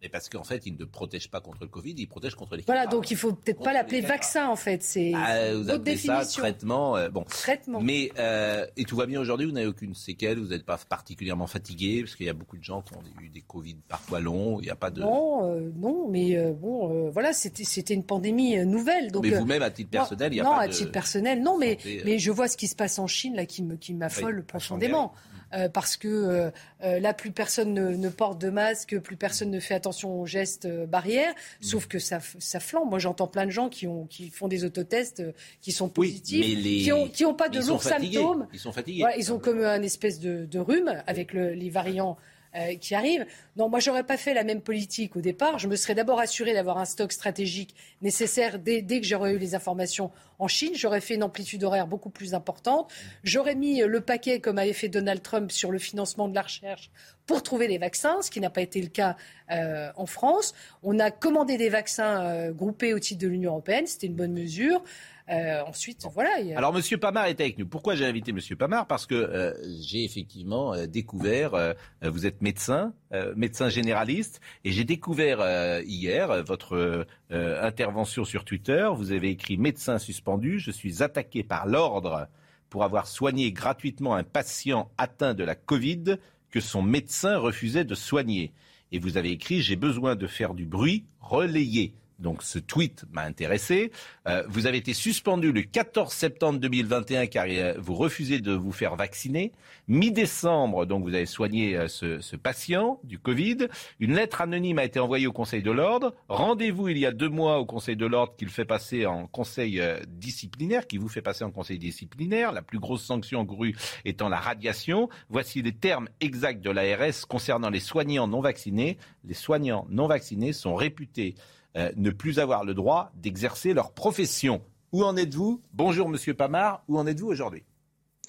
Et 0.00 0.08
parce 0.08 0.28
qu'en 0.28 0.44
fait, 0.44 0.64
il 0.64 0.76
ne 0.76 0.84
protège 0.84 1.28
pas 1.28 1.40
contre 1.40 1.58
le 1.62 1.66
Covid, 1.66 1.94
il 1.98 2.06
protège 2.06 2.36
contre 2.36 2.54
les 2.54 2.62
Voilà, 2.62 2.86
donc 2.86 3.10
il 3.10 3.16
faut 3.16 3.32
peut-être 3.32 3.60
pas 3.60 3.72
l'appeler 3.72 4.00
vaccin 4.00 4.48
en 4.48 4.54
fait. 4.54 4.84
C'est 4.84 5.12
ah, 5.14 5.54
vous 5.54 5.70
appelez 5.70 5.96
ça 5.96 6.24
traitement. 6.24 6.96
Euh, 6.96 7.08
bon. 7.08 7.24
Traitement. 7.24 7.80
Mais 7.80 8.12
euh, 8.16 8.64
et 8.76 8.84
tout 8.84 8.94
va 8.94 9.06
bien 9.06 9.20
aujourd'hui. 9.20 9.46
Vous 9.46 9.52
n'avez 9.52 9.66
aucune 9.66 9.94
séquelle. 9.94 10.38
Vous 10.38 10.48
n'êtes 10.48 10.64
pas 10.64 10.78
particulièrement 10.88 11.48
fatigué 11.48 12.02
parce 12.02 12.14
qu'il 12.14 12.26
y 12.26 12.28
a 12.28 12.32
beaucoup 12.32 12.56
de 12.56 12.62
gens 12.62 12.82
qui 12.82 12.94
ont 12.94 13.02
eu 13.20 13.28
des 13.28 13.40
Covid 13.40 13.76
parfois 13.88 14.20
longs. 14.20 14.60
Il 14.60 14.64
n'y 14.64 14.70
a 14.70 14.76
pas 14.76 14.90
de. 14.90 15.00
Non, 15.00 15.50
euh, 15.50 15.68
non, 15.76 16.08
mais 16.08 16.38
bon, 16.52 17.10
voilà, 17.10 17.32
c'était 17.32 17.64
c'était 17.64 17.94
une 17.94 18.04
pandémie 18.04 18.64
nouvelle. 18.64 19.10
Donc. 19.10 19.24
Mais 19.24 19.30
vous-même 19.30 19.62
à 19.62 19.70
titre 19.70 19.90
personnel, 19.90 20.32
il 20.32 20.36
y 20.36 20.40
a 20.40 20.44
non, 20.44 20.50
pas 20.50 20.62
à 20.62 20.68
titre 20.68 20.92
personnel, 20.92 21.42
non, 21.42 21.58
mais 21.58 21.76
mais 22.04 22.20
je 22.20 22.30
vois 22.30 22.46
ce 22.46 22.56
qui 22.56 22.68
se 22.68 22.76
passe 22.76 23.00
en 23.00 23.08
Chine 23.08 23.34
là 23.34 23.46
qui 23.46 23.64
me 23.64 23.74
qui 23.74 23.94
m'affole 23.94 24.44
profondément. 24.44 25.12
Euh, 25.54 25.68
parce 25.68 25.96
que 25.96 26.08
euh, 26.08 26.50
euh, 26.84 27.00
là, 27.00 27.14
plus 27.14 27.30
personne 27.30 27.72
ne, 27.72 28.08
porte 28.10 28.38
de 28.38 28.50
masque, 28.50 28.98
plus 28.98 29.16
personne 29.16 29.50
ne 29.50 29.60
fait 29.60 29.74
attention 29.74 30.20
aux 30.20 30.26
gestes 30.26 30.68
barrières, 30.86 31.32
mm. 31.32 31.64
sauf 31.64 31.86
que 31.86 31.98
ça, 31.98 32.18
ça 32.38 32.60
flambe. 32.60 32.90
Moi, 32.90 32.98
j'entends 32.98 33.26
plein 33.28 33.46
de 33.46 33.50
gens 33.50 33.68
qui, 33.68 33.86
ont, 33.86 34.06
qui 34.06 34.28
font 34.30 34.48
des 34.48 34.64
autotests 34.64 35.22
qui 35.60 35.72
sont 35.72 35.88
positifs, 35.88 36.44
qui 36.44 36.90
n'ont 36.90 37.08
qui 37.08 37.24
ont 37.24 37.34
pas 37.34 37.48
de 37.48 37.60
lourds 37.60 37.82
symptômes. 37.82 38.46
Ils 38.52 38.58
sont 38.58 38.72
fatigués. 38.72 39.04
ils 39.16 39.32
ont 39.32 39.38
comme 39.38 39.64
un 39.64 39.82
espèce 39.82 40.20
de, 40.20 40.44
de 40.44 40.58
rhume 40.58 41.02
avec 41.06 41.32
le, 41.32 41.52
les 41.52 41.70
variants 41.70 42.18
euh, 42.54 42.76
qui 42.76 42.94
arrive. 42.94 43.26
Non, 43.56 43.68
moi, 43.68 43.80
j'aurais 43.80 44.04
pas 44.04 44.16
fait 44.16 44.34
la 44.34 44.44
même 44.44 44.60
politique 44.60 45.16
au 45.16 45.20
départ. 45.20 45.58
Je 45.58 45.68
me 45.68 45.76
serais 45.76 45.94
d'abord 45.94 46.20
assuré 46.20 46.54
d'avoir 46.54 46.78
un 46.78 46.84
stock 46.84 47.12
stratégique 47.12 47.74
nécessaire 48.02 48.58
dès, 48.58 48.82
que 48.82 49.06
j'aurais 49.06 49.32
eu 49.32 49.38
les 49.38 49.54
informations 49.54 50.10
en 50.38 50.48
Chine. 50.48 50.72
J'aurais 50.74 51.00
fait 51.00 51.14
une 51.14 51.22
amplitude 51.22 51.64
horaire 51.64 51.86
beaucoup 51.86 52.10
plus 52.10 52.34
importante. 52.34 52.90
J'aurais 53.24 53.54
mis 53.54 53.80
le 53.80 54.00
paquet, 54.00 54.40
comme 54.40 54.58
avait 54.58 54.72
fait 54.72 54.88
Donald 54.88 55.22
Trump, 55.22 55.50
sur 55.50 55.70
le 55.70 55.78
financement 55.78 56.28
de 56.28 56.34
la 56.34 56.42
recherche 56.42 56.90
pour 57.28 57.42
trouver 57.42 57.68
les 57.68 57.78
vaccins, 57.78 58.22
ce 58.22 58.30
qui 58.30 58.40
n'a 58.40 58.50
pas 58.50 58.62
été 58.62 58.80
le 58.80 58.88
cas 58.88 59.14
euh, 59.50 59.90
en 59.96 60.06
France. 60.06 60.54
On 60.82 60.98
a 60.98 61.10
commandé 61.10 61.58
des 61.58 61.68
vaccins 61.68 62.24
euh, 62.24 62.52
groupés 62.52 62.94
au 62.94 62.98
titre 62.98 63.20
de 63.20 63.28
l'Union 63.28 63.50
européenne. 63.50 63.86
C'était 63.86 64.06
une 64.06 64.16
bonne 64.16 64.32
mesure. 64.32 64.82
Euh, 65.30 65.62
ensuite, 65.66 66.06
voilà. 66.12 66.30
Alors, 66.56 66.72
Monsieur 66.72 66.96
Pamar 66.96 67.26
est 67.26 67.40
avec 67.40 67.58
nous. 67.58 67.66
Pourquoi 67.66 67.94
j'ai 67.94 68.06
invité 68.06 68.32
Monsieur 68.32 68.56
Pamar 68.56 68.86
Parce 68.86 69.06
que 69.06 69.14
euh, 69.14 69.52
j'ai 69.80 70.04
effectivement 70.04 70.74
euh, 70.74 70.86
découvert. 70.86 71.74
vous 72.02 72.26
êtes 72.26 72.40
médecin, 72.42 72.92
médecin 73.36 73.68
généraliste, 73.68 74.40
et 74.64 74.72
j'ai 74.72 74.84
découvert 74.84 75.40
hier 75.82 76.42
votre 76.44 77.06
intervention 77.30 78.24
sur 78.24 78.44
Twitter. 78.44 78.88
Vous 78.94 79.12
avez 79.12 79.30
écrit 79.30 79.56
médecin 79.56 79.98
suspendu. 79.98 80.58
Je 80.58 80.70
suis 80.70 81.02
attaqué 81.02 81.42
par 81.42 81.66
l'ordre 81.66 82.28
pour 82.70 82.84
avoir 82.84 83.06
soigné 83.06 83.52
gratuitement 83.52 84.14
un 84.14 84.24
patient 84.24 84.90
atteint 84.98 85.34
de 85.34 85.44
la 85.44 85.54
Covid 85.54 86.16
que 86.50 86.60
son 86.60 86.82
médecin 86.82 87.38
refusait 87.38 87.84
de 87.84 87.94
soigner. 87.94 88.52
Et 88.92 88.98
vous 88.98 89.16
avez 89.16 89.30
écrit 89.30 89.60
J'ai 89.60 89.76
besoin 89.76 90.16
de 90.16 90.26
faire 90.26 90.54
du 90.54 90.66
bruit, 90.66 91.04
relayé 91.20 91.94
donc 92.18 92.42
ce 92.42 92.58
tweet 92.58 93.04
m'a 93.12 93.22
intéressé. 93.22 93.92
Euh, 94.26 94.42
vous 94.48 94.66
avez 94.66 94.78
été 94.78 94.92
suspendu 94.92 95.52
le 95.52 95.62
14 95.62 96.12
septembre 96.12 96.58
2021 96.58 97.26
car 97.26 97.46
euh, 97.48 97.74
vous 97.78 97.94
refusez 97.94 98.40
de 98.40 98.52
vous 98.52 98.72
faire 98.72 98.96
vacciner. 98.96 99.52
Mi-décembre, 99.86 100.84
donc 100.84 101.04
vous 101.04 101.14
avez 101.14 101.26
soigné 101.26 101.76
euh, 101.76 101.88
ce, 101.88 102.36
patient 102.36 103.00
du 103.04 103.18
Covid. 103.18 103.68
Une 104.00 104.14
lettre 104.14 104.40
anonyme 104.40 104.78
a 104.78 104.84
été 104.84 105.00
envoyée 105.00 105.26
au 105.26 105.32
Conseil 105.32 105.62
de 105.62 105.70
l'ordre. 105.70 106.14
Rendez-vous 106.28 106.88
il 106.88 106.98
y 106.98 107.06
a 107.06 107.12
deux 107.12 107.28
mois 107.28 107.58
au 107.58 107.66
Conseil 107.66 107.96
de 107.96 108.06
l'ordre 108.06 108.34
qu'il 108.36 108.48
fait 108.48 108.64
passer 108.64 109.06
en 109.06 109.26
conseil 109.26 109.82
disciplinaire, 110.08 110.86
qui 110.86 110.98
vous 110.98 111.08
fait 111.08 111.22
passer 111.22 111.44
en 111.44 111.50
conseil 111.50 111.78
disciplinaire. 111.78 112.52
La 112.52 112.62
plus 112.62 112.78
grosse 112.78 113.04
sanction 113.04 113.44
grue 113.44 113.76
étant 114.04 114.28
la 114.28 114.38
radiation. 114.38 115.08
Voici 115.28 115.62
les 115.62 115.72
termes 115.72 116.08
exacts 116.20 116.60
de 116.60 116.70
l'ARS 116.70 117.26
concernant 117.28 117.70
les 117.70 117.80
soignants 117.80 118.28
non 118.28 118.40
vaccinés. 118.40 118.98
Les 119.24 119.34
soignants 119.34 119.86
non 119.90 120.06
vaccinés 120.06 120.52
sont 120.52 120.74
réputés 120.74 121.34
euh, 121.76 121.92
ne 121.96 122.10
plus 122.10 122.38
avoir 122.38 122.64
le 122.64 122.74
droit 122.74 123.10
d'exercer 123.14 123.74
leur 123.74 123.92
profession. 123.92 124.62
Où 124.92 125.04
en 125.04 125.16
êtes-vous? 125.16 125.60
Bonjour 125.74 126.08
Monsieur 126.08 126.34
Pamar, 126.34 126.82
où 126.88 126.98
en 126.98 127.06
êtes-vous 127.06 127.28
aujourd'hui? 127.28 127.64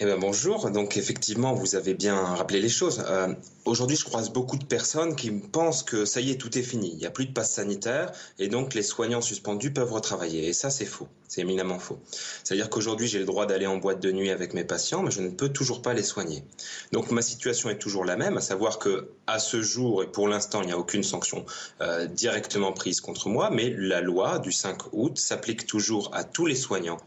Eh 0.01 0.05
bien, 0.05 0.17
bonjour. 0.17 0.71
Donc 0.71 0.95
effectivement, 0.95 1.53
vous 1.53 1.75
avez 1.75 1.93
bien 1.93 2.15
rappelé 2.15 2.61
les 2.61 2.69
choses. 2.69 3.03
Euh, 3.05 3.33
aujourd'hui, 3.65 3.97
je 3.97 4.05
croise 4.05 4.29
beaucoup 4.29 4.55
de 4.55 4.63
personnes 4.63 5.13
qui 5.13 5.29
pensent 5.29 5.83
que 5.83 6.05
ça 6.05 6.21
y 6.21 6.31
est, 6.31 6.35
tout 6.35 6.57
est 6.57 6.63
fini. 6.63 6.91
Il 6.93 6.97
n'y 6.97 7.05
a 7.05 7.11
plus 7.11 7.25
de 7.25 7.33
passe 7.33 7.51
sanitaire 7.51 8.13
et 8.37 8.47
donc 8.47 8.75
les 8.75 8.81
soignants 8.81 9.19
suspendus 9.19 9.71
peuvent 9.71 9.91
retravailler. 9.91 10.47
Et 10.47 10.53
ça, 10.53 10.69
c'est 10.69 10.85
faux. 10.85 11.09
C'est 11.27 11.41
éminemment 11.41 11.79
faux. 11.79 11.99
C'est-à-dire 12.43 12.69
qu'aujourd'hui, 12.69 13.07
j'ai 13.07 13.19
le 13.19 13.25
droit 13.25 13.45
d'aller 13.45 13.67
en 13.67 13.75
boîte 13.75 13.99
de 13.99 14.11
nuit 14.11 14.31
avec 14.31 14.53
mes 14.53 14.63
patients, 14.63 15.03
mais 15.03 15.11
je 15.11 15.21
ne 15.21 15.29
peux 15.29 15.49
toujours 15.49 15.81
pas 15.81 15.93
les 15.93 16.01
soigner. 16.01 16.43
Donc 16.91 17.11
ma 17.11 17.21
situation 17.21 17.69
est 17.69 17.77
toujours 17.77 18.05
la 18.05 18.15
même, 18.15 18.37
à 18.37 18.41
savoir 18.41 18.79
que 18.79 19.09
à 19.27 19.37
ce 19.37 19.61
jour 19.61 20.01
et 20.01 20.07
pour 20.07 20.27
l'instant, 20.27 20.61
il 20.61 20.67
n'y 20.67 20.71
a 20.71 20.77
aucune 20.77 21.03
sanction 21.03 21.45
euh, 21.81 22.07
directement 22.07 22.71
prise 22.71 22.99
contre 22.99 23.29
moi, 23.29 23.51
mais 23.51 23.69
la 23.77 24.01
loi 24.01 24.39
du 24.39 24.51
5 24.51 24.91
août 24.93 25.19
s'applique 25.19 25.67
toujours 25.67 26.09
à 26.15 26.23
tous 26.23 26.47
les 26.47 26.55
soignants, 26.55 26.97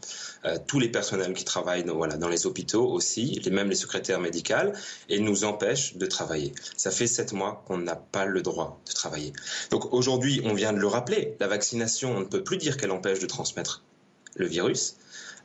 tous 0.67 0.79
les 0.79 0.89
personnels 0.89 1.33
qui 1.33 1.45
travaillent 1.45 1.83
dans, 1.83 2.27
les 2.27 2.45
hôpitaux 2.45 2.85
aussi, 2.85 3.39
les, 3.43 3.51
même 3.51 3.69
les 3.69 3.75
secrétaires 3.75 4.19
médicales, 4.19 4.73
et 5.09 5.19
nous 5.19 5.43
empêche 5.43 5.95
de 5.95 6.05
travailler. 6.05 6.53
Ça 6.75 6.91
fait 6.91 7.07
sept 7.07 7.33
mois 7.33 7.63
qu'on 7.67 7.77
n'a 7.77 7.95
pas 7.95 8.25
le 8.25 8.41
droit 8.41 8.81
de 8.85 8.93
travailler. 8.93 9.33
Donc 9.71 9.93
aujourd'hui, 9.93 10.41
on 10.43 10.53
vient 10.53 10.73
de 10.73 10.79
le 10.79 10.87
rappeler, 10.87 11.35
la 11.39 11.47
vaccination, 11.47 12.17
on 12.17 12.19
ne 12.21 12.25
peut 12.25 12.43
plus 12.43 12.57
dire 12.57 12.77
qu'elle 12.77 12.91
empêche 12.91 13.19
de 13.19 13.27
transmettre 13.27 13.83
le 14.35 14.47
virus, 14.47 14.97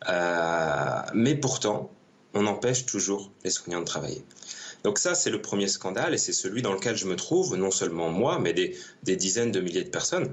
euh, 0.08 1.00
mais 1.14 1.34
pourtant, 1.34 1.90
on 2.34 2.46
empêche 2.46 2.86
toujours 2.86 3.30
les 3.44 3.50
soignants 3.50 3.80
de 3.80 3.86
travailler. 3.86 4.24
Donc 4.84 4.98
ça, 4.98 5.14
c'est 5.14 5.30
le 5.30 5.42
premier 5.42 5.68
scandale 5.68 6.14
et 6.14 6.18
c'est 6.18 6.32
celui 6.32 6.62
dans 6.62 6.72
lequel 6.72 6.96
je 6.96 7.06
me 7.06 7.16
trouve, 7.16 7.56
non 7.56 7.70
seulement 7.70 8.10
moi, 8.10 8.38
mais 8.38 8.52
des 8.52 9.16
dizaines 9.16 9.50
de 9.50 9.60
milliers 9.60 9.84
de 9.84 9.90
personnes 9.90 10.32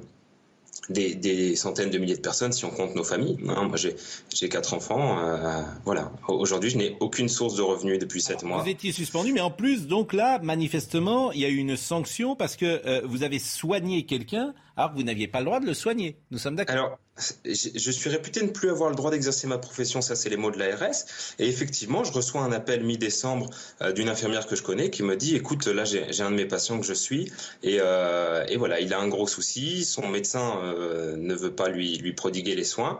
des, 0.89 1.55
centaines 1.55 1.89
de 1.89 1.97
milliers 1.97 2.15
de 2.15 2.21
personnes 2.21 2.51
si 2.51 2.65
on 2.65 2.69
compte 2.69 2.95
nos 2.95 3.03
familles. 3.03 3.37
Hein, 3.47 3.67
moi, 3.67 3.77
j'ai 3.77 4.49
quatre 4.49 4.73
enfants. 4.73 5.19
Euh, 5.19 5.61
voilà. 5.83 6.11
Aujourd'hui, 6.27 6.69
je 6.69 6.77
n'ai 6.77 6.97
aucune 6.99 7.29
source 7.29 7.55
de 7.55 7.61
revenus 7.61 7.99
depuis 7.99 8.21
sept 8.21 8.43
mois. 8.43 8.61
Vous 8.61 8.69
étiez 8.69 8.91
suspendu, 8.91 9.33
mais 9.33 9.41
en 9.41 9.51
plus, 9.51 9.87
donc 9.87 10.13
là, 10.13 10.39
manifestement, 10.39 11.31
il 11.31 11.41
y 11.41 11.45
a 11.45 11.49
eu 11.49 11.57
une 11.57 11.77
sanction 11.77 12.35
parce 12.35 12.55
que 12.55 12.81
euh, 12.85 13.01
vous 13.05 13.23
avez 13.23 13.39
soigné 13.39 14.05
quelqu'un 14.05 14.53
alors 14.77 14.91
que 14.91 14.97
vous 14.97 15.03
n'aviez 15.03 15.27
pas 15.27 15.39
le 15.39 15.45
droit 15.45 15.59
de 15.59 15.65
le 15.65 15.73
soigner. 15.73 16.17
Nous 16.31 16.37
sommes 16.37 16.55
d'accord. 16.55 16.75
Alors, 16.75 16.99
je 17.17 17.91
suis 17.91 18.09
réputé 18.09 18.41
ne 18.41 18.49
plus 18.49 18.69
avoir 18.69 18.89
le 18.89 18.95
droit 18.95 19.09
d'exercer 19.09 19.47
ma 19.47 19.57
profession, 19.57 20.01
ça 20.01 20.15
c'est 20.15 20.29
les 20.29 20.35
mots 20.35 20.51
de 20.51 20.59
l'ARS. 20.59 21.05
Et 21.39 21.47
effectivement, 21.47 22.03
je 22.03 22.11
reçois 22.11 22.41
un 22.41 22.51
appel 22.51 22.83
mi-décembre 22.83 23.49
euh, 23.81 23.93
d'une 23.93 24.09
infirmière 24.09 24.47
que 24.47 24.55
je 24.55 24.63
connais 24.63 24.89
qui 24.89 25.01
me 25.03 25.15
dit, 25.15 25.35
écoute, 25.35 25.67
là 25.67 25.85
j'ai 25.85 26.21
un 26.21 26.31
de 26.31 26.35
mes 26.35 26.45
patients 26.45 26.79
que 26.79 26.85
je 26.85 26.93
suis, 26.93 27.31
et, 27.63 27.77
euh, 27.79 28.45
et, 28.49 28.57
voilà, 28.57 28.81
il 28.81 28.93
a 28.93 28.99
un 28.99 29.07
gros 29.07 29.27
souci, 29.27 29.85
son 29.85 30.07
médecin 30.09 30.59
euh, 30.63 31.15
ne 31.15 31.33
veut 31.33 31.53
pas 31.53 31.69
lui, 31.69 32.11
prodiguer 32.13 32.55
les 32.55 32.63
soins, 32.63 32.99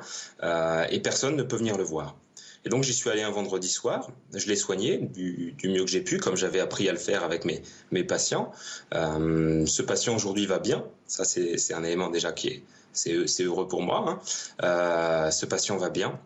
et 0.89 0.99
personne 0.99 1.35
ne 1.35 1.43
peut 1.43 1.57
venir 1.57 1.77
le 1.77 1.83
voir. 1.83 2.15
Et 2.63 2.69
donc 2.69 2.83
j'y 2.83 2.93
suis 2.93 3.11
allé 3.11 3.21
un 3.21 3.29
vendredi 3.29 3.69
soir, 3.69 4.09
je 4.33 4.47
l'ai 4.47 4.55
soigné 4.55 4.97
du, 4.97 5.55
mieux 5.65 5.83
que 5.83 5.89
j'ai 5.89 6.01
pu, 6.01 6.17
comme 6.17 6.35
j'avais 6.35 6.59
appris 6.59 6.89
à 6.89 6.91
le 6.93 6.97
faire 6.97 7.23
avec 7.23 7.45
mes, 7.45 7.61
mes 7.91 8.03
patients. 8.03 8.51
Ce 8.91 9.81
patient 9.81 10.15
aujourd'hui 10.15 10.45
va 10.45 10.59
bien, 10.59 10.85
ça 11.05 11.25
c'est 11.25 11.73
un 11.73 11.83
élément 11.83 12.09
déjà 12.09 12.31
qui 12.31 12.47
est, 12.47 12.63
c'est 12.95 13.43
heureux 13.43 13.67
pour 13.67 13.81
moi. 13.81 14.05
Hein. 14.07 14.19
Euh, 14.63 15.31
ce 15.31 15.45
patient 15.45 15.77
va 15.77 15.89
bien. 15.89 16.19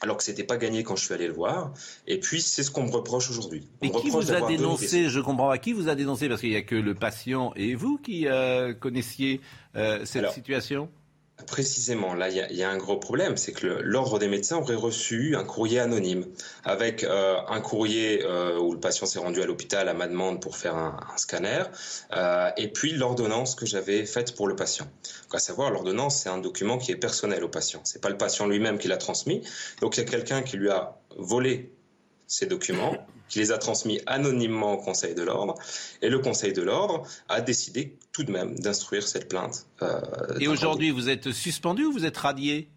alors 0.00 0.16
que 0.16 0.24
c'était 0.24 0.44
pas 0.44 0.56
gagné 0.56 0.82
quand 0.82 0.96
je 0.96 1.04
suis 1.04 1.14
allé 1.14 1.28
le 1.28 1.32
voir. 1.32 1.72
Et 2.06 2.18
puis 2.18 2.40
c'est 2.40 2.62
ce 2.62 2.70
qu'on 2.70 2.84
me 2.84 2.90
reproche 2.90 3.30
aujourd'hui. 3.30 3.68
Et 3.82 3.90
qui 3.90 4.10
vous 4.10 4.32
a 4.32 4.46
dénoncé 4.46 5.08
Je 5.08 5.20
comprends 5.20 5.48
pas 5.48 5.58
qui 5.58 5.72
vous 5.72 5.88
a 5.88 5.94
dénoncé? 5.94 6.28
Parce 6.28 6.40
qu'il 6.40 6.50
n'y 6.50 6.56
a 6.56 6.62
que 6.62 6.74
le 6.74 6.94
patient 6.94 7.52
et 7.56 7.74
vous 7.74 7.98
qui 7.98 8.26
euh, 8.26 8.74
connaissiez 8.74 9.40
euh, 9.76 10.04
cette 10.04 10.30
situation? 10.32 10.90
Précisément, 11.46 12.14
là, 12.14 12.28
il 12.28 12.56
y, 12.56 12.62
a 12.62 12.70
un 12.70 12.76
gros 12.76 12.98
problème, 12.98 13.36
c'est 13.36 13.52
que 13.52 13.66
l'ordre 13.66 14.18
des 14.18 14.28
médecins 14.28 14.58
aurait 14.58 14.76
reçu 14.76 15.34
un 15.34 15.44
courrier 15.44 15.80
anonyme, 15.80 16.26
avec 16.62 17.02
euh, 17.02 17.36
un 17.48 17.60
courrier 17.60 18.24
où 18.60 18.72
le 18.72 18.78
patient 18.78 19.06
s'est 19.06 19.18
rendu 19.18 19.42
à 19.42 19.46
l'hôpital 19.46 19.88
à 19.88 19.94
ma 19.94 20.06
demande 20.06 20.40
pour 20.40 20.56
faire 20.56 20.76
un, 20.76 20.96
scanner, 21.16 21.64
et 22.56 22.68
puis 22.68 22.92
l'ordonnance 22.92 23.54
que 23.54 23.66
j'avais 23.66 24.06
faite 24.06 24.36
pour 24.36 24.46
le 24.46 24.54
patient. 24.54 24.86
à 25.32 25.38
savoir, 25.38 25.70
l'ordonnance, 25.70 26.20
c'est 26.22 26.28
un 26.28 26.38
document 26.38 26.78
qui 26.78 26.92
est 26.92 26.96
personnel 26.96 27.42
au 27.42 27.48
patient. 27.48 27.80
C'est 27.84 28.00
pas 28.00 28.10
le 28.10 28.18
patient 28.18 28.46
lui-même 28.46 28.78
qui 28.78 28.88
l'a 28.88 28.98
transmis. 28.98 29.42
Donc, 29.80 29.96
il 29.96 30.00
y 30.00 30.06
a 30.06 30.08
quelqu'un 30.08 30.42
qui 30.42 30.58
lui 30.58 30.70
a 30.70 30.96
volé 31.16 31.72
ces 32.32 32.46
documents, 32.46 32.96
qui 33.32 33.38
les 33.38 33.50
a 33.50 33.56
transmis 33.56 33.98
anonymement 34.06 34.74
au 34.74 34.76
Conseil 34.76 35.14
de 35.14 35.22
l'ordre, 35.22 35.54
et 36.02 36.10
le 36.10 36.18
Conseil 36.18 36.52
de 36.52 36.60
l'ordre 36.60 37.02
a 37.30 37.40
décidé 37.40 37.96
tout 38.12 38.24
de 38.24 38.30
même 38.30 38.58
d'instruire 38.58 39.08
cette 39.08 39.26
plainte. 39.28 39.66
Euh, 39.80 40.00
et 40.38 40.48
aujourd'hui, 40.48 40.90
vous 40.90 41.08
êtes 41.08 41.32
suspendu 41.32 41.86
ou 41.86 41.92
vous 41.92 42.04
êtes 42.04 42.18
radié? 42.18 42.68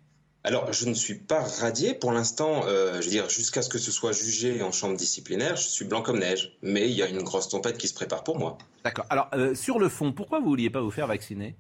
Alors, 0.46 0.72
je 0.72 0.88
ne 0.88 0.94
suis 0.94 1.16
pas 1.16 1.42
radié 1.42 1.94
pour 1.94 2.14
l'instant. 2.14 2.62
Euh, 2.68 3.02
je 3.02 3.06
veux 3.06 3.12
dire, 3.12 3.30
jusqu'à 3.30 3.62
ce 3.64 3.68
que 3.68 3.80
ce 3.80 3.92
soit 3.92 4.14
jugé 4.14 4.62
en 4.62 4.72
chambre 4.72 4.96
disciplinaire, 4.96 5.58
je 5.58 5.68
suis 5.68 5.86
blanc 5.86 6.02
comme 6.02 6.20
neige. 6.20 6.56
Mais 6.62 6.88
il 6.88 6.96
y 6.96 7.04
a 7.04 7.08
une 7.08 7.24
grosse 7.24 7.50
tempête 7.50 7.78
qui 7.78 7.88
se 7.88 7.94
prépare 7.94 8.24
pour 8.24 8.38
moi. 8.38 8.58
D'accord. 8.84 9.08
Alors, 9.10 9.28
euh, 9.34 9.56
sur 9.56 9.78
le 9.78 9.90
fond, 9.90 10.14
pourquoi 10.14 10.40
vous 10.40 10.50
vouliez 10.50 10.70
pas 10.70 10.82
vous 10.82 10.92
faire 10.92 11.08
vacciner? 11.08 11.56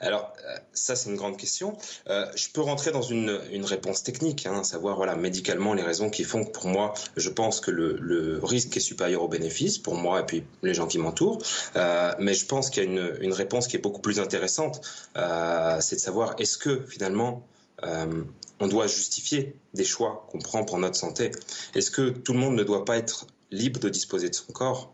Alors, 0.00 0.32
euh, 0.44 0.56
ça, 0.74 0.94
c'est 0.94 1.08
une 1.08 1.16
grande 1.16 1.38
question. 1.38 1.76
Euh, 2.08 2.26
je 2.34 2.48
peux 2.50 2.60
rentrer 2.60 2.90
dans 2.90 3.02
une, 3.02 3.30
réponse 3.64 4.02
technique, 4.02 4.46
hein, 4.46 4.62
savoir, 4.62 4.96
voilà, 4.96 5.16
médicalement, 5.16 5.72
les 5.74 5.82
raisons 5.82 6.10
qui 6.10 6.24
font 6.24 6.44
que 6.44 6.50
pour 6.50 6.66
moi, 6.66 6.92
je 7.16 7.30
pense 7.30 7.60
que 7.60 7.70
le, 7.70 8.38
risque 8.42 8.76
est 8.76 8.80
supérieur 8.80 9.22
au 9.22 9.28
bénéfice, 9.28 9.78
pour 9.78 9.94
moi 9.94 10.20
et 10.20 10.26
puis 10.26 10.44
les 10.62 10.74
gens 10.74 10.86
qui 10.86 10.98
m'entourent. 10.98 11.38
Euh, 11.76 12.12
mais 12.18 12.34
je 12.34 12.46
pense 12.46 12.70
qu'il 12.70 12.84
y 12.84 12.86
a 12.86 12.90
une, 13.20 13.32
réponse 13.32 13.66
qui 13.66 13.76
est 13.76 13.80
beaucoup 13.80 14.00
plus 14.00 14.20
intéressante. 14.20 14.80
C'est 15.14 15.96
de 15.96 16.00
savoir, 16.00 16.34
est-ce 16.38 16.58
que, 16.58 16.84
finalement, 16.86 17.46
on 17.82 18.68
doit 18.68 18.86
justifier 18.86 19.56
des 19.74 19.84
choix 19.84 20.26
qu'on 20.30 20.38
prend 20.38 20.64
pour 20.64 20.78
notre 20.78 20.96
santé? 20.96 21.30
Est-ce 21.74 21.90
que 21.90 22.10
tout 22.10 22.32
le 22.34 22.38
monde 22.38 22.54
ne 22.54 22.64
doit 22.64 22.84
pas 22.84 22.96
être 22.96 23.26
libre 23.50 23.80
de 23.80 23.88
disposer 23.88 24.28
de 24.28 24.34
son 24.34 24.52
corps? 24.52 24.92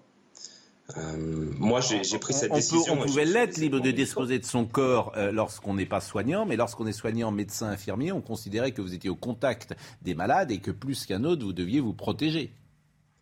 Euh, 0.96 1.16
moi, 1.58 1.80
j'ai 1.80 2.18
pris 2.18 2.34
cette 2.34 2.52
décision. 2.52 2.94
on 2.94 3.06
pouvait 3.06 3.24
l'être 3.24 3.56
libre 3.56 3.80
de 3.80 3.90
disposer 3.90 4.38
de 4.38 4.44
son 4.44 4.64
corps 4.64 5.12
euh, 5.16 5.32
lorsqu'on 5.32 5.74
n'est 5.74 5.86
pas 5.86 6.00
soignant, 6.00 6.44
mais 6.44 6.56
lorsqu'on 6.56 6.86
est 6.86 6.92
soignant, 6.92 7.30
médecin, 7.30 7.68
infirmier, 7.68 8.12
on 8.12 8.20
considérait 8.20 8.72
que 8.72 8.82
vous 8.82 8.94
étiez 8.94 9.10
au 9.10 9.16
contact 9.16 9.74
des 10.02 10.14
malades 10.14 10.50
et 10.50 10.58
que 10.58 10.70
plus 10.70 11.06
qu'un 11.06 11.24
autre, 11.24 11.44
vous 11.44 11.52
deviez 11.52 11.80
vous 11.80 11.94
protéger. 11.94 12.52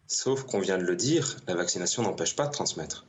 Sauf 0.07 0.45
qu'on 0.45 0.59
vient 0.59 0.79
de 0.79 0.85
le 0.85 0.97
dire, 0.97 1.37
la 1.47 1.55
vaccination 1.55 2.03
n'empêche 2.03 2.35
pas 2.35 2.47
de 2.47 2.53
transmettre. 2.53 3.07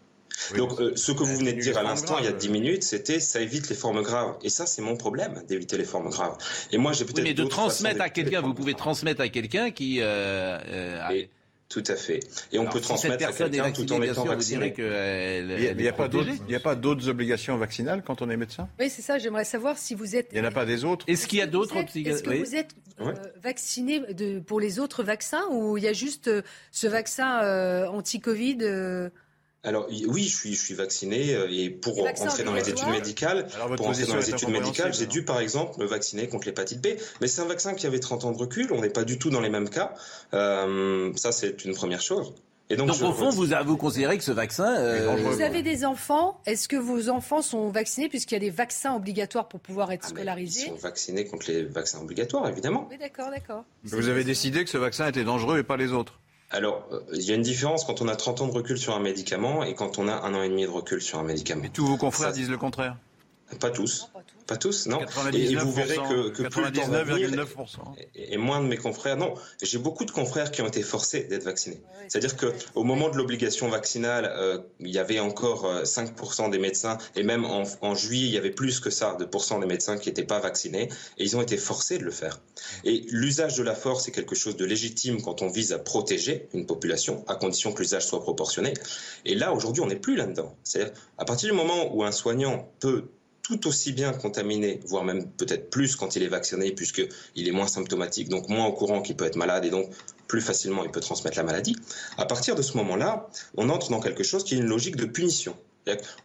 Donc, 0.55 0.79
euh, 0.79 0.93
ce 0.95 1.11
que 1.11 1.23
vous 1.23 1.37
venez 1.37 1.53
de 1.53 1.61
dire 1.61 1.77
à 1.77 1.83
l'instant, 1.83 2.17
il 2.19 2.25
y 2.25 2.27
a 2.27 2.31
10 2.31 2.49
minutes, 2.49 2.83
c'était 2.83 3.19
ça 3.19 3.41
évite 3.41 3.69
les 3.69 3.75
formes 3.75 4.01
graves. 4.01 4.37
Et 4.43 4.49
ça, 4.49 4.65
c'est 4.65 4.81
mon 4.81 4.95
problème, 4.95 5.43
d'éviter 5.47 5.77
les 5.77 5.83
formes 5.83 6.09
graves. 6.09 6.37
Et 6.71 6.77
moi, 6.77 6.93
j'ai 6.93 7.05
peut-être. 7.05 7.23
mais 7.23 7.33
de 7.33 7.43
transmettre 7.43 8.01
à 8.01 8.09
quelqu'un, 8.09 8.41
vous 8.41 8.53
pouvez 8.53 8.73
transmettre 8.73 9.21
à 9.21 9.29
quelqu'un 9.29 9.71
qui. 9.71 10.01
Tout 11.72 11.84
à 11.88 11.95
fait. 11.95 12.19
Et 12.51 12.59
on 12.59 12.65
peut 12.65 12.82
transmettre 12.82 13.26
à 13.26 13.32
quelqu'un 13.32 13.72
tout 13.72 13.91
en 13.93 14.01
étant 14.01 14.26
vacciné. 14.26 14.74
il 14.78 15.78
n'y 15.78 15.88
a, 15.88 16.59
pas 16.59 16.76
d'autres 16.76 17.07
obligations 17.07 17.55
vaccinales 17.55 18.03
quand 18.05 18.22
on 18.22 18.30
est 18.30 18.36
médecin? 18.36 18.67
Oui, 18.78 18.89
c'est 18.89 19.01
ça. 19.01 19.17
J'aimerais 19.17 19.45
savoir 19.45 19.78
si 19.78 19.95
vous 19.95 20.15
êtes. 20.17 20.28
Il 20.32 20.41
n'y 20.41 20.45
en 20.45 20.49
a 20.49 20.51
pas 20.51 20.65
des 20.65 20.84
autres? 20.84 21.05
Est-ce 21.07 21.28
qu'il 21.28 21.39
y 21.39 21.41
a 21.41 21.47
d'autres 21.47 21.78
obligations 21.78 22.30
Est-ce 22.30 22.41
que 22.41 22.45
vous 22.45 22.55
êtes 22.55 22.76
euh, 22.99 23.13
vacciné 23.41 24.01
pour 24.45 24.59
les 24.59 24.80
autres 24.80 25.01
vaccins 25.01 25.43
ou 25.49 25.78
il 25.78 25.84
y 25.84 25.88
a 25.88 25.93
juste 25.93 26.28
euh, 26.28 26.41
ce 26.72 26.88
vaccin 26.88 27.41
euh, 27.41 27.88
anti-Covid 27.88 28.57
alors 29.64 29.88
oui, 29.89 30.24
je 30.24 30.36
suis, 30.36 30.55
je 30.55 30.59
suis 30.59 30.74
vacciné 30.74 31.36
euh, 31.36 31.47
et 31.51 31.70
pour 31.70 31.99
entrer 32.03 32.43
dans 32.43 32.53
les 32.53 32.68
études 32.68 32.89
médicales, 32.89 33.47
pour 33.78 33.88
entrer 33.88 34.05
dans 34.05 34.16
les 34.16 34.30
études 34.30 34.49
médicales, 34.49 34.93
j'ai 34.93 35.05
dû 35.05 35.24
par 35.24 35.39
exemple 35.39 35.80
me 35.80 35.86
vacciner 35.86 36.28
contre 36.28 36.47
l'hépatite 36.47 36.82
B. 36.82 36.99
Mais 37.22 37.28
c'est 37.28 37.41
un 37.41 37.45
vaccin 37.45 37.76
qui 37.76 37.86
avait 37.86 37.99
30 37.99 38.26
ans 38.26 38.32
de 38.32 38.38
recul, 38.38 38.72
on 38.74 38.82
n'est 38.82 38.89
pas 38.89 39.03
du 39.03 39.20
tout 39.20 39.30
dans 39.30 39.41
les 39.41 39.49
mêmes 39.49 39.70
cas. 39.70 39.93
Euh, 40.34 41.12
ça, 41.16 41.32
c'est 41.32 41.64
une 41.64 41.76
première 41.76 42.01
chose. 42.01 42.34
Et 42.72 42.78
donc, 42.78 42.89
au 42.89 42.93
fond, 42.93 43.30
vous, 43.30 43.47
vous 43.66 43.78
considérez 43.78 44.18
que 44.18 44.24
ce 44.24 44.32
vaccin... 44.32 44.78
Euh... 44.78 45.14
Vous 45.18 45.41
avez 45.41 45.62
des 45.62 45.84
enfants. 45.84 46.39
Est-ce 46.45 46.70
que 46.70 46.78
vos 46.78 47.09
enfants 47.09 47.41
sont 47.41 47.70
vaccinés 47.70 48.07
puisqu'il 48.07 48.36
y 48.36 48.38
a 48.38 48.39
des 48.39 48.49
vaccins 48.49 48.95
obligatoires 48.95 49.49
pour 49.49 49.59
pouvoir 49.59 49.91
être 49.91 50.05
ah, 50.05 50.09
scolarisés 50.09 50.62
Ils 50.68 50.70
sont 50.70 50.76
vaccinés 50.76 51.26
contre 51.26 51.51
les 51.51 51.64
vaccins 51.64 51.99
obligatoires, 51.99 52.47
évidemment. 52.47 52.88
Oui, 52.89 52.97
d'accord, 52.97 53.30
d'accord. 53.30 53.66
Vous 53.84 54.07
avez 54.07 54.24
décidé 54.24 54.64
que 54.64 54.70
ce 54.70 54.78
vaccin 54.78 55.05
était 55.07 55.26
dangereux 55.26 55.59
et 55.59 55.64
pas 55.64 55.76
les 55.76 55.91
autres 55.91 56.18
alors, 56.51 56.85
euh, 56.91 56.99
il 57.13 57.23
y 57.23 57.31
a 57.31 57.35
une 57.35 57.41
différence 57.41 57.85
quand 57.85 58.01
on 58.01 58.07
a 58.07 58.15
30 58.15 58.41
ans 58.41 58.47
de 58.47 58.53
recul 58.53 58.77
sur 58.77 58.93
un 58.95 58.99
médicament 58.99 59.63
et 59.63 59.73
quand 59.73 59.99
on 59.99 60.07
a 60.07 60.13
un 60.13 60.33
an 60.33 60.41
et 60.41 60.49
demi 60.49 60.63
de 60.63 60.69
recul 60.69 61.01
sur 61.01 61.17
un 61.19 61.23
médicament. 61.23 61.63
Et 61.63 61.69
tous 61.69 61.85
vos 61.85 61.97
confrères 61.97 62.33
disent 62.33 62.49
le 62.49 62.57
contraire? 62.57 62.97
Pas 63.59 63.69
tous. 63.69 64.09
Pas 64.47 64.57
tous, 64.57 64.87
non. 64.87 64.99
Et 65.33 65.55
vous 65.55 65.71
verrez 65.71 65.95
que, 65.95 66.29
que 66.29 66.43
plus 66.43 66.63
le 66.63 66.71
temps 66.71 66.87
va 66.87 67.03
et, 68.15 68.37
moins 68.37 68.61
de 68.61 68.67
mes 68.67 68.77
confrères, 68.77 69.17
non. 69.17 69.33
J'ai 69.61 69.77
beaucoup 69.77 70.05
de 70.05 70.11
confrères 70.11 70.51
qui 70.51 70.61
ont 70.61 70.67
été 70.67 70.81
forcés 70.81 71.23
d'être 71.23 71.43
vaccinés. 71.43 71.81
C'est-à-dire 72.07 72.35
que 72.35 72.47
au 72.75 72.83
moment 72.83 73.09
de 73.09 73.17
l'obligation 73.17 73.69
vaccinale, 73.69 74.31
euh, 74.35 74.59
il 74.79 74.89
y 74.89 74.99
avait 74.99 75.19
encore 75.19 75.83
5% 75.83 76.47
euh, 76.47 76.49
des 76.49 76.59
médecins, 76.59 76.97
et 77.15 77.23
même 77.23 77.45
en, 77.45 77.63
en, 77.81 77.95
juillet, 77.95 78.27
il 78.27 78.33
y 78.33 78.37
avait 78.37 78.51
plus 78.51 78.79
que 78.79 78.89
ça 78.89 79.15
de 79.19 79.25
pourcents 79.25 79.59
des 79.59 79.67
médecins 79.67 79.97
qui 79.97 80.09
n'étaient 80.09 80.23
pas 80.23 80.39
vaccinés, 80.39 80.89
et 81.17 81.23
ils 81.23 81.37
ont 81.37 81.41
été 81.41 81.57
forcés 81.57 81.97
de 81.97 82.03
le 82.03 82.11
faire. 82.11 82.41
Et 82.83 83.05
l'usage 83.09 83.55
de 83.55 83.63
la 83.63 83.75
force 83.75 84.07
est 84.07 84.11
quelque 84.11 84.35
chose 84.35 84.57
de 84.57 84.65
légitime 84.65 85.21
quand 85.21 85.41
on 85.41 85.47
vise 85.47 85.71
à 85.71 85.79
protéger 85.79 86.49
une 86.53 86.65
population, 86.65 87.23
à 87.27 87.35
condition 87.35 87.71
que 87.71 87.81
l'usage 87.81 88.05
soit 88.05 88.21
proportionné. 88.21 88.73
Et 89.25 89.35
là, 89.35 89.53
aujourd'hui, 89.53 89.81
on 89.81 89.87
n'est 89.87 89.95
plus 89.95 90.15
là-dedans. 90.15 90.55
C'est-à-dire, 90.63 90.93
à 91.17 91.25
partir 91.25 91.49
du 91.49 91.55
moment 91.55 91.95
où 91.95 92.03
un 92.03 92.11
soignant 92.11 92.69
peut 92.79 93.05
tout 93.43 93.67
aussi 93.67 93.91
bien 93.91 94.13
contaminé, 94.13 94.79
voire 94.85 95.03
même 95.03 95.29
peut-être 95.31 95.69
plus 95.69 95.95
quand 95.95 96.15
il 96.15 96.23
est 96.23 96.27
vacciné, 96.27 96.71
puisqu'il 96.71 97.47
est 97.47 97.51
moins 97.51 97.67
symptomatique, 97.67 98.29
donc 98.29 98.49
moins 98.49 98.65
au 98.65 98.73
courant 98.73 99.01
qu'il 99.01 99.15
peut 99.15 99.25
être 99.25 99.35
malade 99.35 99.65
et 99.65 99.69
donc 99.69 99.89
plus 100.27 100.41
facilement 100.41 100.83
il 100.83 100.91
peut 100.91 100.99
transmettre 100.99 101.37
la 101.37 101.43
maladie. 101.43 101.75
À 102.17 102.25
partir 102.25 102.55
de 102.55 102.61
ce 102.61 102.77
moment-là, 102.77 103.27
on 103.57 103.69
entre 103.69 103.89
dans 103.89 103.99
quelque 103.99 104.23
chose 104.23 104.43
qui 104.43 104.55
est 104.55 104.57
une 104.57 104.67
logique 104.67 104.95
de 104.95 105.05
punition. 105.05 105.55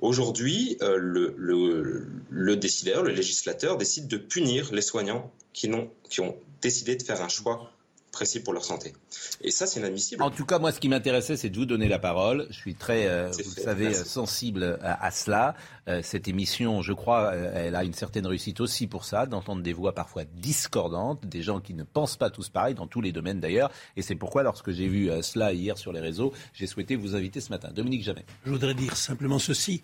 Aujourd'hui, 0.00 0.76
euh, 0.82 0.96
le, 0.98 2.56
décideur, 2.56 3.02
le 3.02 3.12
législateur 3.12 3.78
décide 3.78 4.06
de 4.06 4.18
punir 4.18 4.72
les 4.72 4.82
soignants 4.82 5.32
qui 5.52 5.70
ont 5.70 6.36
décidé 6.60 6.96
de 6.96 7.02
faire 7.02 7.22
un 7.22 7.28
choix 7.28 7.70
précis 8.16 8.40
pour 8.40 8.54
leur 8.54 8.64
santé. 8.64 8.94
Et 9.42 9.50
ça, 9.50 9.66
c'est 9.66 9.78
inadmissible. 9.78 10.22
En 10.22 10.30
tout 10.30 10.46
cas, 10.46 10.58
moi, 10.58 10.72
ce 10.72 10.80
qui 10.80 10.88
m'intéressait, 10.88 11.36
c'est 11.36 11.50
de 11.50 11.56
vous 11.56 11.66
donner 11.66 11.86
la 11.86 11.98
parole. 11.98 12.46
Je 12.48 12.56
suis 12.56 12.74
très, 12.74 13.06
euh, 13.06 13.30
vous 13.30 13.50
le 13.56 13.62
savez, 13.62 13.92
sensible 13.92 14.78
à, 14.82 15.10
cela. 15.10 15.54
Euh, 15.86 16.00
cette 16.02 16.26
émission, 16.26 16.80
je 16.80 16.94
crois, 16.94 17.32
euh, 17.34 17.66
elle 17.66 17.76
a 17.76 17.84
une 17.84 17.92
certaine 17.92 18.26
réussite 18.26 18.60
aussi 18.60 18.86
pour 18.86 19.04
ça, 19.04 19.26
d'entendre 19.26 19.62
des 19.62 19.74
voix 19.74 19.94
parfois 19.94 20.24
discordantes, 20.24 21.26
des 21.26 21.42
gens 21.42 21.60
qui 21.60 21.74
ne 21.74 21.84
pensent 21.84 22.16
pas 22.16 22.30
tous 22.30 22.48
pareil, 22.48 22.74
dans 22.74 22.86
tous 22.86 23.02
les 23.02 23.12
domaines 23.12 23.38
d'ailleurs. 23.38 23.70
Et 23.96 24.02
c'est 24.02 24.16
pourquoi, 24.16 24.42
lorsque 24.42 24.70
j'ai 24.70 24.88
vu 24.88 25.10
cela 25.20 25.52
hier 25.52 25.76
sur 25.76 25.92
les 25.92 26.00
réseaux, 26.00 26.32
j'ai 26.54 26.66
souhaité 26.66 26.96
vous 26.96 27.14
inviter 27.14 27.42
ce 27.42 27.50
matin. 27.50 27.68
Dominique 27.74 28.02
Jamais. 28.02 28.24
Je 28.46 28.50
voudrais 28.50 28.74
dire 28.74 28.96
simplement 28.96 29.38
ceci. 29.38 29.82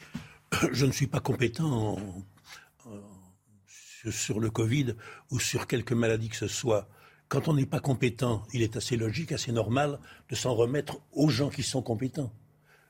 Je 0.73 0.87
ne 0.87 0.93
suis 0.93 1.07
pas 1.07 1.21
compétent 1.21 1.99
sur 4.11 4.41
le 4.41 4.51
Covid 4.51 4.95
ou 5.31 5.39
sur 5.39 5.67
quelque 5.67 5.93
maladie 5.93 6.31
que 6.31 6.37
ce 6.37 6.49
soit. 6.49 6.89
Quand 7.33 7.49
on 7.49 7.55
n'est 7.55 7.65
pas 7.65 7.81
compétent, 7.81 8.43
il 8.53 8.61
est 8.61 8.77
assez 8.77 8.95
logique, 8.95 9.33
assez 9.33 9.53
normal 9.53 9.99
de 10.29 10.35
s'en 10.35 10.55
remettre 10.55 11.01
aux 11.13 11.31
gens 11.31 11.49
qui 11.49 11.63
sont 11.63 11.81
compétents. 11.81 12.31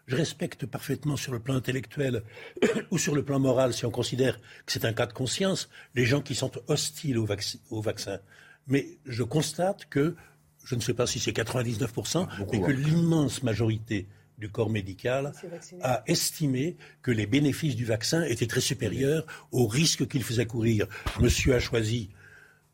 Je 0.09 0.17
respecte 0.17 0.67
parfaitement 0.67 1.17
sur 1.17 1.31
le 1.31 1.39
plan 1.39 1.55
intellectuel 1.55 2.25
ou 2.91 2.99
sur 2.99 3.15
le 3.15 3.25
plan 3.25 3.39
moral, 3.39 3.73
si 3.73 3.87
on 3.87 3.93
considère 3.93 4.41
que 4.67 4.73
c'est 4.73 4.85
un 4.85 4.93
cas 4.93 5.07
de 5.07 5.13
conscience, 5.13 5.71
les 5.95 6.05
gens 6.05 6.21
qui 6.21 6.35
sont 6.35 6.51
hostiles 6.67 7.19
au, 7.19 7.81
vaccin. 7.83 8.19
Mais 8.67 8.99
je 9.07 9.23
constate 9.23 9.89
que, 9.89 10.17
je 10.65 10.75
ne 10.75 10.81
sais 10.81 10.95
pas 10.95 11.07
si 11.07 11.21
c'est 11.21 11.31
99%, 11.31 12.27
mais 12.51 12.61
que 12.61 12.73
l'immense 12.73 13.45
majorité 13.45 14.09
du 14.39 14.49
corps 14.49 14.71
médical 14.71 15.35
a 15.83 16.03
estimé 16.09 16.77
que 17.01 17.13
les 17.13 17.27
bénéfices 17.27 17.77
du 17.77 17.85
vaccin 17.85 18.25
étaient 18.25 18.49
très 18.49 18.61
supérieurs 18.61 19.25
aux 19.53 19.69
risques 19.69 20.09
qu'il 20.09 20.25
faisait 20.25 20.47
courir. 20.47 20.89
Monsieur 21.21 21.55
a 21.55 21.61
choisi 21.61 22.11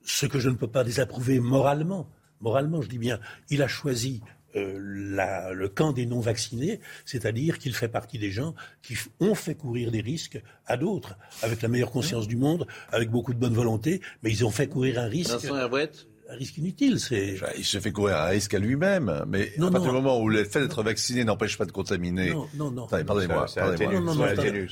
ce 0.02 0.26
que 0.26 0.38
je 0.38 0.48
ne 0.48 0.54
peux 0.54 0.68
pas 0.68 0.84
désapprouver 0.84 1.40
moralement. 1.40 2.08
Moralement, 2.40 2.82
je 2.82 2.88
dis 2.88 2.98
bien, 2.98 3.18
il 3.50 3.62
a 3.62 3.68
choisi 3.68 4.22
euh, 4.56 5.52
le 5.52 5.68
camp 5.68 5.92
des 5.92 6.06
non-vaccinés, 6.06 6.80
c'est-à-dire 7.04 7.58
qu'il 7.58 7.74
fait 7.74 7.88
partie 7.88 8.18
des 8.18 8.30
gens 8.30 8.54
qui 8.82 8.96
ont 9.20 9.34
fait 9.34 9.54
courir 9.54 9.90
des 9.90 10.00
risques 10.00 10.42
à 10.66 10.76
d'autres, 10.76 11.18
avec 11.42 11.62
la 11.62 11.68
meilleure 11.68 11.90
conscience 11.90 12.26
du 12.26 12.36
monde, 12.36 12.66
avec 12.90 13.10
beaucoup 13.10 13.34
de 13.34 13.38
bonne 13.38 13.54
volonté, 13.54 14.00
mais 14.22 14.30
ils 14.30 14.44
ont 14.44 14.50
fait 14.50 14.68
courir 14.68 14.98
un 14.98 15.08
risque 15.08 15.40
un 16.28 16.36
risque 16.36 16.58
inutile. 16.58 17.00
C'est... 17.00 17.36
Il 17.56 17.64
se 17.64 17.78
fait 17.80 17.92
courir 17.92 18.16
un 18.16 18.26
risque 18.26 18.52
à 18.54 18.58
lui-même. 18.58 19.24
Mais 19.28 19.52
à 19.58 19.70
partir 19.70 19.90
du 19.90 19.96
moment 19.96 20.20
où 20.20 20.28
le 20.28 20.44
fait 20.44 20.60
d'être 20.60 20.82
vacciné 20.82 21.24
n'empêche 21.24 21.56
pas 21.56 21.64
de 21.64 21.72
contaminer. 21.72 22.30
Non, 22.30 22.48
non, 22.54 22.70
non. 22.70 22.86
pardonnez-moi. 22.86 23.46
non, 23.56 24.00
non, 24.00 24.14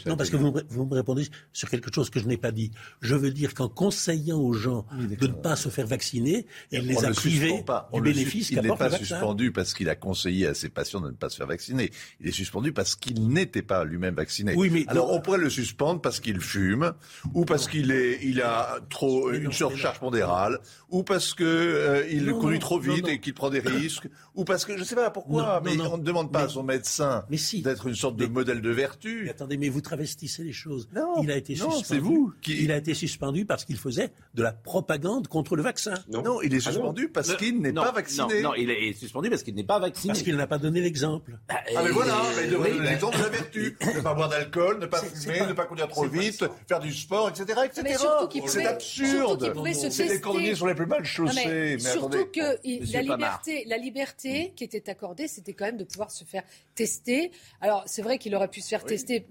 non, 0.06 0.16
parce 0.16 0.30
que 0.30 0.36
vous, 0.36 0.54
vous, 0.68 0.86
me 0.86 0.94
répondez 0.94 1.26
sur 1.52 1.70
quelque 1.70 1.92
chose 1.94 2.10
que 2.10 2.20
je 2.20 2.26
n'ai 2.26 2.36
pas 2.36 2.52
dit. 2.52 2.72
Je 3.00 3.14
veux 3.14 3.30
dire 3.30 3.54
qu'en 3.54 3.68
conseillant 3.68 4.38
aux 4.38 4.52
gens 4.52 4.86
de 4.98 5.26
ne 5.26 5.32
pas 5.32 5.56
se 5.56 5.68
faire 5.68 5.86
vacciner, 5.86 6.46
il 6.70 6.86
les 6.86 7.04
a 7.04 7.10
privés 7.10 7.64
du 7.92 8.00
bénéfice 8.00 8.50
Il 8.50 8.60
n'est 8.60 8.76
pas 8.76 8.90
suspendu 8.90 9.52
parce 9.52 9.72
qu'il 9.72 9.88
a 9.88 9.96
conseillé 9.96 10.46
à 10.48 10.54
ses 10.54 10.68
patients 10.68 11.00
de 11.00 11.08
ne 11.08 11.16
pas 11.16 11.30
se 11.30 11.36
faire 11.36 11.46
vacciner. 11.46 11.90
Il 12.20 12.28
est 12.28 12.32
suspendu 12.32 12.72
parce 12.72 12.96
qu'il 12.96 13.28
n'était 13.28 13.62
pas 13.62 13.84
lui-même 13.84 14.14
vacciné. 14.14 14.54
Oui, 14.56 14.70
mais 14.70 14.84
alors 14.88 15.12
on 15.12 15.20
pourrait 15.20 15.38
le 15.38 15.50
suspendre 15.50 16.00
parce 16.00 16.20
qu'il 16.20 16.40
fume, 16.40 16.92
ou 17.32 17.44
parce 17.44 17.66
qu'il 17.66 17.90
est, 17.90 18.18
il 18.22 18.42
a 18.42 18.78
trop 18.90 19.30
une 19.30 19.52
surcharge 19.52 20.00
pondérale, 20.00 20.58
ou 20.90 21.02
parce 21.02 21.32
que 21.32 21.45
euh, 21.46 22.06
il 22.10 22.30
conduit 22.32 22.58
trop 22.58 22.78
vite 22.78 23.08
et 23.08 23.20
qu'il 23.20 23.34
prend 23.34 23.50
des 23.50 23.60
risques, 23.60 24.08
ou 24.34 24.44
parce 24.44 24.64
que 24.64 24.74
je 24.74 24.80
ne 24.80 24.84
sais 24.84 24.94
pas 24.94 25.10
pourquoi, 25.10 25.60
mais 25.64 25.80
on 25.80 25.98
ne 25.98 26.02
demande 26.02 26.32
pas 26.32 26.42
à 26.42 26.48
son 26.48 26.62
médecin 26.62 27.24
d'être 27.62 27.86
une 27.86 27.94
sorte 27.94 28.16
de 28.16 28.26
modèle 28.26 28.60
de 28.60 28.70
vertu. 28.70 29.28
attendez, 29.30 29.56
mais 29.56 29.68
vous 29.68 29.80
travestissez 29.80 30.42
les 30.42 30.52
choses. 30.52 30.88
Non, 30.94 31.22
il 31.22 31.30
a 31.30 31.36
été 31.36 31.54
non, 31.54 31.70
suspendu. 31.70 31.84
c'est 31.84 31.98
vous 31.98 32.32
qui... 32.42 32.62
Il 32.62 32.72
a 32.72 32.76
été 32.76 32.94
suspendu 32.94 33.44
parce 33.44 33.64
qu'il 33.64 33.76
faisait 33.76 34.12
de 34.34 34.42
la 34.42 34.52
propagande 34.52 35.28
contre 35.28 35.56
le 35.56 35.62
vaccin. 35.62 35.94
Non, 36.08 36.40
il 36.42 36.54
est 36.54 36.66
ah 36.66 36.70
suspendu 36.70 37.08
parce 37.08 37.34
qu'il 37.36 37.60
n'est 37.60 37.72
pas 37.72 37.92
vacciné. 37.92 38.42
Non, 38.42 38.54
il 38.54 38.70
est 38.70 38.92
suspendu 38.92 39.30
parce 39.30 39.42
qu'il 39.42 39.54
n'est 39.54 39.64
pas 39.64 39.78
vacciné. 39.78 40.12
Parce 40.12 40.22
qu'il 40.22 40.36
n'a 40.36 40.46
pas 40.46 40.58
donné 40.58 40.80
l'exemple. 40.80 41.38
ah 41.48 41.62
mais 41.82 41.90
voilà, 41.90 42.14
il 42.44 42.50
devrait 42.50 42.72
donner 42.72 42.90
l'exemple 42.90 43.18
de 43.18 43.22
la 43.22 43.28
vertu. 43.28 43.76
ne 43.94 44.00
pas 44.00 44.14
boire 44.14 44.28
d'alcool, 44.28 44.78
ne 44.78 44.86
pas 44.86 45.02
fumer, 45.02 45.46
ne 45.46 45.52
pas 45.52 45.66
conduire 45.66 45.88
trop 45.88 46.06
vite, 46.06 46.44
faire 46.68 46.80
du 46.80 46.92
sport, 46.92 47.28
etc., 47.28 47.60
etc. 47.64 47.98
C'est 48.46 48.66
absurde. 48.66 49.52
C'est 49.90 50.08
les 50.08 50.20
cordonniers 50.20 50.54
sont 50.54 50.66
les 50.66 50.74
plus 50.74 50.86
mal 50.86 51.04
chaussés. 51.04 51.35
Surtout 51.78 52.26
que 52.26 52.92
la 52.92 53.02
liberté, 53.02 53.64
la 53.66 53.78
liberté 53.78 54.52
qui 54.56 54.64
était 54.64 54.88
accordée, 54.90 55.28
c'était 55.28 55.52
quand 55.52 55.66
même 55.66 55.76
de 55.76 55.84
pouvoir 55.84 56.10
se 56.10 56.24
faire 56.24 56.42
tester. 56.74 57.30
Alors 57.60 57.84
c'est 57.86 58.02
vrai 58.02 58.18
qu'il 58.18 58.34
aurait 58.34 58.48
pu 58.48 58.60
se 58.60 58.68
faire 58.68 58.84
tester 58.84 59.26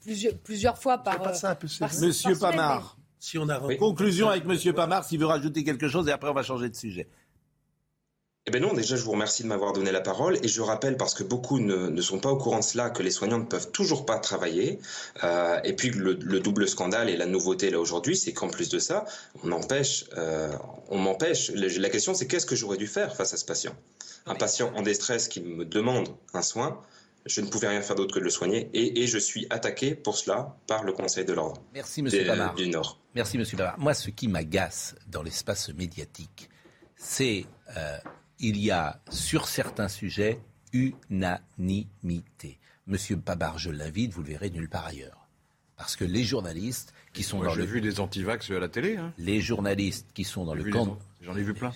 plusieurs, 0.00 0.34
plusieurs 0.38 0.78
fois 0.78 0.98
par. 0.98 1.20
Monsieur 2.00 2.38
Pamar. 2.38 2.96
Si 3.20 3.36
on 3.36 3.48
a 3.48 3.58
Conclusion 3.76 4.28
avec 4.28 4.44
Monsieur 4.44 4.72
Pamar, 4.72 5.04
s'il 5.04 5.18
veut 5.18 5.26
rajouter 5.26 5.64
quelque 5.64 5.88
chose, 5.88 6.06
et 6.08 6.12
après 6.12 6.30
on 6.30 6.34
va 6.34 6.44
changer 6.44 6.68
de 6.68 6.76
sujet. 6.76 7.08
Eh 8.48 8.50
bien 8.50 8.60
non, 8.60 8.72
déjà 8.72 8.96
je 8.96 9.02
vous 9.02 9.10
remercie 9.10 9.42
de 9.42 9.48
m'avoir 9.48 9.74
donné 9.74 9.92
la 9.92 10.00
parole 10.00 10.38
et 10.42 10.48
je 10.48 10.62
rappelle 10.62 10.96
parce 10.96 11.12
que 11.12 11.22
beaucoup 11.22 11.60
ne, 11.60 12.00
sont 12.00 12.18
pas 12.18 12.30
au 12.30 12.38
courant 12.38 12.60
de 12.60 12.64
cela 12.64 12.88
que 12.88 13.02
les 13.02 13.10
soignants 13.10 13.36
ne 13.36 13.44
peuvent 13.44 13.70
toujours 13.72 14.06
pas 14.06 14.18
travailler 14.18 14.78
euh, 15.22 15.60
et 15.64 15.74
puis 15.74 15.90
le, 15.90 16.14
double 16.14 16.66
scandale 16.66 17.10
et 17.10 17.16
la 17.18 17.26
nouveauté 17.26 17.68
là 17.68 17.78
aujourd'hui 17.78 18.16
c'est 18.16 18.32
qu'en 18.32 18.48
plus 18.48 18.70
de 18.70 18.78
ça 18.78 19.04
on 19.44 19.52
empêche, 19.52 20.06
euh, 20.16 20.50
on 20.88 20.96
m'empêche. 20.96 21.50
La 21.50 21.90
question 21.90 22.14
c'est 22.14 22.26
qu'est-ce 22.26 22.46
que 22.46 22.56
j'aurais 22.56 22.78
dû 22.78 22.86
faire 22.86 23.14
face 23.14 23.34
à 23.34 23.36
ce 23.36 23.44
patient? 23.44 23.74
Un 24.24 24.34
patient 24.34 24.72
en 24.74 24.80
détresse 24.80 25.28
qui 25.28 25.42
me 25.42 25.66
demande 25.66 26.08
un 26.32 26.40
soin, 26.40 26.80
je 27.26 27.42
ne 27.42 27.48
pouvais 27.48 27.68
rien 27.68 27.82
faire 27.82 27.96
d'autre 27.96 28.14
que 28.14 28.18
de 28.18 28.24
le 28.24 28.30
soigner 28.30 28.70
et, 28.72 29.06
je 29.06 29.18
suis 29.18 29.46
attaqué 29.50 29.94
pour 29.94 30.16
cela 30.16 30.56
par 30.66 30.84
le 30.84 30.94
Conseil 30.94 31.26
de 31.26 31.34
l'ordre. 31.34 31.60
Merci 31.74 32.00
Monsieur. 32.00 32.24
Du 32.56 32.68
Nord. 32.70 32.98
Merci 33.14 33.36
Monsieur 33.36 33.58
Pamar. 33.58 33.78
Moi 33.78 33.92
ce 33.92 34.08
qui 34.08 34.26
m'agace 34.26 34.94
dans 35.06 35.22
l'espace 35.22 35.68
médiatique 35.68 36.48
c'est 36.98 37.46
euh, 37.76 37.98
il 38.38 38.58
y 38.58 38.70
a 38.70 39.00
sur 39.10 39.48
certains 39.48 39.88
sujets 39.88 40.40
unanimité. 40.72 42.58
Monsieur 42.86 43.16
Pabar, 43.18 43.58
je 43.58 43.70
l'invite, 43.70 44.12
vous 44.12 44.22
le 44.22 44.28
verrez 44.28 44.50
nulle 44.50 44.68
part 44.68 44.86
ailleurs. 44.86 45.28
Parce 45.76 45.94
que 45.94 46.04
les 46.04 46.24
journalistes 46.24 46.92
qui 47.12 47.22
sont 47.22 47.38
dans 47.40 47.54
le... 47.54 47.62
J'ai 47.62 47.66
vu 47.66 47.80
des 47.80 48.00
antivax 48.00 48.50
à 48.50 48.58
la 48.58 48.68
télé. 48.68 48.96
Hein. 48.96 49.12
Les 49.16 49.40
journalistes 49.40 50.08
qui 50.12 50.24
sont 50.24 50.44
dans 50.44 50.54
le 50.54 50.64
camp... 50.64 50.98
J'en 51.20 51.36
ai 51.36 51.42
vu 51.42 51.52
plein. 51.52 51.72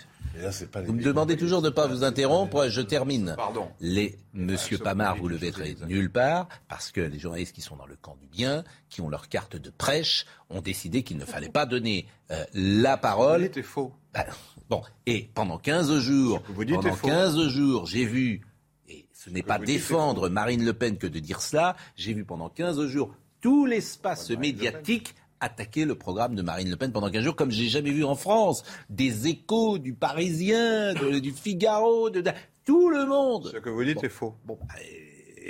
vous 0.84 0.92
me 0.92 1.02
demandez 1.02 1.36
toujours 1.36 1.62
de 1.62 1.68
ne 1.68 1.74
pas 1.74 1.86
vous 1.86 2.04
interrompre, 2.04 2.68
je 2.68 2.80
termine. 2.80 3.34
Pardon. 3.36 3.68
Les, 3.80 4.18
Monsieur 4.34 4.78
Pamar, 4.78 5.16
vous 5.16 5.28
le 5.28 5.36
verrez 5.36 5.76
nulle 5.86 6.10
part, 6.10 6.48
parce 6.68 6.90
que 6.90 7.00
les 7.00 7.18
journalistes 7.18 7.54
qui 7.54 7.60
sont 7.60 7.76
dans 7.76 7.86
le 7.86 7.96
camp 7.96 8.16
du 8.20 8.26
bien, 8.28 8.64
qui 8.88 9.00
ont 9.00 9.08
leur 9.08 9.28
carte 9.28 9.56
de 9.56 9.70
prêche, 9.70 10.26
ont 10.48 10.62
décidé 10.62 11.02
qu'il 11.02 11.18
ne 11.18 11.24
fallait 11.24 11.48
pas 11.48 11.66
donner 11.66 12.06
euh, 12.30 12.44
la 12.54 12.96
parole. 12.96 13.42
C'était 13.42 13.62
faux. 13.62 13.92
Bah, 14.12 14.26
bon, 14.68 14.82
et 15.06 15.30
pendant 15.34 15.58
15 15.58 15.98
jours, 15.98 16.42
pendant 16.42 16.96
15 16.96 17.48
jours, 17.48 17.86
j'ai 17.86 18.04
vu, 18.04 18.42
et 18.88 19.06
ce 19.12 19.30
n'est 19.30 19.42
pas 19.42 19.58
défendre 19.58 20.28
Marine 20.28 20.64
Le 20.64 20.74
Pen 20.74 20.98
que 20.98 21.06
de 21.06 21.18
dire 21.18 21.40
cela, 21.40 21.76
j'ai 21.96 22.12
vu 22.12 22.24
pendant 22.24 22.48
15 22.48 22.86
jours 22.86 23.14
tout 23.40 23.64
l'espace 23.64 24.30
médiatique 24.30 25.14
attaquer 25.40 25.84
le 25.84 25.96
programme 25.96 26.34
de 26.34 26.42
Marine 26.42 26.70
Le 26.70 26.76
Pen 26.76 26.92
pendant 26.92 27.10
15 27.10 27.24
jours, 27.24 27.36
comme 27.36 27.50
j'ai 27.50 27.68
jamais 27.68 27.90
vu 27.90 28.04
en 28.04 28.14
France. 28.14 28.64
Des 28.88 29.26
échos 29.26 29.78
du 29.78 29.92
Parisien, 29.92 30.94
du 30.94 31.32
Figaro, 31.32 32.10
de, 32.10 32.22
tout 32.64 32.90
le 32.90 33.06
monde. 33.06 33.50
Ce 33.52 33.58
que 33.58 33.70
vous 33.70 33.84
dites 33.84 34.04
est 34.04 34.08
faux. 34.08 34.36
Bon, 34.44 34.58
bah, 34.62 34.74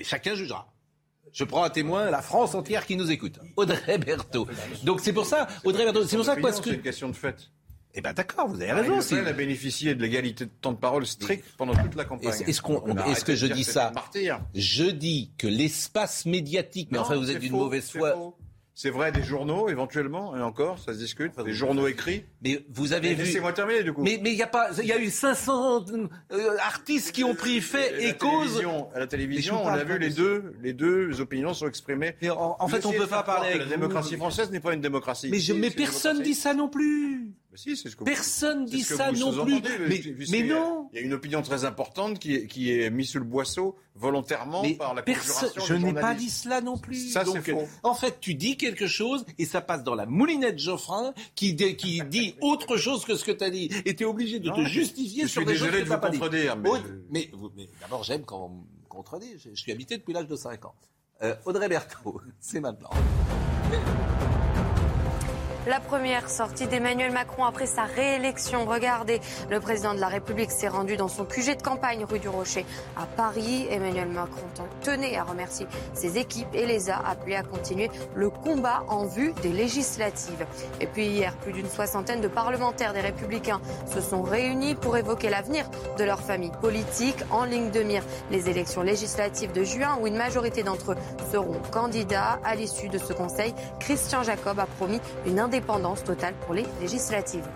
chacun 0.03 0.35
jugera. 0.35 0.73
Je 1.33 1.45
prends 1.45 1.63
à 1.63 1.71
témoin 1.71 2.11
la 2.11 2.23
France 2.23 2.55
entière 2.55 2.87
qui 2.87 2.97
nous 2.97 3.11
écoute. 3.11 3.39
Audrey 3.57 3.99
Berthaud. 3.99 4.47
Donc 4.85 5.01
c'est 5.01 5.13
pour 5.13 5.27
ça, 5.27 5.47
Audrey 5.65 5.85
Berthaud, 5.85 6.05
c'est 6.05 6.17
pour 6.17 6.27
ça 6.27 6.37
que... 6.37 6.53
C'est 6.53 6.71
une 6.71 6.83
question 6.83 7.09
de 7.09 7.17
fait. 7.17 7.51
Eh 7.95 8.01
bien 8.01 8.13
d'accord, 8.13 8.49
vous 8.49 8.61
avez 8.61 8.73
raison. 8.73 9.01
Elle 9.17 9.29
a 9.29 9.33
bénéficié 9.33 9.95
de 9.95 10.03
l'égalité 10.03 10.47
de 10.47 10.51
temps 10.61 10.73
de 10.73 10.79
parole 10.79 11.07
stricte 11.07 11.45
pendant 11.57 11.75
toute 11.75 11.95
la 11.95 12.05
campagne. 12.05 12.33
Est-ce 12.47 13.25
que 13.25 13.35
je 13.35 13.47
dis 13.47 13.65
ça 13.65 13.93
Je 14.55 14.85
dis 14.85 15.31
que 15.39 15.47
l'espace 15.47 16.27
médiatique, 16.27 16.89
mais 16.91 16.99
enfin 16.99 17.17
vous 17.17 17.31
êtes 17.31 17.39
d'une 17.39 17.53
mauvaise 17.53 17.91
foi. 17.91 18.35
C'est 18.75 18.89
vrai 18.89 19.13
des 19.13 19.23
journaux, 19.23 19.69
éventuellement, 19.69 20.35
et 20.35 20.41
encore, 20.41 20.79
ça 20.79 20.95
se 20.95 20.99
discute, 20.99 21.39
des 21.45 21.53
journaux 21.53 21.87
écrits. 21.87 22.25
Mais 22.43 22.65
vous 22.71 22.95
avez 22.95 23.15
vu. 23.15 23.25
Laissez-moi 23.25 23.53
terminer, 23.53 23.83
du 23.83 23.93
coup. 23.93 24.03
Mais 24.03 24.19
il 24.25 24.33
y 24.33 24.43
a 24.43 24.47
pas, 24.47 24.71
il 24.81 24.87
y 24.87 24.93
a 24.93 24.99
eu 24.99 25.11
500 25.11 25.85
euh, 26.33 26.57
artistes 26.59 27.13
qui 27.13 27.23
ont 27.23 27.35
pris 27.35 27.61
fait 27.61 28.03
et, 28.03 28.15
cause. 28.15 28.63
À 28.95 28.99
la 28.99 29.07
télévision, 29.07 29.63
on 29.63 29.69
a 29.69 29.85
vu 29.85 29.99
les 29.99 30.09
deux, 30.09 30.55
les 30.63 30.73
deux 30.73 31.21
opinions 31.21 31.53
sont 31.53 31.69
exprimées. 31.69 32.17
Mais 32.23 32.31
en, 32.31 32.67
fait, 32.67 32.87
on 32.87 32.93
peut 32.93 33.07
pas 33.07 33.23
parler. 33.23 33.59
la 33.59 33.67
démocratie 33.67 34.17
française 34.17 34.51
n'est 34.51 34.61
pas 34.61 34.73
une 34.73 34.81
démocratie. 34.81 35.29
Mais, 35.31 35.39
je, 35.39 35.53
mais 35.53 35.71
personne 35.71 36.23
dit 36.23 36.35
ça 36.35 36.55
non 36.55 36.69
plus. 36.69 37.35
Si, 37.55 37.77
ce 37.77 37.95
que 37.95 38.05
Personne 38.05 38.65
dit 38.65 38.83
ça 38.83 39.13
non 39.13 39.45
plus. 39.45 39.61
Mais, 40.31 40.43
non. 40.43 40.89
Il 40.93 41.01
y 41.01 41.03
a 41.03 41.05
une 41.05 41.13
opinion 41.13 41.43
très 41.43 41.65
importante 41.65 42.19
qui 42.19 42.35
est, 42.35 42.47
qui 42.47 42.73
est 42.73 42.89
mise 42.89 43.11
sous 43.11 43.19
le 43.19 43.25
boisseau 43.25 43.77
volontairement 43.95 44.63
par 44.79 44.95
la 44.95 45.03
conjuration 45.03 45.63
Je 45.65 45.75
n'ai 45.75 45.93
pas 45.93 46.15
dit 46.15 46.31
cela 46.31 46.61
non 46.61 46.79
plus. 46.79 47.11
Ça, 47.11 47.25
faux. 47.25 47.69
En 47.83 47.95
fait, 47.95 48.21
tu 48.21 48.35
dis 48.35 48.57
quelque 48.57 48.87
chose 48.87 49.27
et 49.39 49.45
ça 49.45 49.61
passe 49.61 49.85
dans 49.85 49.95
la 49.95 50.07
moulinette 50.07 50.59
Geoffrin 50.59 51.13
qui, 51.35 51.55
qui 51.57 52.03
dit 52.09 52.37
autre 52.41 52.77
chose 52.77 53.05
que 53.05 53.15
ce 53.17 53.25
que 53.25 53.33
tu 53.33 53.45
as 53.45 53.51
dit. 53.51 53.71
Et 53.85 53.95
tu 53.95 54.05
es 54.05 54.07
obligé 54.07 54.39
de 54.39 54.51
te 54.51 54.65
justifier 54.65 55.27
sur 55.27 55.45
des 55.45 55.57
choses 55.57 55.71
que 55.71 55.83
tu 55.83 55.89
n'as 55.89 55.99
pas 55.99 56.11
dit. 56.11 56.21
Mais, 57.11 57.31
mais, 57.57 57.69
d'abord, 57.81 58.03
j'aime 58.03 58.25
quand 58.25 58.47
on 58.47 58.49
me 58.49 58.89
contredit. 58.89 59.39
Je, 59.39 59.55
suis 59.55 59.73
habité 59.73 59.99
depuis 59.99 60.13
l'âge 60.13 60.27
de 60.27 60.37
5 60.37 60.65
ans. 60.65 60.75
Euh, 61.23 61.35
Audrey 61.45 61.69
Berthaud, 61.69 62.21
c'est 62.41 62.61
maintenant. 62.61 62.91
La 65.69 65.79
première 65.79 66.29
sortie 66.29 66.67
d'Emmanuel 66.67 67.13
Macron 67.13 67.45
après 67.45 67.67
sa 67.67 67.85
réélection. 67.85 68.65
Regardez, 68.65 69.21
le 69.49 69.61
président 69.61 69.95
de 69.95 70.01
la 70.01 70.09
République 70.09 70.51
s'est 70.51 70.67
rendu 70.67 70.97
dans 70.97 71.07
son 71.07 71.25
QG 71.25 71.57
de 71.57 71.63
campagne 71.63 72.05
rue 72.05 72.19
du 72.19 72.29
Rocher 72.29 72.67
à 72.97 73.07
Paris. 73.07 73.69
Emmanuel 73.71 74.09
Macron 74.09 74.43
tenait 74.83 75.17
à 75.17 75.23
remercier 75.23 75.69
ses 75.95 76.19
équipes 76.19 76.53
et 76.53 76.67
les 76.67 76.91
a 76.91 76.99
appelés 77.07 77.37
à 77.37 77.45
continuer 77.45 77.93
le 78.17 78.29
combat 78.29 78.83
en 78.89 79.07
vue 79.07 79.35
des 79.43 79.51
législatives. 79.51 80.45
Et 80.81 80.87
puis 80.87 81.07
hier, 81.07 81.37
plus 81.37 81.53
d'une 81.53 81.69
soixantaine 81.69 82.21
de 82.21 82.27
parlementaires 82.27 82.93
des 82.93 83.01
Républicains 83.01 83.61
se 83.87 84.01
sont 84.01 84.23
réunis 84.23 84.75
pour 84.75 84.97
évoquer 84.97 85.31
l'avenir 85.31 85.71
de 85.97 86.03
leur 86.03 86.23
famille 86.23 86.53
politique 86.61 87.23
en 87.31 87.45
ligne 87.45 87.71
de 87.71 87.85
mire. 87.85 88.03
Les 88.33 88.51
élections 88.51 88.83
législatives 88.83 89.53
de 89.53 89.63
juin 89.63 89.97
où 90.01 90.09
une 90.09 90.17
majorité 90.17 90.65
d'entre 90.65 90.93
eux 90.93 90.97
seront 91.31 91.61
candidats. 91.71 92.41
À 92.43 92.57
l'issue 92.57 92.89
de 92.89 92.99
ce 92.99 93.13
conseil, 93.13 93.55
Christian 93.79 94.25
Jacob 94.25 94.59
a 94.59 94.67
promis 94.67 95.01
une 95.25 95.39
indépendance 95.53 96.03
totale 96.03 96.35
pour 96.47 96.55
les 96.55 96.65
législatives. 96.81 97.47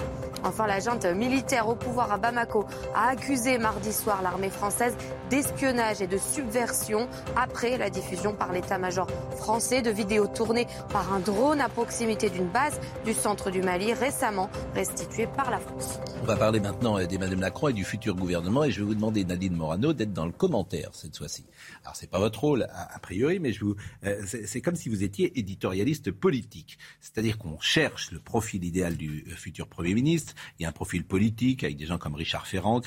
Enfin, 0.44 0.66
la 0.66 0.80
junte 0.80 1.06
militaire 1.06 1.68
au 1.68 1.74
pouvoir 1.74 2.12
à 2.12 2.18
Bamako 2.18 2.66
a 2.94 3.08
accusé 3.08 3.58
mardi 3.58 3.92
soir 3.92 4.22
l'armée 4.22 4.50
française 4.50 4.94
d'espionnage 5.30 6.02
et 6.02 6.06
de 6.06 6.18
subversion 6.18 7.08
après 7.34 7.78
la 7.78 7.90
diffusion 7.90 8.32
par 8.32 8.52
l'état-major 8.52 9.08
français 9.36 9.82
de 9.82 9.90
vidéos 9.90 10.28
tournées 10.28 10.66
par 10.92 11.12
un 11.12 11.20
drone 11.20 11.60
à 11.60 11.68
proximité 11.68 12.30
d'une 12.30 12.48
base 12.48 12.78
du 13.04 13.12
centre 13.12 13.50
du 13.50 13.62
Mali 13.62 13.92
récemment 13.92 14.50
restituée 14.74 15.26
par 15.26 15.50
la 15.50 15.58
France. 15.58 15.98
On 16.22 16.26
va 16.26 16.36
parler 16.36 16.60
maintenant 16.60 17.02
d'Emmanuel 17.04 17.38
Macron 17.38 17.68
et 17.68 17.72
du 17.72 17.84
futur 17.84 18.14
gouvernement 18.14 18.62
et 18.62 18.70
je 18.70 18.80
vais 18.80 18.86
vous 18.86 18.94
demander, 18.94 19.24
Nadine 19.24 19.56
Morano, 19.56 19.94
d'être 19.94 20.12
dans 20.12 20.26
le 20.26 20.32
commentaire 20.32 20.90
cette 20.92 21.16
fois-ci. 21.16 21.44
Alors, 21.82 21.96
c'est 21.96 22.10
pas 22.10 22.18
votre 22.18 22.40
rôle 22.40 22.68
a, 22.72 22.98
priori, 23.00 23.40
mais 23.40 23.52
je 23.52 23.64
vous, 23.64 23.76
euh, 24.04 24.22
c'est 24.26 24.60
comme 24.60 24.76
si 24.76 24.88
vous 24.88 25.02
étiez 25.02 25.38
éditorialiste 25.38 26.12
politique. 26.12 26.78
C'est-à-dire 27.00 27.38
qu'on 27.38 27.58
cherche 27.58 27.85
le 28.12 28.18
profil 28.18 28.64
idéal 28.64 28.96
du 28.96 29.24
euh, 29.26 29.34
futur 29.34 29.68
Premier 29.68 29.94
ministre 29.94 30.34
Il 30.58 30.62
y 30.62 30.66
a 30.66 30.68
un 30.68 30.72
profil 30.72 31.04
politique 31.04 31.64
avec 31.64 31.76
des 31.76 31.86
gens 31.86 31.98
comme 31.98 32.14
Richard 32.14 32.46
Ferrand, 32.46 32.80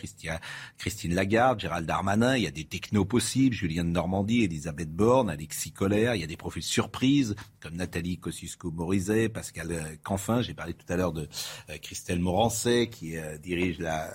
Christine 0.77 1.13
Lagarde, 1.13 1.59
Gérald 1.59 1.85
Darmanin. 1.85 2.35
Il 2.35 2.43
y 2.43 2.47
a 2.47 2.51
des 2.51 2.65
technos 2.65 3.05
possibles, 3.05 3.55
Julien 3.55 3.83
de 3.83 3.89
Normandie, 3.89 4.43
Elisabeth 4.43 4.91
Borne, 4.91 5.29
Alexis 5.29 5.71
Collère. 5.71 6.15
Il 6.15 6.21
y 6.21 6.23
a 6.23 6.27
des 6.27 6.37
profils 6.37 6.63
surprises 6.63 7.35
comme 7.59 7.75
Nathalie 7.75 8.17
Kosciusko-Morizet, 8.17 9.29
Pascal 9.29 9.71
euh, 9.71 9.95
Canfin. 10.03 10.41
J'ai 10.41 10.53
parlé 10.53 10.73
tout 10.73 10.91
à 10.91 10.95
l'heure 10.95 11.13
de 11.13 11.27
euh, 11.69 11.77
Christelle 11.81 12.19
Morancet 12.19 12.89
qui 12.89 13.15
dirige 13.41 13.79
la 13.79 14.13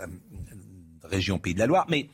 région 1.03 1.39
Pays 1.39 1.55
de 1.55 1.59
la 1.59 1.67
Loire. 1.67 1.87
Mais 1.89 2.09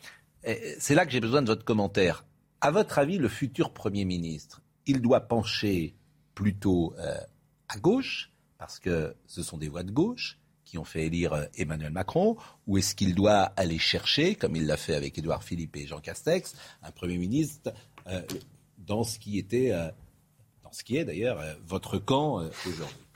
c'est 0.78 0.94
là 0.94 1.04
que 1.04 1.12
j'ai 1.12 1.20
besoin 1.20 1.42
de 1.42 1.46
votre 1.46 1.64
commentaire. 1.64 2.24
À 2.60 2.70
votre 2.70 2.98
avis, 2.98 3.18
le 3.18 3.28
futur 3.28 3.72
Premier 3.72 4.04
ministre, 4.04 4.62
il 4.86 5.00
doit 5.00 5.20
pencher 5.20 5.94
plutôt 6.34 6.94
à 7.70 7.78
gauche, 7.78 8.30
parce 8.60 8.78
que 8.78 9.16
ce 9.26 9.42
sont 9.42 9.56
des 9.56 9.68
voix 9.68 9.82
de 9.82 9.90
gauche 9.90 10.38
qui 10.64 10.76
ont 10.76 10.84
fait 10.84 11.06
élire 11.06 11.32
euh, 11.32 11.46
Emmanuel 11.56 11.90
Macron, 11.90 12.36
ou 12.66 12.76
est-ce 12.76 12.94
qu'il 12.94 13.14
doit 13.14 13.52
aller 13.56 13.78
chercher, 13.78 14.34
comme 14.34 14.54
il 14.54 14.66
l'a 14.66 14.76
fait 14.76 14.94
avec 14.94 15.16
Édouard 15.16 15.42
Philippe 15.42 15.76
et 15.76 15.86
Jean 15.86 15.98
Castex, 15.98 16.54
un 16.82 16.90
Premier 16.92 17.16
ministre 17.16 17.72
euh, 18.06 18.20
dans 18.76 19.02
ce 19.02 19.18
qui 19.18 19.38
était, 19.38 19.72
euh, 19.72 19.90
dans 20.62 20.72
ce 20.72 20.84
qui 20.84 20.98
est 20.98 21.06
d'ailleurs 21.06 21.42
votre 21.66 21.96
camp 21.98 22.50
aujourd'hui? 22.66 23.06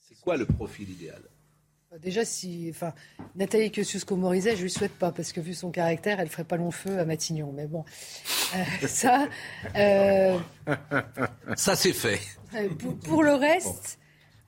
C'est 0.00 0.18
quoi 0.18 0.38
le 0.38 0.46
profil 0.46 0.88
idéal? 0.90 1.22
Déjà, 2.00 2.24
si, 2.24 2.68
enfin, 2.70 2.94
Nathalie 3.36 3.70
Kosciusko-Morizet, 3.70 4.56
je 4.56 4.62
lui 4.62 4.70
souhaite 4.70 4.94
pas, 4.94 5.12
parce 5.12 5.30
que 5.30 5.40
vu 5.40 5.52
son 5.52 5.70
caractère, 5.70 6.20
elle 6.20 6.28
ferait 6.28 6.44
pas 6.44 6.56
long 6.56 6.70
feu 6.70 6.98
à 6.98 7.04
Matignon. 7.04 7.52
Mais 7.54 7.66
bon, 7.66 7.84
ça, 8.86 9.28
ça 11.54 11.76
c'est 11.76 11.92
fait. 11.92 12.20
Euh, 12.54 12.68
pour, 13.04 13.22
le 13.22 13.34
reste. 13.34 13.98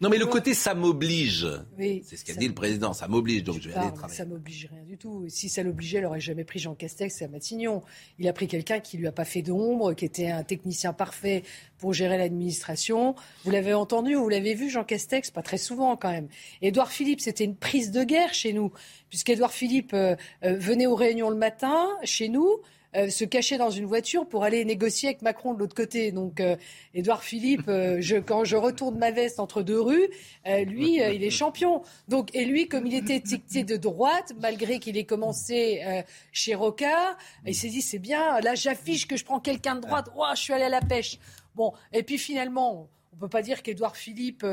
Non, 0.05 0.11
mais 0.11 0.19
le 0.19 0.27
côté 0.27 0.53
ça 0.53 0.75
m'oblige. 0.75 1.49
c'est 1.79 2.17
ce 2.17 2.25
qu'a 2.27 2.35
dit 2.35 2.47
le 2.47 2.53
président, 2.53 2.93
ça 2.93 3.09
m'oblige, 3.09 3.43
donc 3.43 3.59
je 3.63 3.71
vais 3.71 3.75
aller 3.75 3.91
travailler. 3.91 4.19
Ça 4.19 4.27
m'oblige 4.27 4.69
rien 4.71 4.83
du 4.83 4.99
tout. 4.99 5.25
Si 5.29 5.49
ça 5.49 5.63
l'obligeait, 5.63 5.97
elle 5.97 6.05
n'aurait 6.05 6.21
jamais 6.21 6.45
pris 6.45 6.59
Jean 6.59 6.75
Castex 6.75 7.23
à 7.23 7.29
Matignon. 7.29 7.83
Il 8.19 8.29
a 8.29 8.35
pris 8.35 8.47
quelqu'un 8.47 8.81
qui 8.81 8.99
lui 8.99 9.07
a 9.07 9.13
pas 9.13 9.25
fait 9.25 9.41
d'ombre, 9.41 9.95
qui 9.95 10.05
était 10.05 10.31
un 10.31 10.43
technicien 10.43 10.93
parfait 10.93 11.43
pour 11.79 11.95
gérer 11.95 12.19
l'administration. 12.19 13.15
Vous 13.45 13.51
l'avez 13.51 13.73
entendu, 13.73 14.15
vous 14.15 14.29
l'avez 14.29 14.53
vu, 14.53 14.69
Jean 14.69 14.85
Castex, 14.85 15.31
pas 15.31 15.41
très 15.41 15.57
souvent 15.57 15.97
quand 15.97 16.11
même. 16.11 16.29
Édouard 16.61 16.93
Philippe, 16.93 17.23
c'était 17.23 17.45
une 17.45 17.57
prise 17.57 17.91
de 17.91 18.05
guerre 18.05 18.35
chez 18.35 18.53
nous, 18.53 18.73
puisqu'Édouard 19.09 19.53
Philippe 19.53 19.95
euh, 19.95 20.17
euh, 20.45 20.55
venait 20.59 20.87
aux 20.87 20.97
réunions 20.97 21.31
le 21.31 21.37
matin 21.37 21.89
chez 22.03 22.29
nous. 22.29 22.61
Euh, 22.97 23.11
se 23.11 23.25
cacher 23.25 23.59
dans 23.59 23.71
une 23.71 23.87
voiture 23.87 24.29
pour 24.29 24.45
aller 24.45 24.65
négocier 24.65 25.09
avec 25.09 25.23
Macron 25.23 25.55
de 25.55 25.59
l'autre 25.59 25.75
côté. 25.75 26.13
Donc, 26.13 26.39
euh, 26.39 26.55
Édouard 26.95 27.25
Philippe, 27.25 27.69
euh, 27.69 27.97
je, 28.01 28.17
quand 28.17 28.45
je 28.45 28.57
retourne 28.57 28.99
ma 28.99 29.11
veste 29.11 29.41
entre 29.41 29.63
deux 29.63 29.81
rues, 29.81 30.09
lui, 30.47 30.97
il 30.97 31.25
est 31.25 31.31
champion. 31.31 31.83
Donc, 32.09 32.35
et 32.35 32.45
lui, 32.45 32.69
comme 32.69 32.87
il 32.87 32.95
était 32.95 33.17
étiqueté 33.17 33.65
de 33.65 33.77
droite, 33.77 34.33
malgré 34.41 34.79
qu'il 34.79 34.97
ait 34.97 35.05
commencé 35.05 35.83
chez 36.33 36.55
Rocard, 36.55 37.17
il 37.47 37.55
s'est 37.55 37.69
dit 37.69 37.81
c'est 37.81 37.99
bien. 37.99 38.41
Là, 38.41 38.55
j'affiche 38.55 39.07
que 39.07 39.17
je 39.17 39.25
prends 39.25 39.41
quelqu'un 39.41 39.77
de 39.77 39.81
droite. 39.81 40.11
Oh, 40.17 40.25
je 40.35 40.41
suis 40.41 40.53
allé 40.53 40.65
à 40.65 40.69
la 40.69 40.81
pêche. 40.81 41.19
Bon, 41.55 41.73
et 41.93 42.03
puis 42.03 42.19
finalement, 42.19 42.89
on 43.13 43.17
peut 43.17 43.29
pas 43.29 43.43
dire 43.43 43.63
qu'Édouard 43.63 43.97
Philippe 43.97 44.45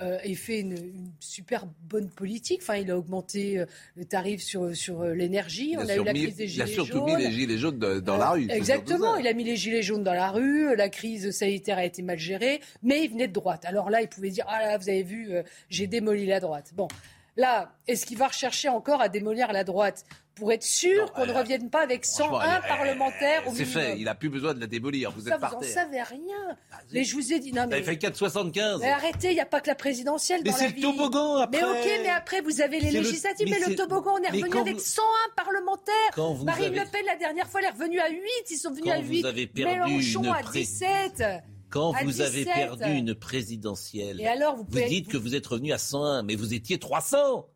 euh, 0.00 0.18
et 0.24 0.34
fait 0.34 0.60
une, 0.60 0.92
super 1.20 1.66
bonne 1.88 2.08
politique. 2.08 2.60
Enfin, 2.62 2.76
il 2.76 2.90
a 2.90 2.98
augmenté 2.98 3.58
euh, 3.58 3.66
le 3.96 4.04
tarif 4.04 4.42
sur, 4.42 4.74
sur 4.74 5.02
euh, 5.02 5.14
l'énergie. 5.14 5.76
On 5.78 5.88
a 5.88 5.94
eu 5.94 6.02
la 6.02 6.12
crise 6.12 6.36
des 6.36 6.48
gilets 6.48 6.66
jaunes. 6.66 6.74
Il 6.74 6.80
a 6.80 6.84
surtout 6.84 7.04
mis 7.04 7.16
les 7.16 7.30
gilets 7.30 7.58
jaunes 7.58 7.78
dans 7.78 8.16
la 8.16 8.30
rue. 8.30 8.50
Exactement. 8.50 9.16
Il 9.16 9.26
a 9.28 9.32
mis 9.32 9.44
les 9.44 9.56
gilets 9.56 9.82
jaunes 9.82 10.02
dans 10.02 10.12
la 10.12 10.30
rue. 10.30 10.74
La 10.74 10.88
crise 10.88 11.30
sanitaire 11.30 11.78
a 11.78 11.84
été 11.84 12.02
mal 12.02 12.18
gérée, 12.18 12.60
mais 12.82 13.04
il 13.04 13.10
venait 13.10 13.28
de 13.28 13.32
droite. 13.32 13.64
Alors 13.66 13.88
là, 13.88 14.02
il 14.02 14.08
pouvait 14.08 14.30
dire 14.30 14.46
ah 14.48 14.62
là, 14.62 14.78
vous 14.78 14.88
avez 14.88 15.04
vu, 15.04 15.30
j'ai 15.70 15.86
démoli 15.86 16.26
la 16.26 16.40
droite. 16.40 16.72
Bon. 16.74 16.88
Là, 17.36 17.74
est-ce 17.88 18.06
qu'il 18.06 18.16
va 18.16 18.28
rechercher 18.28 18.68
encore 18.68 19.00
à 19.00 19.08
démolir 19.08 19.52
la 19.52 19.64
droite? 19.64 20.04
Pour 20.34 20.52
être 20.52 20.64
sûr 20.64 21.12
qu'on 21.12 21.26
ne 21.26 21.32
revienne 21.32 21.70
pas 21.70 21.82
avec 21.82 22.04
101 22.04 22.60
parlementaires 22.62 23.44
C'est 23.54 23.64
fait, 23.64 23.96
il 23.98 24.04
n'a 24.04 24.14
plus 24.14 24.28
besoin 24.28 24.54
de 24.54 24.60
la 24.60 24.66
démolir. 24.66 25.12
Vous 25.12 25.28
ça, 25.28 25.36
êtes 25.36 25.40
vous 25.40 25.54
n'en 25.54 25.62
savez 25.62 26.02
rien. 26.02 26.56
mais 26.92 27.04
je 27.04 27.14
vous 27.14 27.32
ai 27.32 27.38
dit, 27.38 27.52
non 27.52 27.62
mais... 27.68 27.80
Vous 27.80 27.88
avez 27.88 27.98
fait 27.98 28.10
4,75. 28.10 28.80
Mais 28.80 28.90
arrêtez, 28.90 29.30
il 29.30 29.34
n'y 29.34 29.40
a 29.40 29.46
pas 29.46 29.60
que 29.60 29.68
la 29.68 29.74
présidentielle 29.74 30.42
mais 30.44 30.52
c'est 30.52 30.74
le 30.74 30.80
toboggan 30.80 31.36
après. 31.36 31.60
Mais 31.60 31.66
ok, 31.66 32.00
mais 32.02 32.10
après 32.10 32.40
vous 32.40 32.60
avez 32.60 32.80
les 32.80 32.90
législatives, 32.90 33.48
mais, 33.48 33.60
le 33.66 33.76
toboggan, 33.76 34.14
on 34.18 34.22
est 34.22 34.28
revenu 34.28 34.58
avec 34.58 34.80
101 34.80 35.04
parlementaires. 35.36 36.44
Marine 36.44 36.74
Le 36.74 36.90
Pen, 36.90 37.04
la 37.06 37.16
dernière 37.16 37.48
fois, 37.48 37.60
elle 37.60 37.68
est 37.68 37.70
revenue 37.70 38.00
à 38.00 38.08
8, 38.08 38.20
ils 38.50 38.56
sont 38.56 38.72
venus 38.72 38.92
à 38.92 38.98
8. 38.98 39.20
Vous 39.20 39.26
avez 39.26 39.46
perdu 39.46 39.92
Mélenchon 39.92 40.32
à 40.32 40.42
17 40.42 41.22
quand 41.70 41.92
vous 42.04 42.20
avez 42.20 42.44
perdu 42.44 42.90
une 42.92 43.14
présidentielle, 43.14 44.20
et 44.20 44.28
alors 44.28 44.54
vous, 44.56 44.64
vous 44.68 44.88
dites 44.88 45.08
que 45.08 45.16
vous 45.16 45.34
êtes 45.34 45.46
revenu 45.46 45.72
à 45.72 45.78
101, 45.78 46.22
mais 46.22 46.36
vous 46.36 46.54
étiez 46.54 46.78
300. 46.78 47.48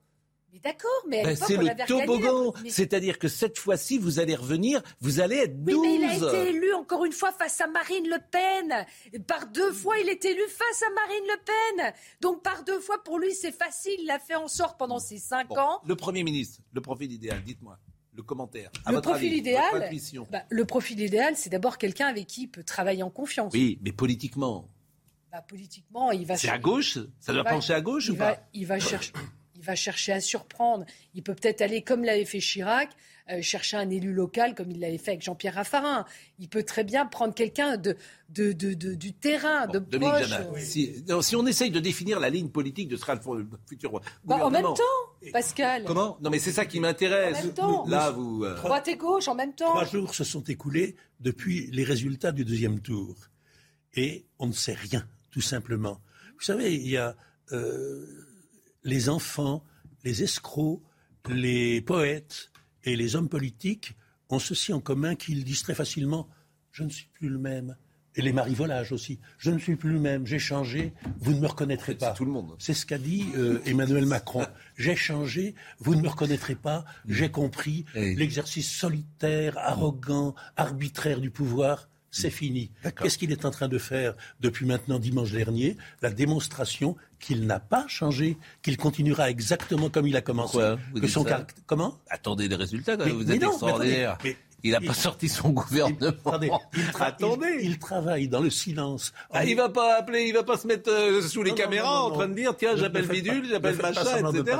Mais 0.53 0.61
d'accord, 0.61 0.91
mais 1.07 1.23
ben, 1.23 1.37
c'est 1.37 1.57
le 1.57 1.87
toboggan. 1.87 2.55
C'est-à-dire 2.69 3.19
que 3.19 3.29
cette 3.29 3.59
fois-ci, 3.59 3.99
vous 3.99 4.19
allez 4.19 4.35
revenir, 4.35 4.83
vous 5.01 5.21
allez 5.21 5.37
être 5.37 5.63
12. 5.63 5.77
Oui, 5.77 5.99
mais 6.01 6.17
il 6.17 6.25
a 6.25 6.29
été 6.29 6.51
élu 6.51 6.73
encore 6.75 7.05
une 7.05 7.13
fois 7.13 7.33
face 7.33 7.61
à 7.61 7.67
Marine 7.67 8.09
Le 8.09 8.19
Pen. 8.31 9.23
Par 9.27 9.47
deux 9.49 9.73
fois, 9.73 9.99
il 9.99 10.09
est 10.09 10.25
élu 10.25 10.41
face 10.49 10.83
à 10.83 10.91
Marine 10.95 11.25
Le 11.27 11.45
Pen. 11.45 11.95
Donc 12.21 12.43
par 12.43 12.65
deux 12.65 12.81
fois, 12.81 13.03
pour 13.05 13.19
lui, 13.19 13.35
c'est 13.35 13.53
facile. 13.53 13.97
Il 14.01 14.11
a 14.11 14.19
fait 14.19 14.37
en 14.37 14.49
sorte 14.49 14.79
pendant 14.79 14.99
ces 14.99 15.19
cinq 15.19 15.51
ans. 15.57 15.81
Le 15.87 15.97
Premier 15.97 16.25
ministre, 16.25 16.61
le 16.73 16.81
profil 16.81 17.13
idéal, 17.13 17.43
dites-moi. 17.45 17.79
Le 18.15 18.23
commentaire. 18.23 18.71
le 18.91 19.01
profil 19.01 19.33
idéal, 19.33 19.91
bah, 20.29 20.43
le 20.49 20.65
profil 20.65 20.99
idéal, 20.99 21.37
c'est 21.37 21.51
d'abord 21.51 21.79
quelqu'un 21.79 22.09
avec 22.09 22.27
qui 22.27 22.43
il 22.43 22.49
peut 22.49 22.65
travailler 22.65 23.05
en 23.05 23.11
confiance. 23.11 23.53
Oui, 23.53 23.79
mais 23.83 23.93
politiquement. 23.93 24.69
Bah, 25.31 25.41
politiquement, 25.47 26.11
il 26.11 26.27
va. 26.27 26.37
C'est 26.37 26.49
à 26.49 26.59
gauche 26.59 26.99
Ça 27.21 27.33
doit 27.33 27.45
pencher 27.45 27.75
à 27.75 27.81
gauche 27.81 28.09
ou 28.09 28.17
pas 28.17 28.41
Il 28.55 28.67
va 28.67 28.81
chercher 28.81 29.13
va 29.69 29.75
chercher 29.75 30.13
à 30.13 30.21
surprendre. 30.21 30.85
Il 31.15 31.23
peut 31.23 31.35
peut-être 31.35 31.61
aller, 31.61 31.83
comme 31.83 32.05
l'avait 32.05 32.25
fait 32.25 32.41
Chirac, 32.41 32.91
euh, 33.31 33.43
chercher 33.43 33.77
un 33.77 33.91
élu 33.91 34.13
local, 34.15 34.55
comme 34.55 34.71
il 34.71 34.81
l'avait 34.81 34.97
fait 34.97 35.13
avec 35.13 35.23
Jean-Pierre 35.23 35.55
Raffarin. 35.55 36.07
Il 36.39 36.49
peut 36.49 36.63
très 36.63 36.85
bien 36.85 37.05
prendre 37.05 37.35
quelqu'un 37.35 37.77
de, 37.77 37.97
de, 38.31 38.53
du 38.53 39.13
terrain, 39.13 39.67
de 39.67 39.79
proche. 39.79 40.33
si, 40.57 41.05
si, 41.21 41.37
on 41.37 41.47
essaye 41.47 41.71
de 41.71 41.81
définir 41.81 42.21
la 42.21 42.31
ligne 42.31 42.49
politique 42.49 42.89
de 42.89 42.97
ce 42.97 43.03
sera 43.03 43.15
le 43.15 43.47
futur 43.69 44.01
bah, 44.25 44.39
En 44.43 44.51
même 44.51 44.63
temps, 44.63 45.31
Pascal. 45.33 45.85
Comment? 45.85 46.17
Non, 46.23 46.31
mais 46.31 46.39
c'est 46.39 46.53
ça 46.53 46.65
qui 46.65 46.81
m'intéresse. 46.81 47.37
En 47.37 47.43
même 47.43 47.55
temps. 47.55 47.87
Là, 47.87 48.11
vous. 48.11 48.45
Euh, 48.45 48.55
Droite 48.55 48.89
et 48.89 48.97
gauche, 48.97 49.29
en 49.29 49.35
même 49.35 49.53
temps. 49.53 49.75
Trois 49.75 49.85
jours 49.85 50.15
se 50.15 50.25
sont 50.25 50.43
écoulés 50.45 50.97
depuis 51.21 51.69
les 51.71 51.85
résultats 51.85 52.33
du 52.33 52.47
deuxième 52.47 52.81
tour. 52.81 53.15
Et 53.95 54.25
on 54.39 54.47
ne 54.47 54.53
sait 54.53 54.75
rien, 54.75 55.07
tout 55.31 55.43
simplement. 55.43 56.01
Vous 56.39 56.45
savez, 56.45 56.75
il 56.75 56.89
y 56.89 56.97
a. 56.97 57.15
Euh, 57.53 58.28
les 58.85 59.09
enfants, 59.09 59.65
les 60.05 60.23
escrocs, 60.23 60.83
les 61.29 61.81
poètes 61.81 62.51
et 62.85 62.97
les 62.97 63.17
hommes 63.17 63.29
politiques 63.29 63.95
ont 64.31 64.39
ceci 64.39 64.73
en 64.73 64.81
commun 64.81 65.15
qu'ils 65.15 65.45
disent 65.45 65.63
très 65.63 65.75
facilement 65.75 66.29
Je 66.71 66.85
ne 66.85 66.91
suis 66.91 67.09
plus 67.13 67.29
le 67.29 67.39
même. 67.39 67.77
Et 68.15 68.23
les 68.23 68.33
marivolages 68.33 68.91
aussi. 68.91 69.21
Je 69.39 69.51
ne 69.51 69.59
suis 69.59 69.77
plus 69.77 69.93
le 69.93 70.01
même, 70.01 70.27
j'ai 70.27 70.41
changé, 70.41 70.93
vous 71.21 71.35
ne 71.35 71.41
me 71.41 71.47
reconnaîtrez 71.47 71.95
pas. 71.95 72.09
C'est 72.09 72.17
tout 72.17 72.25
le 72.25 72.33
monde. 72.33 72.57
C'est 72.59 72.75
ce 72.75 72.85
qu'a 72.85 72.99
dit 72.99 73.27
euh, 73.37 73.61
Emmanuel 73.65 74.07
Macron. 74.07 74.45
J'ai 74.77 74.97
changé, 74.97 75.55
vous 75.79 75.95
ne 75.95 76.03
me 76.03 76.09
reconnaîtrez 76.09 76.55
pas, 76.55 76.85
j'ai 77.07 77.31
compris. 77.31 77.85
L'exercice 77.95 78.71
solitaire, 78.71 79.59
arrogant, 79.59 80.35
arbitraire 80.57 81.21
du 81.21 81.31
pouvoir, 81.31 81.89
c'est 82.11 82.31
fini. 82.31 82.71
Qu'est-ce 83.01 83.19
qu'il 83.19 83.33
est 83.33 83.45
en 83.45 83.51
train 83.51 83.69
de 83.69 83.79
faire 83.79 84.15
depuis 84.41 84.67
maintenant 84.67 84.99
dimanche 84.99 85.33
dernier? 85.33 85.77
La 86.03 86.11
démonstration 86.11 86.97
qu'il 87.21 87.47
n'a 87.47 87.61
pas 87.61 87.87
changé, 87.89 88.37
qu'il 88.63 88.77
continuera 88.77 89.31
exactement 89.31 89.91
comme 89.91 90.07
il 90.07 90.17
a 90.17 90.21
commencé. 90.21 90.59
que 90.95 91.07
son 91.07 91.25
Comment? 91.67 91.99
Attendez 92.09 92.49
des 92.49 92.55
résultats 92.55 92.97
quand 92.97 93.09
vous 93.09 93.31
êtes 93.31 93.43
extraordinaire. 93.43 94.19
il 94.63 94.73
n'a 94.73 94.81
pas 94.81 94.95
sorti 94.95 95.29
son 95.29 95.51
gouvernement. 95.51 96.61
Il, 97.61 97.79
travaille 97.79 98.29
dans 98.29 98.41
le 98.41 98.51
silence. 98.51 99.13
Ah, 99.31 99.45
il 99.45 99.57
va 99.57 99.69
pas 99.69 99.99
appeler, 99.99 100.25
il 100.25 100.35
va 100.35 100.43
pas 100.43 100.57
se 100.57 100.67
mettre 100.67 100.91
euh, 100.91 101.23
sous 101.23 101.43
les 101.43 101.55
caméras 101.55 102.05
en 102.05 102.11
train 102.11 102.29
de 102.29 102.35
dire 102.35 102.57
tiens 102.57 102.77
j'appelle 102.77 103.07
bidule, 103.07 103.47
j'appelle 103.49 103.77
machin, 103.77 104.33
etc. 104.33 104.59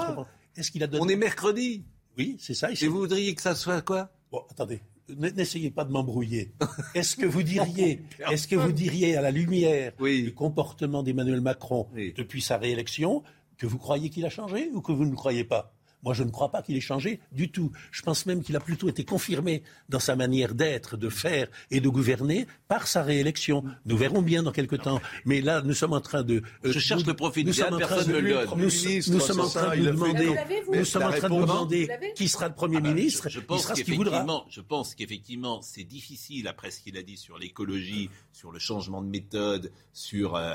Est-ce 0.57 0.71
qu'il 0.71 0.83
a 0.83 0.89
On 0.93 1.09
est 1.09 1.17
mercredi. 1.17 1.85
Oui, 2.17 2.37
c'est 2.41 2.55
ça. 2.55 2.69
Et 2.71 2.89
vous 2.89 2.99
voudriez 2.99 3.35
que 3.35 3.43
ça 3.43 3.55
soit 3.55 3.81
quoi? 3.81 4.11
Bon, 4.31 4.43
attendez 4.51 4.81
n'essayez 5.17 5.71
pas 5.71 5.85
de 5.85 5.93
m'embrouiller. 5.93 6.53
Est-ce 6.95 7.17
que 7.17 7.27
vous 7.27 7.43
diriez, 7.43 8.03
est-ce 8.31 8.49
que 8.49 8.57
vous 8.57 8.73
diriez 8.73 9.17
à 9.17 9.23
la 9.23 9.31
lumière 9.31 9.93
du 10.01 10.35
comportement 10.35 11.03
d'Emmanuel 11.03 11.41
Macron 11.41 11.89
depuis 12.17 12.43
sa 12.43 12.57
réélection 12.57 13.23
que 13.57 13.67
vous 13.67 13.79
croyez 13.79 14.11
qu'il 14.11 14.25
a 14.25 14.31
changé 14.31 14.71
ou 14.73 14.81
que 14.81 14.93
vous 14.93 15.05
ne 15.05 15.11
le 15.11 15.17
croyez 15.17 15.45
pas? 15.45 15.75
Moi, 16.03 16.15
je 16.15 16.23
ne 16.23 16.31
crois 16.31 16.51
pas 16.51 16.63
qu'il 16.63 16.77
ait 16.77 16.81
changé 16.81 17.21
du 17.33 17.51
tout. 17.51 17.73
Je 17.91 18.03
pense 18.03 18.27
même 18.27 18.43
qu'il 18.43 18.57
a 18.57 18.61
plutôt 18.61 18.89
été 18.89 19.05
confirmé 19.05 19.63
dans 19.89 19.99
sa 19.99 20.15
manière 20.17 20.55
d'être, 20.55 20.97
de 20.97 21.09
faire 21.09 21.49
et 21.71 21.81
de 21.81 21.89
gouverner 21.89 22.47
par 22.69 22.87
sa 22.87 23.03
réélection. 23.03 23.65
Nous 23.85 23.97
verrons 23.97 24.23
bien 24.23 24.43
dans 24.43 24.53
quelques 24.53 24.83
temps. 24.83 25.01
Mais 25.25 25.41
là, 25.41 25.63
nous 25.63 25.75
sommes 25.75 25.93
en 25.93 26.01
train 26.01 26.23
de. 26.23 26.43
Euh, 26.65 26.73
je 26.73 26.79
cherche 26.79 27.05
le 27.05 27.15
profil 27.15 27.47
nous 27.47 27.53
sommes 27.53 27.79
personne 27.79 28.13
ne 28.13 28.19
le 28.19 28.31
donne. 28.31 28.49
Nous, 28.57 29.21
sommes 29.21 29.41
en 29.41 29.49
train 29.49 29.77
de 29.77 29.81
nous 29.81 29.87
demander. 29.87 30.37
Nous 30.73 30.85
sommes 30.85 31.03
en 31.03 31.11
train 31.11 31.29
de 31.29 31.41
demander 31.41 31.89
qui 32.15 32.29
sera 32.29 32.49
le 32.49 32.55
Premier 32.55 32.79
ah 32.79 32.81
ben, 32.81 32.95
ministre. 32.95 33.29
Je, 33.29 33.41
pense 33.41 33.73
qu'il 33.73 33.97
voudra. 33.97 34.27
Je 34.51 34.61
pense 34.61 34.95
qu'effectivement, 34.95 35.63
c'est 35.63 35.85
difficile, 35.85 36.49
après 36.49 36.71
ce 36.71 36.81
qu'il 36.81 36.97
a 36.97 37.03
dit 37.03 37.17
sur 37.17 37.39
l'écologie, 37.39 38.11
sur 38.33 38.53
le 38.53 38.59
changement 38.59 39.03
de 39.03 39.09
méthode, 39.09 39.73
sur 39.93 40.37
euh, 40.37 40.55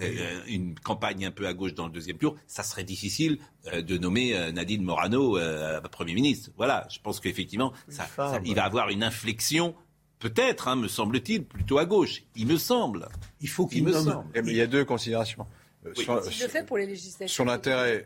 euh, 0.00 0.40
une 0.46 0.78
campagne 0.78 1.26
un 1.26 1.30
peu 1.30 1.46
à 1.46 1.54
gauche 1.54 1.74
dans 1.74 1.86
le 1.86 1.92
deuxième 1.92 2.18
tour. 2.18 2.36
Ça 2.46 2.62
serait 2.62 2.84
difficile 2.84 3.38
de 3.72 3.98
nommer 3.98 4.52
Nadine 4.52 4.82
Morano 4.82 5.38
euh, 5.38 5.80
Premier 5.80 6.14
ministre. 6.14 6.50
Voilà, 6.56 6.86
je 6.90 6.98
pense 7.00 7.20
qu'effectivement, 7.20 7.72
ça, 7.88 8.06
il 8.44 8.54
va 8.54 8.64
avoir 8.64 8.90
une 8.90 9.02
inflexion 9.02 9.74
peut-être, 10.18 10.68
hein, 10.68 10.76
me 10.76 10.88
semble-t-il, 10.88 11.44
plutôt 11.44 11.78
à 11.78 11.84
gauche. 11.84 12.22
Il 12.34 12.46
me 12.46 12.56
semble. 12.56 13.08
Il 13.40 13.48
faut 13.48 13.66
qu'il 13.66 13.84
me 13.84 13.92
semble. 13.92 14.26
Il 14.34 14.54
y 14.54 14.60
a 14.60 14.66
deux 14.66 14.84
considérations. 14.84 15.46
Euh, 15.84 15.94
sur, 15.94 16.14
le 16.16 16.48
fait 16.48 16.66
pour 16.66 16.78
les 16.78 16.86
législatives? 16.86 17.32
Sur 17.32 17.44
l'intérêt, 17.44 18.04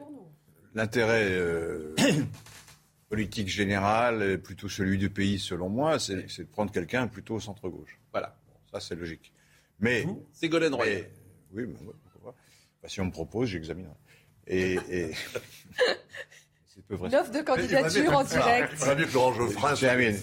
l'intérêt 0.74 1.28
euh, 1.30 1.94
politique 3.08 3.48
général, 3.48 4.40
plutôt 4.42 4.68
celui 4.68 4.98
du 4.98 5.10
pays, 5.10 5.38
selon 5.38 5.68
moi, 5.68 5.98
c'est 5.98 6.26
de 6.38 6.44
prendre 6.44 6.72
quelqu'un 6.72 7.06
plutôt 7.06 7.36
au 7.36 7.40
centre-gauche. 7.40 7.98
Voilà, 8.12 8.36
ça 8.70 8.80
c'est 8.80 8.94
logique. 8.94 9.32
Mais 9.78 10.06
Ségolène 10.32 10.74
Royal. 10.74 11.06
Oui, 11.52 11.64
mais, 11.66 11.74
bah, 12.82 12.88
si 12.88 13.00
on 13.00 13.06
me 13.06 13.10
propose, 13.10 13.48
j'examinerai. 13.48 13.94
Et, 14.50 14.78
et... 14.90 15.12
Une 16.90 17.14
offre 17.14 17.30
de 17.30 17.40
candidature 17.40 18.12
en 18.12 18.24
direct. 18.24 18.72
Je 18.76 18.84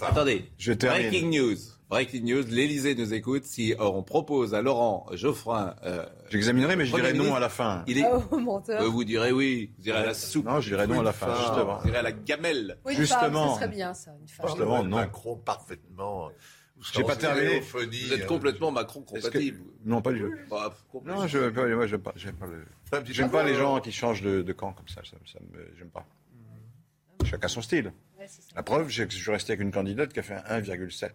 Attendez, 0.04 0.46
je 0.58 0.74
Breaking 0.74 1.30
news. 1.30 1.56
Breaking 1.90 2.24
news, 2.24 2.44
l'Elysée 2.50 2.96
nous 2.96 3.14
écoute. 3.14 3.46
Si 3.46 3.74
on 3.80 4.04
propose 4.04 4.54
à 4.54 4.62
Laurent 4.62 5.06
Geoffrin. 5.14 5.76
Euh, 5.86 6.06
J'examinerai, 6.30 6.76
mais 6.76 6.86
je 6.86 6.94
dirais 6.94 7.14
non 7.14 7.34
à 7.34 7.40
la 7.40 7.48
fin. 7.48 7.86
Il 7.88 8.00
est... 8.00 8.06
Oh, 8.32 8.38
menteur. 8.38 8.82
Euh, 8.82 8.90
vous 8.90 9.06
direz 9.06 9.32
oui. 9.32 9.72
Vous 9.78 9.84
direz 9.84 10.00
à 10.00 10.06
la 10.08 10.14
soupe. 10.14 10.46
Non, 10.46 10.60
je 10.60 10.68
dirais 10.68 10.88
non 10.88 11.00
à 11.00 11.04
la 11.04 11.14
fin, 11.14 11.34
justement. 11.38 11.78
Vous 11.78 11.86
direz 11.86 12.00
à 12.00 12.02
la 12.02 12.12
gamelle. 12.12 12.80
Oui, 12.86 12.96
justement. 12.96 13.54
Ce 13.54 13.62
serait 13.62 13.70
bien, 13.70 13.94
ça. 13.94 14.12
Une 14.20 14.28
femme. 14.28 14.48
Justement, 14.48 14.84
non. 14.84 14.98
Macron 14.98 15.38
parfaitement. 15.38 16.30
J'ai 16.94 17.04
pas 17.04 17.16
terminé. 17.16 17.60
Vous 17.60 18.14
êtes 18.14 18.22
euh, 18.24 18.26
complètement 18.26 18.72
Macron 18.72 19.02
compatible. 19.02 19.60
Non, 19.86 20.02
pas 20.02 20.12
du 20.12 20.20
tout. 20.20 20.34
Bah, 20.50 20.76
non, 21.06 21.28
je, 21.28 21.40
moi, 21.76 21.88
j'aime 21.88 22.02
pas, 22.02 22.12
pas, 22.12 23.00
le... 23.00 23.30
pas 23.30 23.44
les 23.44 23.56
gens 23.56 23.80
qui 23.80 23.92
changent 23.92 24.22
de, 24.22 24.42
de 24.42 24.54
camp 24.54 24.74
comme 24.74 24.88
ça. 24.88 25.02
ça, 25.04 25.18
ça 25.26 25.40
j'aime 25.78 25.90
pas. 25.90 26.06
Chacun 27.26 27.48
son 27.48 27.62
style. 27.62 27.92
la 28.56 28.64
preuve, 28.64 28.92
c'est 28.92 29.08
que 29.08 29.14
je 29.14 29.18
suis 29.18 29.32
resté 29.32 29.54
avec 29.54 29.62
une 29.62 29.72
candidate 29.72 30.14
qui 30.14 30.20
a 30.20 30.24
fait 30.24 30.36
1,7. 30.36 31.10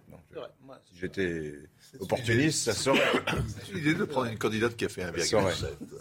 si 0.85 0.99
j'étais 1.01 1.55
opportuniste, 2.01 2.65
ça 2.65 2.73
serait. 2.73 3.01
C'est 3.65 3.75
l'idée 3.75 3.95
de 3.95 4.05
prendre 4.05 4.31
une 4.31 4.39
candidate 4.39 4.77
qui 4.77 4.85
a 4.85 4.89
fait 4.89 5.05
1,7. 5.05 5.23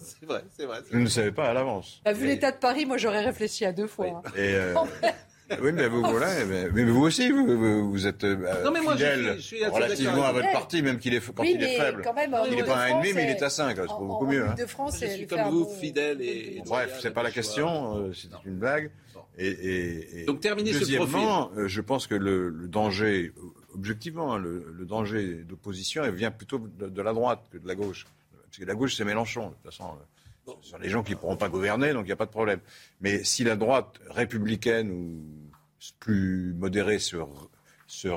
C'est 0.01 0.25
vrai, 0.25 0.43
c'est 0.51 0.65
vrai. 0.65 0.79
Je 0.91 0.97
ne 0.97 1.07
savais 1.07 1.31
pas 1.31 1.49
à 1.49 1.53
l'avance. 1.53 2.01
Vu 2.13 2.25
l'état 2.25 2.51
de 2.51 2.57
Paris, 2.57 2.85
moi 2.85 2.97
j'aurais 2.97 3.23
réfléchi 3.23 3.63
à 3.63 3.71
deux 3.71 3.87
fois. 3.87 4.21
Hein. 4.25 4.31
Et 4.35 4.55
euh, 4.55 4.75
oui, 5.61 5.71
mais 5.73 5.87
vous, 5.87 6.01
voilà, 6.01 6.27
mais, 6.45 6.83
vous 6.83 7.01
aussi, 7.01 7.31
vous, 7.31 7.91
vous 7.91 8.07
êtes 8.07 8.23
euh, 8.23 8.63
non, 8.63 8.71
mais 8.71 8.81
moi, 8.81 8.93
fidèle 8.93 9.35
je 9.37 9.41
suis, 9.41 9.65
relativement 9.65 10.23
à 10.23 10.31
votre 10.31 10.51
parti, 10.51 10.81
même 10.81 10.99
qu'il 10.99 11.13
est, 11.13 11.33
quand 11.33 11.43
il 11.43 11.61
est 11.61 11.77
faible. 11.77 12.01
Quand 12.03 12.13
même, 12.13 12.35
il 12.49 12.55
n'est 12.55 12.63
pas 12.63 12.77
à 12.77 12.89
1,5, 12.89 13.13
mais 13.15 13.23
il 13.23 13.29
est 13.29 13.43
à 13.43 13.49
5. 13.49 13.75
C'est 13.75 13.87
beaucoup 13.87 14.25
mieux. 14.25 14.47
Hein. 14.47 14.55
De 14.57 14.65
France, 14.65 14.99
je 15.01 15.07
suis 15.07 15.27
comme 15.27 15.49
vous, 15.49 15.65
fidèle 15.65 16.21
et. 16.21 16.61
Bref, 16.65 16.99
c'est 17.01 17.11
pas 17.11 17.23
la 17.23 17.31
question, 17.31 17.97
euh, 17.97 18.13
c'était 18.13 18.35
une 18.45 18.57
blague. 18.57 18.91
Et, 19.37 20.25
Donc 20.27 20.41
terminer 20.41 20.73
ce 20.73 20.95
profil. 20.95 21.19
Euh, 21.57 21.67
je 21.67 21.81
pense 21.81 22.07
que 22.07 22.15
le, 22.15 22.51
danger, 22.67 23.31
objectivement, 23.73 24.33
hein, 24.33 24.39
le, 24.39 24.85
danger 24.85 25.43
d'opposition, 25.43 26.09
vient 26.11 26.31
plutôt 26.31 26.59
de, 26.59 27.01
la 27.01 27.13
droite 27.13 27.41
que 27.51 27.57
de 27.57 27.67
la 27.67 27.75
gauche. 27.75 28.05
Parce 28.45 28.57
que 28.57 28.65
la 28.65 28.75
gauche, 28.75 28.95
c'est 28.95 29.05
Mélenchon. 29.05 29.49
De 29.49 29.53
toute 29.53 29.63
façon, 29.63 29.85
euh, 30.47 30.53
ce 30.61 30.71
sont 30.71 30.77
les 30.77 30.89
gens 30.89 31.03
qui 31.03 31.13
ne 31.13 31.17
pourront 31.17 31.37
pas 31.37 31.49
gouverner, 31.49 31.93
donc 31.93 32.03
il 32.03 32.07
n'y 32.07 32.13
a 32.13 32.17
pas 32.17 32.25
de 32.25 32.31
problème. 32.31 32.59
Mais 32.99 33.23
si 33.23 33.43
la 33.43 33.55
droite 33.55 33.99
républicaine 34.09 34.91
ou 34.91 35.23
plus 35.99 36.53
modérée 36.53 36.99
se, 36.99 37.17
se 37.87 38.07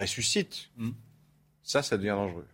ressuscite, 0.00 0.70
hmm. 0.76 0.90
ça, 1.62 1.82
ça 1.82 1.96
devient 1.96 2.08
dangereux. 2.08 2.46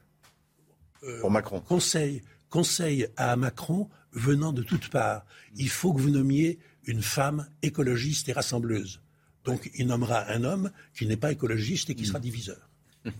pour 1.20 1.30
Macron. 1.30 1.60
Conseil, 1.60 2.22
conseil 2.48 3.08
à 3.16 3.36
Macron 3.36 3.88
venant 4.12 4.52
de 4.52 4.62
toutes 4.62 4.88
parts. 4.88 5.24
Il 5.56 5.68
faut 5.68 5.92
que 5.92 6.00
vous 6.00 6.10
nommiez 6.10 6.58
une 6.84 7.02
femme 7.02 7.48
écologiste 7.62 8.28
et 8.28 8.32
rassembleuse. 8.32 9.00
Donc 9.44 9.70
il 9.74 9.86
nommera 9.86 10.30
un 10.30 10.44
homme 10.44 10.70
qui 10.94 11.06
n'est 11.06 11.16
pas 11.16 11.32
écologiste 11.32 11.90
et 11.90 11.94
qui 11.94 12.06
sera 12.06 12.20
diviseur. 12.20 12.68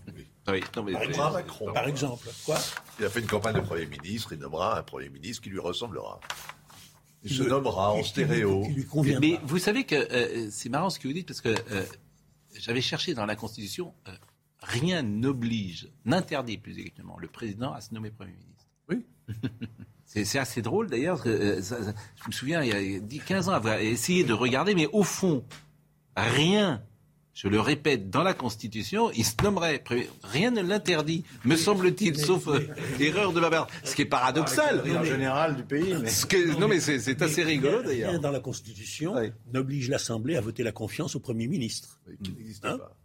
Oui. 0.47 0.63
par, 1.73 1.87
exemple, 1.87 2.29
Quoi? 2.45 2.59
Il 2.99 3.05
a 3.05 3.09
fait 3.09 3.19
une 3.19 3.25
campagne 3.25 3.55
de 3.55 3.61
Premier 3.61 3.87
ministre, 3.87 4.33
il 4.33 4.37
nommera 4.37 4.77
un 4.77 4.83
Premier 4.83 5.09
ministre 5.09 5.41
qui 5.41 5.49
lui 5.49 5.57
ressemblera. 5.57 6.19
Il 7.25 7.35
se 7.35 7.43
nommera 7.43 7.91
en 7.91 8.03
stéréo. 8.03 8.63
Mais 9.19 9.39
vous 9.43 9.57
savez 9.57 9.83
que 9.83 9.95
euh, 9.95 10.47
c'est 10.51 10.69
marrant 10.69 10.89
ce 10.89 10.99
que 10.99 11.07
vous 11.07 11.13
dites 11.13 11.27
parce 11.27 11.41
que 11.41 11.49
euh, 11.71 11.83
j'avais 12.53 12.81
cherché 12.81 13.13
dans 13.13 13.25
la 13.25 13.35
Constitution, 13.35 13.93
euh, 14.07 14.11
rien 14.59 15.01
n'oblige, 15.01 15.89
n'interdit 16.05 16.57
plus 16.57 16.77
exactement 16.77 17.17
le 17.17 17.27
président 17.27 17.73
à 17.73 17.81
se 17.81 17.93
nommer 17.93 18.11
Premier 18.11 18.33
ministre. 18.33 18.67
Oui. 18.89 19.05
C'est 20.05 20.37
assez 20.37 20.61
drôle 20.61 20.89
d'ailleurs. 20.89 21.23
Euh, 21.25 21.61
je 21.61 22.27
me 22.27 22.31
souviens, 22.31 22.61
il 22.63 22.69
y 22.69 22.95
a 22.95 22.99
10, 22.99 23.19
15 23.21 23.49
ans, 23.49 23.53
avoir 23.53 23.79
essayé 23.79 24.23
de 24.23 24.33
regarder, 24.33 24.75
mais 24.75 24.87
au 24.93 25.03
fond, 25.03 25.43
rien, 26.15 26.83
je 27.35 27.49
le 27.49 27.59
répète, 27.59 28.09
dans 28.09 28.23
la 28.23 28.33
Constitution, 28.33 29.11
il 29.11 29.25
se 29.25 29.35
nommerait. 29.43 29.83
Rien 30.23 30.51
ne 30.51 30.61
l'interdit, 30.61 31.25
me 31.43 31.57
semble-t-il, 31.57 32.17
sauf 32.17 32.47
euh, 32.47 32.65
erreur 32.99 33.33
de 33.33 33.41
ma 33.41 33.49
part. 33.49 33.67
Ce 33.83 33.93
qui 33.93 34.03
est 34.03 34.05
paradoxal. 34.05 34.81
En 34.97 35.03
général 35.03 35.57
du 35.57 35.63
pays. 35.63 35.93
non, 36.57 36.69
mais 36.69 36.79
c'est 36.79 37.21
assez 37.21 37.43
rigolo 37.43 37.83
d'ailleurs. 37.83 38.11
Rien 38.11 38.19
dans 38.19 38.31
la 38.31 38.39
Constitution 38.39 39.15
n'oblige 39.53 39.89
l'Assemblée 39.89 40.37
à 40.37 40.41
voter 40.41 40.63
la 40.63 40.71
confiance 40.71 41.15
au 41.15 41.19
Premier 41.19 41.47
ministre. 41.47 41.99
qui 42.23 42.31
n'existe 42.31 42.65
hein 42.65 42.77
pas. 42.77 42.95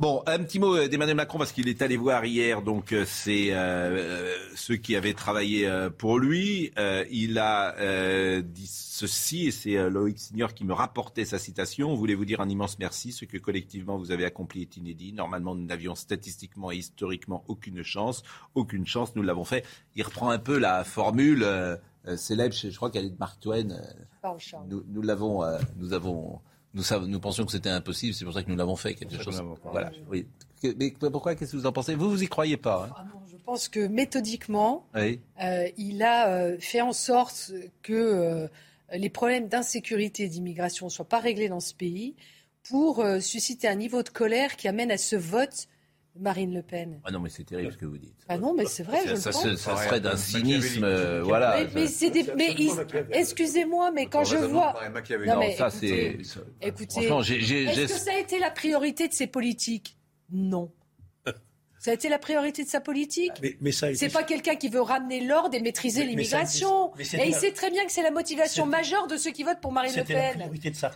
Bon, 0.00 0.22
un 0.26 0.38
petit 0.40 0.58
mot 0.58 0.76
euh, 0.76 0.88
d'Emmanuel 0.88 1.16
Macron 1.16 1.38
parce 1.38 1.52
qu'il 1.52 1.68
est 1.68 1.82
allé 1.82 1.96
voir 1.96 2.24
hier 2.24 2.62
donc 2.62 2.92
euh, 2.92 3.04
c'est 3.06 3.52
euh, 3.52 4.34
ceux 4.54 4.76
qui 4.76 4.96
avaient 4.96 5.14
travaillé 5.14 5.70
pour 5.98 6.18
lui. 6.18 6.72
il 7.10 7.38
a 7.38 8.42
dit 8.42 8.66
ceci 8.66 9.46
et 9.46 9.50
c'est 9.50 9.88
Loïc 9.88 10.18
Signor 10.18 10.54
qui 10.54 10.64
me 10.64 10.72
rapportait 10.72 11.24
sa 11.24 11.38
citation. 11.38 11.94
Voulez-vous 11.94 12.24
dire 12.24 12.40
un 12.40 12.48
immense 12.48 12.78
merci? 12.78 13.12
Ce 13.12 13.24
que 13.24 13.38
collectivement 13.38 13.96
vous 13.96 14.10
avez 14.10 14.24
accompli 14.24 14.62
est 14.62 14.76
inédit. 14.76 15.12
Normalement, 15.12 15.54
nous 15.54 15.64
n'avions 15.64 15.94
statistiquement 15.94 16.70
et 16.70 16.76
historiquement 16.76 17.44
aucune 17.48 17.82
chance. 17.82 18.22
Aucune 18.54 18.86
chance, 18.86 19.14
nous 19.16 19.22
l'avons 19.22 19.44
fait. 19.44 19.64
Il 19.96 20.02
reprend 20.02 20.30
un 20.30 20.38
peu 20.38 20.58
la 20.58 20.84
formule 20.84 21.46
célèbre, 22.16 22.54
je 22.54 22.74
crois 22.76 22.90
qu'elle 22.90 23.06
est 23.06 23.10
de 23.10 23.18
Mark 23.18 23.40
Twain. 23.40 23.68
nous, 24.68 24.84
nous 24.88 25.02
l'avons, 25.02 25.42
nous 25.76 25.92
avons 25.92 26.40
nous, 26.74 27.06
nous 27.06 27.20
pensions 27.20 27.44
que 27.44 27.52
c'était 27.52 27.70
impossible, 27.70 28.14
c'est 28.14 28.24
pour 28.24 28.34
ça 28.34 28.42
que 28.42 28.50
nous 28.50 28.56
l'avons 28.56 28.76
fait, 28.76 28.94
quelque 28.94 29.22
chose. 29.22 29.42
Voilà. 29.64 29.92
Oui. 30.10 30.26
Mais 30.76 30.92
pourquoi 31.10 31.34
Qu'est-ce 31.34 31.52
que 31.52 31.56
vous 31.56 31.66
en 31.66 31.72
pensez? 31.72 31.94
Vous, 31.94 32.10
vous 32.10 32.22
y 32.22 32.26
croyez 32.26 32.56
pas 32.56 32.88
hein? 32.88 32.94
Ah 32.96 33.04
Je 33.30 33.36
pense 33.44 33.68
que 33.68 33.86
méthodiquement, 33.86 34.86
euh, 34.96 35.68
il 35.76 36.02
a 36.02 36.28
euh, 36.28 36.56
fait 36.58 36.80
en 36.80 36.92
sorte 36.92 37.52
que 37.82 37.92
euh, 37.92 38.48
les 38.92 39.10
problèmes 39.10 39.48
d'insécurité 39.48 40.24
et 40.24 40.28
d'immigration 40.28 40.86
ne 40.86 40.90
soient 40.90 41.08
pas 41.08 41.20
réglés 41.20 41.48
dans 41.48 41.60
ce 41.60 41.74
pays 41.74 42.14
pour 42.62 43.04
susciter 43.20 43.68
un 43.68 43.74
niveau 43.74 44.02
de 44.02 44.08
colère 44.08 44.56
qui 44.56 44.68
amène 44.68 44.90
à 44.90 44.96
ce 44.96 45.16
vote 45.16 45.68
Marine 46.16 46.54
Le 46.54 46.62
Pen. 46.62 47.00
Ah 47.04 47.10
non, 47.10 47.18
mais 47.18 47.28
c'est 47.28 47.44
terrible 47.44 47.72
ce 47.72 47.76
que 47.76 47.86
vous 47.86 47.98
dites. 47.98 48.24
Ah 48.28 48.38
non, 48.38 48.54
mais 48.54 48.66
c'est 48.66 48.84
vrai, 48.84 49.00
je 49.06 49.16
ça, 49.16 49.30
le 49.30 49.34
pense. 49.34 49.56
Ça, 49.56 49.76
serait 49.76 50.00
d'un 50.00 50.16
cynisme, 50.16 50.84
euh, 50.84 51.22
voilà. 51.22 51.56
Mais, 51.74 51.86
mais, 52.36 52.56
excusez-moi, 53.10 53.90
mais 53.90 54.06
quand 54.06 54.24
je 54.24 54.36
vois... 54.36 54.74
Non, 55.26 55.38
mais 55.38 55.56
ça 55.56 55.70
c'est... 55.70 56.18
Écoutez, 56.60 57.06
est-ce 57.06 57.92
que 57.92 57.98
ça 57.98 58.12
a 58.12 58.18
été 58.18 58.38
la 58.38 58.50
priorité 58.50 59.08
de 59.08 59.12
ces 59.12 59.26
politiques? 59.26 59.98
Non. 60.30 60.70
Ça 61.84 61.90
a 61.90 61.94
été 61.94 62.08
la 62.08 62.18
priorité 62.18 62.64
de 62.64 62.68
sa 62.70 62.80
politique. 62.80 63.32
Mais, 63.60 63.70
c'est 63.70 64.08
pas 64.08 64.22
quelqu'un 64.22 64.54
qui 64.54 64.70
veut 64.70 64.80
ramener 64.80 65.20
l'ordre 65.20 65.54
et 65.54 65.60
maîtriser 65.60 66.06
l'immigration. 66.06 66.92
Et 66.98 67.26
il 67.26 67.34
sait 67.34 67.52
très 67.52 67.70
bien 67.70 67.84
que 67.84 67.92
c'est 67.92 68.02
la 68.02 68.10
motivation 68.10 68.64
majeure 68.64 69.06
de 69.06 69.18
ceux 69.18 69.32
qui 69.32 69.42
votent 69.42 69.60
pour 69.60 69.70
Marine 69.70 69.92
Le 69.94 70.02
Pen. 70.02 70.50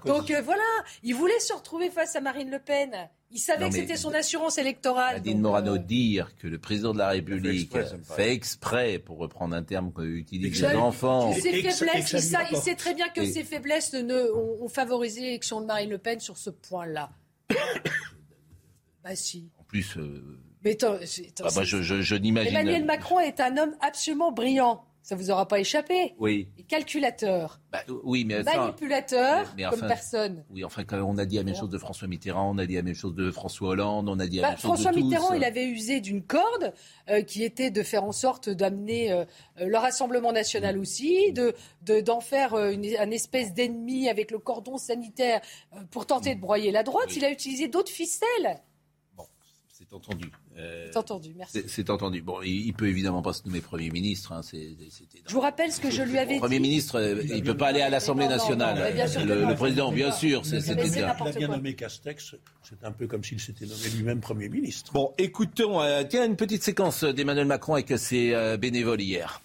Donc 0.07 0.31
euh, 0.31 0.41
voilà, 0.41 0.63
il 1.03 1.15
voulait 1.15 1.41
se 1.41 1.53
retrouver 1.53 1.91
face 1.91 2.17
à 2.17 2.23
Marine 2.23 2.51
Le 2.51 2.59
Pen. 2.59 3.11
Il 3.31 3.39
savait 3.39 3.69
que 3.69 3.75
c'était 3.75 3.99
son 3.99 4.15
assurance 4.15 4.57
électorale. 4.57 5.17
Nadine 5.17 5.43
Morano 5.43 5.75
euh, 5.75 5.79
dire 5.79 6.35
que 6.39 6.49
le 6.49 6.59
président 6.59 6.95
de 6.95 6.99
la 6.99 7.11
République 7.11 7.71
fait 8.05 8.33
exprès, 8.33 8.99
pour 8.99 9.19
reprendre 9.19 9.55
un 9.55 9.63
terme 9.63 9.93
qu'utilisent 9.93 10.63
les 10.63 10.75
enfants. 10.75 11.35
Ses 11.35 11.53
faiblesses, 11.53 12.15
il, 12.15 12.57
sait 12.57 12.77
très 12.77 12.95
bien 12.95 13.11
que 13.11 13.27
ses 13.27 13.45
faiblesses 13.45 13.93
ne, 13.93 14.33
ont, 14.33 14.69
favorisé 14.71 15.21
l'élection 15.21 15.61
de 15.61 15.67
Marine 15.67 15.91
Le 15.91 15.99
Pen 15.99 16.19
sur 16.19 16.39
ce 16.39 16.49
point-là. 16.49 17.11
bah 19.05 19.15
si. 19.15 19.51
En 19.59 19.65
plus. 19.65 19.99
Euh, 19.99 20.41
mais 20.65 20.73
attends, 20.73 20.97
ah 21.45 21.49
bah 21.55 21.65
je, 21.65 21.83
je, 21.83 22.01
je 22.03 22.15
n'imagine. 22.17 22.55
Emmanuel 22.55 22.85
Macron 22.85 23.21
est 23.21 23.41
un 23.41 23.57
homme 23.57 23.75
absolument 23.81 24.33
brillant. 24.33 24.85
Ça 25.01 25.17
vous 25.17 25.31
aura 25.31 25.49
pas 25.49 25.59
échappé. 25.59 26.15
Oui. 26.19 26.49
calculateur. 26.69 27.61
Bah, 27.73 27.79
oui, 28.05 28.27
mais 28.27 28.43
manipulateur 28.43 29.55
comme 29.71 29.87
personne. 29.89 30.45
Oui, 30.51 30.65
enfin, 30.65 30.85
quand 30.85 31.01
on 31.03 31.17
a 31.17 31.25
dit 31.25 31.37
la 31.37 31.45
même 31.45 31.55
chose 31.55 31.71
de 31.71 31.79
François 31.79 32.09
Mitterrand, 32.09 32.51
on 32.55 32.59
a 32.59 32.67
dit 32.67 32.75
la 32.75 32.83
même 32.83 32.95
chose 32.95 33.15
de 33.15 33.31
François 33.31 33.71
Hollande, 33.71 34.09
on 34.11 34.19
a 34.19 34.27
dit 34.27 34.37
la 34.37 34.43
bah, 34.43 34.49
même 34.51 34.59
chose 34.59 34.65
François 34.65 34.93
de 34.93 34.97
Mitterrand, 34.97 35.29
tous. 35.31 35.37
il 35.37 35.45
avait 35.45 35.65
usé 35.65 36.01
d'une 36.01 36.23
corde 36.23 36.75
euh, 37.09 37.23
qui 37.23 37.43
était 37.43 37.71
de 37.71 37.83
faire 37.83 38.05
en 38.05 38.13
sorte 38.13 38.51
d'amener 38.51 39.11
euh, 39.11 39.25
le 39.59 39.79
Rassemblement 39.79 40.33
national 40.33 40.77
Mm. 40.77 40.81
aussi, 40.81 41.33
de 41.33 41.55
d'en 42.03 42.21
faire 42.21 42.53
euh, 42.53 42.71
une, 42.73 42.85
un 42.99 43.11
espèce 43.11 43.55
d'ennemi 43.55 44.11
avec 44.11 44.31
le 44.31 44.39
cordon 44.39 44.77
sanitaire 44.77 45.41
euh, 45.75 45.79
pour 45.91 46.05
tenter 46.05 46.35
de 46.35 46.41
broyer 46.41 46.71
la 46.71 46.83
droite. 46.83 47.17
Il 47.17 47.25
a 47.25 47.31
utilisé 47.31 47.69
d'autres 47.69 47.93
ficelles. 47.93 48.61
C'est 49.89 49.95
entendu. 49.97 50.31
Euh, 50.59 50.87
C'est 50.91 50.99
entendu, 50.99 51.33
merci. 51.35 51.63
c'est- 51.67 51.89
entendu. 51.89 52.21
Bon, 52.21 52.43
il, 52.43 52.67
il 52.67 52.75
peut 52.75 52.89
évidemment 52.89 53.23
pas 53.23 53.33
se 53.33 53.47
nommer 53.47 53.63
Premier 53.63 53.89
ministre. 53.91 54.33
hein, 54.33 54.43
c'est- 54.43 54.77
c'était- 54.91 55.23
Je 55.27 55.33
vous 55.33 55.41
rappelle 55.41 55.73
ce 55.73 55.81
que 55.81 55.91
je 55.91 56.03
lui 56.03 56.19
avais 56.19 56.35
dit. 56.35 56.41
Premier 56.41 56.61
ministre, 56.61 56.97
euh, 57.01 57.23
il 57.25 57.43
peut 57.43 57.57
pas 57.57 57.69
aller 57.69 57.81
à 57.81 57.89
l'Assemblée 57.89 58.25
non, 58.27 58.33
non, 58.33 58.37
nationale. 58.37 58.77
non, 58.77 59.23
que 59.23 59.27
le, 59.27 59.41
non. 59.43 59.49
le 59.49 59.55
président, 59.55 59.91
bien 59.91 60.13
sûr, 60.13 60.43
Il 60.45 60.61
c'était 60.63 60.87
il 60.89 61.03
a 61.05 61.15
bien 61.35 61.49
nommé 61.49 61.75
Castex, 61.75 62.35
c'est 62.63 62.85
un 62.85 62.93
peu 62.93 63.07
comme 63.07 63.25
s'il 63.25 63.41
s'était 63.41 63.65
nommé 63.65 63.89
lui-même 63.97 64.21
Premier 64.21 64.51
ministre. 64.51 64.93
Bon, 64.93 65.15
écoutons, 65.17 65.81
euh, 65.81 66.03
tiens, 66.07 66.27
une 66.27 66.37
petite 66.37 66.63
séquence 66.63 67.05
d'Emmanuel 67.05 67.47
Macron 67.47 67.73
avec 67.75 67.91
ses 67.99 68.35
euh, 68.35 68.59
bénévoles 68.59 69.01
hier. 69.01 69.41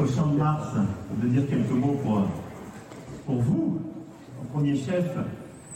au 0.00 0.06
champ 0.08 0.26
de 0.26 0.38
Mars 0.38 0.74
de 1.22 1.28
dire 1.28 1.46
quelques 1.48 1.70
mots 1.70 1.94
pour, 2.02 2.26
pour 3.26 3.36
vous, 3.36 3.80
en 4.40 4.44
premier 4.46 4.74
chef, 4.76 5.04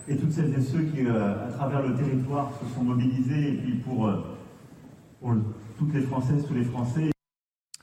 et 0.08 0.16
toutes 0.16 0.32
celles 0.32 0.54
et 0.54 0.62
ceux 0.62 0.82
qui, 0.82 1.06
euh, 1.06 1.46
à 1.46 1.52
travers 1.52 1.82
le 1.82 1.94
territoire, 1.94 2.52
se 2.60 2.74
sont 2.74 2.82
mobilisés, 2.82 3.48
et 3.48 3.52
puis 3.52 3.74
pour, 3.74 4.06
euh, 4.06 4.16
pour 5.20 5.34
toutes 5.76 5.94
les 5.94 6.02
Françaises, 6.02 6.44
tous 6.46 6.54
les 6.54 6.64
Français. 6.64 7.10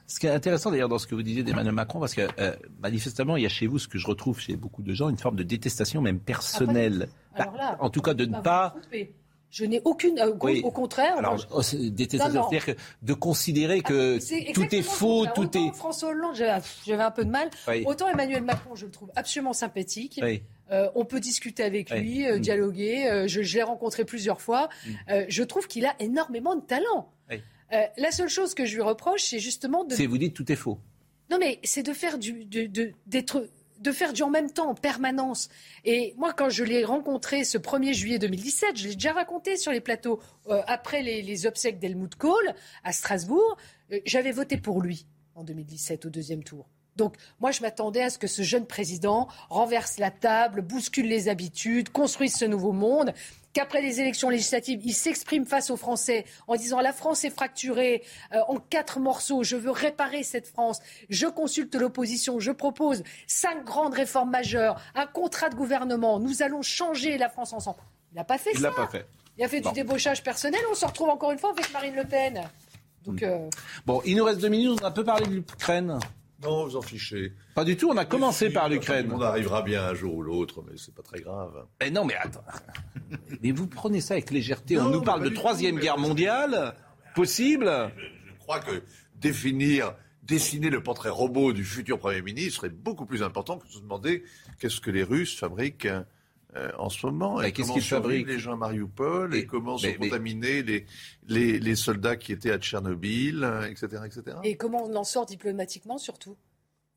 Ce 0.08 0.20
qui 0.20 0.28
est 0.28 0.32
intéressant 0.32 0.72
d'ailleurs 0.72 0.90
dans 0.90 1.00
ce 1.00 1.08
que 1.08 1.16
vous 1.16 1.24
disiez 1.24 1.44
d'Emmanuel 1.44 1.74
Macron, 1.74 2.00
parce 2.00 2.14
que 2.14 2.28
euh, 2.40 2.56
manifestement, 2.80 3.38
il 3.38 3.44
y 3.44 3.46
a 3.46 3.50
chez 3.50 3.68
vous 3.68 3.80
ce 3.80 3.88
que 3.88 3.98
je 3.98 4.08
retrouve 4.08 4.40
chez 4.40 4.56
beaucoup 4.56 4.82
de 4.82 4.94
gens, 4.94 5.10
une 5.10 5.18
forme 5.18 5.36
de 5.36 5.44
détestation 5.44 6.02
même 6.02 6.20
personnelle. 6.20 7.10
Alors 7.34 7.56
là, 7.58 7.78
en 7.80 7.90
tout 7.90 8.02
cas, 8.02 8.14
de 8.14 8.26
ne 8.26 8.32
bah, 8.32 8.76
vous 8.76 8.82
pas... 8.82 9.06
Je 9.58 9.64
n'ai 9.64 9.82
aucune. 9.86 10.20
euh, 10.20 10.32
au- 10.34 10.38
Oui. 10.46 10.62
Au 10.66 10.72
contraire. 10.72 11.18
Alors, 11.18 11.38
je- 11.38 11.48
oh, 11.50 11.62
c'est-à-dire 11.62 12.66
que 12.66 12.72
de 13.02 13.14
considérer 13.14 13.80
que 13.82 14.20
C'est 14.20 14.52
tout 14.54 14.68
est 14.76 14.82
faux, 14.82 15.26
tout 15.34 15.58
est... 15.58 15.74
François 15.74 16.10
Hollande, 16.10 16.36
j'avais 16.36 17.04
un 17.04 17.12
peu 17.12 17.24
de 17.24 17.30
mal. 17.32 17.50
Oui. 17.70 17.84
Autant 17.86 18.10
Emmanuel 18.10 18.44
Macron, 18.44 18.76
je 18.76 18.86
le 18.86 18.92
trouve 18.92 19.12
absolument 19.16 19.54
sympathique. 19.54 20.20
Oui. 20.22 20.44
Euh, 20.72 20.90
on 20.96 21.06
peut 21.06 21.22
discuter 21.22 21.64
avec 21.64 21.90
lui, 21.90 22.28
euh, 22.28 22.36
Mm. 22.38 22.42
dialoguer. 22.42 23.24
Je 23.28 23.42
je 23.44 23.56
l'ai 23.56 23.64
rencontré 23.64 24.04
plusieurs 24.04 24.42
fois. 24.42 24.68
Euh, 25.10 25.24
je 25.30 25.44
trouve 25.44 25.68
qu'il 25.68 25.86
a 25.86 25.96
énormément 26.00 26.56
de 26.58 26.62
talent. 26.66 27.10
La 27.98 28.12
seule 28.12 28.30
chose 28.30 28.54
que 28.56 28.66
je 28.66 28.76
lui 28.76 28.82
reproche, 28.82 29.22
c'est 29.24 29.40
justement 29.40 29.86
de. 29.86 29.96
C'est 29.96 30.06
vous 30.06 30.18
dites 30.18 30.34
tout 30.34 30.52
est 30.52 30.56
faux. 30.58 30.80
Non, 31.32 31.38
mais 31.40 31.60
c'est 31.64 31.82
de 31.84 31.94
faire 31.94 32.18
du, 32.20 32.46
d'être, 33.08 33.48
de 33.80 33.92
faire 33.92 34.14
du 34.14 34.24
en 34.24 34.30
même 34.30 34.52
temps, 34.52 34.70
en 34.70 34.76
permanence. 34.76 35.50
Et 35.84 36.14
moi, 36.18 36.34
quand 36.34 36.50
je 36.50 36.64
l'ai 36.64 36.84
rencontré 36.84 37.44
ce 37.44 37.58
1er 37.58 37.94
juillet 37.94 38.20
2017, 38.20 38.78
je 38.78 38.88
l'ai 38.88 38.94
déjà 38.96 39.14
raconté 39.14 39.58
sur 39.58 39.72
les 39.72 39.82
plateaux, 39.82 40.20
euh, 40.48 40.62
après 40.68 41.02
les, 41.02 41.46
obsèques 41.46 41.80
d'Helmut 41.80 42.16
Kohl 42.16 42.54
à 42.84 42.92
Strasbourg, 42.92 43.58
euh, 43.92 44.00
j'avais 44.06 44.32
voté 44.32 44.58
pour 44.58 44.82
lui 44.82 45.06
en 45.36 45.44
2017 45.44 46.06
au 46.06 46.10
deuxième 46.10 46.44
tour. 46.44 46.68
Donc, 46.96 47.16
moi, 47.40 47.52
je 47.52 47.62
m'attendais 47.62 48.02
à 48.02 48.10
ce 48.10 48.18
que 48.18 48.28
ce 48.28 48.42
jeune 48.42 48.66
président 48.66 49.28
renverse 49.50 49.98
la 49.98 50.12
table, 50.12 50.62
bouscule 50.62 51.08
les 51.08 51.28
habitudes, 51.28 51.90
construise 51.90 52.36
ce 52.36 52.46
nouveau 52.46 52.72
monde, 52.72 53.14
qu'après 53.56 53.82
les 53.82 54.02
élections 54.02 54.30
législatives, 54.30 54.82
il 54.84 54.94
s'exprime 54.94 55.46
face 55.46 55.70
aux 55.72 55.78
Français 55.78 56.26
en 56.48 56.56
disant 56.56 56.82
la 56.82 56.94
France 56.94 57.24
est 57.24 57.30
fracturée 57.32 58.04
euh, 58.34 58.40
en 58.50 58.58
quatre 58.58 59.00
morceaux, 59.00 59.44
je 59.44 59.56
veux 59.56 59.72
réparer 59.72 60.22
cette 60.24 60.46
France, 60.46 60.80
je 61.10 61.26
consulte 61.26 61.74
l'opposition, 61.74 62.40
je 62.40 62.52
propose 62.52 63.02
cinq 63.28 63.64
grandes 63.64 63.94
réformes 63.94 64.30
majeures, 64.30 64.80
un 64.94 65.08
contrat 65.08 65.50
de 65.50 65.56
gouvernement, 65.56 66.20
nous 66.20 66.44
allons 66.44 66.62
changer 66.62 67.18
la 67.18 67.30
France 67.30 67.54
ensemble. 67.54 67.80
Il 68.12 68.16
n'a 68.18 68.26
pas 68.26 68.38
fait 68.38 68.52
Il 68.54 68.60
ça. 68.60 68.72
pas 68.72 68.88
fait. 68.88 69.08
Il 69.38 69.44
a 69.44 69.48
fait 69.48 69.62
Bon. 69.62 69.70
du 69.70 69.76
débauchage 69.76 70.22
personnel, 70.22 70.62
on 70.70 70.76
se 70.76 70.86
retrouve 70.86 71.10
encore 71.10 71.32
une 71.32 71.40
fois 71.40 71.52
avec 71.52 71.72
Marine 71.74 71.96
Le 71.96 72.04
Pen. 72.04 72.42
Donc, 73.06 73.24
euh, 73.24 73.50
Bon, 73.86 74.02
il 74.06 74.16
nous 74.18 74.24
reste 74.26 74.42
deux 74.42 74.50
minutes, 74.50 74.80
on 74.82 74.86
a 74.86 74.90
un 74.90 74.92
peu 74.92 75.04
parlé 75.06 75.26
de 75.28 75.32
l'Ukraine. 75.34 75.98
Non, 76.46 76.66
vous 76.66 76.76
en 76.76 76.82
fichez. 76.82 77.34
Pas 77.56 77.66
du 77.66 77.76
tout, 77.76 77.90
on 77.90 77.98
a 77.98 78.06
commencé 78.06 78.50
par 78.52 78.70
l'Ukraine. 78.70 79.12
On 79.12 79.22
arrivera 79.22 79.62
bien 79.62 79.84
un 79.84 79.94
jour 79.94 80.16
ou 80.16 80.22
l'autre, 80.22 80.64
mais 80.68 80.78
c'est 80.78 80.94
pas 80.94 81.02
très 81.02 81.20
grave. 81.20 81.66
Eh 81.82 81.90
non, 81.90 82.06
mais 82.06 82.16
attends. 82.16 82.44
Mais 83.42 83.52
vous 83.52 83.68
prenez 83.68 84.02
ça 84.02 84.16
avec 84.16 84.32
légèreté. 84.32 84.80
on 84.80 84.90
nous 84.90 85.00
mais 85.00 85.06
parle 85.06 85.24
de 85.24 85.30
Troisième 85.30 85.80
Guerre 85.80 85.98
mondiale. 85.98 86.76
Possible 87.14 87.92
Je 87.98 88.40
crois 88.40 88.60
que 88.60 88.82
définir, 89.16 89.94
dessiner 90.24 90.70
le 90.70 90.82
portrait 90.82 91.10
robot 91.10 91.54
du 91.54 91.64
futur 91.64 92.00
Premier 92.00 92.22
ministre 92.22 92.66
est 92.66 92.70
beaucoup 92.70 93.06
plus 93.06 93.22
important 93.24 93.58
que 93.58 93.68
de 93.68 93.72
se 93.72 93.80
demander 93.80 94.24
qu'est-ce 94.60 94.82
que 94.82 94.92
les 94.92 95.04
Russes 95.04 95.38
fabriquent 95.38 95.88
euh, 96.56 96.72
en 96.78 96.90
ce 96.90 97.06
moment 97.06 97.40
Mais 97.40 97.50
et 97.50 97.52
qu'est-ce 97.52 97.68
comment 97.68 97.74
qu'ils 97.76 97.84
survivent 97.84 98.04
fabriquent 98.12 98.28
les 98.28 98.40
gens 98.40 98.54
à 98.54 98.56
Mariupol 98.58 99.36
et, 99.36 99.40
Et- 99.40 99.46
comment 99.46 99.76
mais- 99.76 99.82
sont 99.94 99.98
mais- 100.00 100.10
contaminés 100.10 100.64
les, 100.64 100.86
les, 101.28 101.60
les 101.60 101.76
soldats 101.76 102.16
qui 102.16 102.32
étaient 102.32 102.52
à 102.52 102.58
Tchernobyl, 102.58 103.44
euh, 103.44 103.68
etc., 103.70 103.88
etc. 104.06 104.38
et 104.44 104.56
comment 104.58 104.86
on 104.86 104.96
en 104.96 105.04
sort 105.04 105.26
diplomatiquement 105.26 105.98
surtout? 105.98 106.38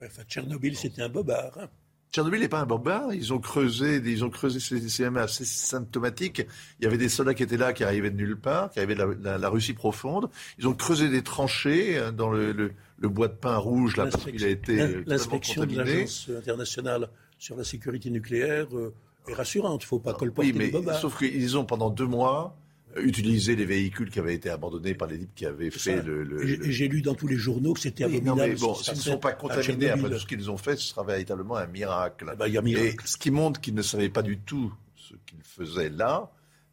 Enfin, 0.05 0.23
Tchernobyl, 0.29 0.77
c'était 0.77 1.03
un 1.03 1.09
bobard. 1.09 1.59
hein. 1.59 1.69
Tchernobyl 2.13 2.41
n'est 2.41 2.49
pas 2.49 2.61
un 2.61 2.67
bobard. 2.67 3.13
Ils 3.13 3.35
ont 3.35 3.39
creusé, 3.39 3.97
ils 3.97 4.25
ont 4.25 4.31
creusé, 4.31 4.61
c'est 4.61 5.03
même 5.05 5.19
assez 5.19 5.45
symptomatique. 5.45 6.47
Il 6.81 6.85
y 6.85 6.87
avait 6.87 6.97
des 6.97 7.09
soldats 7.11 7.35
qui 7.35 7.43
étaient 7.43 7.57
là, 7.59 7.73
qui 7.75 7.85
arrivaient 7.85 8.11
de 8.11 8.17
nulle 8.17 8.39
part, 8.39 8.71
qui 8.71 8.79
arrivaient 8.79 8.95
de 8.95 9.01
la, 9.03 9.33
la- 9.33 9.39
la 9.39 9.49
Russie 9.51 9.75
profonde. 9.75 10.31
Ils 10.59 10.67
ont 10.69 10.73
creusé 10.75 11.09
des 11.11 11.23
tranchées 11.23 11.99
euh, 11.99 12.11
dans 12.11 12.31
le, 12.31 12.53
le- 12.53 12.73
le 13.01 13.09
bois 13.11 13.29
de 13.29 13.35
pin 13.35 13.57
rouge, 13.57 13.97
là, 13.97 14.07
parce 14.07 14.25
qu'il 14.25 14.43
a 14.45 14.49
été 14.49 15.03
L'inspection 15.05 15.67
de 15.67 15.77
l'Agence 15.77 16.31
internationale 16.37 17.11
sur 17.39 17.57
la 17.57 17.63
sécurité 17.65 18.11
nucléaire 18.11 18.67
euh, 18.77 18.95
est 19.31 19.35
rassurante. 19.35 19.83
Il 19.83 19.87
ne 19.87 19.89
faut 19.89 19.99
pas 19.99 20.15
colporter 20.15 20.53
Oui, 20.53 20.57
mais 20.57 20.71
le 20.71 20.93
sauf 20.95 21.19
qu'ils 21.19 21.57
ont 21.59 21.65
pendant 21.65 21.91
deux 21.91 22.07
mois 22.07 22.57
utilisé 22.97 23.55
les 23.55 23.67
véhicules 23.67 24.11
qui 24.11 24.19
avaient 24.19 24.35
été 24.35 24.51
abandonnés 24.51 24.95
par 24.95 25.07
les 25.09 25.19
types 25.19 25.35
qui 25.35 25.47
avaient 25.47 25.71
fait 25.71 26.03
le. 26.03 26.25
le- 26.25 26.43
j'ai- 26.71 26.89
lu 26.89 27.03
dans 27.03 27.15
tous 27.15 27.29
les 27.29 27.37
journaux 27.37 27.75
que 27.75 27.81
c'était 27.81 28.05
Oui, 28.07 28.17
abominable. 28.17 28.53
mais 28.55 28.59
bon, 28.59 28.75
s'ils 28.75 28.95
ne 28.95 28.99
sont 28.99 29.19
pas 29.19 29.33
contaminés 29.33 29.91
après 29.91 30.11
tout 30.11 30.19
ce 30.19 30.27
qu'ils 30.27 30.51
ont 30.51 30.57
fait, 30.57 30.75
ce 30.77 30.83
sera 30.89 31.05
véritablement 31.05 31.57
un 31.57 31.67
miracle. 31.67 32.27
Ah 32.29 32.35
bah, 32.35 32.49
il 32.49 32.55
y 32.55 32.59
a 32.59 32.63
miracle. 32.63 32.87
Et 32.89 33.07
ce 33.07 33.17
qui 33.17 33.31
montre 33.31 33.61
qu'ils 33.61 33.75
ne 33.75 33.83
savaient 33.83 34.09
pas 34.09 34.23
du 34.23 34.39
tout 34.39 34.73
ce 34.97 35.15
qu'ils 35.27 35.43
faisaient 35.45 35.91
là, 35.91 36.31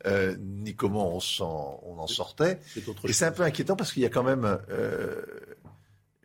euh, 0.08 0.36
ni 0.40 0.74
comment 0.76 1.16
on, 1.16 1.20
s'en- 1.20 1.80
on 1.86 1.98
en 2.00 2.08
sortait. 2.08 2.60
Et 3.04 3.14
c'est 3.14 3.26
un 3.26 3.32
peu 3.32 3.44
inquiétant 3.44 3.76
parce 3.76 3.92
qu'il 3.92 4.02
y 4.02 4.06
a 4.06 4.10
quand 4.10 4.24
même 4.24 4.46
euh, 4.70 5.22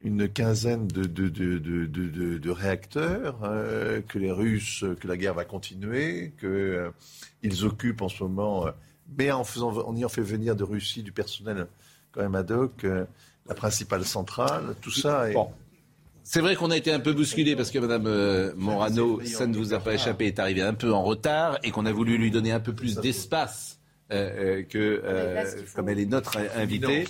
une 0.03 0.29
quinzaine 0.29 0.87
de, 0.89 1.05
de, 1.05 1.29
de, 1.29 1.59
de, 1.59 1.87
de- 1.87 2.09
de- 2.09 2.39
de 2.39 2.51
réacteurs 2.51 3.39
euh, 3.45 4.01
que 4.09 4.19
les 4.19 4.33
Russes, 4.33 4.85
que 5.01 5.07
la 5.07 5.17
guerre 5.17 5.35
va 5.35 5.45
continuer, 5.45 6.33
qu'ils 6.41 7.65
occupent 7.65 8.03
en 8.03 8.09
ce 8.09 8.23
moment, 8.23 8.67
euh, 8.67 8.71
mais 9.19 9.31
en, 9.31 9.45
faisant, 9.45 9.73
en 9.77 9.97
ayant 9.97 10.09
fait 10.09 10.23
venir 10.23 10.57
de 10.57 10.65
Russie 10.65 11.03
du 11.03 11.13
personnel 11.13 11.67
quand 12.13 12.23
même 12.23 12.35
ad 12.35 12.51
hoc, 12.51 12.85
euh, 12.85 13.05
la 13.49 13.55
principale 13.55 14.05
centrale, 14.05 14.75
tout 14.81 14.91
ça 14.91 15.29
est... 15.31 15.35
Bon. 15.35 15.51
C'est 16.23 16.41
vrai 16.41 16.55
qu'on 16.55 16.71
a 16.71 16.77
été 16.77 16.93
un 16.93 17.01
peu 17.01 17.13
bousculé 17.13 17.57
parce 17.57 17.71
que 17.71 17.79
Mme 17.79 18.07
euh, 18.07 18.53
Morano, 18.57 19.21
ça 19.25 19.47
ne 19.47 19.57
vous 19.57 19.75
a 19.75 19.81
pas 19.81 19.95
échappé, 19.95 20.27
est 20.27 20.39
arrivée 20.39 20.63
un 20.63 20.75
peu 20.75 20.93
en 20.93 21.03
retard 21.03 21.59
et 21.65 21.71
qu'on 21.73 21.87
a 21.87 21.93
voulu 21.93 22.19
lui 22.19 22.31
donner 22.31 22.53
un 22.53 22.61
peu 22.61 22.73
plus 22.73 22.97
d'espace 22.97 23.80
euh, 24.13 24.59
euh, 24.61 24.63
que, 24.65 24.79
euh, 24.79 25.35
là, 25.35 25.45
qu'il 25.53 25.67
faut- 25.67 25.77
comme 25.77 25.89
elle 25.89 26.01
est 26.01 26.07
notre 26.07 26.37
invitée. 26.57 27.07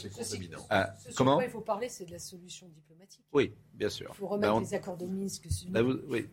Ah, 0.69 0.95
comment 1.17 1.35
quoi 1.37 1.45
il 1.45 1.51
faut 1.51 1.61
parler, 1.61 1.89
c'est 1.89 2.05
de 2.05 2.13
la 2.13 2.19
solution 2.19 2.69
diplomatique. 2.69 3.25
Oui, 3.33 3.53
bien 3.75 3.89
sûr. 3.89 4.11
Il 4.15 4.17
faut 4.19 4.27
remettre 4.29 4.53
Bah, 4.53 4.57
on- 4.57 4.61
les 4.61 4.75
accords 4.75 4.97
de 4.97 5.07
Minsk. 5.07 5.47
sur- 5.51 5.71
bah, 5.71 5.83
vous- 5.83 6.01
oui. 6.09 6.27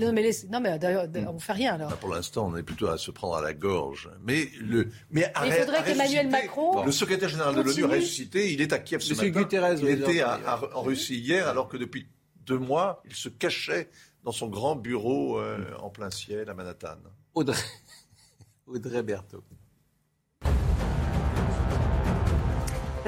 Non, 0.00 0.12
mais, 0.12 0.30
non, 0.50 0.60
mais 0.60 0.78
d'ailleurs, 0.80 1.06
on 1.28 1.38
fait 1.38 1.52
rien 1.52 1.74
alors. 1.74 1.90
Là, 1.90 1.96
pour 1.96 2.12
l'instant, 2.12 2.48
on 2.48 2.56
est 2.56 2.62
plutôt 2.64 2.88
à 2.88 2.98
se 2.98 3.12
prendre 3.12 3.36
à 3.36 3.40
la 3.42 3.54
gorge. 3.54 4.10
Mais, 4.24 4.48
le, 4.60 4.88
mais, 5.10 5.30
Mais 5.40 5.46
il 5.48 5.52
faudrait 5.52 5.84
qu'Emmanuel 5.84 6.28
Macron 6.28 6.84
Le 6.84 6.90
secrétaire 6.90 7.28
général 7.28 7.54
de 7.54 7.60
l'ONU 7.60 7.84
ressuscité. 7.84 8.52
Il 8.52 8.60
est 8.60 8.72
à 8.72 8.80
Kiev 8.80 9.00
ce 9.00 9.10
Monsieur 9.12 9.28
matin. 9.28 9.42
Guterres, 9.42 9.74
il 9.80 9.88
était 9.90 10.20
à- 10.22 10.32
à- 10.44 10.74
en 10.74 10.82
Russie 10.82 11.18
hier, 11.20 11.46
alors 11.46 11.68
que 11.68 11.76
depuis 11.76 12.08
deux 12.46 12.58
mois, 12.58 13.00
il 13.04 13.14
se 13.14 13.28
cachait 13.28 13.90
dans 14.24 14.32
son 14.32 14.48
grand 14.48 14.74
bureau 14.74 15.38
euh, 15.38 15.58
en 15.78 15.90
plein 15.90 16.10
ciel 16.10 16.48
à 16.50 16.54
Manhattan. 16.54 16.96
Audrey, 17.34 17.56
Audrey 18.66 19.02
Berthaud. 19.04 19.44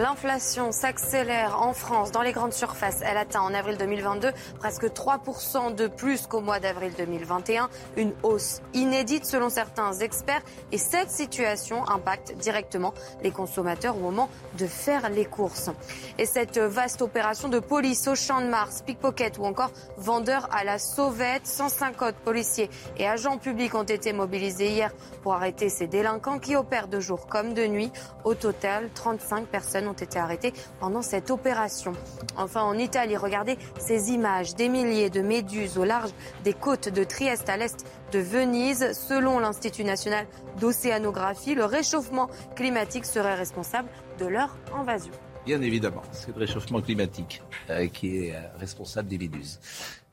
L'inflation 0.00 0.72
s'accélère 0.72 1.60
en 1.60 1.74
France 1.74 2.10
dans 2.10 2.22
les 2.22 2.32
grandes 2.32 2.54
surfaces. 2.54 3.02
Elle 3.04 3.18
atteint 3.18 3.42
en 3.42 3.52
avril 3.52 3.76
2022 3.76 4.32
presque 4.58 4.86
3% 4.86 5.74
de 5.74 5.88
plus 5.88 6.26
qu'au 6.26 6.40
mois 6.40 6.58
d'avril 6.58 6.94
2021. 6.96 7.68
Une 7.98 8.14
hausse 8.22 8.62
inédite 8.72 9.26
selon 9.26 9.50
certains 9.50 9.92
experts. 9.92 10.40
Et 10.72 10.78
cette 10.78 11.10
situation 11.10 11.86
impacte 11.86 12.34
directement 12.38 12.94
les 13.22 13.30
consommateurs 13.30 13.94
au 13.94 14.00
moment 14.00 14.30
de 14.56 14.66
faire 14.66 15.10
les 15.10 15.26
courses. 15.26 15.68
Et 16.16 16.24
cette 16.24 16.56
vaste 16.56 17.02
opération 17.02 17.50
de 17.50 17.58
police 17.58 18.08
au 18.08 18.14
champ 18.14 18.40
de 18.40 18.46
Mars, 18.46 18.80
pickpocket 18.80 19.36
ou 19.36 19.44
encore 19.44 19.70
vendeur 19.98 20.48
à 20.50 20.64
la 20.64 20.78
sauvette, 20.78 21.46
150 21.46 22.14
policiers 22.14 22.70
et 22.96 23.06
agents 23.06 23.36
publics 23.36 23.74
ont 23.74 23.82
été 23.82 24.14
mobilisés 24.14 24.70
hier 24.70 24.94
pour 25.22 25.34
arrêter 25.34 25.68
ces 25.68 25.88
délinquants 25.88 26.38
qui 26.38 26.56
opèrent 26.56 26.88
de 26.88 27.00
jour 27.00 27.26
comme 27.26 27.52
de 27.52 27.66
nuit. 27.66 27.92
Au 28.24 28.34
total, 28.34 28.88
35 28.94 29.44
personnes 29.44 29.89
ont 29.90 29.94
ont 30.00 30.04
été 30.04 30.18
arrêtés 30.18 30.52
pendant 30.78 31.02
cette 31.02 31.30
opération. 31.30 31.92
Enfin, 32.36 32.62
en 32.62 32.78
Italie, 32.78 33.16
regardez 33.16 33.58
ces 33.78 34.10
images. 34.10 34.54
Des 34.54 34.68
milliers 34.68 35.10
de 35.10 35.20
méduses 35.20 35.76
au 35.78 35.84
large 35.84 36.10
des 36.44 36.54
côtes 36.54 36.88
de 36.88 37.04
Trieste 37.04 37.48
à 37.48 37.56
l'est 37.56 37.84
de 38.12 38.18
Venise. 38.18 38.92
Selon 38.92 39.38
l'Institut 39.38 39.84
national 39.84 40.26
d'océanographie, 40.60 41.54
le 41.54 41.64
réchauffement 41.64 42.30
climatique 42.54 43.04
serait 43.04 43.34
responsable 43.34 43.88
de 44.18 44.26
leur 44.26 44.56
invasion. 44.74 45.12
Bien 45.44 45.60
évidemment, 45.62 46.02
c'est 46.12 46.32
le 46.34 46.38
réchauffement 46.38 46.80
climatique 46.80 47.42
euh, 47.70 47.88
qui 47.88 48.18
est 48.18 48.36
euh, 48.36 48.40
responsable 48.58 49.08
des 49.08 49.18
méduses. 49.18 49.58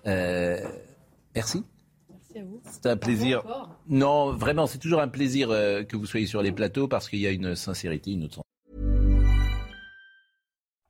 Euh, 0.08 0.58
merci. 1.36 1.66
Merci 2.10 2.40
à 2.40 2.44
vous. 2.44 2.62
C'est 2.64 2.86
un 2.86 2.98
plaisir. 2.98 3.44
Non, 3.90 4.32
vraiment, 4.32 4.68
c'est 4.68 4.78
toujours 4.78 5.02
un 5.02 5.10
plaisir 5.10 5.50
que 5.50 5.98
vous 5.98 6.06
soyez 6.06 6.28
sur 6.28 6.42
les 6.42 6.54
plateaux 6.54 6.88
parce 6.88 7.10
qu'il 7.10 7.20
y 7.20 7.28
a 7.28 7.32
une 7.32 7.56
sincérité, 7.56 8.12
une 8.12 8.24
autre. 8.24 8.42